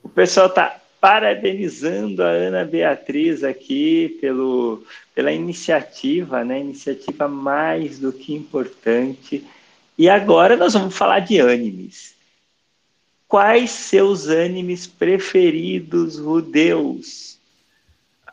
O 0.03 0.09
pessoal 0.09 0.49
tá 0.49 0.79
parabenizando 1.01 2.23
a 2.23 2.29
Ana 2.29 2.65
Beatriz 2.65 3.43
aqui 3.43 4.17
pelo, 4.21 4.83
pela 5.13 5.31
iniciativa, 5.31 6.43
né? 6.43 6.59
Iniciativa 6.59 7.27
mais 7.27 7.99
do 7.99 8.11
que 8.11 8.33
importante. 8.33 9.45
E 9.97 10.09
agora 10.09 10.57
nós 10.57 10.73
vamos 10.73 10.95
falar 10.95 11.19
de 11.19 11.39
animes. 11.39 12.15
Quais 13.27 13.71
seus 13.71 14.27
animes 14.27 14.87
preferidos, 14.87 16.17
Rudeus? 16.17 17.39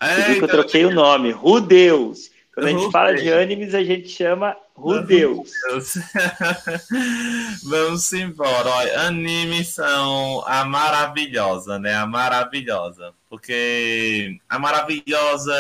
Você 0.01 0.23
viu 0.23 0.39
que 0.39 0.45
eu 0.45 0.49
troquei 0.49 0.85
o 0.85 0.91
nome, 0.91 1.31
Rudeus. 1.31 2.32
Quando 2.55 2.67
a 2.67 2.71
gente 2.71 2.93
fala 2.93 3.15
de 3.15 3.33
animes, 3.33 3.75
a 3.75 3.83
gente 3.83 4.11
chama 4.11 4.55
Rudeus. 4.75 5.51
Vamos 7.65 8.13
embora. 8.13 8.69
Olha, 8.69 9.01
animes 9.07 9.69
são 9.69 10.45
a 10.47 10.63
maravilhosa, 10.63 11.79
né? 11.79 11.95
A 11.95 12.07
maravilhosa. 12.07 13.15
Porque 13.31 14.39
a 14.47 14.59
maravilhosa 14.59 15.55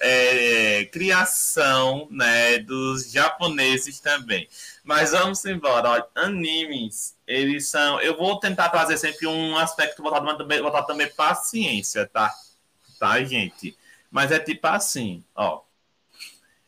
é, 0.00 0.84
criação 0.92 2.08
né, 2.10 2.58
dos 2.58 3.10
japoneses 3.10 3.98
também. 3.98 4.46
Mas 4.84 5.12
vamos 5.12 5.42
embora. 5.46 5.88
Olha, 5.88 6.06
animes, 6.14 7.16
eles 7.26 7.68
são. 7.68 7.98
Eu 8.02 8.18
vou 8.18 8.38
tentar 8.38 8.68
trazer 8.68 8.98
sempre 8.98 9.26
um 9.26 9.56
aspecto 9.56 10.02
voltado 10.02 10.36
também, 10.36 10.60
voltado 10.60 10.86
também 10.86 11.08
para 11.08 11.30
a 11.30 11.36
ciência, 11.36 12.06
tá? 12.06 12.30
Tá, 13.00 13.24
gente? 13.24 13.74
Mas 14.10 14.30
é 14.30 14.38
tipo 14.38 14.66
assim, 14.66 15.24
ó 15.34 15.63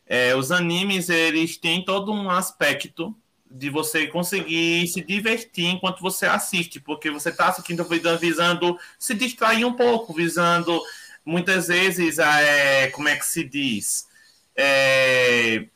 é, 0.07 0.35
os 0.35 0.51
animes, 0.51 1.09
eles 1.09 1.57
têm 1.57 1.83
todo 1.83 2.11
um 2.11 2.29
aspecto 2.29 3.15
de 3.49 3.69
você 3.69 4.07
conseguir 4.07 4.87
se 4.87 5.01
divertir 5.01 5.65
enquanto 5.65 6.01
você 6.01 6.25
assiste, 6.25 6.79
porque 6.79 7.09
você 7.09 7.29
está 7.29 7.47
assistindo 7.47 7.85
visando 8.19 8.77
se 8.99 9.13
distrair 9.13 9.65
um 9.65 9.73
pouco, 9.73 10.13
visando 10.13 10.81
muitas 11.25 11.67
vezes, 11.67 12.19
é, 12.19 12.89
como 12.91 13.09
é 13.09 13.15
que 13.15 13.25
se 13.25 13.43
diz? 13.43 14.07
É, 14.55 15.67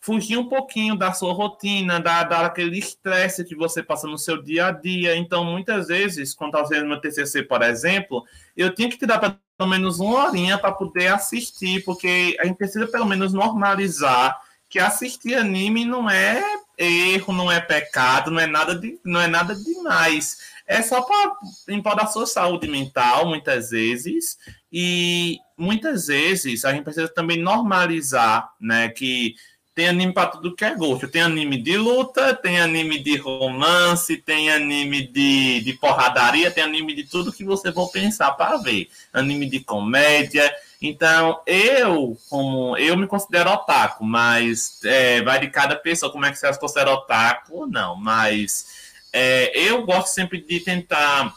fugir 0.00 0.38
um 0.38 0.48
pouquinho 0.48 0.96
da 0.96 1.12
sua 1.12 1.32
rotina, 1.32 2.00
da, 2.00 2.22
daquele 2.24 2.78
estresse 2.78 3.44
que 3.44 3.54
você 3.54 3.82
passa 3.82 4.06
no 4.06 4.18
seu 4.18 4.42
dia 4.42 4.66
a 4.66 4.70
dia. 4.70 5.16
Então, 5.16 5.44
muitas 5.44 5.88
vezes, 5.88 6.34
quando 6.34 6.54
eu 6.54 6.60
estava 6.60 6.68
fazendo 6.68 6.88
meu 6.88 7.00
TCC, 7.00 7.42
por 7.42 7.62
exemplo, 7.62 8.24
eu 8.56 8.74
tinha 8.74 8.88
que 8.88 8.98
tirar 8.98 9.40
pelo 9.58 9.68
menos 9.68 9.98
uma 9.98 10.26
horinha 10.26 10.56
para 10.56 10.70
poder 10.70 11.08
assistir, 11.08 11.84
porque 11.84 12.36
a 12.38 12.46
gente 12.46 12.56
precisa 12.56 12.86
pelo 12.86 13.04
menos 13.04 13.32
normalizar 13.32 14.40
que 14.68 14.78
assistir 14.78 15.34
anime 15.34 15.84
não 15.84 16.08
é 16.08 16.40
erro, 16.76 17.32
não 17.32 17.50
é 17.50 17.60
pecado, 17.60 18.30
não 18.30 18.38
é 18.40 18.46
nada, 18.46 18.76
de, 18.76 19.00
não 19.04 19.20
é 19.20 19.26
nada 19.26 19.56
demais. 19.56 20.38
É 20.64 20.80
só 20.80 21.02
para 21.02 21.94
da 21.96 22.06
sua 22.06 22.26
saúde 22.26 22.68
mental, 22.68 23.26
muitas 23.26 23.70
vezes, 23.70 24.38
e 24.72 25.38
muitas 25.56 26.06
vezes 26.06 26.64
a 26.64 26.72
gente 26.72 26.84
precisa 26.84 27.08
também 27.08 27.42
normalizar, 27.42 28.52
né, 28.60 28.90
que 28.90 29.34
tem 29.78 29.88
anime 29.88 30.12
para 30.12 30.30
tudo 30.30 30.56
que 30.56 30.64
é 30.64 30.74
gosto. 30.74 31.06
Tem 31.06 31.22
anime 31.22 31.56
de 31.56 31.76
luta, 31.76 32.34
tem 32.34 32.58
anime 32.58 32.98
de 32.98 33.16
romance, 33.16 34.16
tem 34.16 34.50
anime 34.50 35.06
de, 35.06 35.60
de 35.60 35.72
porradaria, 35.74 36.50
tem 36.50 36.64
anime 36.64 36.92
de 36.96 37.04
tudo 37.04 37.32
que 37.32 37.44
você 37.44 37.70
for 37.72 37.88
pensar 37.88 38.32
para 38.32 38.56
ver. 38.56 38.88
Anime 39.12 39.48
de 39.48 39.60
comédia. 39.60 40.52
Então, 40.82 41.40
eu, 41.46 42.18
como 42.28 42.76
eu 42.76 42.96
me 42.96 43.06
considero 43.06 43.50
otaku, 43.50 44.04
mas 44.04 44.80
é, 44.84 45.22
vai 45.22 45.38
de 45.38 45.48
cada 45.48 45.76
pessoa 45.76 46.10
como 46.10 46.26
é 46.26 46.32
que 46.32 46.38
você 46.38 46.52
se 46.52 46.58
considera 46.58 46.94
otaku 46.94 47.64
não. 47.64 47.94
Mas 47.94 48.90
é, 49.12 49.56
eu 49.56 49.86
gosto 49.86 50.08
sempre 50.08 50.40
de 50.40 50.58
tentar. 50.58 51.32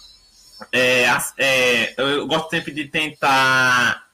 É, 0.71 1.05
é 1.37 1.93
eu 1.95 2.25
gosto 2.25 2.49
sempre 2.49 2.73
de 2.73 2.85
tentar 2.85 4.10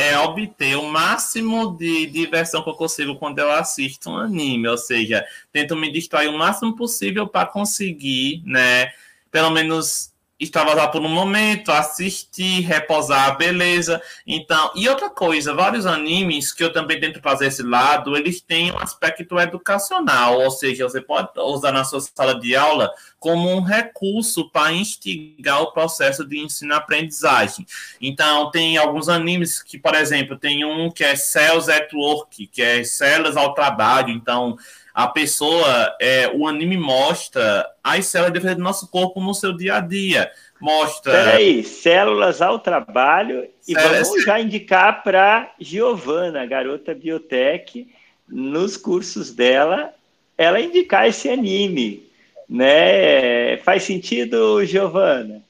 é 0.00 0.18
obter 0.18 0.76
o 0.76 0.88
máximo 0.88 1.76
de 1.76 2.06
diversão 2.06 2.62
que 2.62 2.70
eu 2.70 2.74
consigo 2.74 3.16
quando 3.16 3.38
eu 3.38 3.50
assisto 3.52 4.10
um 4.10 4.16
anime, 4.16 4.66
ou 4.68 4.78
seja, 4.78 5.24
tento 5.52 5.76
me 5.76 5.92
distrair 5.92 6.28
o 6.28 6.38
máximo 6.38 6.74
possível 6.74 7.26
para 7.26 7.46
conseguir, 7.46 8.42
né, 8.44 8.90
pelo 9.30 9.50
menos 9.50 10.09
extravasar 10.40 10.90
por 10.90 11.02
um 11.02 11.08
momento, 11.08 11.70
assistir, 11.70 12.62
reposar, 12.62 13.36
beleza. 13.36 14.00
Então, 14.26 14.72
e 14.74 14.88
outra 14.88 15.10
coisa, 15.10 15.52
vários 15.52 15.84
animes 15.84 16.50
que 16.50 16.64
eu 16.64 16.72
também 16.72 16.98
tento 16.98 17.20
fazer 17.20 17.48
esse 17.48 17.62
lado, 17.62 18.16
eles 18.16 18.40
têm 18.40 18.72
um 18.72 18.78
aspecto 18.78 19.38
educacional, 19.38 20.40
ou 20.40 20.50
seja, 20.50 20.88
você 20.88 21.00
pode 21.00 21.28
usar 21.38 21.72
na 21.72 21.84
sua 21.84 22.00
sala 22.00 22.40
de 22.40 22.56
aula 22.56 22.90
como 23.18 23.54
um 23.54 23.60
recurso 23.60 24.48
para 24.48 24.72
instigar 24.72 25.60
o 25.60 25.72
processo 25.72 26.26
de 26.26 26.38
ensino-aprendizagem. 26.38 27.66
Então, 28.00 28.50
tem 28.50 28.78
alguns 28.78 29.10
animes 29.10 29.62
que, 29.62 29.78
por 29.78 29.94
exemplo, 29.94 30.38
tem 30.38 30.64
um 30.64 30.90
que 30.90 31.04
é 31.04 31.14
Cells 31.14 31.70
at 31.70 31.92
Work, 31.92 32.46
que 32.46 32.62
é 32.62 32.82
células 32.82 33.36
ao 33.36 33.52
trabalho. 33.52 34.08
Então, 34.08 34.56
a 34.94 35.06
pessoa, 35.06 35.96
é, 36.00 36.28
o 36.34 36.46
anime 36.46 36.76
mostra 36.76 37.66
as 37.82 38.06
células 38.06 38.32
de 38.32 38.54
do 38.54 38.60
nosso 38.60 38.88
corpo 38.88 39.20
no 39.20 39.34
seu 39.34 39.52
dia 39.52 39.76
a 39.76 39.80
dia. 39.80 40.30
Mostra. 40.60 41.12
Peraí, 41.12 41.62
células 41.62 42.42
ao 42.42 42.58
trabalho. 42.58 43.48
E 43.66 43.74
vamos 43.74 44.24
já 44.24 44.40
indicar 44.40 45.02
para 45.02 45.52
Giovana, 45.60 46.44
garota 46.44 46.94
biotech, 46.94 47.88
nos 48.28 48.76
cursos 48.76 49.30
dela, 49.30 49.94
ela 50.36 50.60
indicar 50.60 51.08
esse 51.08 51.28
anime. 51.28 52.08
Né? 52.48 53.56
Faz 53.58 53.84
sentido, 53.84 54.64
Giovana? 54.64 55.42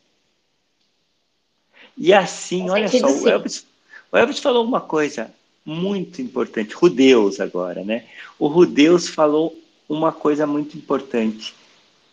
E 1.96 2.12
assim, 2.12 2.70
olha 2.70 2.88
só, 2.88 3.06
o 3.06 3.28
Elvis, 3.28 3.66
o 4.12 4.16
Elvis 4.16 4.38
falou 4.38 4.64
uma 4.64 4.80
coisa 4.80 5.30
muito 5.70 6.20
importante. 6.20 6.74
Rudeus 6.74 7.38
agora, 7.38 7.84
né? 7.84 8.04
O 8.38 8.48
Rudeus 8.48 9.08
falou 9.08 9.56
uma 9.88 10.10
coisa 10.10 10.46
muito 10.46 10.76
importante. 10.76 11.54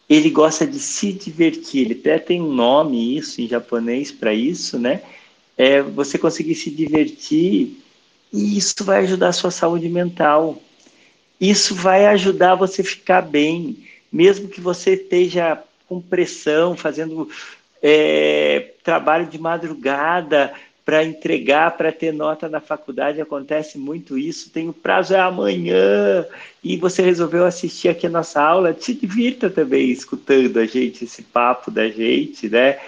Ele 0.08 0.30
gosta 0.30 0.66
de 0.66 0.80
se 0.80 1.12
divertir. 1.12 1.86
Ele 1.86 2.00
até 2.00 2.20
tem 2.20 2.40
um 2.40 2.54
nome 2.54 3.18
isso 3.18 3.42
em 3.42 3.48
japonês 3.48 4.12
para 4.12 4.34
isso, 4.34 4.78
né? 4.78 5.02
É 5.58 5.82
você 5.82 6.20
conseguir 6.20 6.54
se 6.54 6.70
divertir 6.70 7.82
e 8.32 8.58
isso 8.58 8.84
vai 8.84 9.00
ajudar 9.00 9.30
a 9.30 9.34
sua 9.34 9.50
saúde 9.50 9.90
mental. 9.90 10.62
Isso 11.42 11.74
vai 11.74 12.06
ajudar 12.06 12.56
você 12.56 12.84
ficar 12.84 13.22
bem, 13.22 13.78
mesmo 14.12 14.50
que 14.50 14.62
você 14.62 14.94
esteja 14.94 15.64
com 15.88 16.00
pressão, 16.00 16.76
fazendo 16.76 17.28
é, 17.82 18.74
trabalho 18.84 19.28
de 19.28 19.40
madrugada, 19.40 20.54
para 20.88 21.04
entregar, 21.04 21.76
para 21.76 21.92
ter 21.92 22.14
nota 22.14 22.48
na 22.48 22.62
faculdade, 22.62 23.20
acontece 23.20 23.78
muito 23.78 24.18
isso. 24.18 24.50
Tem 24.50 24.70
o 24.70 24.74
prazo 24.74 25.14
é 25.14 25.20
amanhã 25.20 26.26
e 26.64 26.78
você 26.78 27.02
resolveu 27.02 27.46
assistir 27.46 27.90
aqui 27.90 28.08
a 28.08 28.10
nossa 28.10 28.42
aula, 28.42 28.74
se 28.80 28.94
divirta 28.94 29.50
também 29.50 29.90
escutando 29.92 30.58
a 30.58 30.66
gente, 30.66 31.04
esse 31.04 31.24
papo 31.24 31.70
da 31.70 31.90
gente, 31.90 32.48
né? 32.48 32.80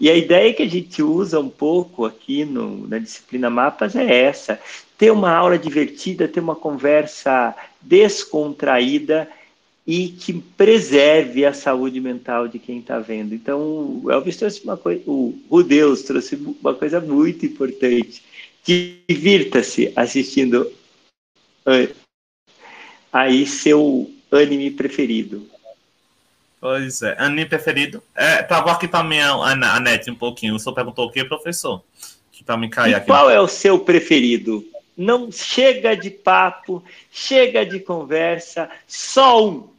E 0.00 0.08
a 0.08 0.14
ideia 0.14 0.54
que 0.54 0.62
a 0.62 0.68
gente 0.68 1.02
usa 1.02 1.40
um 1.40 1.48
pouco 1.48 2.04
aqui 2.04 2.44
no, 2.44 2.86
na 2.86 3.00
disciplina 3.00 3.50
Mapas 3.50 3.96
é 3.96 4.22
essa: 4.22 4.60
ter 4.96 5.10
uma 5.10 5.32
aula 5.32 5.58
divertida, 5.58 6.28
ter 6.28 6.38
uma 6.38 6.54
conversa 6.54 7.56
descontraída 7.82 9.28
e 9.88 10.10
que 10.10 10.34
preserve 10.34 11.46
a 11.46 11.54
saúde 11.54 11.98
mental 11.98 12.46
de 12.46 12.58
quem 12.58 12.80
está 12.80 12.98
vendo. 12.98 13.34
Então, 13.34 13.58
o 14.04 14.10
Elvis 14.12 14.36
trouxe 14.36 14.62
uma 14.62 14.76
coisa, 14.76 15.02
o 15.06 15.34
Rudeus 15.50 16.02
trouxe 16.02 16.36
uma 16.36 16.74
coisa 16.74 17.00
muito 17.00 17.46
importante. 17.46 18.22
Divirta-se 18.62 19.90
assistindo 19.96 20.70
aí 23.10 23.46
seu 23.46 24.10
anime 24.30 24.70
preferido. 24.72 25.48
Pois 26.60 27.00
é, 27.00 27.16
anime 27.18 27.46
preferido. 27.46 28.02
É, 28.14 28.42
tava 28.42 28.70
aqui 28.72 28.86
para 28.86 29.02
mim 29.02 29.20
a, 29.20 29.32
a 29.32 29.80
Net 29.80 30.10
um 30.10 30.14
pouquinho. 30.14 30.54
O 30.54 30.58
senhor 30.58 30.74
perguntou 30.74 31.06
o 31.06 31.10
que, 31.10 31.24
professor? 31.24 31.82
Que 32.30 32.44
para 32.44 32.58
me 32.58 32.68
cair 32.68 32.94
aqui. 32.94 33.06
Qual 33.06 33.30
é 33.30 33.40
o 33.40 33.48
seu 33.48 33.78
preferido? 33.78 34.62
Não 34.94 35.32
chega 35.32 35.96
de 35.96 36.10
papo, 36.10 36.84
chega 37.10 37.64
de 37.64 37.80
conversa, 37.80 38.68
só 38.86 39.48
um. 39.48 39.77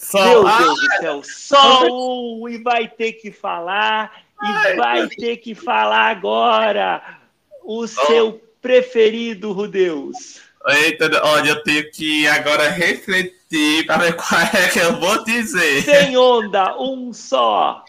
Só, 0.00 0.24
Meu 0.24 0.46
ah, 0.46 0.58
Deus 0.98 1.20
do 1.20 1.24
céu, 1.24 1.86
um 1.92 2.48
e 2.48 2.56
vai 2.56 2.88
ter 2.88 3.12
que 3.12 3.30
falar, 3.30 4.24
e 4.42 4.46
ai, 4.46 4.74
vai 4.74 5.08
ter 5.08 5.36
que 5.36 5.54
falar 5.54 6.08
agora 6.08 7.18
o 7.62 7.86
seu 7.86 8.40
preferido, 8.62 9.52
Rudeus. 9.52 10.40
Eita, 10.68 11.10
olha, 11.22 11.50
eu 11.50 11.62
tenho 11.62 11.90
que 11.90 12.26
agora 12.26 12.70
refletir 12.70 13.84
para 13.86 13.98
ver 13.98 14.16
qual 14.16 14.40
é 14.40 14.68
que 14.68 14.78
eu 14.78 14.98
vou 14.98 15.22
dizer. 15.22 15.82
Sem 15.82 16.16
onda, 16.16 16.80
um 16.80 17.12
só. 17.12 17.84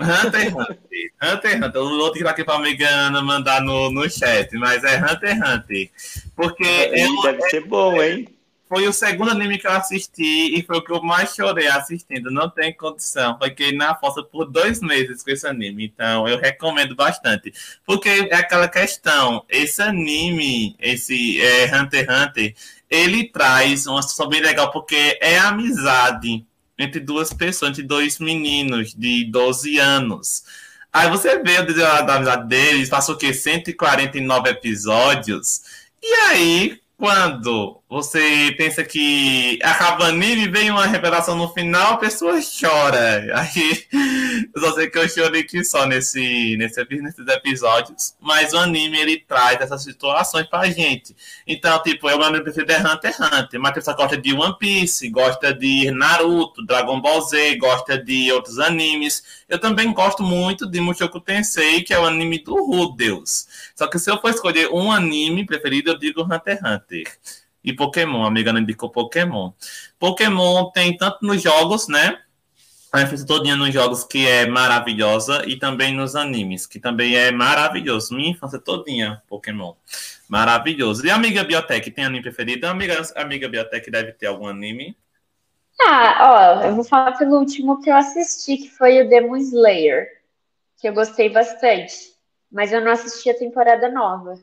Hunter 0.00 0.56
Hunter. 0.56 0.78
Hunter 1.22 1.56
Hunter. 1.56 1.72
Eu 1.74 1.88
vou 1.90 2.12
tirar 2.12 2.30
aqui 2.30 2.42
para 2.42 2.58
me 2.58 2.74
mandar 3.22 3.60
no, 3.60 3.90
no 3.90 4.08
chat, 4.08 4.50
mas 4.56 4.82
é 4.82 4.96
Hunter 4.96 5.36
Hunter. 5.36 5.90
Porque. 6.34 6.90
Deve 7.22 7.42
ser 7.50 7.66
bom, 7.66 8.00
hein? 8.02 8.26
Foi 8.70 8.86
o 8.86 8.92
segundo 8.92 9.32
anime 9.32 9.58
que 9.58 9.66
eu 9.66 9.72
assisti 9.72 10.56
e 10.56 10.62
foi 10.62 10.76
o 10.76 10.82
que 10.84 10.92
eu 10.92 11.02
mais 11.02 11.34
chorei 11.34 11.66
assistindo. 11.66 12.30
Não 12.30 12.48
tem 12.48 12.72
condição. 12.72 13.36
Fiquei 13.42 13.72
na 13.72 13.96
força 13.96 14.22
por 14.22 14.44
dois 14.48 14.80
meses 14.80 15.24
com 15.24 15.30
esse 15.32 15.44
anime. 15.44 15.86
Então, 15.86 16.28
eu 16.28 16.38
recomendo 16.38 16.94
bastante. 16.94 17.52
Porque 17.84 18.08
é 18.08 18.36
aquela 18.36 18.68
questão. 18.68 19.44
Esse 19.48 19.82
anime, 19.82 20.76
esse 20.78 21.42
é, 21.42 21.64
Hunter 21.64 22.08
x 22.08 22.14
Hunter, 22.14 22.54
ele 22.88 23.24
traz 23.24 23.88
uma 23.88 24.02
situação 24.02 24.28
bem 24.28 24.40
legal, 24.40 24.70
porque 24.70 25.18
é 25.20 25.36
amizade 25.36 26.46
entre 26.78 27.00
duas 27.00 27.32
pessoas, 27.32 27.72
entre 27.72 27.82
dois 27.82 28.20
meninos 28.20 28.94
de 28.94 29.24
12 29.24 29.80
anos. 29.80 30.44
Aí 30.92 31.10
você 31.10 31.42
vê 31.42 31.58
o 31.58 31.66
desenrolar 31.66 32.02
da 32.02 32.14
amizade 32.14 32.46
deles, 32.46 32.88
passou 32.88 33.16
o 33.16 33.18
quê? 33.18 33.34
149 33.34 34.48
episódios. 34.48 35.62
E 36.00 36.14
aí, 36.28 36.80
quando 36.96 37.79
você 37.90 38.54
pensa 38.56 38.84
que 38.84 39.58
acaba 39.64 40.04
anime, 40.06 40.46
vem 40.46 40.70
uma 40.70 40.86
revelação 40.86 41.36
no 41.36 41.52
final, 41.52 41.94
a 41.94 41.96
pessoa 41.96 42.38
chora. 42.40 43.26
Aí 43.34 43.84
eu 44.54 44.62
só 44.62 44.74
sei 44.76 44.88
que 44.88 44.96
eu 44.96 45.08
chorei 45.08 45.40
aqui 45.40 45.64
só 45.64 45.84
nesse, 45.84 46.56
nesse, 46.56 46.86
nesses 46.88 47.26
episódios. 47.26 48.14
Mas 48.20 48.52
o 48.52 48.58
anime 48.58 48.96
ele 48.96 49.18
traz 49.18 49.60
essas 49.60 49.82
situações 49.82 50.46
pra 50.46 50.70
gente. 50.70 51.16
Então, 51.44 51.82
tipo, 51.82 52.08
eu, 52.08 52.16
meu 52.16 52.28
anime 52.28 52.44
preferido 52.44 52.74
Hunter 52.74 53.10
x 53.12 53.20
Hunter. 53.20 53.58
Mas 53.60 53.72
a 53.72 53.74
pessoa 53.74 53.96
gosta 53.96 54.16
de 54.16 54.34
One 54.34 54.56
Piece, 54.56 55.08
gosta 55.08 55.52
de 55.52 55.90
Naruto, 55.90 56.64
Dragon 56.64 57.00
Ball 57.00 57.20
Z, 57.22 57.56
gosta 57.56 57.98
de 57.98 58.30
outros 58.30 58.60
animes. 58.60 59.40
Eu 59.48 59.58
também 59.58 59.92
gosto 59.92 60.22
muito 60.22 60.64
de 60.64 60.80
Mushoku 60.80 61.18
Tensei, 61.18 61.82
que 61.82 61.92
é 61.92 61.98
o 61.98 62.06
anime 62.06 62.38
do 62.38 62.54
Rudeus. 62.54 63.48
Só 63.74 63.88
que 63.88 63.98
se 63.98 64.08
eu 64.08 64.20
for 64.20 64.30
escolher 64.30 64.68
um 64.68 64.92
anime 64.92 65.44
preferido, 65.44 65.90
eu 65.90 65.98
digo 65.98 66.22
Hunter 66.22 66.56
x 66.56 66.62
Hunter. 66.62 67.18
E 67.62 67.72
Pokémon, 67.72 68.24
a 68.24 68.28
amiga 68.28 68.52
não 68.52 68.60
indicou 68.60 68.90
Pokémon. 68.90 69.52
Pokémon 69.98 70.70
tem 70.70 70.96
tanto 70.96 71.18
nos 71.22 71.42
jogos, 71.42 71.88
né? 71.88 72.18
a 72.92 73.02
infância 73.02 73.26
todinha 73.26 73.54
nos 73.54 73.72
jogos 73.72 74.02
que 74.02 74.26
é 74.26 74.46
maravilhosa 74.46 75.44
e 75.46 75.56
também 75.56 75.94
nos 75.94 76.16
animes, 76.16 76.66
que 76.66 76.80
também 76.80 77.14
é 77.14 77.30
maravilhoso. 77.30 78.14
Minha 78.14 78.30
infância 78.30 78.58
todinha, 78.58 79.22
Pokémon. 79.28 79.74
Maravilhoso. 80.28 81.06
E 81.06 81.10
a 81.10 81.14
Amiga 81.14 81.44
Biotech, 81.44 81.88
tem 81.92 82.04
anime 82.04 82.22
preferido? 82.22 82.66
A 82.66 82.70
Amiga, 82.70 83.00
a 83.14 83.22
Amiga 83.22 83.48
Biotech 83.48 83.88
deve 83.90 84.12
ter 84.12 84.26
algum 84.26 84.48
anime? 84.48 84.96
Ah, 85.80 86.60
ó, 86.60 86.64
eu 86.64 86.74
vou 86.74 86.84
falar 86.84 87.12
pelo 87.12 87.38
último 87.38 87.80
que 87.80 87.88
eu 87.88 87.96
assisti, 87.96 88.56
que 88.56 88.70
foi 88.70 89.00
o 89.00 89.08
Demon 89.08 89.36
Slayer, 89.36 90.08
que 90.78 90.88
eu 90.88 90.92
gostei 90.92 91.30
bastante. 91.30 92.12
Mas 92.50 92.72
eu 92.72 92.80
não 92.80 92.90
assisti 92.90 93.30
a 93.30 93.38
temporada 93.38 93.88
nova. 93.88 94.38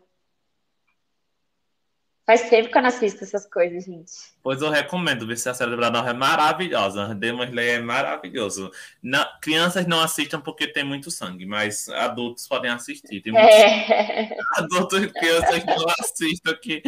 Faz 2.28 2.50
tempo 2.50 2.70
que 2.70 2.78
eu 2.78 2.82
não 2.84 2.90
assisto 2.90 3.24
essas 3.24 3.48
coisas, 3.48 3.86
gente. 3.86 4.37
Pois 4.48 4.62
eu 4.62 4.70
recomendo 4.70 5.28
ver 5.28 5.36
se 5.38 5.50
a 5.50 5.52
do 5.52 6.08
é 6.08 6.14
maravilhosa. 6.14 7.14
Demon 7.14 7.44
Slayer 7.44 7.80
é 7.80 7.82
maravilhoso. 7.82 8.72
Não, 9.04 9.28
crianças 9.42 9.86
não 9.86 10.00
assistam 10.00 10.40
porque 10.40 10.66
tem 10.68 10.86
muito 10.86 11.12
sangue, 11.12 11.46
mas 11.46 11.90
adultos 11.90 12.48
podem 12.48 12.72
assistir. 12.72 13.20
Tem 13.20 13.38
é. 13.38 14.30
Adultos 14.56 15.04
e 15.04 15.10
crianças 15.10 15.66
não 15.66 15.86
assistam 16.00 16.54
que 16.62 16.82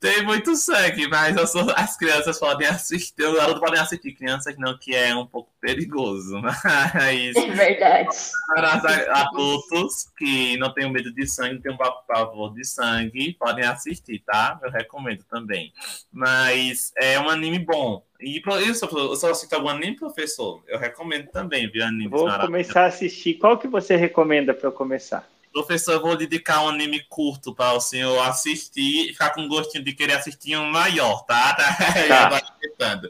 tem 0.00 0.22
muito 0.22 0.54
sangue, 0.56 1.08
mas 1.08 1.50
sou, 1.50 1.70
as 1.74 1.96
crianças 1.96 2.38
podem 2.38 2.68
assistir. 2.68 3.24
Os 3.24 3.38
adultos 3.38 3.60
podem 3.60 3.80
assistir, 3.80 4.12
crianças 4.12 4.54
não, 4.56 4.78
que 4.78 4.94
é 4.94 5.14
um 5.14 5.26
pouco 5.26 5.50
perigoso. 5.60 6.40
Mas, 6.94 7.34
é 7.34 7.50
verdade. 7.50 8.16
Para 8.46 8.72
adultos 9.20 10.08
que 10.16 10.56
não 10.58 10.72
têm 10.72 10.90
medo 10.92 11.12
de 11.12 11.26
sangue, 11.26 11.60
têm 11.60 11.72
um 11.72 11.76
pavor 11.76 12.54
de 12.54 12.64
sangue, 12.64 13.34
podem 13.34 13.64
assistir, 13.64 14.20
tá? 14.20 14.58
Eu 14.62 14.70
recomendo 14.70 15.24
também. 15.24 15.72
Mas 16.12 16.85
é 16.96 17.18
um 17.18 17.28
anime 17.28 17.58
bom. 17.58 18.04
E 18.20 18.42
isso, 18.68 18.86
eu 18.86 19.16
só 19.16 19.30
assisto 19.30 19.54
algum 19.54 19.68
anime, 19.68 19.96
professor? 19.96 20.62
Eu 20.66 20.78
recomendo 20.78 21.28
também, 21.28 21.70
viu? 21.70 21.84
Anime 21.84 22.08
Vou 22.08 22.30
começar 22.38 22.82
a 22.82 22.86
assistir. 22.86 23.34
Qual 23.34 23.58
que 23.58 23.68
você 23.68 23.96
recomenda 23.96 24.54
para 24.54 24.68
eu 24.68 24.72
começar? 24.72 25.28
Professor, 25.52 25.92
eu 25.92 26.02
vou 26.02 26.16
dedicar 26.16 26.62
um 26.62 26.68
anime 26.68 27.02
curto 27.08 27.54
para 27.54 27.72
o 27.72 27.80
senhor 27.80 28.18
assistir 28.20 29.10
e 29.10 29.12
ficar 29.12 29.30
com 29.30 29.48
gostinho 29.48 29.84
de 29.84 29.94
querer 29.94 30.14
assistir 30.14 30.56
um 30.56 30.70
maior, 30.70 31.24
tá? 31.24 31.56
tá. 32.78 33.00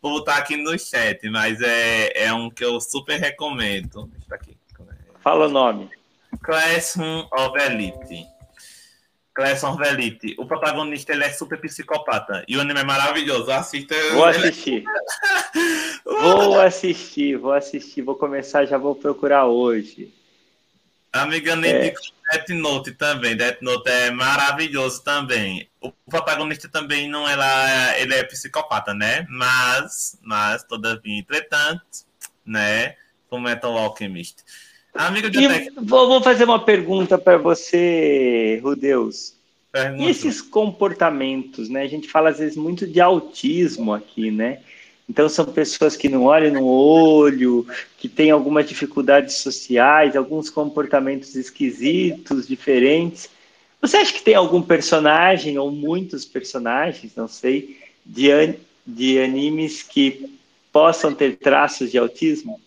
Vou 0.00 0.12
botar 0.12 0.36
aqui 0.36 0.56
no 0.56 0.78
chat, 0.78 1.28
mas 1.28 1.60
é, 1.60 2.26
é 2.26 2.32
um 2.32 2.50
que 2.50 2.64
eu 2.64 2.80
super 2.80 3.18
recomendo. 3.18 4.08
Deixa 4.12 4.34
aqui. 4.34 4.56
Fala 5.20 5.46
o 5.46 5.50
nome. 5.50 5.90
Classroom 6.42 7.26
of 7.32 7.58
Elite. 7.60 8.26
Classroom 9.38 9.74
of 9.74 9.82
Elite. 9.84 10.34
O 10.36 10.46
protagonista 10.46 11.12
ele 11.12 11.22
é 11.22 11.32
super 11.32 11.60
psicopata. 11.60 12.44
E 12.48 12.56
o 12.56 12.60
anime 12.60 12.80
é 12.80 12.84
maravilhoso. 12.84 13.52
Assista. 13.52 13.94
Vou 14.12 14.24
assistir. 14.24 14.82
vou 16.04 16.60
assistir, 16.60 17.36
vou 17.36 17.52
assistir. 17.52 18.02
Vou 18.02 18.16
começar, 18.16 18.66
já 18.66 18.76
vou 18.76 18.96
procurar 18.96 19.46
hoje. 19.46 20.12
Amiga 21.12 21.54
nem 21.54 21.70
é. 21.70 21.94
Death 22.32 22.48
Note 22.48 22.92
também. 22.94 23.36
Death 23.36 23.62
Note 23.62 23.88
é 23.88 24.10
maravilhoso 24.10 25.04
também. 25.04 25.70
O 25.80 25.92
protagonista 26.10 26.68
também 26.68 27.08
não 27.08 27.28
é 27.28 27.36
lá, 27.36 27.96
ele 27.96 28.14
é 28.14 28.24
psicopata, 28.24 28.92
né? 28.92 29.24
Mas, 29.30 30.18
mas, 30.20 30.64
todavia, 30.64 31.16
entretanto, 31.16 32.04
né? 32.44 32.96
O 33.30 33.38
Metal 33.38 33.78
Alchemist. 33.78 34.38
Amiga 34.98 35.30
de 35.30 35.70
vou, 35.80 36.08
vou 36.08 36.20
fazer 36.20 36.42
uma 36.42 36.58
pergunta 36.58 37.16
para 37.16 37.38
você, 37.38 38.60
Rudeus. 38.60 39.32
Pergunta. 39.70 40.02
E 40.02 40.10
esses 40.10 40.42
comportamentos, 40.42 41.68
né? 41.68 41.82
A 41.82 41.86
gente 41.86 42.08
fala 42.08 42.30
às 42.30 42.38
vezes 42.38 42.56
muito 42.56 42.84
de 42.84 43.00
autismo 43.00 43.94
aqui, 43.94 44.32
né? 44.32 44.58
Então, 45.08 45.28
são 45.28 45.44
pessoas 45.44 45.96
que 45.96 46.08
não 46.08 46.24
olham 46.24 46.52
no 46.52 46.66
olho, 46.66 47.64
que 47.96 48.08
têm 48.08 48.32
algumas 48.32 48.68
dificuldades 48.68 49.36
sociais, 49.36 50.16
alguns 50.16 50.50
comportamentos 50.50 51.36
esquisitos, 51.36 52.48
diferentes. 52.48 53.30
Você 53.80 53.98
acha 53.98 54.12
que 54.12 54.22
tem 54.22 54.34
algum 54.34 54.60
personagem, 54.60 55.56
ou 55.56 55.70
muitos 55.70 56.24
personagens, 56.24 57.12
não 57.14 57.28
sei, 57.28 57.78
de, 58.04 58.32
an 58.32 58.54
de 58.84 59.22
animes 59.22 59.82
que 59.82 60.38
possam 60.72 61.14
ter 61.14 61.36
traços 61.36 61.90
de 61.90 61.98
autismo? 61.98 62.60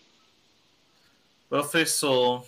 Professor, 1.52 2.42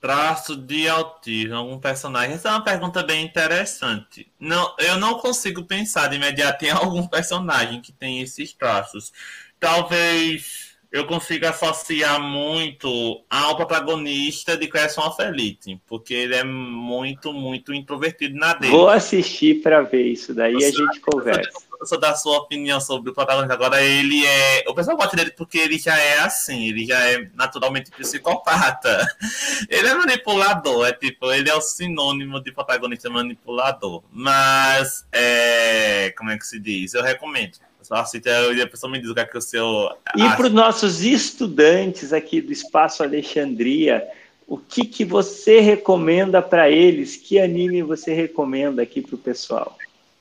traço 0.00 0.54
de 0.54 0.88
autismo, 0.88 1.56
algum 1.56 1.76
personagem? 1.76 2.36
Essa 2.36 2.50
é 2.50 2.52
uma 2.52 2.62
pergunta 2.62 3.02
bem 3.02 3.24
interessante. 3.24 4.30
Não, 4.38 4.76
eu 4.78 4.96
não 4.96 5.14
consigo 5.14 5.64
pensar 5.64 6.06
de 6.06 6.14
imediato 6.14 6.64
em 6.64 6.70
algum 6.70 7.04
personagem 7.08 7.80
que 7.80 7.90
tem 7.90 8.20
esses 8.20 8.52
traços. 8.52 9.12
Talvez 9.58 10.76
eu 10.92 11.04
consiga 11.04 11.50
associar 11.50 12.22
muito 12.22 13.24
ao 13.28 13.56
protagonista 13.56 14.56
de 14.56 14.68
Crescent 14.68 15.04
of 15.04 15.20
Elite, 15.20 15.82
porque 15.84 16.14
ele 16.14 16.36
é 16.36 16.44
muito, 16.44 17.32
muito 17.32 17.74
introvertido 17.74 18.38
na 18.38 18.54
dele. 18.54 18.70
Vou 18.70 18.88
assistir 18.88 19.62
para 19.62 19.82
ver 19.82 20.06
isso, 20.06 20.32
daí 20.32 20.54
a 20.54 20.70
gente 20.70 21.00
conversa 21.00 21.69
sou 21.86 21.98
da 21.98 22.14
sua 22.14 22.38
opinião 22.38 22.80
sobre 22.80 23.10
o 23.10 23.14
protagonista. 23.14 23.54
Agora, 23.54 23.82
ele 23.82 24.24
é. 24.24 24.64
O 24.68 24.74
pessoal 24.74 24.96
gosta 24.96 25.16
dele 25.16 25.30
porque 25.30 25.58
ele 25.58 25.78
já 25.78 25.96
é 25.98 26.20
assim, 26.20 26.68
ele 26.68 26.86
já 26.86 26.98
é 26.98 27.28
naturalmente 27.34 27.90
psicopata. 27.90 29.06
Ele 29.68 29.86
é 29.86 29.94
manipulador, 29.94 30.86
é 30.86 30.92
tipo, 30.92 31.30
ele 31.32 31.48
é 31.48 31.54
o 31.54 31.60
sinônimo 31.60 32.42
de 32.42 32.50
protagonista 32.50 33.08
manipulador. 33.08 34.02
Mas, 34.10 35.06
é, 35.12 36.12
como 36.16 36.30
é 36.30 36.38
que 36.38 36.46
se 36.46 36.58
diz? 36.58 36.94
Eu 36.94 37.02
recomendo. 37.02 37.58
Só 37.82 37.94
assiste 37.94 38.28
e 38.28 38.62
a 38.62 38.66
pessoa 38.66 38.90
me 38.90 39.00
diz 39.00 39.10
o 39.10 39.14
que 39.14 39.20
é 39.20 39.24
que 39.24 39.38
o 39.38 39.40
seu. 39.40 39.90
E 40.16 40.28
para 40.36 40.46
os 40.46 40.52
nossos 40.52 41.02
estudantes 41.02 42.12
aqui 42.12 42.40
do 42.40 42.52
Espaço 42.52 43.02
Alexandria, 43.02 44.06
o 44.46 44.58
que, 44.58 44.84
que 44.84 45.04
você 45.04 45.60
recomenda 45.60 46.42
para 46.42 46.70
eles? 46.70 47.16
Que 47.16 47.38
anime 47.38 47.82
você 47.82 48.12
recomenda 48.12 48.82
aqui 48.82 49.00
para 49.00 49.14
o 49.14 49.18
pessoal? 49.18 49.76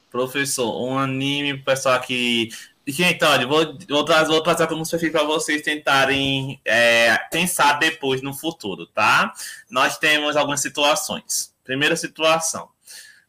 Professor, 0.10 0.82
um 0.82 0.98
anime 0.98 1.58
pessoal 1.60 2.00
que. 2.02 2.50
Gente, 2.88 3.24
olha, 3.24 3.46
vou, 3.46 3.78
vou, 3.88 4.04
trazer, 4.04 4.30
vou 4.30 4.42
trazer 4.42 4.64
alguns 4.64 4.90
perfis 4.90 5.12
para 5.12 5.24
vocês 5.24 5.62
tentarem 5.62 6.60
é, 6.66 7.16
pensar 7.32 7.74
depois 7.74 8.22
no 8.24 8.34
futuro, 8.34 8.88
tá? 8.88 9.32
Nós 9.70 10.00
temos 10.00 10.36
algumas 10.36 10.62
situações. 10.62 11.54
Primeira 11.64 11.96
situação. 11.96 12.70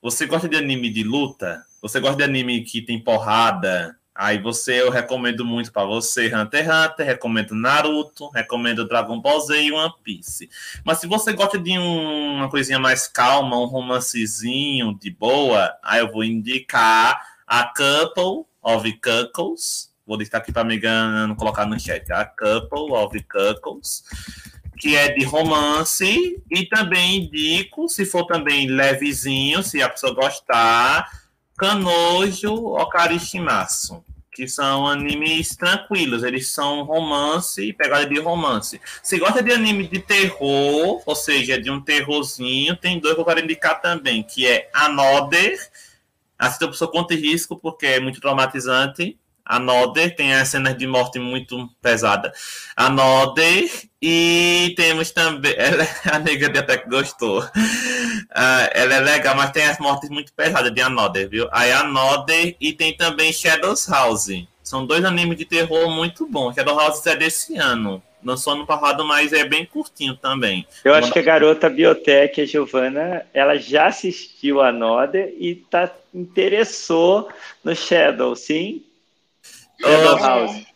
Você 0.00 0.24
gosta 0.24 0.48
de 0.48 0.56
anime 0.56 0.88
de 0.88 1.02
luta? 1.02 1.62
Você 1.82 2.00
gosta 2.00 2.16
de 2.16 2.22
anime 2.22 2.64
que 2.64 2.80
tem 2.80 2.98
porrada? 2.98 3.99
Aí 4.22 4.36
você, 4.38 4.82
eu 4.82 4.90
recomendo 4.90 5.46
muito 5.46 5.72
para 5.72 5.86
você 5.86 6.26
Hunter 6.26 6.66
x 6.66 6.68
Hunter, 6.68 7.06
recomendo 7.06 7.54
Naruto, 7.54 8.28
recomendo 8.28 8.86
Dragon 8.86 9.18
Ball 9.18 9.40
Z 9.40 9.62
e 9.62 9.72
One 9.72 9.94
Piece. 10.04 10.50
Mas 10.84 10.98
se 10.98 11.06
você 11.06 11.32
gosta 11.32 11.58
de 11.58 11.78
um, 11.78 12.34
uma 12.34 12.50
coisinha 12.50 12.78
mais 12.78 13.08
calma, 13.08 13.56
um 13.56 13.64
romancezinho 13.64 14.94
de 15.00 15.10
boa, 15.10 15.74
aí 15.82 16.00
eu 16.00 16.12
vou 16.12 16.22
indicar 16.22 17.18
a 17.46 17.72
Couple 17.74 18.44
of 18.62 18.92
Cuckles. 19.00 19.90
Vou 20.06 20.18
deixar 20.18 20.36
aqui 20.36 20.52
para 20.52 20.64
me 20.64 20.78
não 20.78 21.34
colocar 21.34 21.64
no 21.64 21.80
chat. 21.80 22.12
A 22.12 22.26
Couple 22.26 22.92
of 22.92 23.18
Cuckles 23.22 24.04
que 24.76 24.96
é 24.96 25.08
de 25.14 25.24
romance, 25.24 26.42
e 26.50 26.66
também 26.66 27.24
indico, 27.24 27.88
se 27.88 28.04
for 28.06 28.24
também 28.26 28.66
levezinho, 28.66 29.62
se 29.62 29.82
a 29.82 29.88
pessoa 29.90 30.14
gostar, 30.14 31.06
Kanojo 31.56 32.54
Okarishimasu 32.54 34.02
que 34.32 34.46
são 34.46 34.86
animes 34.86 35.56
tranquilos, 35.56 36.22
eles 36.22 36.48
são 36.48 36.84
romance 36.84 37.62
e 37.62 37.72
pegada 37.72 38.06
de 38.06 38.18
romance. 38.20 38.80
Se 39.02 39.18
gosta 39.18 39.42
de 39.42 39.52
anime 39.52 39.88
de 39.88 39.98
terror, 39.98 41.02
ou 41.04 41.14
seja, 41.16 41.60
de 41.60 41.70
um 41.70 41.80
terrorzinho, 41.80 42.76
tem 42.76 42.98
dois 42.98 43.14
que 43.14 43.20
eu 43.20 43.24
quero 43.24 43.40
indicar 43.40 43.80
também, 43.80 44.22
que 44.22 44.46
é 44.46 44.70
Another, 44.72 45.58
assista 46.38 46.66
por 46.66 46.74
seu 46.74 46.88
conta 46.88 47.14
e 47.14 47.16
risco, 47.16 47.56
porque 47.56 47.86
é 47.86 48.00
muito 48.00 48.20
traumatizante, 48.20 49.18
Another, 49.50 50.14
tem 50.14 50.32
as 50.32 50.48
cenas 50.48 50.78
de 50.78 50.86
morte 50.86 51.18
muito 51.18 51.68
pesada. 51.82 52.32
Another, 52.76 53.68
e 54.00 54.72
temos 54.76 55.10
também. 55.10 55.52
Ela, 55.58 55.86
a 56.12 56.18
nega 56.20 56.48
de 56.48 56.58
até 56.60 56.78
que 56.78 56.88
gostou. 56.88 57.40
Uh, 57.40 58.70
ela 58.72 58.94
é 58.94 59.00
legal, 59.00 59.34
mas 59.34 59.50
tem 59.50 59.64
as 59.64 59.78
mortes 59.80 60.08
muito 60.08 60.32
pesadas 60.32 60.72
de 60.72 60.80
Another, 60.80 61.28
viu? 61.28 61.48
Aí 61.50 61.72
Another 61.72 62.54
e 62.60 62.72
tem 62.72 62.96
também 62.96 63.32
Shadows 63.32 63.88
House. 63.88 64.28
São 64.62 64.86
dois 64.86 65.04
animes 65.04 65.36
de 65.36 65.44
terror 65.44 65.90
muito 65.90 66.26
bons. 66.26 66.54
Shadow 66.54 66.78
House 66.78 67.04
é 67.06 67.16
desse 67.16 67.56
ano. 67.56 68.00
Lançou 68.22 68.52
ano 68.52 68.66
passado, 68.66 69.04
mas 69.04 69.32
é 69.32 69.44
bem 69.44 69.66
curtinho 69.66 70.14
também. 70.14 70.64
Eu 70.84 70.94
acho 70.94 71.10
que 71.10 71.18
a 71.18 71.22
garota 71.22 71.68
biotech, 71.68 72.40
a 72.40 72.44
Giovana, 72.44 73.26
ela 73.34 73.56
já 73.56 73.86
assistiu 73.86 74.60
a 74.60 74.68
Another 74.68 75.34
e 75.38 75.56
tá, 75.56 75.90
interessou 76.14 77.28
no 77.64 77.74
Shadow, 77.74 78.36
sim? 78.36 78.84
Shadow 79.80 80.18
House. 80.18 80.70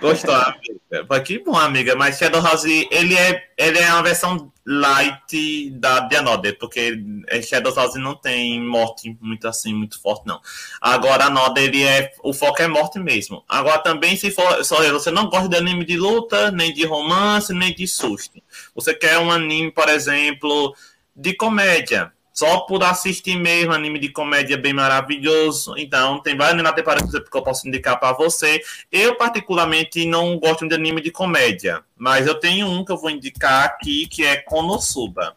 Gostou, 0.00 0.34
amiga? 0.34 1.20
Que 1.24 1.38
bom, 1.38 1.56
amiga. 1.56 1.94
Mas 1.94 2.18
Shadow 2.18 2.42
House, 2.42 2.64
ele 2.64 3.16
é, 3.16 3.48
ele 3.56 3.78
é 3.78 3.92
uma 3.92 4.02
versão 4.02 4.52
light 4.66 5.70
da 5.70 6.00
de 6.00 6.16
Another, 6.16 6.58
porque 6.58 6.98
Shadow 7.42 7.74
House 7.74 7.94
não 7.94 8.14
tem 8.16 8.60
morte 8.60 9.16
muito 9.20 9.46
assim, 9.46 9.72
muito 9.72 10.00
forte, 10.00 10.26
não. 10.26 10.40
Agora, 10.80 11.26
Another, 11.26 11.64
ele 11.64 11.84
é, 11.84 12.12
o 12.22 12.32
foco 12.32 12.60
é 12.60 12.66
morte 12.66 12.98
mesmo. 12.98 13.44
Agora, 13.48 13.78
também, 13.78 14.16
se 14.16 14.30
for, 14.30 14.64
só 14.64 14.76
você 14.90 15.10
não 15.10 15.28
gosta 15.28 15.48
de 15.48 15.56
anime 15.56 15.84
de 15.84 15.96
luta, 15.96 16.50
nem 16.50 16.72
de 16.72 16.84
romance, 16.84 17.52
nem 17.52 17.72
de 17.72 17.86
susto. 17.86 18.42
Você 18.74 18.94
quer 18.94 19.18
um 19.18 19.30
anime, 19.30 19.70
por 19.70 19.88
exemplo, 19.88 20.74
de 21.14 21.34
comédia 21.34 22.12
só 22.34 22.60
por 22.62 22.82
assistir 22.82 23.36
mesmo 23.36 23.72
anime 23.72 24.00
de 24.00 24.08
comédia 24.08 24.58
bem 24.58 24.72
maravilhoso. 24.72 25.74
Então, 25.78 26.20
tem 26.20 26.36
vários 26.36 26.54
animes 26.54 26.68
na 26.68 26.76
temporada 26.76 27.06
que 27.06 27.36
eu 27.36 27.42
posso 27.42 27.68
indicar 27.68 27.98
para 28.00 28.12
você. 28.12 28.60
Eu, 28.90 29.16
particularmente, 29.16 30.04
não 30.04 30.36
gosto 30.36 30.66
de 30.66 30.74
anime 30.74 31.00
de 31.00 31.12
comédia, 31.12 31.82
mas 31.96 32.26
eu 32.26 32.34
tenho 32.34 32.66
um 32.66 32.84
que 32.84 32.90
eu 32.90 32.96
vou 32.96 33.10
indicar 33.10 33.64
aqui, 33.64 34.08
que 34.08 34.24
é 34.24 34.36
Konosuba. 34.36 35.36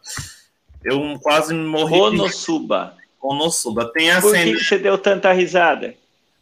Eu 0.84 1.16
quase 1.22 1.54
morri. 1.54 1.96
Konosuba. 1.96 2.94
De... 2.96 3.02
Konosuba. 3.20 3.92
Tem 3.92 4.10
a 4.10 4.20
Por 4.20 4.32
cena... 4.32 4.58
que 4.58 4.64
você 4.64 4.76
deu 4.76 4.98
tanta 4.98 5.32
risada? 5.32 5.94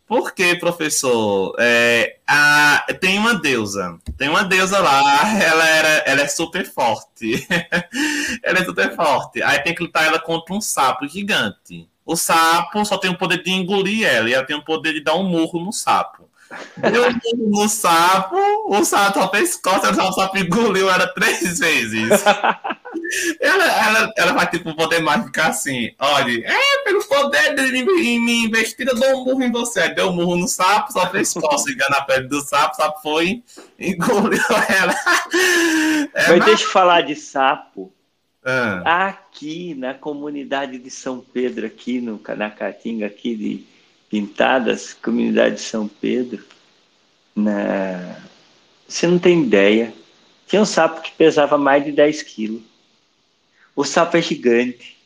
Por 0.07 0.33
que, 0.33 0.55
professor? 0.55 1.57
É, 1.59 2.19
a, 2.27 2.87
tem 3.01 3.19
uma 3.19 3.35
deusa. 3.35 3.99
Tem 4.17 4.29
uma 4.29 4.45
deusa 4.45 4.79
lá, 4.79 5.35
ela, 5.43 5.69
era, 5.69 5.89
ela 6.07 6.23
é 6.23 6.29
super 6.29 6.65
forte. 6.65 7.45
ela 8.43 8.61
é 8.61 8.65
super 8.65 8.95
forte. 8.95 9.43
Aí 9.43 9.59
tem 9.61 9.75
que 9.75 9.83
lutar 9.83 10.05
ela 10.07 10.21
contra 10.21 10.55
um 10.55 10.61
sapo 10.61 11.09
gigante. 11.09 11.89
O 12.05 12.15
sapo 12.15 12.85
só 12.85 12.97
tem 12.99 13.11
o 13.11 13.19
poder 13.19 13.43
de 13.43 13.51
engolir 13.51 14.07
ela, 14.07 14.31
e 14.31 14.35
ela 14.35 14.47
tem 14.47 14.55
o 14.55 14.65
poder 14.65 14.93
de 14.93 15.03
dar 15.03 15.17
um 15.17 15.25
murro 15.25 15.59
no 15.59 15.73
sapo. 15.73 16.26
Deu 16.77 17.09
um 17.09 17.13
murro 17.13 17.63
no 17.63 17.69
sapo, 17.69 18.37
o 18.69 18.85
sapo 18.85 19.21
só 19.21 19.31
fez 19.31 19.57
costas, 19.57 19.99
o 19.99 20.13
sapo 20.13 20.39
engoliu 20.39 20.89
ela 20.89 21.07
três 21.09 21.59
vezes. 21.59 22.23
Ela, 23.41 23.65
ela, 23.65 24.13
ela 24.17 24.33
vai 24.33 24.51
tipo 24.51 24.75
poder 24.75 25.01
mais 25.01 25.25
ficar 25.27 25.49
assim: 25.49 25.95
olha, 25.99 26.45
é 26.45 26.83
pelo 26.83 27.05
poder 27.05 27.55
de 27.55 27.79
em 27.79 28.19
me 28.19 28.47
investir, 28.47 28.89
eu 28.89 28.97
dou 28.97 29.21
um 29.21 29.25
murro 29.25 29.43
em 29.45 29.53
você. 29.53 29.91
Deu 29.91 30.09
um 30.09 30.13
murro 30.13 30.35
no 30.35 30.49
sapo, 30.49 30.93
só 30.93 31.09
fez 31.11 31.33
costas, 31.33 31.73
engana 31.73 31.99
a 31.99 32.03
pele 32.03 32.27
do 32.27 32.41
sapo, 32.41 32.73
o 32.73 32.77
sapo 32.77 33.03
foi 33.03 33.45
engoliu 33.79 34.43
ela. 34.69 34.95
É 36.15 36.31
Mas 36.31 36.45
deixa 36.47 36.65
eu 36.65 36.71
falar 36.71 37.03
de 37.03 37.15
sapo. 37.15 37.93
Ah. 38.45 39.09
Aqui 39.09 39.75
na 39.75 39.93
comunidade 39.93 40.79
de 40.79 40.91
São 40.91 41.21
Pedro, 41.21 41.67
aqui 41.67 42.01
no, 42.01 42.21
na 42.37 42.51
Caatinga, 42.51 43.07
aqui 43.07 43.37
de 43.37 43.76
Pintadas, 44.09 44.95
comunidade 44.95 45.57
de 45.57 45.61
São 45.63 45.89
Pedro, 45.89 46.45
na... 47.35 48.17
você 48.89 49.07
não 49.07 49.19
tem 49.19 49.43
ideia. 49.43 49.93
Tinha 50.47 50.63
um 50.63 50.67
sapo 50.67 51.03
que 51.03 51.13
pesava 51.13 51.59
mais 51.59 51.85
de 51.85 51.93
10 51.93 52.23
quilos. 52.23 52.63
O 53.75 53.85
sapo 53.85 54.17
é 54.17 54.23
gigante. 54.23 54.97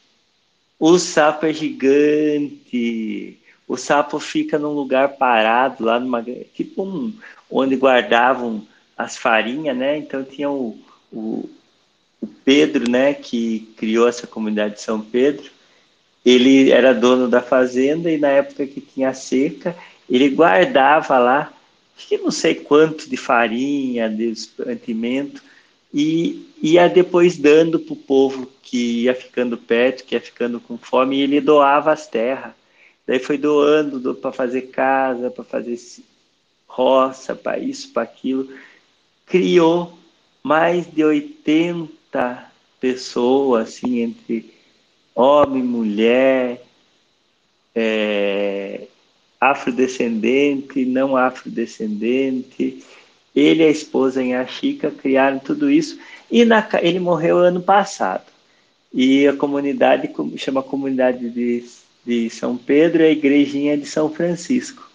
O 0.78 0.98
sapo 0.98 1.46
é 1.46 1.52
gigante. 1.52 3.38
O 3.66 3.76
sapo 3.76 4.18
fica 4.18 4.58
num 4.58 4.72
lugar 4.72 5.16
parado, 5.16 5.84
lá 5.84 5.98
numa. 5.98 6.22
Tipo 6.54 6.82
um, 6.84 7.12
onde 7.50 7.76
guardavam 7.76 8.66
as 8.96 9.16
farinhas, 9.16 9.76
né? 9.76 9.96
Então 9.96 10.22
tinha 10.22 10.50
o, 10.50 10.78
o, 11.12 11.48
o 12.20 12.26
Pedro, 12.44 12.88
né? 12.90 13.14
Que 13.14 13.72
criou 13.76 14.08
essa 14.08 14.26
comunidade 14.26 14.74
de 14.74 14.82
São 14.82 15.00
Pedro. 15.00 15.50
Ele 16.24 16.70
era 16.70 16.92
dono 16.92 17.28
da 17.28 17.40
fazenda 17.40 18.10
e 18.10 18.18
na 18.18 18.28
época 18.28 18.66
que 18.66 18.80
tinha 18.80 19.14
seca, 19.14 19.76
ele 20.08 20.28
guardava 20.28 21.18
lá, 21.18 21.52
que 21.96 22.18
não 22.18 22.30
sei 22.30 22.54
quanto 22.54 23.08
de 23.08 23.16
farinha, 23.16 24.08
de 24.08 24.32
mantimento, 24.66 25.42
e 25.92 26.46
ia 26.62 26.88
depois 26.88 27.36
dando 27.36 27.78
para 27.78 27.92
o 27.92 27.96
povo 27.96 28.50
que 28.62 29.02
ia 29.02 29.14
ficando 29.14 29.56
perto, 29.56 30.04
que 30.04 30.14
ia 30.14 30.20
ficando 30.20 30.60
com 30.60 30.76
fome, 30.76 31.16
e 31.16 31.22
ele 31.22 31.40
doava 31.40 31.92
as 31.92 32.06
terras. 32.06 32.52
Daí 33.06 33.18
foi 33.18 33.38
doando 33.38 34.14
para 34.14 34.30
fazer 34.30 34.62
casa, 34.62 35.30
para 35.30 35.44
fazer 35.44 35.78
roça, 36.66 37.34
para 37.34 37.58
isso, 37.58 37.92
para 37.92 38.02
aquilo. 38.02 38.48
Criou 39.26 39.98
mais 40.42 40.86
de 40.86 41.02
80 41.02 42.52
pessoas, 42.80 43.68
assim, 43.68 44.00
entre 44.00 44.52
homem, 45.14 45.62
mulher, 45.62 46.62
é, 47.74 48.86
afrodescendente, 49.40 50.84
não 50.84 51.16
afrodescendente, 51.16 52.84
ele 53.34 53.62
e 53.62 53.66
a 53.66 53.70
esposa 53.70 54.22
em 54.22 54.34
Achica 54.34 54.90
criaram 54.90 55.38
tudo 55.38 55.70
isso 55.70 55.98
e 56.30 56.44
na, 56.44 56.66
ele 56.82 56.98
morreu 56.98 57.38
ano 57.38 57.62
passado. 57.62 58.24
E 58.92 59.26
a 59.26 59.36
comunidade 59.36 60.10
chama 60.36 60.60
a 60.60 60.64
comunidade 60.64 61.30
de, 61.30 61.64
de 62.04 62.28
São 62.28 62.56
Pedro 62.56 63.04
a 63.04 63.08
igrejinha 63.08 63.78
de 63.78 63.86
São 63.86 64.12
Francisco. 64.12 64.90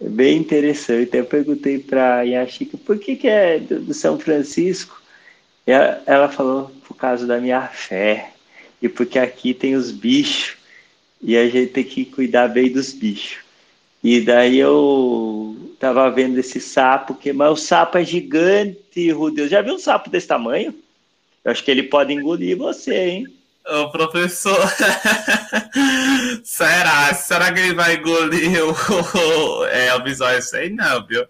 É 0.00 0.08
bem 0.08 0.38
interessante. 0.38 1.16
Eu 1.16 1.24
perguntei 1.24 1.78
para 1.78 2.22
Yashika 2.22 2.76
por 2.78 2.98
que, 2.98 3.16
que 3.16 3.28
é 3.28 3.58
do 3.58 3.94
São 3.94 4.18
Francisco. 4.18 5.00
Ela, 5.66 6.02
ela 6.06 6.28
falou 6.28 6.70
por 6.86 6.94
causa 6.96 7.26
da 7.26 7.40
minha 7.40 7.66
fé 7.68 8.32
e 8.80 8.88
porque 8.88 9.18
aqui 9.18 9.52
tem 9.52 9.74
os 9.74 9.90
bichos 9.90 10.56
e 11.20 11.36
a 11.36 11.48
gente 11.48 11.72
tem 11.72 11.84
que 11.84 12.04
cuidar 12.04 12.48
bem 12.48 12.70
dos 12.70 12.92
bichos. 12.92 13.38
E 14.02 14.20
daí 14.20 14.58
eu 14.58 15.74
tava 15.78 16.10
vendo 16.10 16.38
esse 16.38 16.58
sapo, 16.60 17.14
que, 17.14 17.32
mas 17.32 17.50
o 17.50 17.56
sapo 17.56 17.98
é 17.98 18.04
gigante, 18.04 19.10
Rudeu. 19.10 19.46
Já 19.46 19.60
viu 19.60 19.74
um 19.74 19.78
sapo 19.78 20.08
desse 20.08 20.26
tamanho? 20.26 20.74
Eu 21.44 21.52
acho 21.52 21.62
que 21.62 21.70
ele 21.70 21.82
pode 21.82 22.12
engolir 22.12 22.56
você, 22.56 22.94
hein? 22.94 23.39
Ô, 23.66 23.90
professor, 23.90 24.58
será? 26.42 27.12
Será 27.14 27.52
que 27.52 27.60
ele 27.60 27.74
vai 27.74 27.96
engolir 27.96 28.64
o, 28.64 29.64
é, 29.68 29.94
o 29.94 30.02
visual? 30.02 30.40
Sei 30.40 30.70
não, 30.70 31.06
viu? 31.06 31.26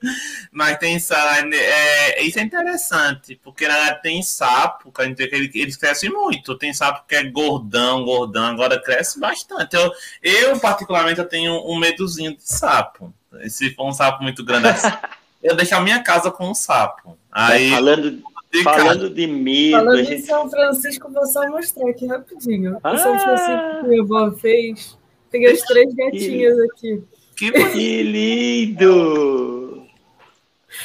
Mas 0.53 0.79
tem 0.79 0.99
sapo, 0.99 1.51
é, 1.53 2.23
isso 2.23 2.39
é 2.39 2.43
interessante, 2.43 3.39
porque 3.43 3.67
na 3.67 3.95
tem 3.95 4.23
sapo, 4.23 4.93
que 4.93 5.03
a 5.03 5.05
gente 5.05 5.17
vê 5.19 5.27
que 5.27 5.35
ele, 5.35 5.51
eles 5.55 5.77
crescem 5.77 6.09
muito. 6.09 6.57
Tem 6.57 6.73
sapo 6.73 7.05
que 7.07 7.17
é 7.17 7.25
gordão, 7.25 8.05
gordão, 8.05 8.47
agora 8.47 8.81
cresce 8.81 9.19
bastante. 9.19 9.75
Eu, 9.75 9.93
eu 10.23 10.59
particularmente, 10.61 11.19
eu 11.19 11.29
tenho 11.29 11.55
um 11.67 11.79
medozinho 11.79 12.37
de 12.37 12.49
sapo. 12.49 13.13
Se 13.49 13.75
for 13.75 13.89
um 13.89 13.93
sapo 13.93 14.23
muito 14.23 14.45
grande 14.45 14.69
assim, 14.69 14.93
eu 15.43 15.57
deixo 15.57 15.75
a 15.75 15.81
minha 15.81 16.03
casa 16.03 16.31
com 16.31 16.49
um 16.49 16.55
sapo. 16.55 17.19
Aí, 17.31 17.71
falando, 17.71 18.23
Falando 18.65 19.09
de 19.09 19.27
medo. 19.27 19.77
Falando 19.77 20.05
gente... 20.05 20.15
em 20.15 20.21
São 20.23 20.51
Francisco, 20.51 21.11
vou 21.13 21.25
só 21.27 21.49
mostrar 21.49 21.89
aqui 21.89 22.07
rapidinho. 22.07 22.79
Ah. 22.83 22.95
O 22.95 22.99
São 22.99 23.19
Francisco 23.19 23.81
que 23.81 23.89
minha 23.89 24.03
avó 24.03 24.33
fez. 24.33 24.99
Tem 25.31 25.47
as 25.47 25.61
três 25.63 25.95
gatinhas 25.95 26.59
aqui. 26.59 27.03
Que, 27.37 27.53
que 27.53 28.03
lindo! 28.03 29.87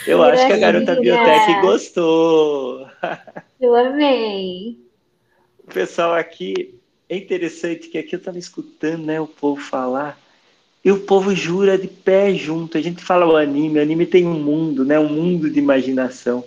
Eu 0.05 0.21
acho 0.23 0.45
que 0.45 0.53
a 0.53 0.57
garota 0.57 0.95
biotech 0.95 1.61
gostou. 1.61 2.87
Eu 3.59 3.75
amei. 3.75 4.77
O 5.63 5.73
pessoal 5.73 6.13
aqui, 6.13 6.75
é 7.09 7.17
interessante 7.17 7.87
que 7.87 7.97
aqui 7.97 8.15
eu 8.15 8.19
estava 8.19 8.37
escutando 8.37 9.05
né, 9.05 9.19
o 9.19 9.27
povo 9.27 9.59
falar, 9.59 10.19
e 10.83 10.91
o 10.91 10.99
povo 10.99 11.33
jura 11.33 11.77
de 11.77 11.87
pé 11.87 12.33
junto. 12.35 12.77
A 12.77 12.81
gente 12.81 13.03
fala 13.03 13.25
o 13.25 13.35
anime, 13.35 13.79
o 13.79 13.81
anime 13.81 14.05
tem 14.05 14.27
um 14.27 14.39
mundo, 14.39 14.85
né, 14.85 14.99
um 14.99 15.09
mundo 15.09 15.49
de 15.49 15.57
imaginação 15.57 16.43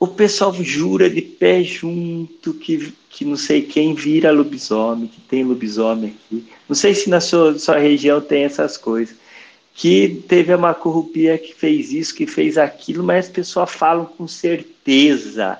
o 0.00 0.06
pessoal 0.06 0.54
jura 0.62 1.10
de 1.10 1.20
pé 1.20 1.62
junto 1.62 2.54
que, 2.54 2.92
que 3.10 3.24
não 3.24 3.36
sei 3.36 3.62
quem 3.62 3.94
vira 3.94 4.30
lobisomem, 4.30 5.08
que 5.08 5.20
tem 5.20 5.42
lobisomem 5.42 6.14
aqui. 6.14 6.46
Não 6.68 6.76
sei 6.76 6.94
se 6.94 7.10
na 7.10 7.20
sua, 7.20 7.58
sua 7.58 7.78
região 7.78 8.20
tem 8.20 8.44
essas 8.44 8.76
coisas. 8.76 9.16
Que 9.74 10.22
teve 10.28 10.54
uma 10.54 10.74
corrupia 10.74 11.38
que 11.38 11.54
fez 11.54 11.92
isso, 11.92 12.14
que 12.14 12.26
fez 12.26 12.58
aquilo, 12.58 13.02
mas 13.02 13.26
as 13.26 13.32
pessoas 13.32 13.70
falam 13.70 14.04
com 14.06 14.26
certeza. 14.26 15.58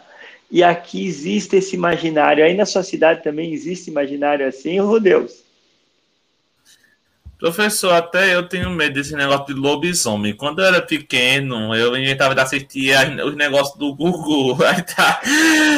E 0.50 0.62
aqui 0.62 1.06
existe 1.06 1.56
esse 1.56 1.76
imaginário. 1.76 2.44
Aí 2.44 2.54
na 2.54 2.66
sua 2.66 2.82
cidade 2.82 3.22
também 3.22 3.52
existe 3.52 3.90
imaginário 3.90 4.46
assim, 4.46 4.80
oh 4.80 4.98
Deus? 4.98 5.47
Professor, 7.38 7.92
até 7.92 8.34
eu 8.34 8.48
tenho 8.48 8.68
medo 8.68 8.94
desse 8.94 9.14
negócio 9.14 9.46
de 9.46 9.52
lobisomem. 9.54 10.34
Quando 10.34 10.58
eu 10.58 10.66
era 10.66 10.82
pequeno, 10.82 11.72
eu 11.72 11.96
inventava 11.96 12.34
de 12.34 12.40
assistir 12.40 12.92
os 13.24 13.36
negócios 13.36 13.78
do 13.78 13.94
Google. 13.94 14.58
Aí 14.66 14.82
tá. 14.82 15.20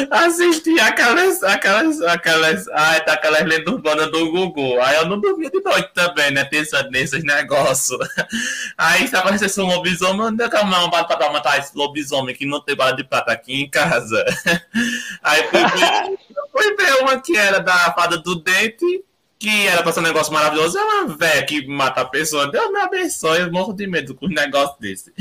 Assistia 0.09 0.85
aquelas. 0.85 1.43
aquelas. 1.43 2.01
aquelas. 2.01 2.67
Ai, 2.69 3.05
tá 3.05 3.13
aquelas 3.13 3.43
lendas 3.43 3.71
urbanas 3.71 4.11
do 4.11 4.31
Google. 4.31 4.81
Aí 4.81 4.95
eu 4.95 5.05
não 5.05 5.21
dormia 5.21 5.51
de 5.51 5.61
noite 5.61 5.91
também, 5.93 6.31
né? 6.31 6.43
Pensando 6.45 6.89
nesses 6.89 7.23
negócios. 7.23 7.99
Aí 8.75 9.07
se 9.07 9.15
aparecesse 9.15 9.61
um 9.61 9.67
lobisomem, 9.67 10.19
eu 10.19 10.31
não 10.31 10.89
para 10.89 11.31
matar 11.31 11.59
esse 11.59 11.77
lobisomem 11.77 12.35
que 12.35 12.45
não 12.47 12.59
tem 12.59 12.75
bala 12.75 12.93
de 12.93 13.03
prata 13.03 13.31
aqui 13.31 13.61
em 13.61 13.69
casa? 13.69 14.25
Aí 15.21 15.43
fui 15.49 15.59
ver, 15.59 16.17
fui 16.51 16.75
ver 16.75 17.03
uma 17.03 17.21
que 17.21 17.37
era 17.37 17.59
da 17.59 17.93
fada 17.93 18.17
do 18.17 18.41
dente 18.41 19.03
que 19.41 19.65
era 19.65 19.81
pra 19.81 19.91
ser 19.91 20.01
um 20.01 20.03
negócio 20.03 20.31
maravilhoso, 20.31 20.77
é 20.77 20.83
uma 20.83 21.17
velha 21.17 21.43
que 21.43 21.65
mata 21.65 22.01
a 22.01 22.05
pessoa. 22.05 22.51
Deus 22.51 22.71
me 22.71 22.79
abençoe, 22.79 23.39
eu 23.39 23.51
morro 23.51 23.73
de 23.73 23.87
medo 23.87 24.13
com 24.13 24.27
um 24.27 24.29
negócio 24.29 24.79
desse. 24.79 25.11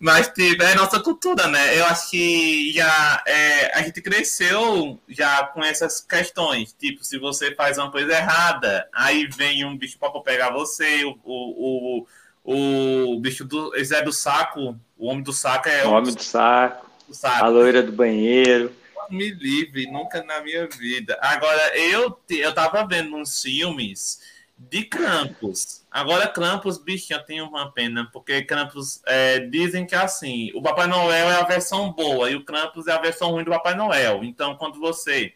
Mas, 0.00 0.26
tipo, 0.28 0.62
é 0.62 0.74
nossa 0.74 0.98
cultura, 0.98 1.46
né? 1.48 1.78
Eu 1.78 1.84
acho 1.84 2.08
que 2.08 2.72
já 2.72 3.22
é, 3.26 3.78
a 3.78 3.82
gente 3.82 4.00
cresceu 4.00 4.98
já 5.06 5.44
com 5.48 5.62
essas 5.62 6.00
questões. 6.00 6.72
Tipo, 6.72 7.04
se 7.04 7.18
você 7.18 7.54
faz 7.54 7.76
uma 7.76 7.90
coisa 7.90 8.10
errada, 8.10 8.88
aí 8.90 9.26
vem 9.26 9.66
um 9.66 9.76
bicho 9.76 9.98
pra 9.98 10.08
pegar 10.22 10.50
você, 10.50 11.04
o, 11.04 11.18
o, 11.22 12.06
o, 12.42 13.12
o 13.12 13.20
bicho 13.20 13.44
do. 13.44 13.76
Esse 13.76 13.94
é 13.94 14.00
do 14.00 14.14
saco, 14.14 14.78
o 14.96 15.08
homem 15.08 15.22
do 15.22 15.32
saco 15.34 15.68
é 15.68 15.84
o. 15.86 15.90
homem 15.90 16.14
do 16.14 16.22
saco, 16.22 16.86
do 17.06 17.14
saco. 17.14 17.44
A 17.44 17.48
loira 17.48 17.82
do 17.82 17.92
banheiro 17.92 18.72
me 19.10 19.30
livre, 19.30 19.90
nunca 19.90 20.22
na 20.22 20.40
minha 20.40 20.66
vida. 20.66 21.18
Agora, 21.20 21.76
eu, 21.78 22.18
eu 22.28 22.54
tava 22.54 22.86
vendo 22.86 23.16
uns 23.16 23.42
filmes 23.42 24.20
de 24.58 24.84
Krampus. 24.84 25.84
Agora, 25.90 26.26
Krampus, 26.26 26.78
bicho, 26.78 27.12
eu 27.12 27.24
tenho 27.24 27.46
uma 27.46 27.70
pena, 27.70 28.08
porque 28.12 28.42
Krampus 28.42 29.00
é, 29.06 29.40
dizem 29.40 29.86
que 29.86 29.94
é 29.94 29.98
assim: 29.98 30.50
o 30.54 30.62
Papai 30.62 30.86
Noel 30.86 31.30
é 31.30 31.40
a 31.40 31.44
versão 31.44 31.92
boa 31.92 32.30
e 32.30 32.34
o 32.34 32.44
Krampus 32.44 32.86
é 32.86 32.92
a 32.92 33.00
versão 33.00 33.30
ruim 33.30 33.44
do 33.44 33.50
Papai 33.50 33.74
Noel. 33.74 34.24
Então, 34.24 34.56
quando 34.56 34.80
você 34.80 35.34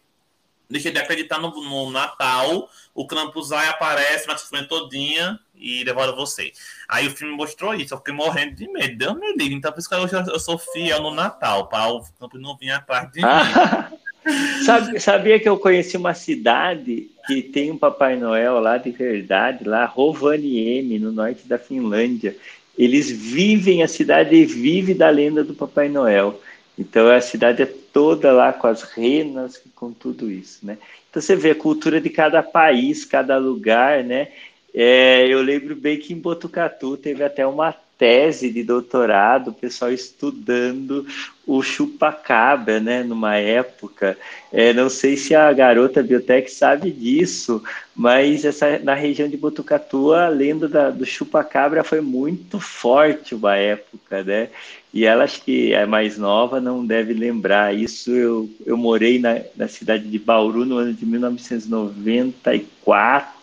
deixa 0.72 0.90
de 0.90 0.98
acreditar 0.98 1.38
no, 1.38 1.50
no 1.50 1.90
Natal, 1.90 2.68
o 2.94 3.06
Krampusai 3.06 3.68
aparece 3.68 4.26
na 4.26 4.36
sua 4.36 4.64
todinha 4.66 5.38
e 5.54 5.84
devora 5.84 6.12
você. 6.12 6.52
Aí 6.92 7.06
o 7.06 7.10
filme 7.10 7.34
mostrou 7.34 7.74
isso, 7.74 7.94
eu 7.94 7.98
fiquei 7.98 8.12
morrendo 8.12 8.54
de 8.54 8.68
medo. 8.68 8.98
Deus 8.98 9.18
me 9.18 9.32
livre. 9.32 9.54
Então, 9.54 9.72
por 9.72 9.80
isso 9.80 9.88
que 9.88 9.94
eu, 9.94 10.06
eu 10.26 10.38
sou 10.38 10.58
fiel 10.58 11.00
no 11.00 11.14
Natal, 11.14 11.66
para 11.66 11.90
o 11.90 12.02
Krampus 12.18 12.38
não 12.38 12.54
vir 12.54 12.70
atrás 12.70 13.10
de 13.10 13.22
mim. 13.22 15.00
sabia 15.00 15.40
que 15.40 15.48
eu 15.48 15.58
conheci 15.58 15.96
uma 15.96 16.12
cidade 16.12 17.08
que 17.26 17.40
tem 17.40 17.70
um 17.70 17.78
Papai 17.78 18.16
Noel 18.16 18.60
lá 18.60 18.76
de 18.76 18.90
verdade, 18.90 19.64
lá, 19.64 19.86
Rovaniemi, 19.86 20.98
no 20.98 21.10
norte 21.10 21.48
da 21.48 21.56
Finlândia. 21.56 22.36
Eles 22.76 23.10
vivem, 23.10 23.82
a 23.82 23.88
cidade 23.88 24.44
vive 24.44 24.92
da 24.92 25.08
lenda 25.08 25.42
do 25.42 25.54
Papai 25.54 25.88
Noel. 25.88 26.38
Então 26.78 27.08
a 27.10 27.22
cidade 27.22 27.62
é 27.62 27.66
toda 27.66 28.32
lá 28.32 28.52
com 28.52 28.66
as 28.66 28.82
renas, 28.82 29.62
com 29.74 29.92
tudo 29.92 30.30
isso, 30.30 30.58
né? 30.62 30.76
Então 31.08 31.22
você 31.22 31.34
vê 31.36 31.52
a 31.52 31.54
cultura 31.54 32.00
de 32.00 32.10
cada 32.10 32.42
país, 32.42 33.04
cada 33.06 33.38
lugar, 33.38 34.04
né? 34.04 34.28
É, 34.74 35.26
eu 35.28 35.42
lembro 35.42 35.76
bem 35.76 35.98
que 35.98 36.12
em 36.12 36.18
Botucatu 36.18 36.96
teve 36.96 37.22
até 37.22 37.46
uma 37.46 37.72
tese 38.02 38.50
de 38.50 38.64
doutorado, 38.64 39.50
o 39.50 39.54
pessoal 39.54 39.92
estudando 39.92 41.06
o 41.46 41.62
chupacabra, 41.62 42.80
né, 42.80 43.04
numa 43.04 43.36
época. 43.36 44.18
É, 44.52 44.72
não 44.72 44.88
sei 44.88 45.16
se 45.16 45.36
a 45.36 45.52
garota 45.52 46.02
biotech 46.02 46.50
sabe 46.50 46.90
disso, 46.90 47.62
mas 47.94 48.44
essa, 48.44 48.80
na 48.80 48.94
região 48.94 49.28
de 49.28 49.36
Botucatu 49.36 50.12
a 50.12 50.28
lenda 50.28 50.68
da, 50.68 50.90
do 50.90 51.06
chupacabra 51.06 51.84
foi 51.84 52.00
muito 52.00 52.58
forte 52.58 53.36
uma 53.36 53.56
época, 53.56 54.24
né? 54.24 54.48
E 54.92 55.04
ela, 55.04 55.22
acho 55.24 55.42
que 55.42 55.72
é 55.72 55.86
mais 55.86 56.18
nova, 56.18 56.60
não 56.60 56.84
deve 56.84 57.14
lembrar. 57.14 57.74
Isso 57.74 58.10
eu, 58.10 58.50
eu 58.66 58.76
morei 58.76 59.18
na, 59.18 59.40
na 59.56 59.68
cidade 59.68 60.08
de 60.08 60.18
Bauru 60.18 60.64
no 60.64 60.76
ano 60.76 60.92
de 60.92 61.06
1994, 61.06 63.41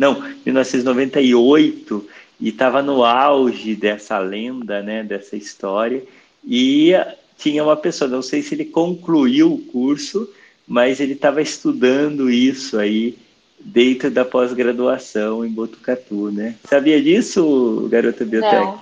não, 0.00 0.14
1998, 0.46 2.08
e 2.40 2.48
estava 2.48 2.80
no 2.80 3.04
auge 3.04 3.76
dessa 3.76 4.18
lenda, 4.18 4.82
né, 4.82 5.04
dessa 5.04 5.36
história, 5.36 6.02
e 6.42 6.94
tinha 7.36 7.62
uma 7.62 7.76
pessoa, 7.76 8.08
não 8.08 8.22
sei 8.22 8.40
se 8.40 8.54
ele 8.54 8.64
concluiu 8.64 9.52
o 9.52 9.58
curso, 9.58 10.26
mas 10.66 11.00
ele 11.00 11.12
estava 11.12 11.42
estudando 11.42 12.30
isso 12.30 12.78
aí 12.78 13.18
dentro 13.58 14.10
da 14.10 14.24
pós-graduação 14.24 15.44
em 15.44 15.50
Botucatu, 15.50 16.30
né? 16.30 16.56
Sabia 16.64 17.02
disso, 17.02 17.86
garota 17.90 18.24
biblioteca? 18.24 18.58
Não. 18.58 18.80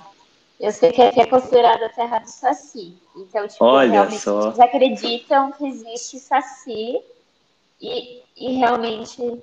Eu 0.57 0.71
sei 0.71 0.93
que 0.93 1.01
aqui 1.01 1.19
é 1.19 1.25
considerada 1.25 1.85
a 1.85 1.89
terra 1.89 2.19
do 2.19 2.29
Saci. 2.29 2.93
Então, 3.17 3.45
tipo, 3.45 3.63
Olha 3.65 4.09
só. 4.11 4.47
eles 4.47 4.59
acreditam 4.59 5.51
que 5.51 5.67
existe 5.67 6.17
Saci 6.17 6.97
e, 7.81 8.21
e 8.37 8.57
realmente 8.57 9.41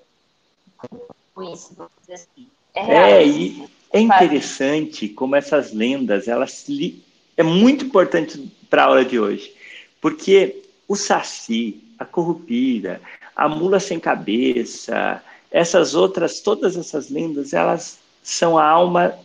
dizer 2.00 2.14
assim. 2.14 2.46
É, 2.74 2.82
real, 2.82 3.04
é, 3.04 3.26
e 3.26 3.68
é 3.92 4.00
interessante 4.00 5.08
como 5.08 5.36
essas 5.36 5.72
lendas, 5.72 6.28
elas 6.28 6.68
li... 6.68 7.02
é 7.36 7.42
muito 7.42 7.86
importante 7.86 8.50
para 8.68 8.82
a 8.82 8.86
aula 8.86 9.04
de 9.04 9.18
hoje, 9.18 9.52
porque 10.00 10.62
o 10.86 10.94
Saci, 10.94 11.82
a 11.98 12.04
Corrupira, 12.04 13.00
a 13.34 13.48
Mula 13.48 13.80
Sem 13.80 13.98
Cabeça, 13.98 15.22
essas 15.50 15.94
outras, 15.94 16.40
todas 16.40 16.76
essas 16.76 17.08
lendas, 17.08 17.52
elas 17.52 17.98
são 18.22 18.58
a 18.58 18.64
alma 18.66 19.18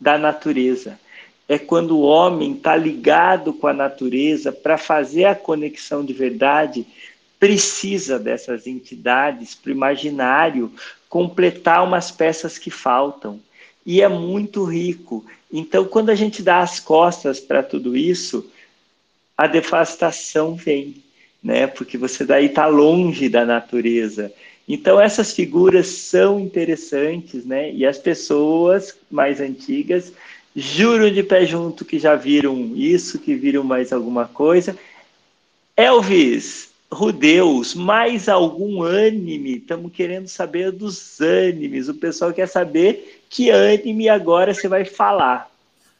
da 0.00 0.18
natureza 0.18 0.98
é 1.48 1.58
quando 1.58 1.96
o 1.96 2.02
homem 2.02 2.52
está 2.52 2.76
ligado 2.76 3.52
com 3.52 3.66
a 3.66 3.72
natureza 3.72 4.50
para 4.50 4.78
fazer 4.78 5.26
a 5.26 5.34
conexão 5.34 6.04
de 6.04 6.12
verdade, 6.12 6.86
precisa 7.44 8.18
dessas 8.18 8.66
entidades 8.66 9.54
para 9.54 9.68
o 9.68 9.74
imaginário 9.74 10.72
completar 11.10 11.84
umas 11.84 12.10
peças 12.10 12.56
que 12.56 12.70
faltam. 12.70 13.38
E 13.84 14.00
é 14.00 14.08
muito 14.08 14.64
rico. 14.64 15.22
Então, 15.52 15.84
quando 15.84 16.08
a 16.08 16.14
gente 16.14 16.42
dá 16.42 16.60
as 16.60 16.80
costas 16.80 17.38
para 17.38 17.62
tudo 17.62 17.94
isso, 17.94 18.50
a 19.36 19.46
devastação 19.46 20.54
vem, 20.54 20.96
né? 21.42 21.66
Porque 21.66 21.98
você 21.98 22.24
daí 22.24 22.46
está 22.46 22.66
longe 22.66 23.28
da 23.28 23.44
natureza. 23.44 24.32
Então, 24.66 24.98
essas 24.98 25.34
figuras 25.34 25.88
são 25.88 26.40
interessantes, 26.40 27.44
né? 27.44 27.70
E 27.70 27.84
as 27.84 27.98
pessoas 27.98 28.96
mais 29.10 29.38
antigas 29.38 30.14
Juro 30.56 31.10
de 31.10 31.22
pé 31.24 31.44
junto 31.44 31.84
que 31.84 31.98
já 31.98 32.14
viram 32.14 32.72
isso, 32.76 33.18
que 33.18 33.34
viram 33.34 33.64
mais 33.64 33.92
alguma 33.92 34.26
coisa. 34.26 34.78
Elvis, 35.76 36.70
Rudeus, 36.92 37.74
mais 37.74 38.28
algum 38.28 38.82
anime? 38.82 39.56
Estamos 39.56 39.92
querendo 39.92 40.28
saber 40.28 40.70
dos 40.70 41.20
animes. 41.20 41.88
O 41.88 41.94
pessoal 41.94 42.32
quer 42.32 42.46
saber 42.46 43.22
que 43.28 43.50
anime 43.50 44.08
agora 44.08 44.54
você 44.54 44.68
vai 44.68 44.84
falar. 44.84 45.50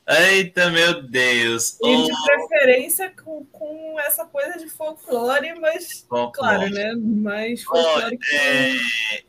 Eita, 0.07 0.71
meu 0.71 1.03
Deus! 1.03 1.79
E 1.83 1.97
de 2.05 2.13
oh. 2.13 2.25
preferência 2.27 3.11
com, 3.25 3.43
com 3.47 3.99
essa 4.01 4.27
coisa 4.27 4.59
de 4.59 4.69
folclore, 4.69 5.59
mas 5.59 6.05
folclore. 6.07 6.33
claro, 6.33 6.71
né? 6.71 6.95
Mais 6.95 7.63
folclórico. 7.63 8.23
Oh, 8.23 8.37
é, 8.37 8.75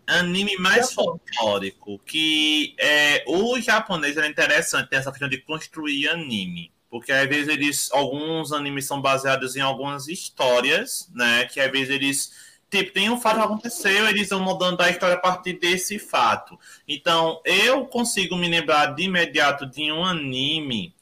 anime 0.05 0.57
mais 0.57 0.91
folclórico, 0.91 1.97
que 1.99 2.75
é, 2.77 3.23
o 3.25 3.57
japonês 3.61 4.17
é 4.17 4.27
interessante, 4.27 4.89
tem 4.89 4.99
essa 4.99 5.11
questão 5.11 5.29
de 5.29 5.37
construir 5.37 6.09
anime. 6.09 6.74
Porque 6.95 7.11
às 7.11 7.27
vezes 7.27 7.49
eles, 7.49 7.89
alguns 7.91 8.53
animes 8.53 8.85
são 8.85 9.01
baseados 9.01 9.57
em 9.57 9.59
algumas 9.59 10.07
histórias, 10.07 11.11
né? 11.13 11.43
Que 11.43 11.59
às 11.59 11.69
vezes 11.69 11.89
eles 11.89 12.31
tipo, 12.69 12.93
tem 12.93 13.09
um 13.09 13.19
fato 13.19 13.35
que 13.35 13.43
aconteceu, 13.43 14.07
eles 14.07 14.29
vão 14.29 14.39
mudando 14.39 14.79
a 14.79 14.89
história 14.89 15.15
a 15.17 15.19
partir 15.19 15.59
desse 15.59 15.99
fato. 15.99 16.57
Então, 16.87 17.41
eu 17.43 17.85
consigo 17.85 18.37
me 18.37 18.47
lembrar 18.47 18.95
de 18.95 19.03
imediato 19.03 19.65
de 19.65 19.91
um 19.91 20.05
anime 20.05 20.95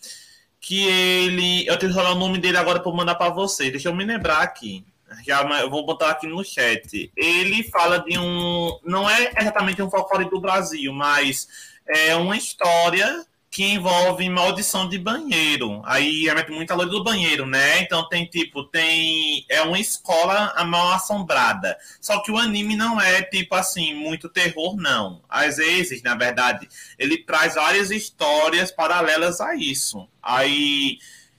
que 0.60 0.84
ele. 0.84 1.68
Eu 1.68 1.78
tenho 1.78 1.92
que 1.92 1.98
falar 1.98 2.14
o 2.14 2.20
nome 2.20 2.40
dele 2.40 2.58
agora 2.58 2.80
para 2.80 2.92
mandar 2.92 3.14
para 3.14 3.32
vocês. 3.32 3.72
Deixa 3.72 3.90
eu 3.90 3.96
me 3.96 4.04
lembrar 4.04 4.42
aqui. 4.42 4.84
Já, 5.24 5.44
eu 5.62 5.70
vou 5.70 5.86
botar 5.86 6.10
aqui 6.10 6.26
no 6.26 6.44
chat. 6.44 7.12
Ele 7.16 7.62
fala 7.66 8.00
de 8.00 8.18
um. 8.18 8.80
Não 8.84 9.08
é 9.08 9.32
exatamente 9.38 9.80
um 9.80 9.92
folclore 9.92 10.28
do 10.28 10.42
Brasil, 10.42 10.92
mas 10.92 11.48
é 11.88 12.16
uma 12.16 12.36
história 12.36 13.24
que 13.54 13.64
envolve 13.64 14.28
maldição 14.32 14.90
de 14.90 14.98
banheiro. 14.98 15.80
Aí 15.86 16.28
é 16.28 16.50
muita 16.50 16.74
luz 16.74 16.90
do 16.90 17.04
banheiro, 17.04 17.46
né? 17.46 17.82
Então 17.82 18.10
tem 18.10 18.26
tipo, 18.26 18.64
tem. 18.64 19.46
É 19.48 19.62
uma 19.62 19.80
escola 19.80 20.52
mal 20.66 20.94
assombrada. 20.94 21.78
Só 22.02 22.20
que 22.24 22.32
o 22.32 22.38
anime 22.40 22.76
não 22.76 23.00
é 23.00 23.22
tipo 23.22 23.54
assim, 23.54 23.94
muito 23.94 24.28
terror, 24.28 24.76
não. 24.76 25.22
Às 25.30 25.58
vezes, 25.58 26.02
na 26.02 26.16
verdade, 26.16 26.68
ele 26.98 27.20
traz 27.20 27.54
várias 27.54 27.92
histórias 27.92 28.72
paralelas 28.72 29.40
a 29.40 29.54
isso. 29.54 30.10
Aí 30.20 30.98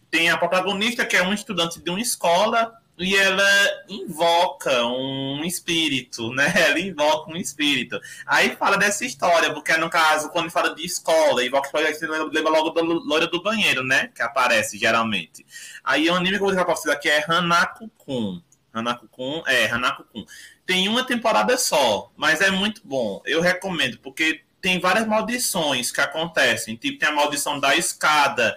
tem 0.08 0.30
a 0.30 0.38
protagonista, 0.38 1.04
que 1.04 1.16
é 1.16 1.22
um 1.24 1.34
estudante 1.34 1.80
de 1.80 1.90
uma 1.90 2.00
escola, 2.00 2.72
e 2.96 3.16
ela 3.16 3.84
invoca 3.88 4.86
um 4.86 5.44
espírito, 5.44 6.32
né? 6.32 6.52
Ela 6.54 6.78
invoca 6.78 7.30
um 7.30 7.36
espírito. 7.36 8.00
Aí 8.24 8.54
fala 8.54 8.76
dessa 8.76 9.04
história, 9.04 9.52
porque 9.52 9.76
no 9.76 9.90
caso, 9.90 10.30
quando 10.30 10.50
fala 10.50 10.74
de 10.74 10.84
escola, 10.84 11.44
invoca 11.44 11.70
a 11.76 11.90
história, 11.90 12.24
lembra 12.24 12.52
logo 12.52 12.70
da 12.70 12.82
loira 12.82 13.26
do 13.26 13.42
banheiro, 13.42 13.82
né? 13.82 14.10
Que 14.14 14.22
aparece 14.22 14.78
geralmente. 14.78 15.44
Aí 15.82 16.08
o 16.08 16.14
anime 16.14 16.30
que 16.30 16.36
eu 16.36 16.40
vou 16.40 16.50
dizer 16.50 16.64
pra 16.64 16.76
vocês 16.76 16.94
aqui 16.94 17.08
é 17.08 17.24
Hanako-kun. 17.26 18.40
Hanako-kun, 18.72 19.42
é, 19.46 19.66
Hanako-kun. 19.66 20.24
Tem 20.64 20.88
uma 20.88 21.04
temporada 21.04 21.58
só, 21.58 22.12
mas 22.16 22.40
é 22.40 22.50
muito 22.50 22.80
bom. 22.84 23.20
Eu 23.26 23.40
recomendo, 23.40 23.98
porque 23.98 24.42
tem 24.60 24.78
várias 24.78 25.06
maldições 25.06 25.90
que 25.90 26.00
acontecem. 26.00 26.76
Tipo, 26.76 26.98
tem 26.98 27.08
a 27.08 27.12
maldição 27.12 27.58
da 27.58 27.76
escada. 27.76 28.56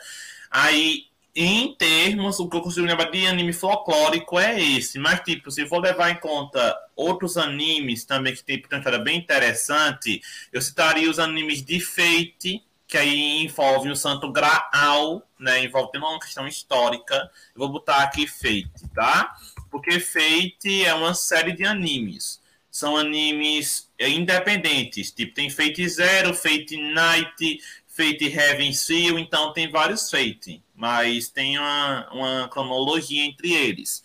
Aí 0.50 1.08
em 1.40 1.76
termos, 1.76 2.40
o 2.40 2.50
que 2.50 2.58
eu 2.58 2.62
consigo 2.62 2.88
lembrar 2.88 3.12
de 3.12 3.28
anime 3.28 3.54
folclórico 3.54 4.40
é 4.40 4.60
esse. 4.60 4.98
Mas, 4.98 5.20
tipo, 5.20 5.52
se 5.52 5.68
for 5.68 5.78
levar 5.80 6.10
em 6.10 6.16
conta 6.16 6.76
outros 6.96 7.38
animes 7.38 8.04
também 8.04 8.34
que 8.34 8.44
tem 8.44 8.60
uma 8.60 8.98
bem 8.98 9.20
interessante, 9.20 10.20
eu 10.52 10.60
citaria 10.60 11.08
os 11.08 11.20
animes 11.20 11.64
de 11.64 11.80
Fate, 11.80 12.64
que 12.88 12.98
aí 12.98 13.44
envolve 13.44 13.92
o 13.92 13.96
Santo 13.96 14.32
Graal, 14.32 15.22
né? 15.40 15.64
Envolve 15.64 15.96
uma 16.00 16.20
questão 16.20 16.48
histórica. 16.48 17.30
Eu 17.54 17.60
vou 17.60 17.70
botar 17.70 17.98
aqui 17.98 18.26
Fate, 18.26 18.90
tá? 18.96 19.36
Porque 19.70 20.00
Fate 20.00 20.86
é 20.86 20.94
uma 20.96 21.14
série 21.14 21.52
de 21.52 21.64
animes. 21.64 22.42
São 22.72 22.98
animes 22.98 23.88
independentes. 24.00 25.12
Tipo, 25.12 25.36
tem 25.36 25.52
Fate 25.52 25.88
Zero, 25.88 26.34
Fate 26.34 26.78
Night, 26.78 27.60
Fate 27.98 28.28
Heaven 28.28 28.72
Seal, 28.72 29.20
então 29.20 29.52
tem 29.52 29.70
vários 29.70 30.10
Fate 30.10 30.64
mas 30.78 31.28
tem 31.28 31.58
uma, 31.58 32.08
uma 32.14 32.48
cronologia 32.50 33.26
entre 33.26 33.52
eles. 33.52 34.04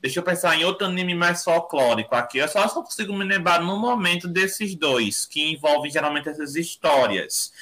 Deixa 0.00 0.20
eu 0.20 0.22
pensar 0.22 0.56
em 0.56 0.64
outro 0.64 0.86
anime 0.86 1.14
mais 1.14 1.42
folclórico 1.42 2.14
aqui. 2.14 2.38
Eu 2.38 2.48
só, 2.48 2.66
só 2.68 2.82
consigo 2.82 3.12
me 3.12 3.24
lembrar 3.24 3.60
no 3.60 3.76
momento 3.76 4.28
desses 4.28 4.74
dois, 4.76 5.26
que 5.26 5.52
envolvem 5.52 5.90
geralmente 5.90 6.28
essas 6.28 6.54
histórias. 6.54 7.52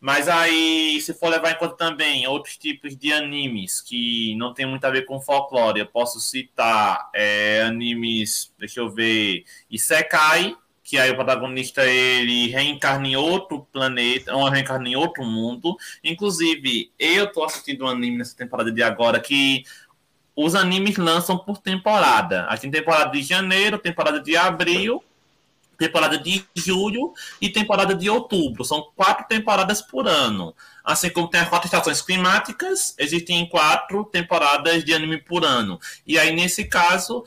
Mas 0.00 0.28
aí, 0.28 1.00
se 1.00 1.12
for 1.14 1.28
levar 1.28 1.52
em 1.52 1.58
conta 1.58 1.76
também 1.76 2.26
outros 2.26 2.56
tipos 2.56 2.96
de 2.96 3.12
animes 3.12 3.80
que 3.80 4.34
não 4.36 4.52
tem 4.54 4.66
muito 4.66 4.84
a 4.84 4.90
ver 4.90 5.04
com 5.04 5.20
folclore, 5.20 5.80
eu 5.80 5.86
posso 5.86 6.20
citar 6.20 7.10
é, 7.14 7.62
animes, 7.62 8.52
deixa 8.58 8.80
eu 8.80 8.90
ver, 8.90 9.44
Isekai, 9.70 10.56
que 10.86 10.96
aí 10.98 11.10
o 11.10 11.16
protagonista 11.16 11.84
ele 11.84 12.46
reencarna 12.46 13.08
em 13.08 13.16
outro 13.16 13.66
planeta, 13.72 14.32
ou 14.36 14.48
reencarna 14.48 14.88
em 14.88 14.94
outro 14.94 15.24
mundo. 15.24 15.76
Inclusive, 16.02 16.92
eu 16.96 17.30
tô 17.32 17.42
assistindo 17.42 17.84
um 17.84 17.88
anime 17.88 18.18
nessa 18.18 18.36
temporada 18.36 18.70
de 18.70 18.84
agora 18.84 19.18
que 19.18 19.64
os 20.36 20.54
animes 20.54 20.96
lançam 20.96 21.36
por 21.36 21.58
temporada. 21.58 22.44
A 22.44 22.56
tem 22.56 22.70
temporada 22.70 23.10
de 23.10 23.20
janeiro, 23.20 23.80
temporada 23.80 24.20
de 24.20 24.36
abril, 24.36 25.02
temporada 25.76 26.18
de 26.18 26.44
julho 26.54 27.12
e 27.40 27.48
temporada 27.48 27.92
de 27.92 28.08
outubro. 28.08 28.64
São 28.64 28.88
quatro 28.94 29.26
temporadas 29.26 29.82
por 29.82 30.06
ano. 30.06 30.54
Assim 30.84 31.10
como 31.10 31.26
tem 31.26 31.40
as 31.40 31.48
quatro 31.48 31.66
estações 31.66 32.00
climáticas, 32.00 32.94
existem 32.96 33.48
quatro 33.48 34.04
temporadas 34.04 34.84
de 34.84 34.94
anime 34.94 35.20
por 35.20 35.44
ano. 35.44 35.80
E 36.06 36.16
aí, 36.16 36.32
nesse 36.32 36.64
caso, 36.64 37.24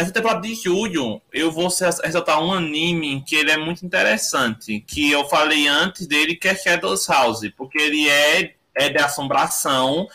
Nessa 0.00 0.12
temporada 0.12 0.40
de 0.40 0.54
julho, 0.54 1.20
eu 1.30 1.52
vou 1.52 1.68
ressaltar 1.68 2.42
um 2.42 2.54
anime 2.54 3.22
que 3.22 3.36
ele 3.36 3.50
é 3.50 3.58
muito 3.58 3.84
interessante, 3.84 4.80
que 4.80 5.10
eu 5.10 5.28
falei 5.28 5.68
antes 5.68 6.06
dele, 6.06 6.36
que 6.36 6.48
é 6.48 6.54
Shadows 6.54 7.06
House, 7.06 7.50
porque 7.54 7.76
ele 7.76 8.08
é, 8.08 8.54
é 8.74 8.88
de 8.88 8.96
assombração, 8.96 10.08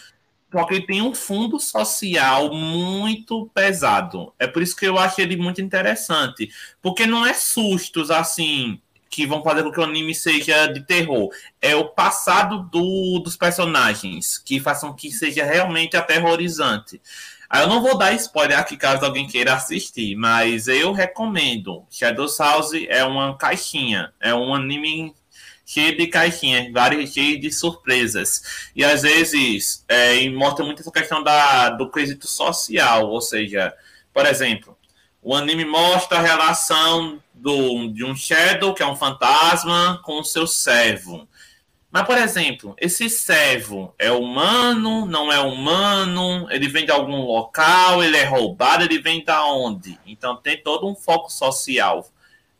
só 0.52 0.64
que 0.64 0.74
ele 0.74 0.88
tem 0.88 1.04
um 1.04 1.14
fundo 1.14 1.60
social 1.60 2.52
muito 2.52 3.48
pesado. 3.54 4.34
É 4.40 4.48
por 4.48 4.64
isso 4.64 4.76
que 4.76 4.88
eu 4.88 4.98
acho 4.98 5.22
ele 5.22 5.38
muito 5.38 5.62
interessante, 5.62 6.50
porque 6.82 7.06
não 7.06 7.24
é 7.24 7.36
sustos 7.36 8.10
assim 8.10 8.82
que 9.08 9.28
vão 9.28 9.44
fazer 9.44 9.62
com 9.62 9.72
que 9.72 9.80
o 9.80 9.84
anime 9.84 10.16
seja 10.16 10.66
de 10.66 10.82
terror. 10.82 11.30
É 11.62 11.76
o 11.76 11.90
passado 11.90 12.64
do, 12.72 13.20
dos 13.20 13.38
personagens 13.38 14.40
que 14.40 14.60
façam 14.60 14.96
que 14.96 15.12
seja 15.12 15.46
realmente 15.46 15.96
aterrorizante. 15.96 17.00
Aí 17.50 17.62
eu 17.62 17.68
não 17.68 17.82
vou 17.82 17.98
dar 17.98 18.14
spoiler 18.14 18.58
aqui 18.58 18.76
caso 18.76 19.06
alguém 19.06 19.28
queira 19.28 19.54
assistir, 19.54 20.16
mas 20.16 20.68
eu 20.68 20.92
recomendo. 20.92 21.86
Shadow 21.90 22.28
House 22.40 22.74
é 22.88 23.04
uma 23.04 23.38
caixinha, 23.38 24.14
é 24.20 24.34
um 24.34 24.54
anime 24.54 25.14
cheio 25.66 25.98
de 25.98 26.08
caixinhas, 26.08 26.72
várias 26.72 27.12
cheias 27.14 27.42
de 27.42 27.52
surpresas. 27.52 28.70
E 28.76 28.84
às 28.84 29.02
vezes 29.02 29.84
é, 29.88 30.30
mostra 30.30 30.64
muito 30.64 30.82
essa 30.82 30.92
questão 30.92 31.24
da, 31.24 31.70
do 31.70 31.90
quesito 31.90 32.28
social, 32.28 33.10
ou 33.10 33.22
seja, 33.22 33.74
por 34.14 34.26
exemplo, 34.26 34.78
o 35.22 35.36
anime 35.36 35.66
mostra 35.66 36.20
a 36.20 36.22
relação 36.22 37.20
do, 37.34 37.88
de 37.92 38.06
um 38.06 38.16
Shadow, 38.16 38.74
que 38.74 38.84
é 38.84 38.86
um 38.86 38.96
fantasma, 38.96 40.00
com 40.04 40.20
o 40.20 40.24
seu 40.24 40.46
servo. 40.46 41.28
Mas, 41.96 42.06
por 42.06 42.18
exemplo, 42.18 42.76
esse 42.78 43.10
servo 43.10 43.96
é 43.98 44.12
humano, 44.12 45.06
não 45.06 45.32
é 45.32 45.40
humano, 45.40 46.46
ele 46.52 46.68
vem 46.68 46.84
de 46.84 46.92
algum 46.92 47.22
local, 47.22 48.04
ele 48.04 48.18
é 48.18 48.26
roubado, 48.26 48.84
ele 48.84 49.00
vem 49.00 49.24
da 49.24 49.46
onde? 49.46 49.98
Então 50.06 50.36
tem 50.36 50.62
todo 50.62 50.86
um 50.90 50.94
foco 50.94 51.30
social 51.32 52.06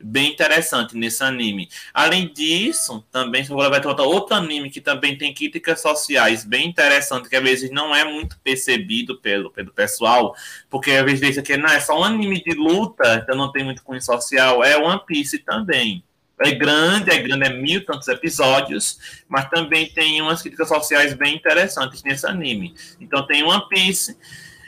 bem 0.02 0.32
interessante 0.32 0.96
nesse 0.96 1.22
anime. 1.22 1.68
Além 1.94 2.32
disso, 2.32 3.06
também 3.12 3.44
for 3.44 3.58
levar 3.58 3.86
outro 4.04 4.38
anime 4.38 4.70
que 4.70 4.80
também 4.80 5.18
tem 5.18 5.34
críticas 5.34 5.82
sociais 5.82 6.46
bem 6.46 6.70
interessante, 6.70 7.28
que 7.28 7.36
às 7.36 7.44
vezes 7.44 7.70
não 7.72 7.94
é 7.94 8.06
muito 8.06 8.40
percebido 8.40 9.20
pelo, 9.20 9.52
pelo 9.52 9.74
pessoal, 9.74 10.34
porque 10.70 10.92
às 10.92 11.04
vezes 11.04 11.20
diz 11.20 11.42
que 11.42 11.58
não 11.58 11.68
é 11.68 11.82
só 11.82 12.00
um 12.00 12.06
anime 12.06 12.42
de 12.42 12.56
luta, 12.56 13.16
então 13.22 13.36
não 13.36 13.52
tem 13.52 13.66
muito 13.66 13.84
cunho 13.84 14.02
social, 14.02 14.64
é 14.64 14.78
One 14.78 15.02
Piece 15.06 15.40
também 15.40 16.06
é 16.40 16.52
grande, 16.52 17.12
é 17.12 17.18
grande, 17.18 17.46
é 17.46 17.50
mil 17.50 17.86
tantos 17.86 18.08
episódios, 18.08 19.24
mas 19.28 19.50
também 19.50 19.88
tem 19.88 20.22
umas 20.22 20.42
críticas 20.42 20.68
sociais 20.68 21.14
bem 21.14 21.36
interessantes 21.36 22.04
nesse 22.04 22.28
anime. 22.28 22.76
Então 23.00 23.26
tem 23.26 23.44
One 23.44 23.64
Piece, 23.70 24.18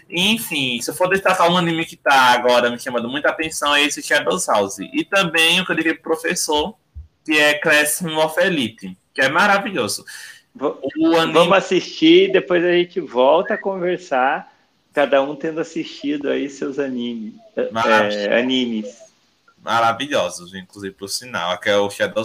enfim, 0.10 0.80
se 0.82 0.90
eu 0.90 0.96
for 0.96 1.10
destacar 1.10 1.52
um 1.52 1.58
anime 1.58 1.86
que 1.86 1.96
está 1.96 2.32
agora 2.32 2.70
me 2.70 2.80
chamando 2.80 3.10
muita 3.10 3.30
atenção 3.30 3.76
é 3.76 3.84
esse 3.84 4.02
Shadows 4.02 4.48
House. 4.48 4.78
E 4.80 5.04
também 5.04 5.60
o 5.60 5.66
que 5.66 5.72
eu 5.72 5.76
diria 5.76 5.94
pro 5.94 6.14
professor, 6.14 6.74
que 7.26 7.38
é 7.38 7.56
Classroom 7.56 8.18
of 8.18 8.40
Elite, 8.40 8.98
que 9.14 9.22
é 9.22 9.30
maravilhoso. 9.30 10.06
Anime... 10.58 11.34
Vamos 11.34 11.58
assistir, 11.58 12.32
depois 12.32 12.64
a 12.64 12.72
gente 12.72 13.02
volta 13.02 13.56
a 13.56 13.58
conversar, 13.58 14.52
cada 14.94 15.22
um 15.22 15.36
tendo 15.36 15.60
assistido 15.60 16.30
aí 16.30 16.50
seus 16.50 16.80
animes. 16.80 17.34
É, 17.56 18.40
animes 18.40 19.07
maravilhosos, 19.68 20.54
inclusive 20.54 20.96
por 20.96 21.10
sinal, 21.10 21.60
que 21.60 21.70
é 21.70 21.76
o 21.76 21.90
Shadow 21.90 22.24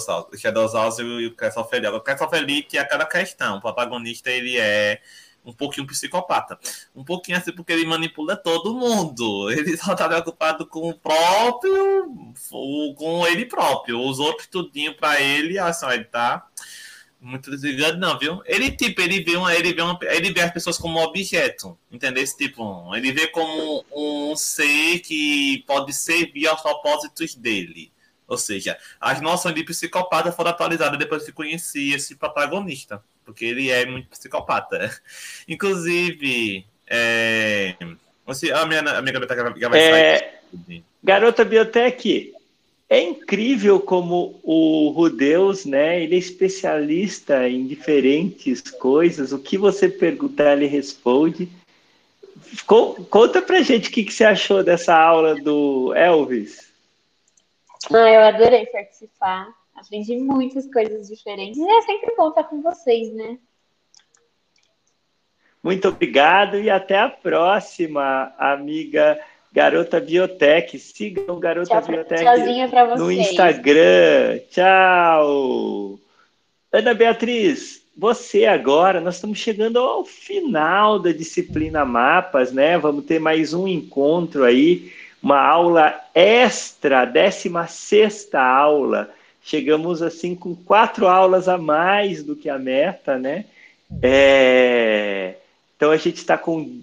House. 0.73 0.99
E 1.01 1.27
o 1.27 1.67
Feliz. 1.69 1.91
O 1.91 2.01
Castle 2.01 2.31
Feliz 2.31 2.67
é 2.73 2.79
aquela 2.79 3.05
questão, 3.05 3.57
o 3.57 3.61
protagonista 3.61 4.31
ele 4.31 4.57
é 4.57 5.01
um 5.45 5.53
pouquinho 5.53 5.89
psicopata. 5.89 6.57
Um 6.95 7.03
pouquinho 7.03 7.37
assim, 7.37 7.51
porque 7.51 7.73
ele 7.73 7.85
manipula 7.85 8.37
todo 8.37 8.77
mundo. 8.77 9.51
Ele 9.51 9.75
só 9.77 9.97
tá 9.97 10.09
preocupado 10.09 10.65
com 10.69 10.91
o 10.91 10.95
próprio, 10.95 12.33
com 12.97 13.27
ele 13.27 13.45
próprio. 13.45 14.01
Os 14.01 14.21
outros 14.21 14.47
tudinho 14.47 14.97
para 14.97 15.21
ele, 15.21 15.59
assim, 15.59 15.89
ele 15.89 16.05
tá 16.05 16.47
muito 17.23 17.51
desligado, 17.51 17.99
não, 17.99 18.19
viu? 18.19 18.43
Ele, 18.45 18.71
tipo, 18.73 19.01
ele 19.01 19.23
vê, 19.23 19.37
uma, 19.37 19.55
ele, 19.55 19.73
vê 19.73 19.81
uma, 19.81 19.97
ele 20.03 20.33
vê 20.33 20.41
as 20.41 20.53
pessoas 20.53 20.77
como 20.77 21.01
objeto, 21.01 21.79
entendeu? 21.91 22.23
Esse 22.23 22.37
tipo, 22.37 22.95
ele 22.97 23.13
vê 23.13 23.29
como 23.29 23.85
um 23.95 24.35
ser 24.35 24.99
que 24.99 25.63
pode 25.67 25.93
servir 25.93 26.49
aos 26.49 26.61
propósitos 26.61 27.37
dele. 27.37 27.93
Ou 28.27 28.37
seja, 28.37 28.77
as 29.01 29.21
noções 29.21 29.55
de 29.55 29.63
psicopata 29.63 30.33
foram 30.33 30.51
atualizadas 30.51 30.99
depois 30.99 31.25
que 31.25 31.33
conheci 31.33 31.93
esse 31.93 32.17
protagonista, 32.17 33.03
porque 33.25 33.45
ele 33.45 33.71
é 33.71 33.87
muito 33.87 34.09
psicopata. 34.09 34.91
Inclusive, 35.47 36.67
é... 36.89 37.77
Você, 38.27 38.51
a 38.51 38.67
minha, 38.67 38.81
a 38.81 39.03
minha 39.03 39.13
garota 39.13 39.35
já 39.57 39.69
vai 39.69 39.81
é... 39.81 40.19
sair. 40.19 40.85
Garota 41.03 41.45
Biotech, 41.45 42.33
é 42.93 43.01
incrível 43.01 43.81
como 43.81 44.39
o 44.43 44.91
Rudeus, 44.91 45.65
né? 45.65 46.03
Ele 46.03 46.15
é 46.15 46.19
especialista 46.19 47.49
em 47.49 47.67
diferentes 47.67 48.61
coisas. 48.61 49.33
O 49.33 49.39
que 49.39 49.57
você 49.57 49.89
perguntar, 49.89 50.53
ele 50.53 50.67
responde. 50.67 51.49
Conta 53.09 53.41
pra 53.41 53.63
gente 53.63 53.89
o 53.89 53.93
que, 53.93 54.05
que 54.05 54.13
você 54.13 54.27
achou 54.27 54.63
dessa 54.63 54.95
aula 54.95 55.35
do 55.35 55.95
Elvis. 55.95 56.71
Ah, 57.91 58.11
eu 58.11 58.21
adorei 58.25 58.67
participar. 58.67 59.49
Aprendi 59.75 60.19
muitas 60.19 60.71
coisas 60.71 61.09
diferentes. 61.09 61.59
E 61.59 61.67
é 61.67 61.81
sempre 61.81 62.15
bom 62.15 62.29
estar 62.29 62.45
com 62.45 62.61
vocês, 62.61 63.11
né? 63.15 63.39
Muito 65.63 65.89
obrigado 65.89 66.61
e 66.61 66.69
até 66.69 66.99
a 66.99 67.09
próxima, 67.09 68.35
amiga 68.37 69.19
Garota 69.53 70.01
Biotech. 70.01 70.79
Sigam 70.79 71.39
Garota 71.39 71.81
Tchau, 71.81 71.91
Biotech 71.91 72.25
no 72.97 73.13
Instagram. 73.13 74.39
Tchau. 74.51 75.99
Ana 76.73 76.95
Beatriz, 76.95 77.83
você 77.95 78.47
agora, 78.47 78.99
nós 78.99 79.17
estamos 79.17 79.39
chegando 79.39 79.79
ao 79.79 80.05
final 80.05 80.99
da 80.99 81.13
disciplina 81.13 81.85
Mapas, 81.85 82.51
né? 82.51 82.79
Vamos 82.79 83.05
ter 83.05 83.19
mais 83.19 83.53
um 83.53 83.69
encontro 83.69 84.45
aí, 84.45 84.91
uma 85.23 85.39
aula 85.39 86.01
extra, 86.15 87.05
16 87.05 88.35
aula. 88.35 89.11
Chegamos 89.43 90.01
assim 90.01 90.35
com 90.35 90.55
quatro 90.55 91.07
aulas 91.07 91.47
a 91.49 91.59
mais 91.59 92.23
do 92.23 92.35
que 92.35 92.49
a 92.49 92.59
meta, 92.59 93.19
né? 93.19 93.45
É... 94.01 95.35
Então 95.77 95.91
a 95.91 95.97
gente 95.99 96.17
está 96.17 96.39
com 96.39 96.81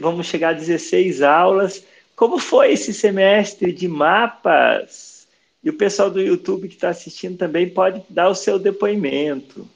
vamos 0.00 0.26
chegar 0.26 0.50
a 0.50 0.52
16 0.52 1.22
aulas. 1.22 1.84
Como 2.14 2.38
foi 2.38 2.72
esse 2.72 2.92
semestre 2.92 3.72
de 3.72 3.86
mapas? 3.86 5.28
E 5.62 5.70
o 5.70 5.76
pessoal 5.76 6.10
do 6.10 6.20
YouTube 6.20 6.68
que 6.68 6.74
está 6.74 6.90
assistindo 6.90 7.36
também 7.36 7.68
pode 7.68 8.02
dar 8.08 8.28
o 8.28 8.34
seu 8.34 8.58
depoimento. 8.58 9.68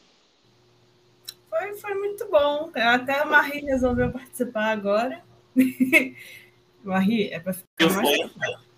Foi 1.48 1.76
foi, 1.76 1.94
muito 1.94 2.26
bom. 2.30 2.70
Até 2.74 3.20
a 3.20 3.26
Marie 3.26 3.60
resolveu 3.62 4.10
participar 4.10 4.70
agora. 4.70 5.22
Marie, 6.82 7.32
é 7.32 7.38
para 7.38 7.52
ficar 7.52 7.90
mais. 7.94 8.30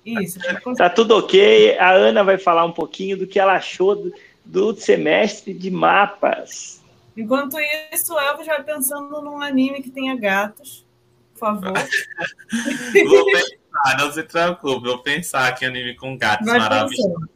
Isso. 0.04 0.38
Tá 0.76 0.90
tudo 0.90 1.16
ok. 1.16 1.78
A 1.78 1.92
Ana 1.92 2.22
vai 2.22 2.36
falar 2.36 2.64
um 2.64 2.72
pouquinho 2.72 3.16
do 3.16 3.26
que 3.26 3.38
ela 3.38 3.54
achou 3.54 3.96
do, 3.96 4.12
do 4.44 4.74
semestre 4.74 5.54
de 5.54 5.70
mapas. 5.70 6.82
Enquanto 7.16 7.56
isso, 7.92 8.12
o 8.12 8.18
Elvis 8.18 8.46
vai 8.46 8.62
pensando 8.62 9.22
num 9.22 9.40
anime 9.40 9.82
que 9.82 9.90
tenha 9.90 10.14
gatos. 10.16 10.83
Por 11.34 11.38
favor. 11.38 11.72
vou 13.08 13.24
pensar, 13.26 13.98
não 13.98 14.12
se 14.12 14.22
preocupe. 14.22 14.88
Vou 14.88 15.02
pensar 15.02 15.48
aqui 15.48 15.64
anime 15.64 15.94
com 15.94 16.16
gatos 16.16 16.46
maravilhosos. 16.46 17.28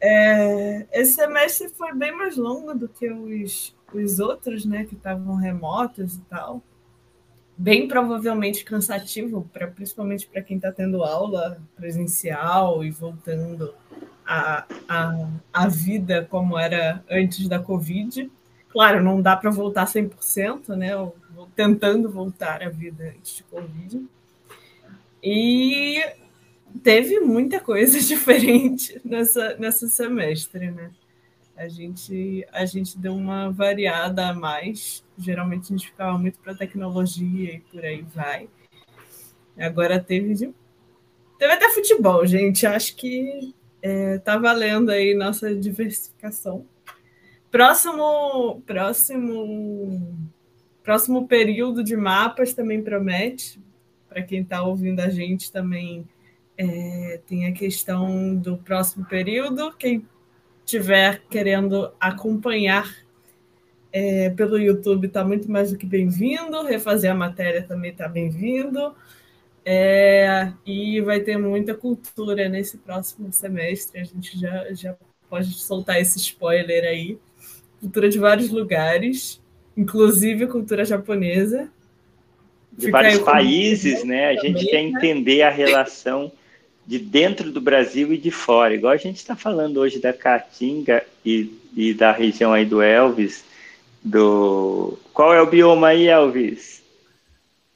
É, 0.00 0.86
esse 0.92 1.12
semestre 1.12 1.68
foi 1.68 1.94
bem 1.94 2.10
mais 2.10 2.36
longo 2.36 2.74
do 2.74 2.88
que 2.88 3.08
os, 3.08 3.76
os 3.94 4.18
outros, 4.18 4.64
né? 4.64 4.84
Que 4.84 4.94
estavam 4.94 5.36
remotos 5.36 6.16
e 6.16 6.20
tal 6.22 6.62
bem 7.56 7.86
provavelmente 7.86 8.64
cansativo, 8.64 9.48
pra, 9.52 9.68
principalmente 9.68 10.26
para 10.26 10.42
quem 10.42 10.56
está 10.56 10.72
tendo 10.72 11.04
aula 11.04 11.62
presencial 11.76 12.82
e 12.84 12.90
voltando 12.90 13.72
à 14.26 14.64
a, 14.64 14.66
a, 14.88 15.28
a, 15.52 15.68
vida 15.68 16.26
como 16.28 16.58
era 16.58 17.04
antes 17.08 17.48
da 17.48 17.60
Covid. 17.60 18.30
Claro, 18.68 19.02
não 19.02 19.22
dá 19.22 19.36
para 19.36 19.50
voltar 19.50 19.86
100%, 19.86 20.68
né? 20.74 20.96
Vou 20.96 21.14
tentando 21.54 22.10
voltar 22.10 22.62
à 22.62 22.68
vida 22.68 23.14
antes 23.16 23.36
de 23.36 23.42
Covid. 23.44 24.06
E 25.22 26.02
teve 26.82 27.20
muita 27.20 27.60
coisa 27.60 27.98
diferente 28.00 29.00
nessa, 29.04 29.56
nessa 29.56 29.86
semestre, 29.88 30.70
né? 30.70 30.90
A 31.56 31.68
gente, 31.68 32.46
a 32.50 32.64
gente 32.64 32.98
deu 32.98 33.14
uma 33.14 33.50
variada 33.50 34.28
a 34.28 34.34
mais. 34.34 35.04
Geralmente 35.18 35.64
a 35.64 35.76
gente 35.76 35.90
ficava 35.90 36.16
muito 36.18 36.38
para 36.38 36.54
tecnologia 36.54 37.54
e 37.54 37.60
por 37.60 37.84
aí 37.84 38.02
vai. 38.02 38.48
Agora 39.58 40.00
teve 40.00 40.34
de... 40.34 40.54
teve 41.38 41.52
até 41.52 41.70
futebol, 41.70 42.26
gente. 42.26 42.66
Acho 42.66 42.96
que 42.96 43.54
é, 43.82 44.18
tá 44.18 44.38
valendo 44.38 44.90
aí 44.90 45.14
nossa 45.14 45.54
diversificação. 45.54 46.66
Próximo, 47.50 48.62
próximo, 48.62 50.18
próximo 50.82 51.26
período 51.26 51.82
de 51.82 51.96
mapas 51.96 52.52
também 52.52 52.82
promete. 52.82 53.60
Para 54.08 54.22
quem 54.22 54.42
está 54.42 54.62
ouvindo 54.62 55.00
a 55.00 55.08
gente 55.08 55.50
também 55.50 56.06
é, 56.56 57.20
tem 57.26 57.46
a 57.46 57.52
questão 57.52 58.36
do 58.36 58.56
próximo 58.58 59.04
período. 59.06 59.72
Quem 59.72 60.06
estiver 60.64 61.22
querendo 61.28 61.92
acompanhar 61.98 62.94
é, 63.92 64.30
pelo 64.30 64.58
YouTube, 64.58 65.06
está 65.06 65.22
muito 65.22 65.50
mais 65.50 65.70
do 65.70 65.76
que 65.76 65.86
bem-vindo. 65.86 66.62
Refazer 66.62 67.10
a 67.10 67.14
matéria 67.14 67.62
também 67.62 67.90
está 67.90 68.08
bem-vindo. 68.08 68.94
É, 69.64 70.52
e 70.66 71.00
vai 71.02 71.20
ter 71.20 71.36
muita 71.36 71.74
cultura 71.74 72.48
nesse 72.48 72.78
próximo 72.78 73.32
semestre. 73.32 74.00
A 74.00 74.04
gente 74.04 74.38
já, 74.38 74.72
já 74.72 74.96
pode 75.28 75.52
soltar 75.54 76.00
esse 76.00 76.18
spoiler 76.18 76.84
aí. 76.84 77.18
Cultura 77.80 78.08
de 78.08 78.18
vários 78.18 78.50
lugares, 78.50 79.41
inclusive 79.76 80.46
cultura 80.46 80.84
japonesa. 80.84 81.68
De 82.72 82.90
vários 82.90 83.18
países, 83.18 84.02
né? 84.04 84.28
A 84.28 84.34
gente 84.34 84.64
quer 84.66 84.82
né? 84.82 84.88
entender 84.88 85.42
a 85.42 85.50
relação 85.50 86.32
de 86.86 86.98
dentro 86.98 87.50
do 87.50 87.60
Brasil 87.60 88.12
e 88.12 88.18
de 88.18 88.30
fora. 88.30 88.74
Igual 88.74 88.92
a 88.92 88.96
gente 88.96 89.16
está 89.16 89.36
falando 89.36 89.78
hoje 89.78 89.98
da 89.98 90.12
Caatinga 90.12 91.04
e, 91.24 91.52
e 91.76 91.94
da 91.94 92.12
região 92.12 92.52
aí 92.52 92.64
do 92.64 92.82
Elvis. 92.82 93.44
Do... 94.02 94.98
Qual 95.12 95.32
é 95.32 95.40
o 95.40 95.46
bioma 95.46 95.88
aí, 95.88 96.08
Elvis? 96.08 96.81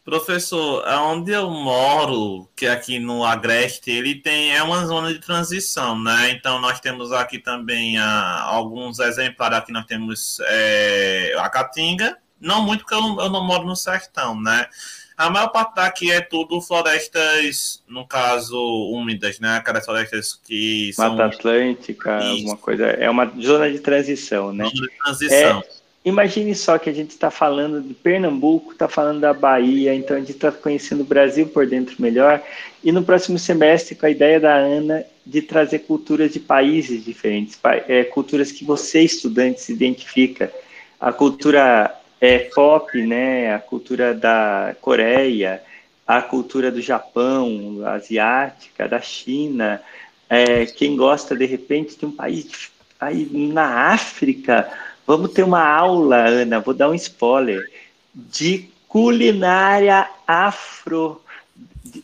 Professor, 0.06 0.84
onde 0.86 1.32
eu 1.32 1.50
moro, 1.50 2.48
que 2.54 2.64
é 2.64 2.70
aqui 2.70 3.00
no 3.00 3.24
Agreste, 3.24 3.90
ele 3.90 4.14
tem 4.14 4.54
é 4.56 4.62
uma 4.62 4.86
zona 4.86 5.12
de 5.12 5.18
transição, 5.18 6.00
né? 6.00 6.30
Então 6.30 6.60
nós 6.60 6.78
temos 6.78 7.10
aqui 7.10 7.40
também 7.40 7.98
ah, 7.98 8.42
alguns 8.44 9.00
exemplares. 9.00 9.58
Aqui 9.58 9.72
nós 9.72 9.84
temos 9.84 10.38
é, 10.46 11.34
a 11.36 11.50
Caatinga, 11.50 12.16
não 12.40 12.62
muito 12.62 12.84
porque 12.84 12.94
eu 12.94 13.00
não, 13.00 13.20
eu 13.20 13.28
não 13.28 13.44
moro 13.44 13.66
no 13.66 13.74
sertão, 13.74 14.40
né? 14.40 14.68
A 15.16 15.28
maior 15.28 15.48
parte 15.48 15.74
daqui 15.74 16.12
é 16.12 16.20
tudo 16.20 16.60
florestas, 16.60 17.82
no 17.88 18.06
caso, 18.06 18.56
úmidas, 18.92 19.40
né? 19.40 19.56
Aquelas 19.56 19.84
florestas 19.84 20.40
que 20.46 20.92
são. 20.92 21.16
Mata 21.16 21.34
Atlântica, 21.34 22.18
Isso. 22.18 22.28
alguma 22.28 22.56
coisa. 22.56 22.86
É 22.86 23.10
uma 23.10 23.26
zona 23.42 23.68
de 23.68 23.80
transição, 23.80 24.52
né? 24.52 24.66
Zona 24.66 24.86
de 24.86 24.98
transição. 24.98 25.60
É, 25.60 25.75
imagine 26.06 26.54
só 26.54 26.78
que 26.78 26.88
a 26.88 26.92
gente 26.92 27.10
está 27.10 27.32
falando 27.32 27.82
de 27.82 27.92
Pernambuco, 27.92 28.72
está 28.72 28.88
falando 28.88 29.20
da 29.20 29.34
Bahia, 29.34 29.92
então 29.92 30.16
a 30.16 30.20
gente 30.20 30.30
está 30.30 30.52
conhecendo 30.52 31.00
o 31.00 31.04
Brasil 31.04 31.48
por 31.48 31.66
dentro 31.66 31.96
melhor. 31.98 32.40
E 32.82 32.92
no 32.92 33.02
próximo 33.02 33.38
semestre, 33.38 33.96
com 33.96 34.06
a 34.06 34.10
ideia 34.10 34.38
da 34.38 34.54
Ana 34.54 35.04
de 35.26 35.42
trazer 35.42 35.80
culturas 35.80 36.32
de 36.32 36.38
países 36.38 37.04
diferentes, 37.04 37.58
é, 37.88 38.04
culturas 38.04 38.52
que 38.52 38.64
você, 38.64 39.02
estudante, 39.02 39.60
se 39.60 39.72
identifica. 39.72 40.52
A 41.00 41.12
cultura 41.12 41.92
é, 42.20 42.38
pop, 42.38 42.96
né, 43.04 43.52
a 43.52 43.58
cultura 43.58 44.14
da 44.14 44.76
Coreia, 44.80 45.60
a 46.06 46.22
cultura 46.22 46.70
do 46.70 46.80
Japão, 46.80 47.82
asiática, 47.84 48.86
da 48.86 49.00
China, 49.00 49.82
é, 50.30 50.66
quem 50.66 50.96
gosta 50.96 51.34
de 51.34 51.46
repente 51.46 51.98
de 51.98 52.06
um 52.06 52.12
país 52.12 52.70
aí 53.00 53.28
na 53.32 53.90
África, 53.90 54.70
vamos 55.06 55.32
ter 55.32 55.44
uma 55.44 55.62
aula, 55.62 56.16
Ana, 56.16 56.60
vou 56.60 56.74
dar 56.74 56.90
um 56.90 56.94
spoiler, 56.94 57.70
de 58.14 58.68
culinária 58.88 60.08
afro, 60.26 61.20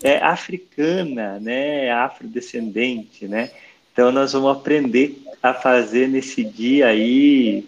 é, 0.02 0.18
africana, 0.18 1.38
né, 1.40 1.90
afrodescendente, 1.90 3.26
né? 3.26 3.50
Então 3.92 4.12
nós 4.12 4.32
vamos 4.32 4.52
aprender 4.52 5.22
a 5.42 5.52
fazer 5.52 6.08
nesse 6.08 6.44
dia 6.44 6.88
aí 6.88 7.66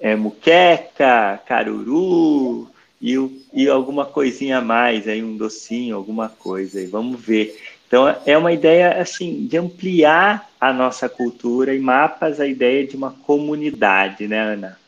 é, 0.00 0.16
muqueca, 0.16 1.40
caruru 1.46 2.68
e, 3.00 3.14
e 3.52 3.68
alguma 3.68 4.04
coisinha 4.04 4.58
a 4.58 4.60
mais, 4.60 5.06
aí 5.06 5.22
um 5.22 5.36
docinho, 5.36 5.96
alguma 5.96 6.28
coisa, 6.28 6.80
e 6.80 6.86
vamos 6.86 7.20
ver. 7.20 7.58
Então 7.92 8.08
é 8.24 8.38
uma 8.38 8.50
ideia 8.50 9.02
assim 9.02 9.46
de 9.46 9.58
ampliar 9.58 10.50
a 10.58 10.72
nossa 10.72 11.10
cultura 11.10 11.74
e 11.74 11.78
mapas 11.78 12.40
a 12.40 12.46
ideia 12.46 12.86
de 12.86 12.96
uma 12.96 13.10
comunidade, 13.10 14.26
né, 14.26 14.40
Ana? 14.40 14.78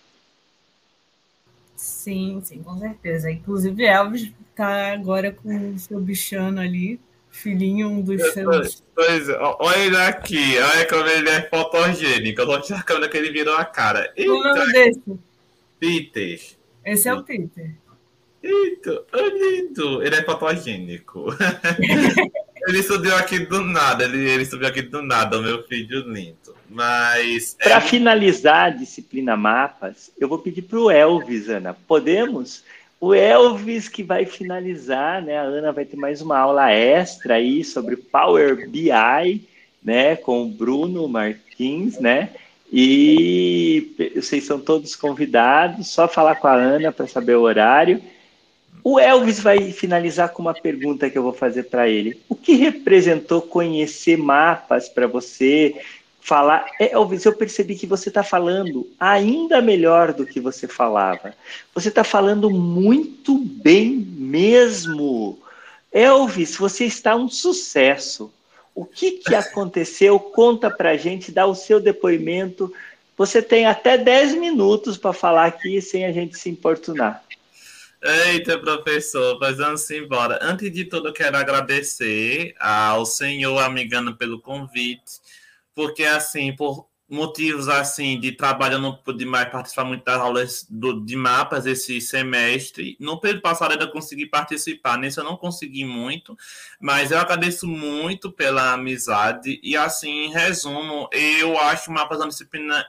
Sim, 1.77 2.41
sim, 2.43 2.63
com 2.63 2.79
certeza. 2.79 3.31
Inclusive 3.31 3.85
Elvis 3.85 4.33
está 4.49 4.95
agora 4.95 5.31
com 5.31 5.75
o 5.75 5.79
seu 5.79 6.01
bichano 6.01 6.63
ali, 6.63 6.99
filhinho, 7.31 7.91
um 7.91 8.01
dos 8.01 8.23
seus. 8.33 8.83
Pois, 8.95 9.29
olha 9.29 9.79
ele 9.81 9.97
aqui, 9.99 10.57
olha 10.59 10.89
como 10.89 11.07
ele 11.07 11.29
é 11.29 11.43
fotogênico. 11.43 12.41
Eu 12.41 12.63
tirar 12.63 12.79
a 12.79 12.85
câmera 12.85 13.11
que 13.11 13.19
ele 13.19 13.31
virou 13.31 13.55
a 13.55 13.67
cara. 13.67 14.11
Eita, 14.17 14.33
o 14.33 14.43
nome 14.43 14.73
desse? 14.73 15.03
Peter. 15.79 16.41
Esse 16.83 17.07
é 17.11 17.13
o 17.13 17.23
Peter. 17.23 17.71
Eita, 18.43 19.05
é 19.13 19.29
lindo. 19.29 20.03
Ele 20.03 20.17
é 20.17 20.23
fotogênico. 20.23 21.27
ele 22.67 22.83
subiu 22.83 23.15
aqui 23.17 23.39
do 23.39 23.63
nada, 23.63 24.05
ele, 24.05 24.29
ele 24.29 24.45
subiu 24.45 24.69
aqui 24.69 24.83
do 24.83 25.03
nada, 25.03 25.39
o 25.39 25.43
meu 25.43 25.63
filho 25.65 26.01
lindo. 26.11 26.55
Mas. 26.69 27.57
Para 27.63 27.77
é... 27.77 27.81
finalizar 27.81 28.67
a 28.67 28.71
disciplina 28.71 29.37
mapas, 29.37 30.11
eu 30.19 30.29
vou 30.29 30.39
pedir 30.39 30.63
para 30.63 30.79
o 30.79 30.91
Elvis, 30.91 31.49
Ana. 31.49 31.77
Podemos? 31.87 32.65
O 33.01 33.13
Elvis 33.13 33.89
que 33.89 34.03
vai 34.03 34.25
finalizar, 34.25 35.23
né? 35.23 35.39
A 35.39 35.43
Ana 35.43 35.73
vai 35.73 35.85
ter 35.85 35.97
mais 35.97 36.23
uma 36.23 36.39
aula 36.39 36.71
extra 36.71 37.35
aí 37.35 37.63
sobre 37.63 37.97
Power 37.97 38.69
BI, 38.69 39.47
né? 39.83 40.17
Com 40.17 40.43
o 40.43 40.49
Bruno 40.49 41.07
Martins, 41.07 41.99
né? 41.99 42.31
E 42.73 43.95
vocês 44.17 44.45
são 44.45 44.59
todos 44.59 44.97
convidados, 44.97 45.89
só 45.89 46.09
falar 46.09 46.37
com 46.37 46.49
a 46.49 46.55
Ana 46.55 46.91
para 46.91 47.07
saber 47.07 47.37
o 47.37 47.43
horário. 47.43 48.03
O 48.85 49.01
Elvis 49.01 49.41
vai 49.41 49.73
finalizar 49.73 50.29
com 50.29 50.43
uma 50.43 50.55
pergunta 50.55 51.09
que 51.09 51.19
eu 51.19 51.23
vou 51.23 51.33
fazer 51.33 51.65
para 51.65 51.89
ele. 51.89 52.21
O 52.29 52.35
que 52.35 52.55
representou 52.55 53.41
conhecer 53.41 54.17
mapas 54.19 54.89
para 54.89 55.07
você? 55.07 55.75
falar. 56.25 56.65
É, 56.81 56.93
Elvis, 56.93 57.27
eu 57.27 57.35
percebi 57.35 57.75
que 57.75 57.87
você 57.87 58.09
está 58.09 58.23
falando 58.23 58.91
ainda 58.99 59.61
melhor 59.61 60.15
do 60.15 60.25
que 60.25 60.41
você 60.41 60.67
falava. 60.67 61.35
Você 61.75 61.91
está 61.91 62.03
falando 62.03 62.51
muito 62.51 63.37
bem 63.37 63.91
mesmo. 63.95 65.39
Elvis, 65.93 66.57
você 66.57 66.87
está 66.87 67.15
um 67.15 67.29
sucesso. 67.29 68.33
O 68.75 68.87
que, 68.87 69.13
que 69.13 69.35
aconteceu? 69.35 70.19
Conta 70.19 70.71
pra 70.71 70.97
gente, 70.97 71.31
dá 71.31 71.45
o 71.47 71.55
seu 71.55 71.79
depoimento. 71.79 72.73
Você 73.19 73.43
tem 73.43 73.67
até 73.67 73.99
10 73.99 74.35
minutos 74.35 74.97
para 74.97 75.13
falar 75.13 75.45
aqui 75.45 75.81
sem 75.83 76.07
a 76.07 76.11
gente 76.11 76.39
se 76.39 76.49
importunar. 76.49 77.23
Eita, 78.05 78.59
professor, 78.59 79.39
mas 79.41 79.57
vamos 79.57 79.91
embora. 79.91 80.39
Antes 80.43 80.71
de 80.71 80.85
tudo, 80.85 81.13
quero 81.13 81.37
agradecer 81.39 82.55
ao 82.61 83.07
senhor 83.07 83.59
Amigano 83.59 84.15
pelo 84.17 84.41
convite 84.41 85.21
porque 85.75 86.05
assim, 86.05 86.55
por 86.55 86.89
motivos 87.09 87.69
assim 87.69 88.19
de 88.19 88.33
trabalho 88.33 88.75
eu 88.75 88.81
não 88.81 88.97
pude 88.97 89.27
mais 89.27 89.49
participar 89.51 89.85
muito 89.85 90.05
das 90.05 90.19
aulas 90.19 90.67
do, 90.71 91.05
de 91.05 91.15
mapas 91.15 91.67
esse 91.67 92.01
semestre. 92.01 92.97
No 92.99 93.21
período 93.21 93.43
passado 93.43 93.73
ainda 93.73 93.87
consegui 93.87 94.27
participar, 94.27 94.97
nesse 94.97 95.19
eu 95.19 95.25
não 95.25 95.37
consegui 95.37 95.85
muito, 95.85 96.37
mas 96.81 97.11
eu 97.11 97.19
agradeço 97.19 97.69
muito 97.69 98.33
pela 98.33 98.73
amizade 98.73 99.61
e 99.63 99.77
assim, 99.77 100.27
em 100.27 100.33
resumo, 100.33 101.09
eu 101.13 101.59
acho 101.59 101.93
mapas 101.93 102.19
uma 102.19 102.29
disciplina 102.29 102.85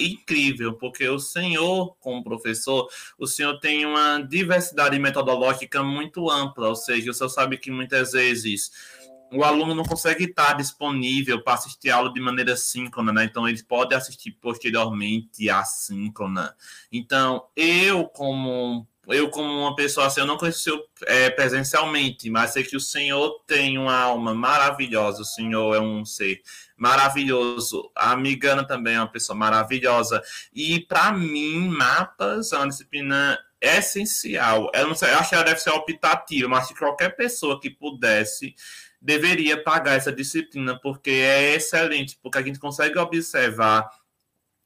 incrível, 0.00 0.74
porque 0.74 1.08
o 1.08 1.18
senhor, 1.18 1.96
como 2.00 2.24
professor, 2.24 2.88
o 3.18 3.26
senhor 3.26 3.58
tem 3.60 3.84
uma 3.84 4.20
diversidade 4.20 4.98
metodológica 4.98 5.82
muito 5.82 6.30
ampla, 6.30 6.68
ou 6.68 6.76
seja, 6.76 7.10
o 7.10 7.14
senhor 7.14 7.28
sabe 7.28 7.58
que 7.58 7.70
muitas 7.70 8.12
vezes 8.12 8.70
o 9.32 9.44
aluno 9.44 9.74
não 9.74 9.84
consegue 9.84 10.24
estar 10.24 10.54
disponível 10.54 11.42
para 11.42 11.54
assistir 11.54 11.90
a 11.90 11.96
aula 11.96 12.12
de 12.12 12.20
maneira 12.20 12.56
síncrona, 12.56 13.12
né? 13.12 13.24
Então 13.24 13.48
ele 13.48 13.62
pode 13.62 13.94
assistir 13.94 14.32
posteriormente 14.32 15.48
assíncrona. 15.48 16.54
Então, 16.90 17.46
eu 17.54 18.06
como 18.08 18.86
eu 19.06 19.28
como 19.30 19.48
uma 19.48 19.74
pessoa 19.74 20.06
assim, 20.06 20.20
eu 20.20 20.26
não 20.26 20.36
conheço 20.36 20.58
o 20.58 20.62
senhor 20.62 20.86
é, 21.06 21.30
presencialmente, 21.30 22.30
mas 22.30 22.52
sei 22.52 22.62
que 22.62 22.76
o 22.76 22.80
senhor 22.80 23.40
tem 23.46 23.78
uma 23.78 23.96
alma 23.96 24.34
maravilhosa, 24.34 25.22
o 25.22 25.24
senhor 25.24 25.74
é 25.74 25.80
um 25.80 26.04
ser 26.04 26.42
maravilhoso. 26.80 27.92
A 27.94 28.12
Amigana 28.12 28.66
também 28.66 28.94
é 28.94 28.98
uma 28.98 29.12
pessoa 29.12 29.36
maravilhosa. 29.36 30.22
E 30.52 30.80
para 30.80 31.12
mim, 31.12 31.68
mapas 31.68 32.52
é 32.52 32.56
uma 32.56 32.68
disciplina 32.68 33.38
essencial. 33.60 34.70
Eu 34.74 34.88
não 34.88 34.94
sei, 34.94 35.10
eu 35.10 35.18
acho 35.18 35.28
que 35.28 35.34
ela 35.34 35.44
deve 35.44 35.60
ser 35.60 35.70
optativa, 35.70 36.48
mas 36.48 36.72
qualquer 36.72 37.14
pessoa 37.14 37.60
que 37.60 37.68
pudesse 37.68 38.54
deveria 39.00 39.62
pagar 39.62 39.96
essa 39.96 40.10
disciplina, 40.10 40.78
porque 40.80 41.10
é 41.10 41.54
excelente, 41.54 42.18
porque 42.22 42.38
a 42.38 42.42
gente 42.42 42.58
consegue 42.58 42.98
observar 42.98 43.86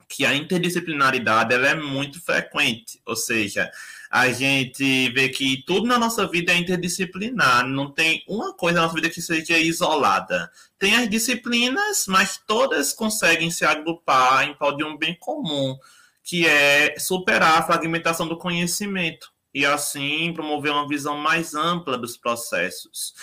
que 0.08 0.24
a 0.24 0.34
interdisciplinaridade 0.34 1.52
ela 1.52 1.68
é 1.68 1.74
muito 1.74 2.24
frequente, 2.24 3.00
ou 3.04 3.16
seja, 3.16 3.68
a 4.14 4.30
gente 4.30 5.08
vê 5.10 5.28
que 5.28 5.64
tudo 5.66 5.88
na 5.88 5.98
nossa 5.98 6.24
vida 6.24 6.52
é 6.52 6.56
interdisciplinar, 6.56 7.66
não 7.66 7.90
tem 7.90 8.22
uma 8.28 8.54
coisa 8.54 8.76
na 8.76 8.82
nossa 8.84 8.94
vida 8.94 9.10
que 9.10 9.20
seja 9.20 9.58
isolada. 9.58 10.48
Tem 10.78 10.94
as 10.94 11.10
disciplinas, 11.10 12.04
mas 12.06 12.40
todas 12.46 12.92
conseguem 12.92 13.50
se 13.50 13.64
agrupar 13.64 14.48
em 14.48 14.54
prol 14.54 14.76
de 14.76 14.84
um 14.84 14.96
bem 14.96 15.16
comum, 15.18 15.76
que 16.22 16.46
é 16.46 16.96
superar 16.96 17.58
a 17.58 17.62
fragmentação 17.64 18.28
do 18.28 18.38
conhecimento 18.38 19.32
e 19.52 19.66
assim 19.66 20.32
promover 20.32 20.70
uma 20.70 20.86
visão 20.86 21.18
mais 21.18 21.52
ampla 21.56 21.98
dos 21.98 22.16
processos. 22.16 23.14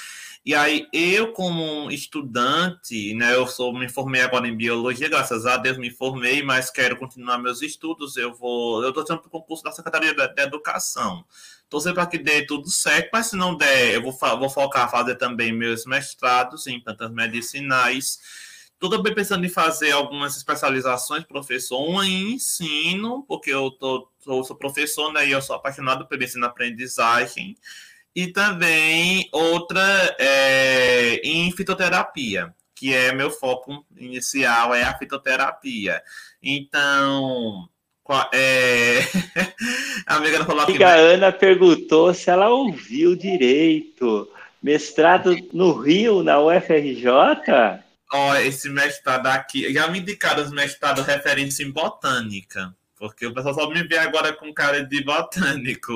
E 0.44 0.56
aí, 0.56 0.88
eu, 0.92 1.34
como 1.34 1.92
estudante, 1.92 3.14
né, 3.14 3.36
eu 3.36 3.46
sou, 3.46 3.72
me 3.78 3.88
formei 3.88 4.22
agora 4.22 4.48
em 4.48 4.58
biologia, 4.58 5.08
graças 5.08 5.46
a 5.46 5.56
Deus 5.56 5.78
me 5.78 5.92
formei, 5.92 6.42
mas 6.42 6.72
quero 6.72 6.98
continuar 6.98 7.38
meus 7.38 7.62
estudos. 7.62 8.18
Eu 8.18 8.34
vou, 8.34 8.82
eu 8.82 8.90
estou 8.90 9.04
tendo 9.06 9.20
o 9.20 9.30
concurso 9.30 9.64
da 9.64 9.72
Secretaria 9.72 10.16
da, 10.16 10.26
da 10.26 10.44
Educação. 10.44 11.24
Torcer 11.70 11.94
para 11.94 12.08
que 12.08 12.18
dê 12.18 12.44
tudo 12.44 12.72
certo, 12.72 13.12
mas 13.14 13.28
se 13.28 13.36
não 13.36 13.56
der, 13.56 13.94
eu 13.94 14.02
vou, 14.02 14.14
vou 14.40 14.50
focar 14.50 14.90
fazer 14.90 15.16
também 15.16 15.54
meus 15.54 15.86
mestrados 15.86 16.66
em 16.66 16.80
plantas 16.80 17.12
medicinais. 17.12 18.20
Estou 18.74 18.90
também 18.90 19.14
pensando 19.14 19.46
em 19.46 19.50
fazer 19.50 19.92
algumas 19.92 20.36
especializações, 20.36 21.24
professor, 21.24 21.78
uma 21.88 22.06
em 22.06 22.34
ensino, 22.34 23.24
porque 23.28 23.52
eu 23.52 23.70
tô, 23.70 24.10
sou, 24.20 24.44
sou 24.44 24.56
professor, 24.56 25.14
né, 25.14 25.28
e 25.28 25.32
eu 25.32 25.42
sou 25.42 25.56
apaixonado 25.56 26.08
pelo 26.08 26.24
ensino-aprendizagem 26.24 27.56
e 28.16 28.28
também 28.28 29.28
outra 29.32 29.82
é, 30.20 31.22
em 31.24 31.52
fitoterapia, 31.52 32.54
que 32.76 32.94
é 32.94 33.14
meu 33.14 33.32
foco 33.32 33.86
inicial, 33.98 34.74
é 34.74 34.84
a 34.84 34.98
fitoterapia. 34.98 36.02
Então, 36.42 37.70
é... 38.34 39.00
a 40.06 40.16
amiga 40.16 40.44
falou 40.46 40.66
que... 40.66 40.84
A 40.84 40.96
Ana 40.96 41.32
perguntou 41.32 42.14
se 42.14 42.30
ela 42.30 42.50
ouviu 42.50 43.16
direito. 43.16 44.30
Mestrado 44.62 45.36
no 45.54 45.74
Rio, 45.74 46.22
na 46.22 46.40
UFRJ? 46.40 47.08
Ó, 48.14 48.36
esse 48.36 48.70
mestrado 48.70 49.28
aqui, 49.28 49.74
já 49.74 49.88
me 49.88 50.00
indicaram 50.00 50.44
os 50.44 50.52
mestrados 50.52 51.06
referência 51.06 51.64
em 51.64 51.72
botânica 51.72 52.76
porque 53.02 53.26
o 53.26 53.34
pessoal 53.34 53.56
só 53.56 53.68
me 53.68 53.82
vê 53.82 53.98
agora 53.98 54.32
com 54.32 54.54
cara 54.54 54.86
de 54.86 55.04
botânico. 55.04 55.92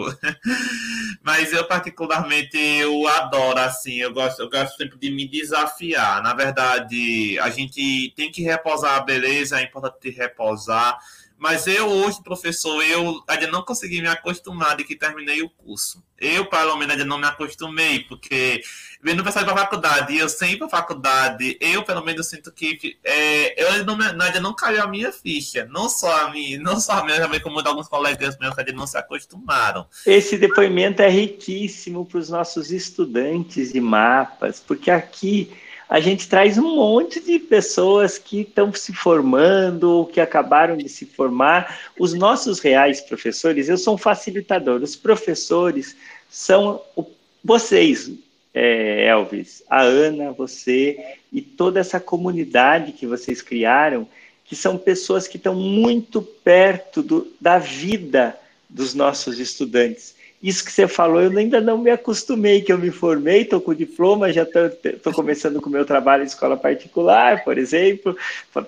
Mas 1.22 1.54
eu, 1.54 1.64
particularmente, 1.64 2.58
eu 2.58 3.08
adoro, 3.08 3.60
assim, 3.60 3.98
eu 3.98 4.12
gosto, 4.12 4.42
eu 4.42 4.50
gosto 4.50 4.76
sempre 4.76 4.98
de 4.98 5.12
me 5.12 5.28
desafiar. 5.28 6.24
Na 6.24 6.34
verdade, 6.34 7.38
a 7.42 7.52
gente 7.52 8.12
tem 8.16 8.32
que 8.32 8.42
reposar 8.42 8.96
a 8.96 9.02
beleza, 9.02 9.60
é 9.60 9.64
importante 9.64 10.10
reposar. 10.10 10.98
Mas 11.38 11.68
eu 11.68 11.88
hoje, 11.88 12.24
professor, 12.24 12.82
eu 12.84 13.22
ainda 13.28 13.48
não 13.48 13.62
consegui 13.62 14.02
me 14.02 14.08
acostumar 14.08 14.78
de 14.78 14.84
que 14.84 14.96
terminei 14.96 15.42
o 15.42 15.50
curso. 15.50 16.04
Eu, 16.18 16.46
pelo 16.46 16.78
menos, 16.78 16.94
ainda 16.94 17.04
não 17.04 17.18
me 17.18 17.26
acostumei, 17.26 18.00
porque 18.06 18.62
vendo 19.04 19.20
o 19.20 19.24
pessoal 19.24 19.44
para 19.44 19.58
faculdade, 19.58 20.18
eu 20.18 20.30
sempre 20.30 20.60
para 20.60 20.70
faculdade, 20.70 21.58
eu 21.60 21.84
pelo 21.84 22.04
menos 22.04 22.28
sinto 22.28 22.54
que 22.54 22.98
é, 23.04 23.62
eu 23.62 23.84
não, 23.84 23.98
ainda 24.02 24.40
não 24.40 24.56
caiu 24.56 24.82
a 24.82 24.88
minha 24.88 25.12
ficha. 25.12 25.68
Não 25.70 25.90
só 25.90 26.26
a 26.26 26.32
mim, 26.32 26.58
não 26.58 26.80
só 26.80 26.94
a 26.94 27.04
minha, 27.04 27.20
também 27.20 27.42
como 27.42 27.60
alguns 27.60 27.90
colegas 27.90 28.38
meus 28.40 28.54
que 28.54 28.62
ainda 28.62 28.72
não 28.72 28.88
se 28.88 28.98
acostumaram. 28.98 29.86
Esse 30.06 30.38
depoimento 30.38 31.02
é 31.02 31.10
riquíssimo 31.10 32.06
para 32.06 32.20
os 32.20 32.30
nossos 32.30 32.72
estudantes 32.72 33.74
de 33.74 33.82
mapas, 33.82 34.64
porque 34.66 34.90
aqui 34.90 35.52
a 35.88 36.00
gente 36.00 36.28
traz 36.28 36.58
um 36.58 36.76
monte 36.76 37.20
de 37.20 37.38
pessoas 37.38 38.18
que 38.18 38.42
estão 38.42 38.74
se 38.74 38.94
formando 38.94 39.84
ou 39.92 40.06
que 40.06 40.20
acabaram 40.20 40.76
de 40.76 40.90
se 40.90 41.06
formar. 41.06 41.80
Os 41.98 42.14
nossos 42.14 42.60
reais 42.60 43.02
professores, 43.02 43.70
eu 43.70 43.78
sou 43.78 43.96
um 43.96 43.98
facilitador, 43.98 44.82
os 44.82 44.96
professores 44.96 45.96
são 46.30 46.82
o, 46.96 47.06
vocês, 47.44 48.12
é, 48.54 49.06
Elvis, 49.08 49.64
a 49.70 49.84
Ana, 49.84 50.32
você 50.32 50.98
e 51.32 51.42
toda 51.42 51.80
essa 51.80 52.00
comunidade 52.00 52.94
que 52.94 53.06
vocês 53.06 53.42
criaram, 53.42 54.08
que 54.44 54.56
são 54.56 54.78
pessoas 54.78 55.28
que 55.28 55.38
estão 55.38 55.54
muito 55.54 56.22
perto 56.22 57.04
do, 57.04 57.32
da 57.40 57.60
vida 57.60 58.40
dos 58.68 58.94
nossos 58.94 59.40
estudantes. 59.40 60.15
Isso 60.46 60.64
que 60.64 60.72
você 60.72 60.88
falou, 60.88 61.24
eu 61.24 61.36
ainda 61.36 61.60
não 61.60 61.76
me 61.76 61.90
acostumei, 61.90 62.62
que 62.62 62.72
eu 62.72 62.78
me 62.78 62.92
formei, 62.92 63.42
estou 63.42 63.60
com 63.60 63.74
diploma, 63.74 64.32
já 64.32 64.44
estou 64.44 65.12
começando 65.12 65.60
com 65.60 65.70
o 65.70 65.72
meu 65.72 65.84
trabalho 65.84 66.22
em 66.22 66.28
escola 66.28 66.56
particular, 66.56 67.44
por 67.44 67.58
exemplo, 67.58 68.16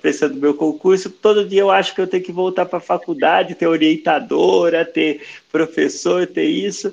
pensando 0.01 0.33
no 0.33 0.41
meu 0.41 0.55
concurso. 0.55 1.07
Todo 1.11 1.47
dia 1.47 1.61
eu 1.61 1.69
acho 1.69 1.93
que 1.93 2.01
eu 2.01 2.07
tenho 2.07 2.23
que 2.23 2.31
voltar 2.31 2.65
para 2.65 2.79
a 2.79 2.81
faculdade, 2.81 3.53
ter 3.53 3.67
orientadora, 3.67 4.83
ter 4.83 5.21
professor, 5.51 6.25
ter 6.25 6.45
isso. 6.45 6.91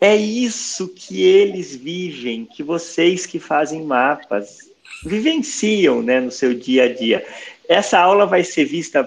É 0.00 0.14
isso 0.14 0.86
que 0.94 1.20
eles 1.20 1.74
vivem, 1.74 2.44
que 2.44 2.62
vocês 2.62 3.26
que 3.26 3.40
fazem 3.40 3.82
mapas 3.82 4.70
vivenciam 5.04 6.00
né, 6.00 6.20
no 6.20 6.30
seu 6.30 6.54
dia 6.54 6.84
a 6.84 6.94
dia. 6.94 7.26
Essa 7.68 7.98
aula 7.98 8.24
vai 8.24 8.44
ser 8.44 8.66
vista 8.66 9.02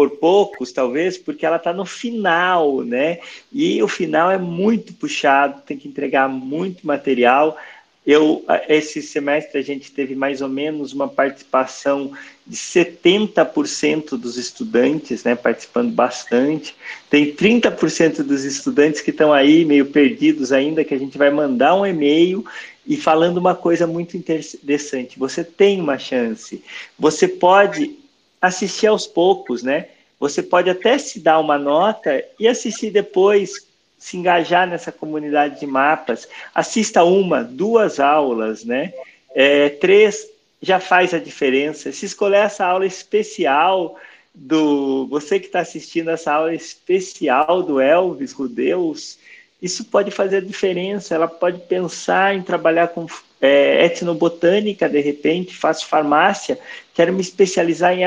por 0.00 0.12
poucos, 0.12 0.72
talvez, 0.72 1.18
porque 1.18 1.44
ela 1.44 1.56
está 1.56 1.74
no 1.74 1.84
final, 1.84 2.80
né? 2.80 3.18
E 3.52 3.82
o 3.82 3.88
final 3.88 4.30
é 4.30 4.38
muito 4.38 4.94
puxado, 4.94 5.60
tem 5.60 5.76
que 5.76 5.86
entregar 5.86 6.26
muito 6.26 6.86
material. 6.86 7.58
Eu, 8.06 8.42
esse 8.66 9.02
semestre 9.02 9.58
a 9.58 9.62
gente 9.62 9.92
teve 9.92 10.14
mais 10.14 10.40
ou 10.40 10.48
menos 10.48 10.94
uma 10.94 11.06
participação 11.06 12.12
de 12.46 12.56
70% 12.56 14.16
dos 14.16 14.38
estudantes, 14.38 15.22
né, 15.22 15.34
participando 15.34 15.92
bastante. 15.92 16.74
Tem 17.10 17.30
30% 17.30 18.22
dos 18.22 18.44
estudantes 18.44 19.02
que 19.02 19.10
estão 19.10 19.34
aí 19.34 19.66
meio 19.66 19.84
perdidos 19.84 20.50
ainda, 20.50 20.82
que 20.82 20.94
a 20.94 20.98
gente 20.98 21.18
vai 21.18 21.28
mandar 21.28 21.74
um 21.74 21.84
e-mail 21.84 22.42
e 22.86 22.96
falando 22.96 23.36
uma 23.36 23.54
coisa 23.54 23.86
muito 23.86 24.16
interessante. 24.16 25.18
Você 25.18 25.44
tem 25.44 25.78
uma 25.78 25.98
chance. 25.98 26.64
Você 26.98 27.28
pode 27.28 27.99
assistir 28.40 28.86
aos 28.86 29.06
poucos, 29.06 29.62
né? 29.62 29.88
Você 30.18 30.42
pode 30.42 30.68
até 30.68 30.98
se 30.98 31.20
dar 31.20 31.38
uma 31.38 31.58
nota 31.58 32.22
e 32.38 32.46
assistir 32.46 32.90
depois, 32.90 33.66
se 33.98 34.16
engajar 34.16 34.68
nessa 34.68 34.92
comunidade 34.92 35.60
de 35.60 35.66
mapas. 35.66 36.28
Assista 36.54 37.02
uma, 37.04 37.42
duas 37.42 37.98
aulas, 37.98 38.64
né? 38.64 38.92
É, 39.34 39.70
três 39.70 40.26
já 40.60 40.78
faz 40.78 41.14
a 41.14 41.18
diferença. 41.18 41.90
Se 41.92 42.04
escolher 42.04 42.44
essa 42.44 42.66
aula 42.66 42.86
especial 42.86 43.96
do 44.34 45.06
você 45.08 45.40
que 45.40 45.46
está 45.46 45.60
assistindo 45.60 46.10
essa 46.10 46.32
aula 46.32 46.54
especial 46.54 47.62
do 47.62 47.80
Elvis 47.80 48.32
Rudeus, 48.32 49.18
isso 49.60 49.84
pode 49.86 50.10
fazer 50.10 50.38
a 50.38 50.42
diferença. 50.42 51.14
Ela 51.14 51.28
pode 51.28 51.60
pensar 51.60 52.34
em 52.34 52.42
trabalhar 52.42 52.88
com 52.88 53.06
é, 53.40 53.86
etnobotânica, 53.86 54.88
de 54.88 55.00
repente, 55.00 55.56
faço 55.56 55.86
farmácia, 55.86 56.58
quero 56.94 57.12
me 57.12 57.20
especializar 57.20 57.92
em 57.96 58.02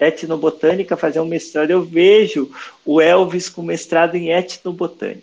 etnobotânica, 0.00 0.96
fazer 0.96 1.20
um 1.20 1.26
mestrado. 1.26 1.70
Eu 1.70 1.84
vejo 1.84 2.50
o 2.84 3.00
Elvis 3.00 3.48
com 3.48 3.62
mestrado 3.62 4.14
em 4.14 4.30
etnobotânica. 4.30 5.22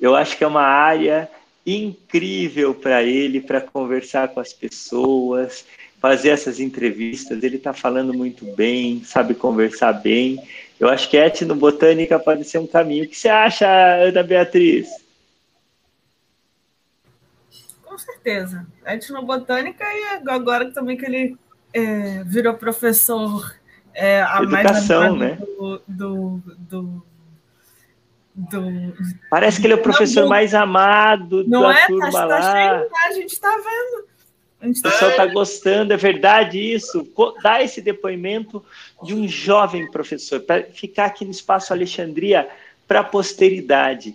Eu 0.00 0.16
acho 0.16 0.36
que 0.36 0.42
é 0.42 0.46
uma 0.46 0.62
área 0.62 1.30
incrível 1.64 2.74
para 2.74 3.02
ele, 3.02 3.40
para 3.40 3.60
conversar 3.60 4.28
com 4.28 4.40
as 4.40 4.52
pessoas, 4.52 5.64
fazer 6.00 6.30
essas 6.30 6.58
entrevistas. 6.58 7.42
Ele 7.42 7.56
está 7.56 7.72
falando 7.72 8.12
muito 8.12 8.44
bem, 8.44 9.02
sabe 9.04 9.34
conversar 9.34 9.92
bem. 9.92 10.42
Eu 10.80 10.88
acho 10.88 11.08
que 11.08 11.16
etnobotânica 11.16 12.18
pode 12.18 12.44
ser 12.44 12.58
um 12.58 12.66
caminho. 12.66 13.04
O 13.04 13.08
que 13.08 13.16
você 13.16 13.28
acha, 13.28 13.68
Ana 13.68 14.22
Beatriz? 14.22 14.88
Certeza. 18.00 18.66
Etnobotânica 18.86 19.84
e 19.84 20.28
agora 20.28 20.70
também 20.72 20.96
que 20.96 21.04
ele 21.04 21.36
é, 21.72 22.24
virou 22.24 22.54
professor 22.54 23.54
é, 23.94 24.22
a 24.22 24.42
Educação, 24.42 25.16
mais 25.16 25.38
né? 25.38 25.38
do, 25.58 25.82
do, 25.86 26.42
do, 26.58 27.06
do, 28.34 28.94
Parece 29.28 29.60
que 29.60 29.66
ele 29.66 29.74
é 29.74 29.76
o 29.76 29.82
professor 29.82 30.28
mais 30.28 30.54
amado 30.54 31.44
não 31.46 31.62
da 31.62 31.78
é? 31.78 31.86
turma 31.86 32.10
tá, 32.10 32.24
lá. 32.24 32.40
Tá 32.40 32.52
cheio, 32.52 32.90
a 33.06 33.12
gente 33.12 33.32
está 33.32 33.50
vendo. 33.50 34.10
O 34.62 34.82
pessoal 34.82 35.10
está 35.10 35.26
gostando, 35.26 35.92
é 35.94 35.96
verdade 35.96 36.58
isso. 36.58 37.10
Dá 37.42 37.62
esse 37.62 37.80
depoimento 37.80 38.62
de 39.02 39.14
um 39.14 39.26
jovem 39.26 39.90
professor, 39.90 40.40
para 40.40 40.64
ficar 40.64 41.06
aqui 41.06 41.24
no 41.24 41.30
Espaço 41.30 41.72
Alexandria 41.72 42.46
para 42.86 43.00
a 43.00 43.04
posteridade. 43.04 44.14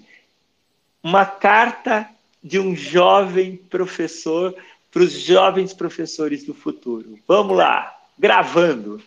Uma 1.01 1.25
carta 1.25 2.07
de 2.45 2.59
um 2.59 2.75
jovem 2.75 3.57
professor 3.57 4.55
para 4.91 5.01
os 5.01 5.11
jovens 5.11 5.73
professores 5.73 6.45
do 6.45 6.53
futuro. 6.53 7.17
Vamos 7.27 7.57
lá, 7.57 7.91
gravando. 8.19 9.01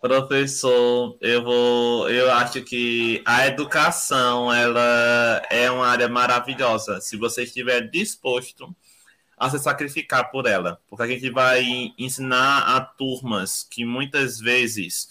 Professor, 0.00 1.16
eu 1.20 1.44
vou, 1.44 2.08
eu 2.08 2.32
acho 2.32 2.62
que 2.62 3.22
a 3.26 3.46
educação 3.46 4.52
ela 4.52 5.42
é 5.50 5.70
uma 5.70 5.86
área 5.86 6.08
maravilhosa. 6.08 7.02
Se 7.02 7.18
você 7.18 7.42
estiver 7.42 7.82
disposto 7.90 8.74
a 9.36 9.50
se 9.50 9.58
sacrificar 9.58 10.30
por 10.30 10.46
ela, 10.46 10.80
porque 10.88 11.02
a 11.02 11.06
gente 11.06 11.28
vai 11.28 11.92
ensinar 11.98 12.76
a 12.76 12.80
turmas 12.80 13.62
que 13.62 13.84
muitas 13.84 14.40
vezes 14.40 15.08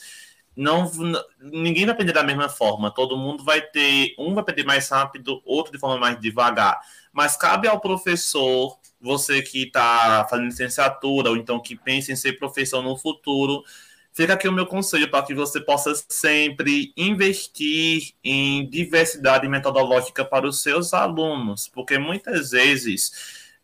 não 0.55 0.91
ninguém 1.39 1.85
vai 1.85 1.93
aprender 1.93 2.13
da 2.13 2.23
mesma 2.23 2.49
forma. 2.49 2.91
Todo 2.91 3.17
mundo 3.17 3.43
vai 3.43 3.61
ter 3.61 4.15
um 4.17 4.34
vai 4.34 4.41
aprender 4.41 4.63
mais 4.63 4.89
rápido, 4.89 5.41
outro 5.45 5.71
de 5.71 5.80
forma 5.80 5.97
mais 5.97 6.19
devagar. 6.19 6.80
Mas 7.14 7.38
cabe 7.38 7.68
ao 7.68 7.80
professor, 7.80 8.77
você 8.99 9.41
que 9.41 9.64
está 9.64 10.26
fazendo 10.30 10.48
licenciatura 10.48 11.30
ou 11.30 11.38
então 11.38 11.60
que 11.60 11.76
pensa 11.76 12.11
em 12.11 12.15
ser 12.15 12.34
professor 12.34 12.81
no 12.81 12.98
futuro, 12.98 13.64
fica 14.11 14.34
aqui 14.34 14.48
o 14.48 14.52
meu 14.52 14.65
conselho 14.65 15.10
para 15.10 15.23
que 15.23 15.35
você 15.35 15.61
possa 15.61 15.94
sempre 16.10 16.91
investir 16.98 18.14
em 18.23 18.68
diversidade 18.68 19.48
metodológica 19.48 20.26
para 20.26 20.48
os 20.48 20.61
seus 20.61 20.94
alunos, 20.94 21.68
porque 21.68 21.99
muitas 21.99 22.52
vezes 22.52 23.11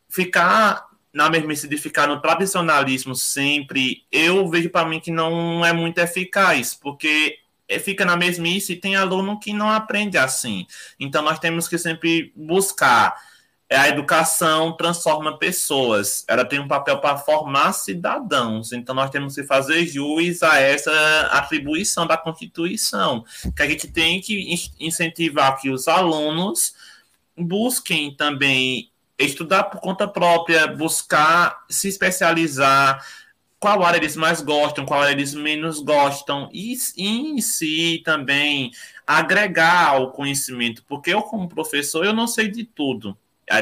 ficar 0.08 0.88
na 1.12 1.30
mesmice 1.30 1.68
de 1.68 1.78
ficar 1.78 2.08
no 2.08 2.22
tradicionalismo 2.22 3.16
sempre, 3.16 4.06
eu 4.12 4.48
vejo 4.48 4.70
para 4.70 4.88
mim 4.88 5.00
que 5.00 5.10
não 5.12 5.66
é 5.66 5.74
muito 5.74 5.98
eficaz, 5.98 6.76
porque 6.76 7.40
fica 7.84 8.06
na 8.06 8.16
mesmice 8.16 8.74
e 8.74 8.76
tem 8.76 8.96
aluno 8.96 9.40
que 9.40 9.54
não 9.54 9.70
aprende 9.70 10.18
assim. 10.18 10.68
Então 11.00 11.24
nós 11.24 11.40
temos 11.40 11.68
que 11.68 11.78
sempre 11.78 12.32
buscar 12.36 13.16
a 13.72 13.88
educação 13.88 14.72
transforma 14.74 15.38
pessoas, 15.38 16.26
ela 16.28 16.44
tem 16.44 16.60
um 16.60 16.68
papel 16.68 16.98
para 17.00 17.18
formar 17.18 17.72
cidadãos, 17.74 18.72
então 18.72 18.96
nós 18.96 19.12
temos 19.12 19.36
que 19.36 19.44
fazer 19.44 19.86
jus 19.86 20.42
a 20.42 20.60
essa 20.60 20.92
atribuição 21.32 22.08
da 22.08 22.18
Constituição, 22.18 23.24
que 23.56 23.62
a 23.62 23.70
gente 23.70 23.88
tem 23.88 24.20
que 24.22 24.56
incentivar 24.80 25.62
que 25.62 25.70
os 25.70 25.88
alunos 25.88 26.74
busquem 27.38 28.16
também 28.16 28.92
estudar 29.20 29.66
por 29.66 29.80
conta 29.80 30.08
própria, 30.08 30.66
buscar 30.66 31.64
se 31.70 31.88
especializar, 31.88 33.06
qual 33.60 33.84
área 33.84 33.98
eles 33.98 34.16
mais 34.16 34.42
gostam, 34.42 34.86
qual 34.86 35.02
área 35.02 35.12
eles 35.12 35.36
menos 35.36 35.80
gostam, 35.80 36.50
e 36.52 36.76
em 36.98 37.40
si 37.40 38.02
também 38.04 38.72
agregar 39.06 40.02
o 40.02 40.12
conhecimento, 40.12 40.84
porque 40.88 41.14
eu, 41.14 41.22
como 41.22 41.50
professor, 41.50 42.04
eu 42.04 42.14
não 42.14 42.26
sei 42.26 42.48
de 42.48 42.64
tudo. 42.64 43.16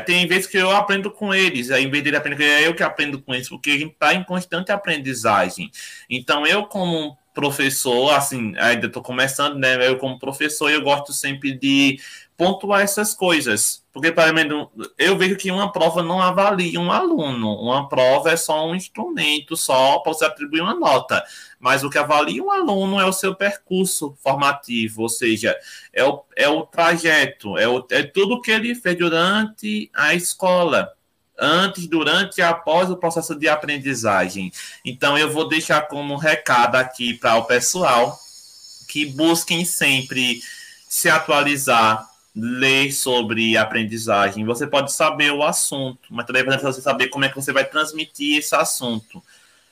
Tem 0.05 0.27
vezes 0.27 0.47
que 0.47 0.57
eu 0.57 0.69
aprendo 0.72 1.09
com 1.09 1.34
eles, 1.34 1.72
aí, 1.72 1.85
em 1.85 1.89
vez 1.89 2.03
de 2.03 2.09
ele 2.09 2.18
aprender, 2.18 2.43
é 2.43 2.68
eu 2.68 2.76
que 2.76 2.84
aprendo 2.84 3.22
com 3.22 3.34
eles, 3.34 3.47
porque 3.47 3.72
a 3.72 3.77
gente 3.77 3.93
está 3.93 4.14
em 4.14 4.23
constante 4.23 4.72
aprendizagem. 4.72 5.72
Então, 6.09 6.45
eu, 6.45 6.65
como 6.65 7.18
professor, 7.34 8.09
assim, 8.14 8.53
ainda 8.57 8.88
estou 8.88 9.01
começando, 9.01 9.57
né? 9.59 9.88
Eu, 9.88 9.97
como 9.97 10.18
professor, 10.18 10.69
eu 10.72 10.81
gosto 10.81 11.14
sempre 11.14 11.53
de 11.53 11.99
pontuar 12.38 12.81
essas 12.81 13.15
coisas. 13.15 13.84
Porque, 13.91 14.11
para 14.11 14.31
mim, 14.31 14.47
eu 14.95 15.18
vejo 15.18 15.35
que 15.35 15.49
uma 15.49 15.72
prova 15.72 16.03
não 16.03 16.22
avalia 16.22 16.80
um 16.80 16.91
aluno. 16.91 17.55
Uma 17.55 17.89
prova 17.89 18.30
é 18.30 18.38
só 18.38 18.68
um 18.68 18.76
instrumento, 18.76 19.57
só 19.57 19.97
para 19.99 20.14
você 20.14 20.26
atribuir 20.26 20.61
uma 20.61 20.76
nota. 20.76 21.23
Mas 21.59 21.84
o 21.84 21.89
que 21.89 21.97
avalia 21.97 22.43
um 22.43 22.51
aluno 22.51 23.01
é 23.01 23.05
o 23.05 23.11
seu 23.11 23.34
percurso 23.34 24.15
formativo, 24.23 25.01
ou 25.01 25.09
seja, 25.09 25.57
é 25.91 26.03
o, 26.03 26.23
é 26.35 26.47
o 26.47 26.64
trajeto, 26.64 27.57
é, 27.57 27.68
o, 27.68 27.84
é 27.89 28.03
tudo 28.03 28.39
que 28.39 28.51
ele 28.51 28.76
fez 28.76 28.95
durante 28.95 29.89
a 29.93 30.14
escola. 30.14 30.93
Antes, 31.39 31.88
durante 31.88 32.39
e 32.39 32.41
após 32.41 32.89
o 32.89 32.97
processo 32.97 33.35
de 33.35 33.47
aprendizagem. 33.47 34.51
Então, 34.84 35.15
eu 35.15 35.31
vou 35.31 35.47
deixar 35.47 35.81
como 35.81 36.15
recado 36.15 36.77
aqui 36.77 37.14
para 37.14 37.35
o 37.35 37.45
pessoal 37.45 38.18
que 38.88 39.05
busquem 39.05 39.64
sempre 39.64 40.41
se 40.88 41.09
atualizar, 41.09 42.06
ler 42.39 42.91
sobre 42.91 43.57
aprendizagem, 43.57 44.45
você 44.45 44.68
pode 44.68 44.93
saber 44.93 45.31
o 45.31 45.43
assunto, 45.43 46.07
mas 46.11 46.26
também 46.26 46.43
é 46.43 46.57
você 46.57 46.81
saber 46.81 47.07
como 47.07 47.26
é 47.26 47.30
que 47.30 47.35
você 47.35 47.51
vai 47.51 47.65
transmitir 47.65 48.38
esse 48.38 48.55
assunto. 48.55 49.23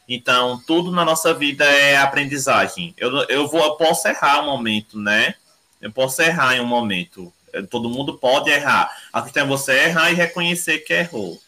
Então, 0.10 0.62
tudo 0.66 0.92
na 0.92 1.06
nossa 1.06 1.34
vida 1.34 1.64
é 1.64 1.98
aprendizagem. 1.98 2.94
Eu, 2.98 3.12
eu, 3.24 3.48
vou, 3.48 3.64
eu 3.64 3.76
posso 3.76 4.08
errar 4.08 4.42
um 4.42 4.46
momento, 4.46 5.00
né? 5.00 5.36
Eu 5.82 5.92
posso 5.92 6.22
errar 6.22 6.56
em 6.56 6.62
um 6.62 6.66
momento. 6.66 7.32
Todo 7.70 7.90
mundo 7.90 8.18
pode 8.18 8.50
errar. 8.50 8.92
A 9.14 9.22
questão 9.22 9.44
é 9.44 9.48
você 9.48 9.72
errar 9.86 10.12
e 10.12 10.16
reconhecer 10.16 10.80
que 10.80 10.94
errou. 10.94 11.40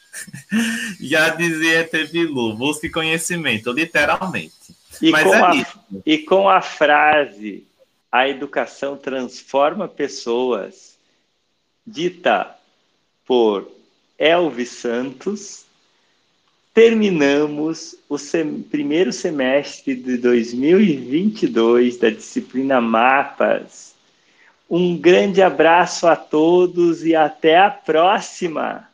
Já 1.01 1.29
dizia 1.29 1.87
Tevilu, 1.87 2.55
busque 2.55 2.89
conhecimento, 2.89 3.71
literalmente. 3.71 4.53
E, 5.01 5.11
Mas 5.11 5.23
com 5.23 5.35
é 5.35 5.41
a, 5.41 5.65
e 6.05 6.17
com 6.19 6.49
a 6.49 6.61
frase 6.61 7.67
a 8.11 8.27
educação 8.27 8.97
transforma 8.97 9.87
pessoas 9.87 10.86
dita 11.87 12.53
por 13.25 13.71
Elvis 14.19 14.69
Santos, 14.69 15.65
terminamos 16.73 17.95
o 18.09 18.17
sem, 18.17 18.61
primeiro 18.61 19.13
semestre 19.13 19.95
de 19.95 20.17
2022 20.17 21.97
da 21.97 22.09
disciplina 22.09 22.81
Mapas. 22.81 23.95
Um 24.69 24.97
grande 24.97 25.41
abraço 25.41 26.07
a 26.07 26.15
todos 26.15 27.05
e 27.05 27.15
até 27.15 27.57
a 27.57 27.71
próxima! 27.71 28.86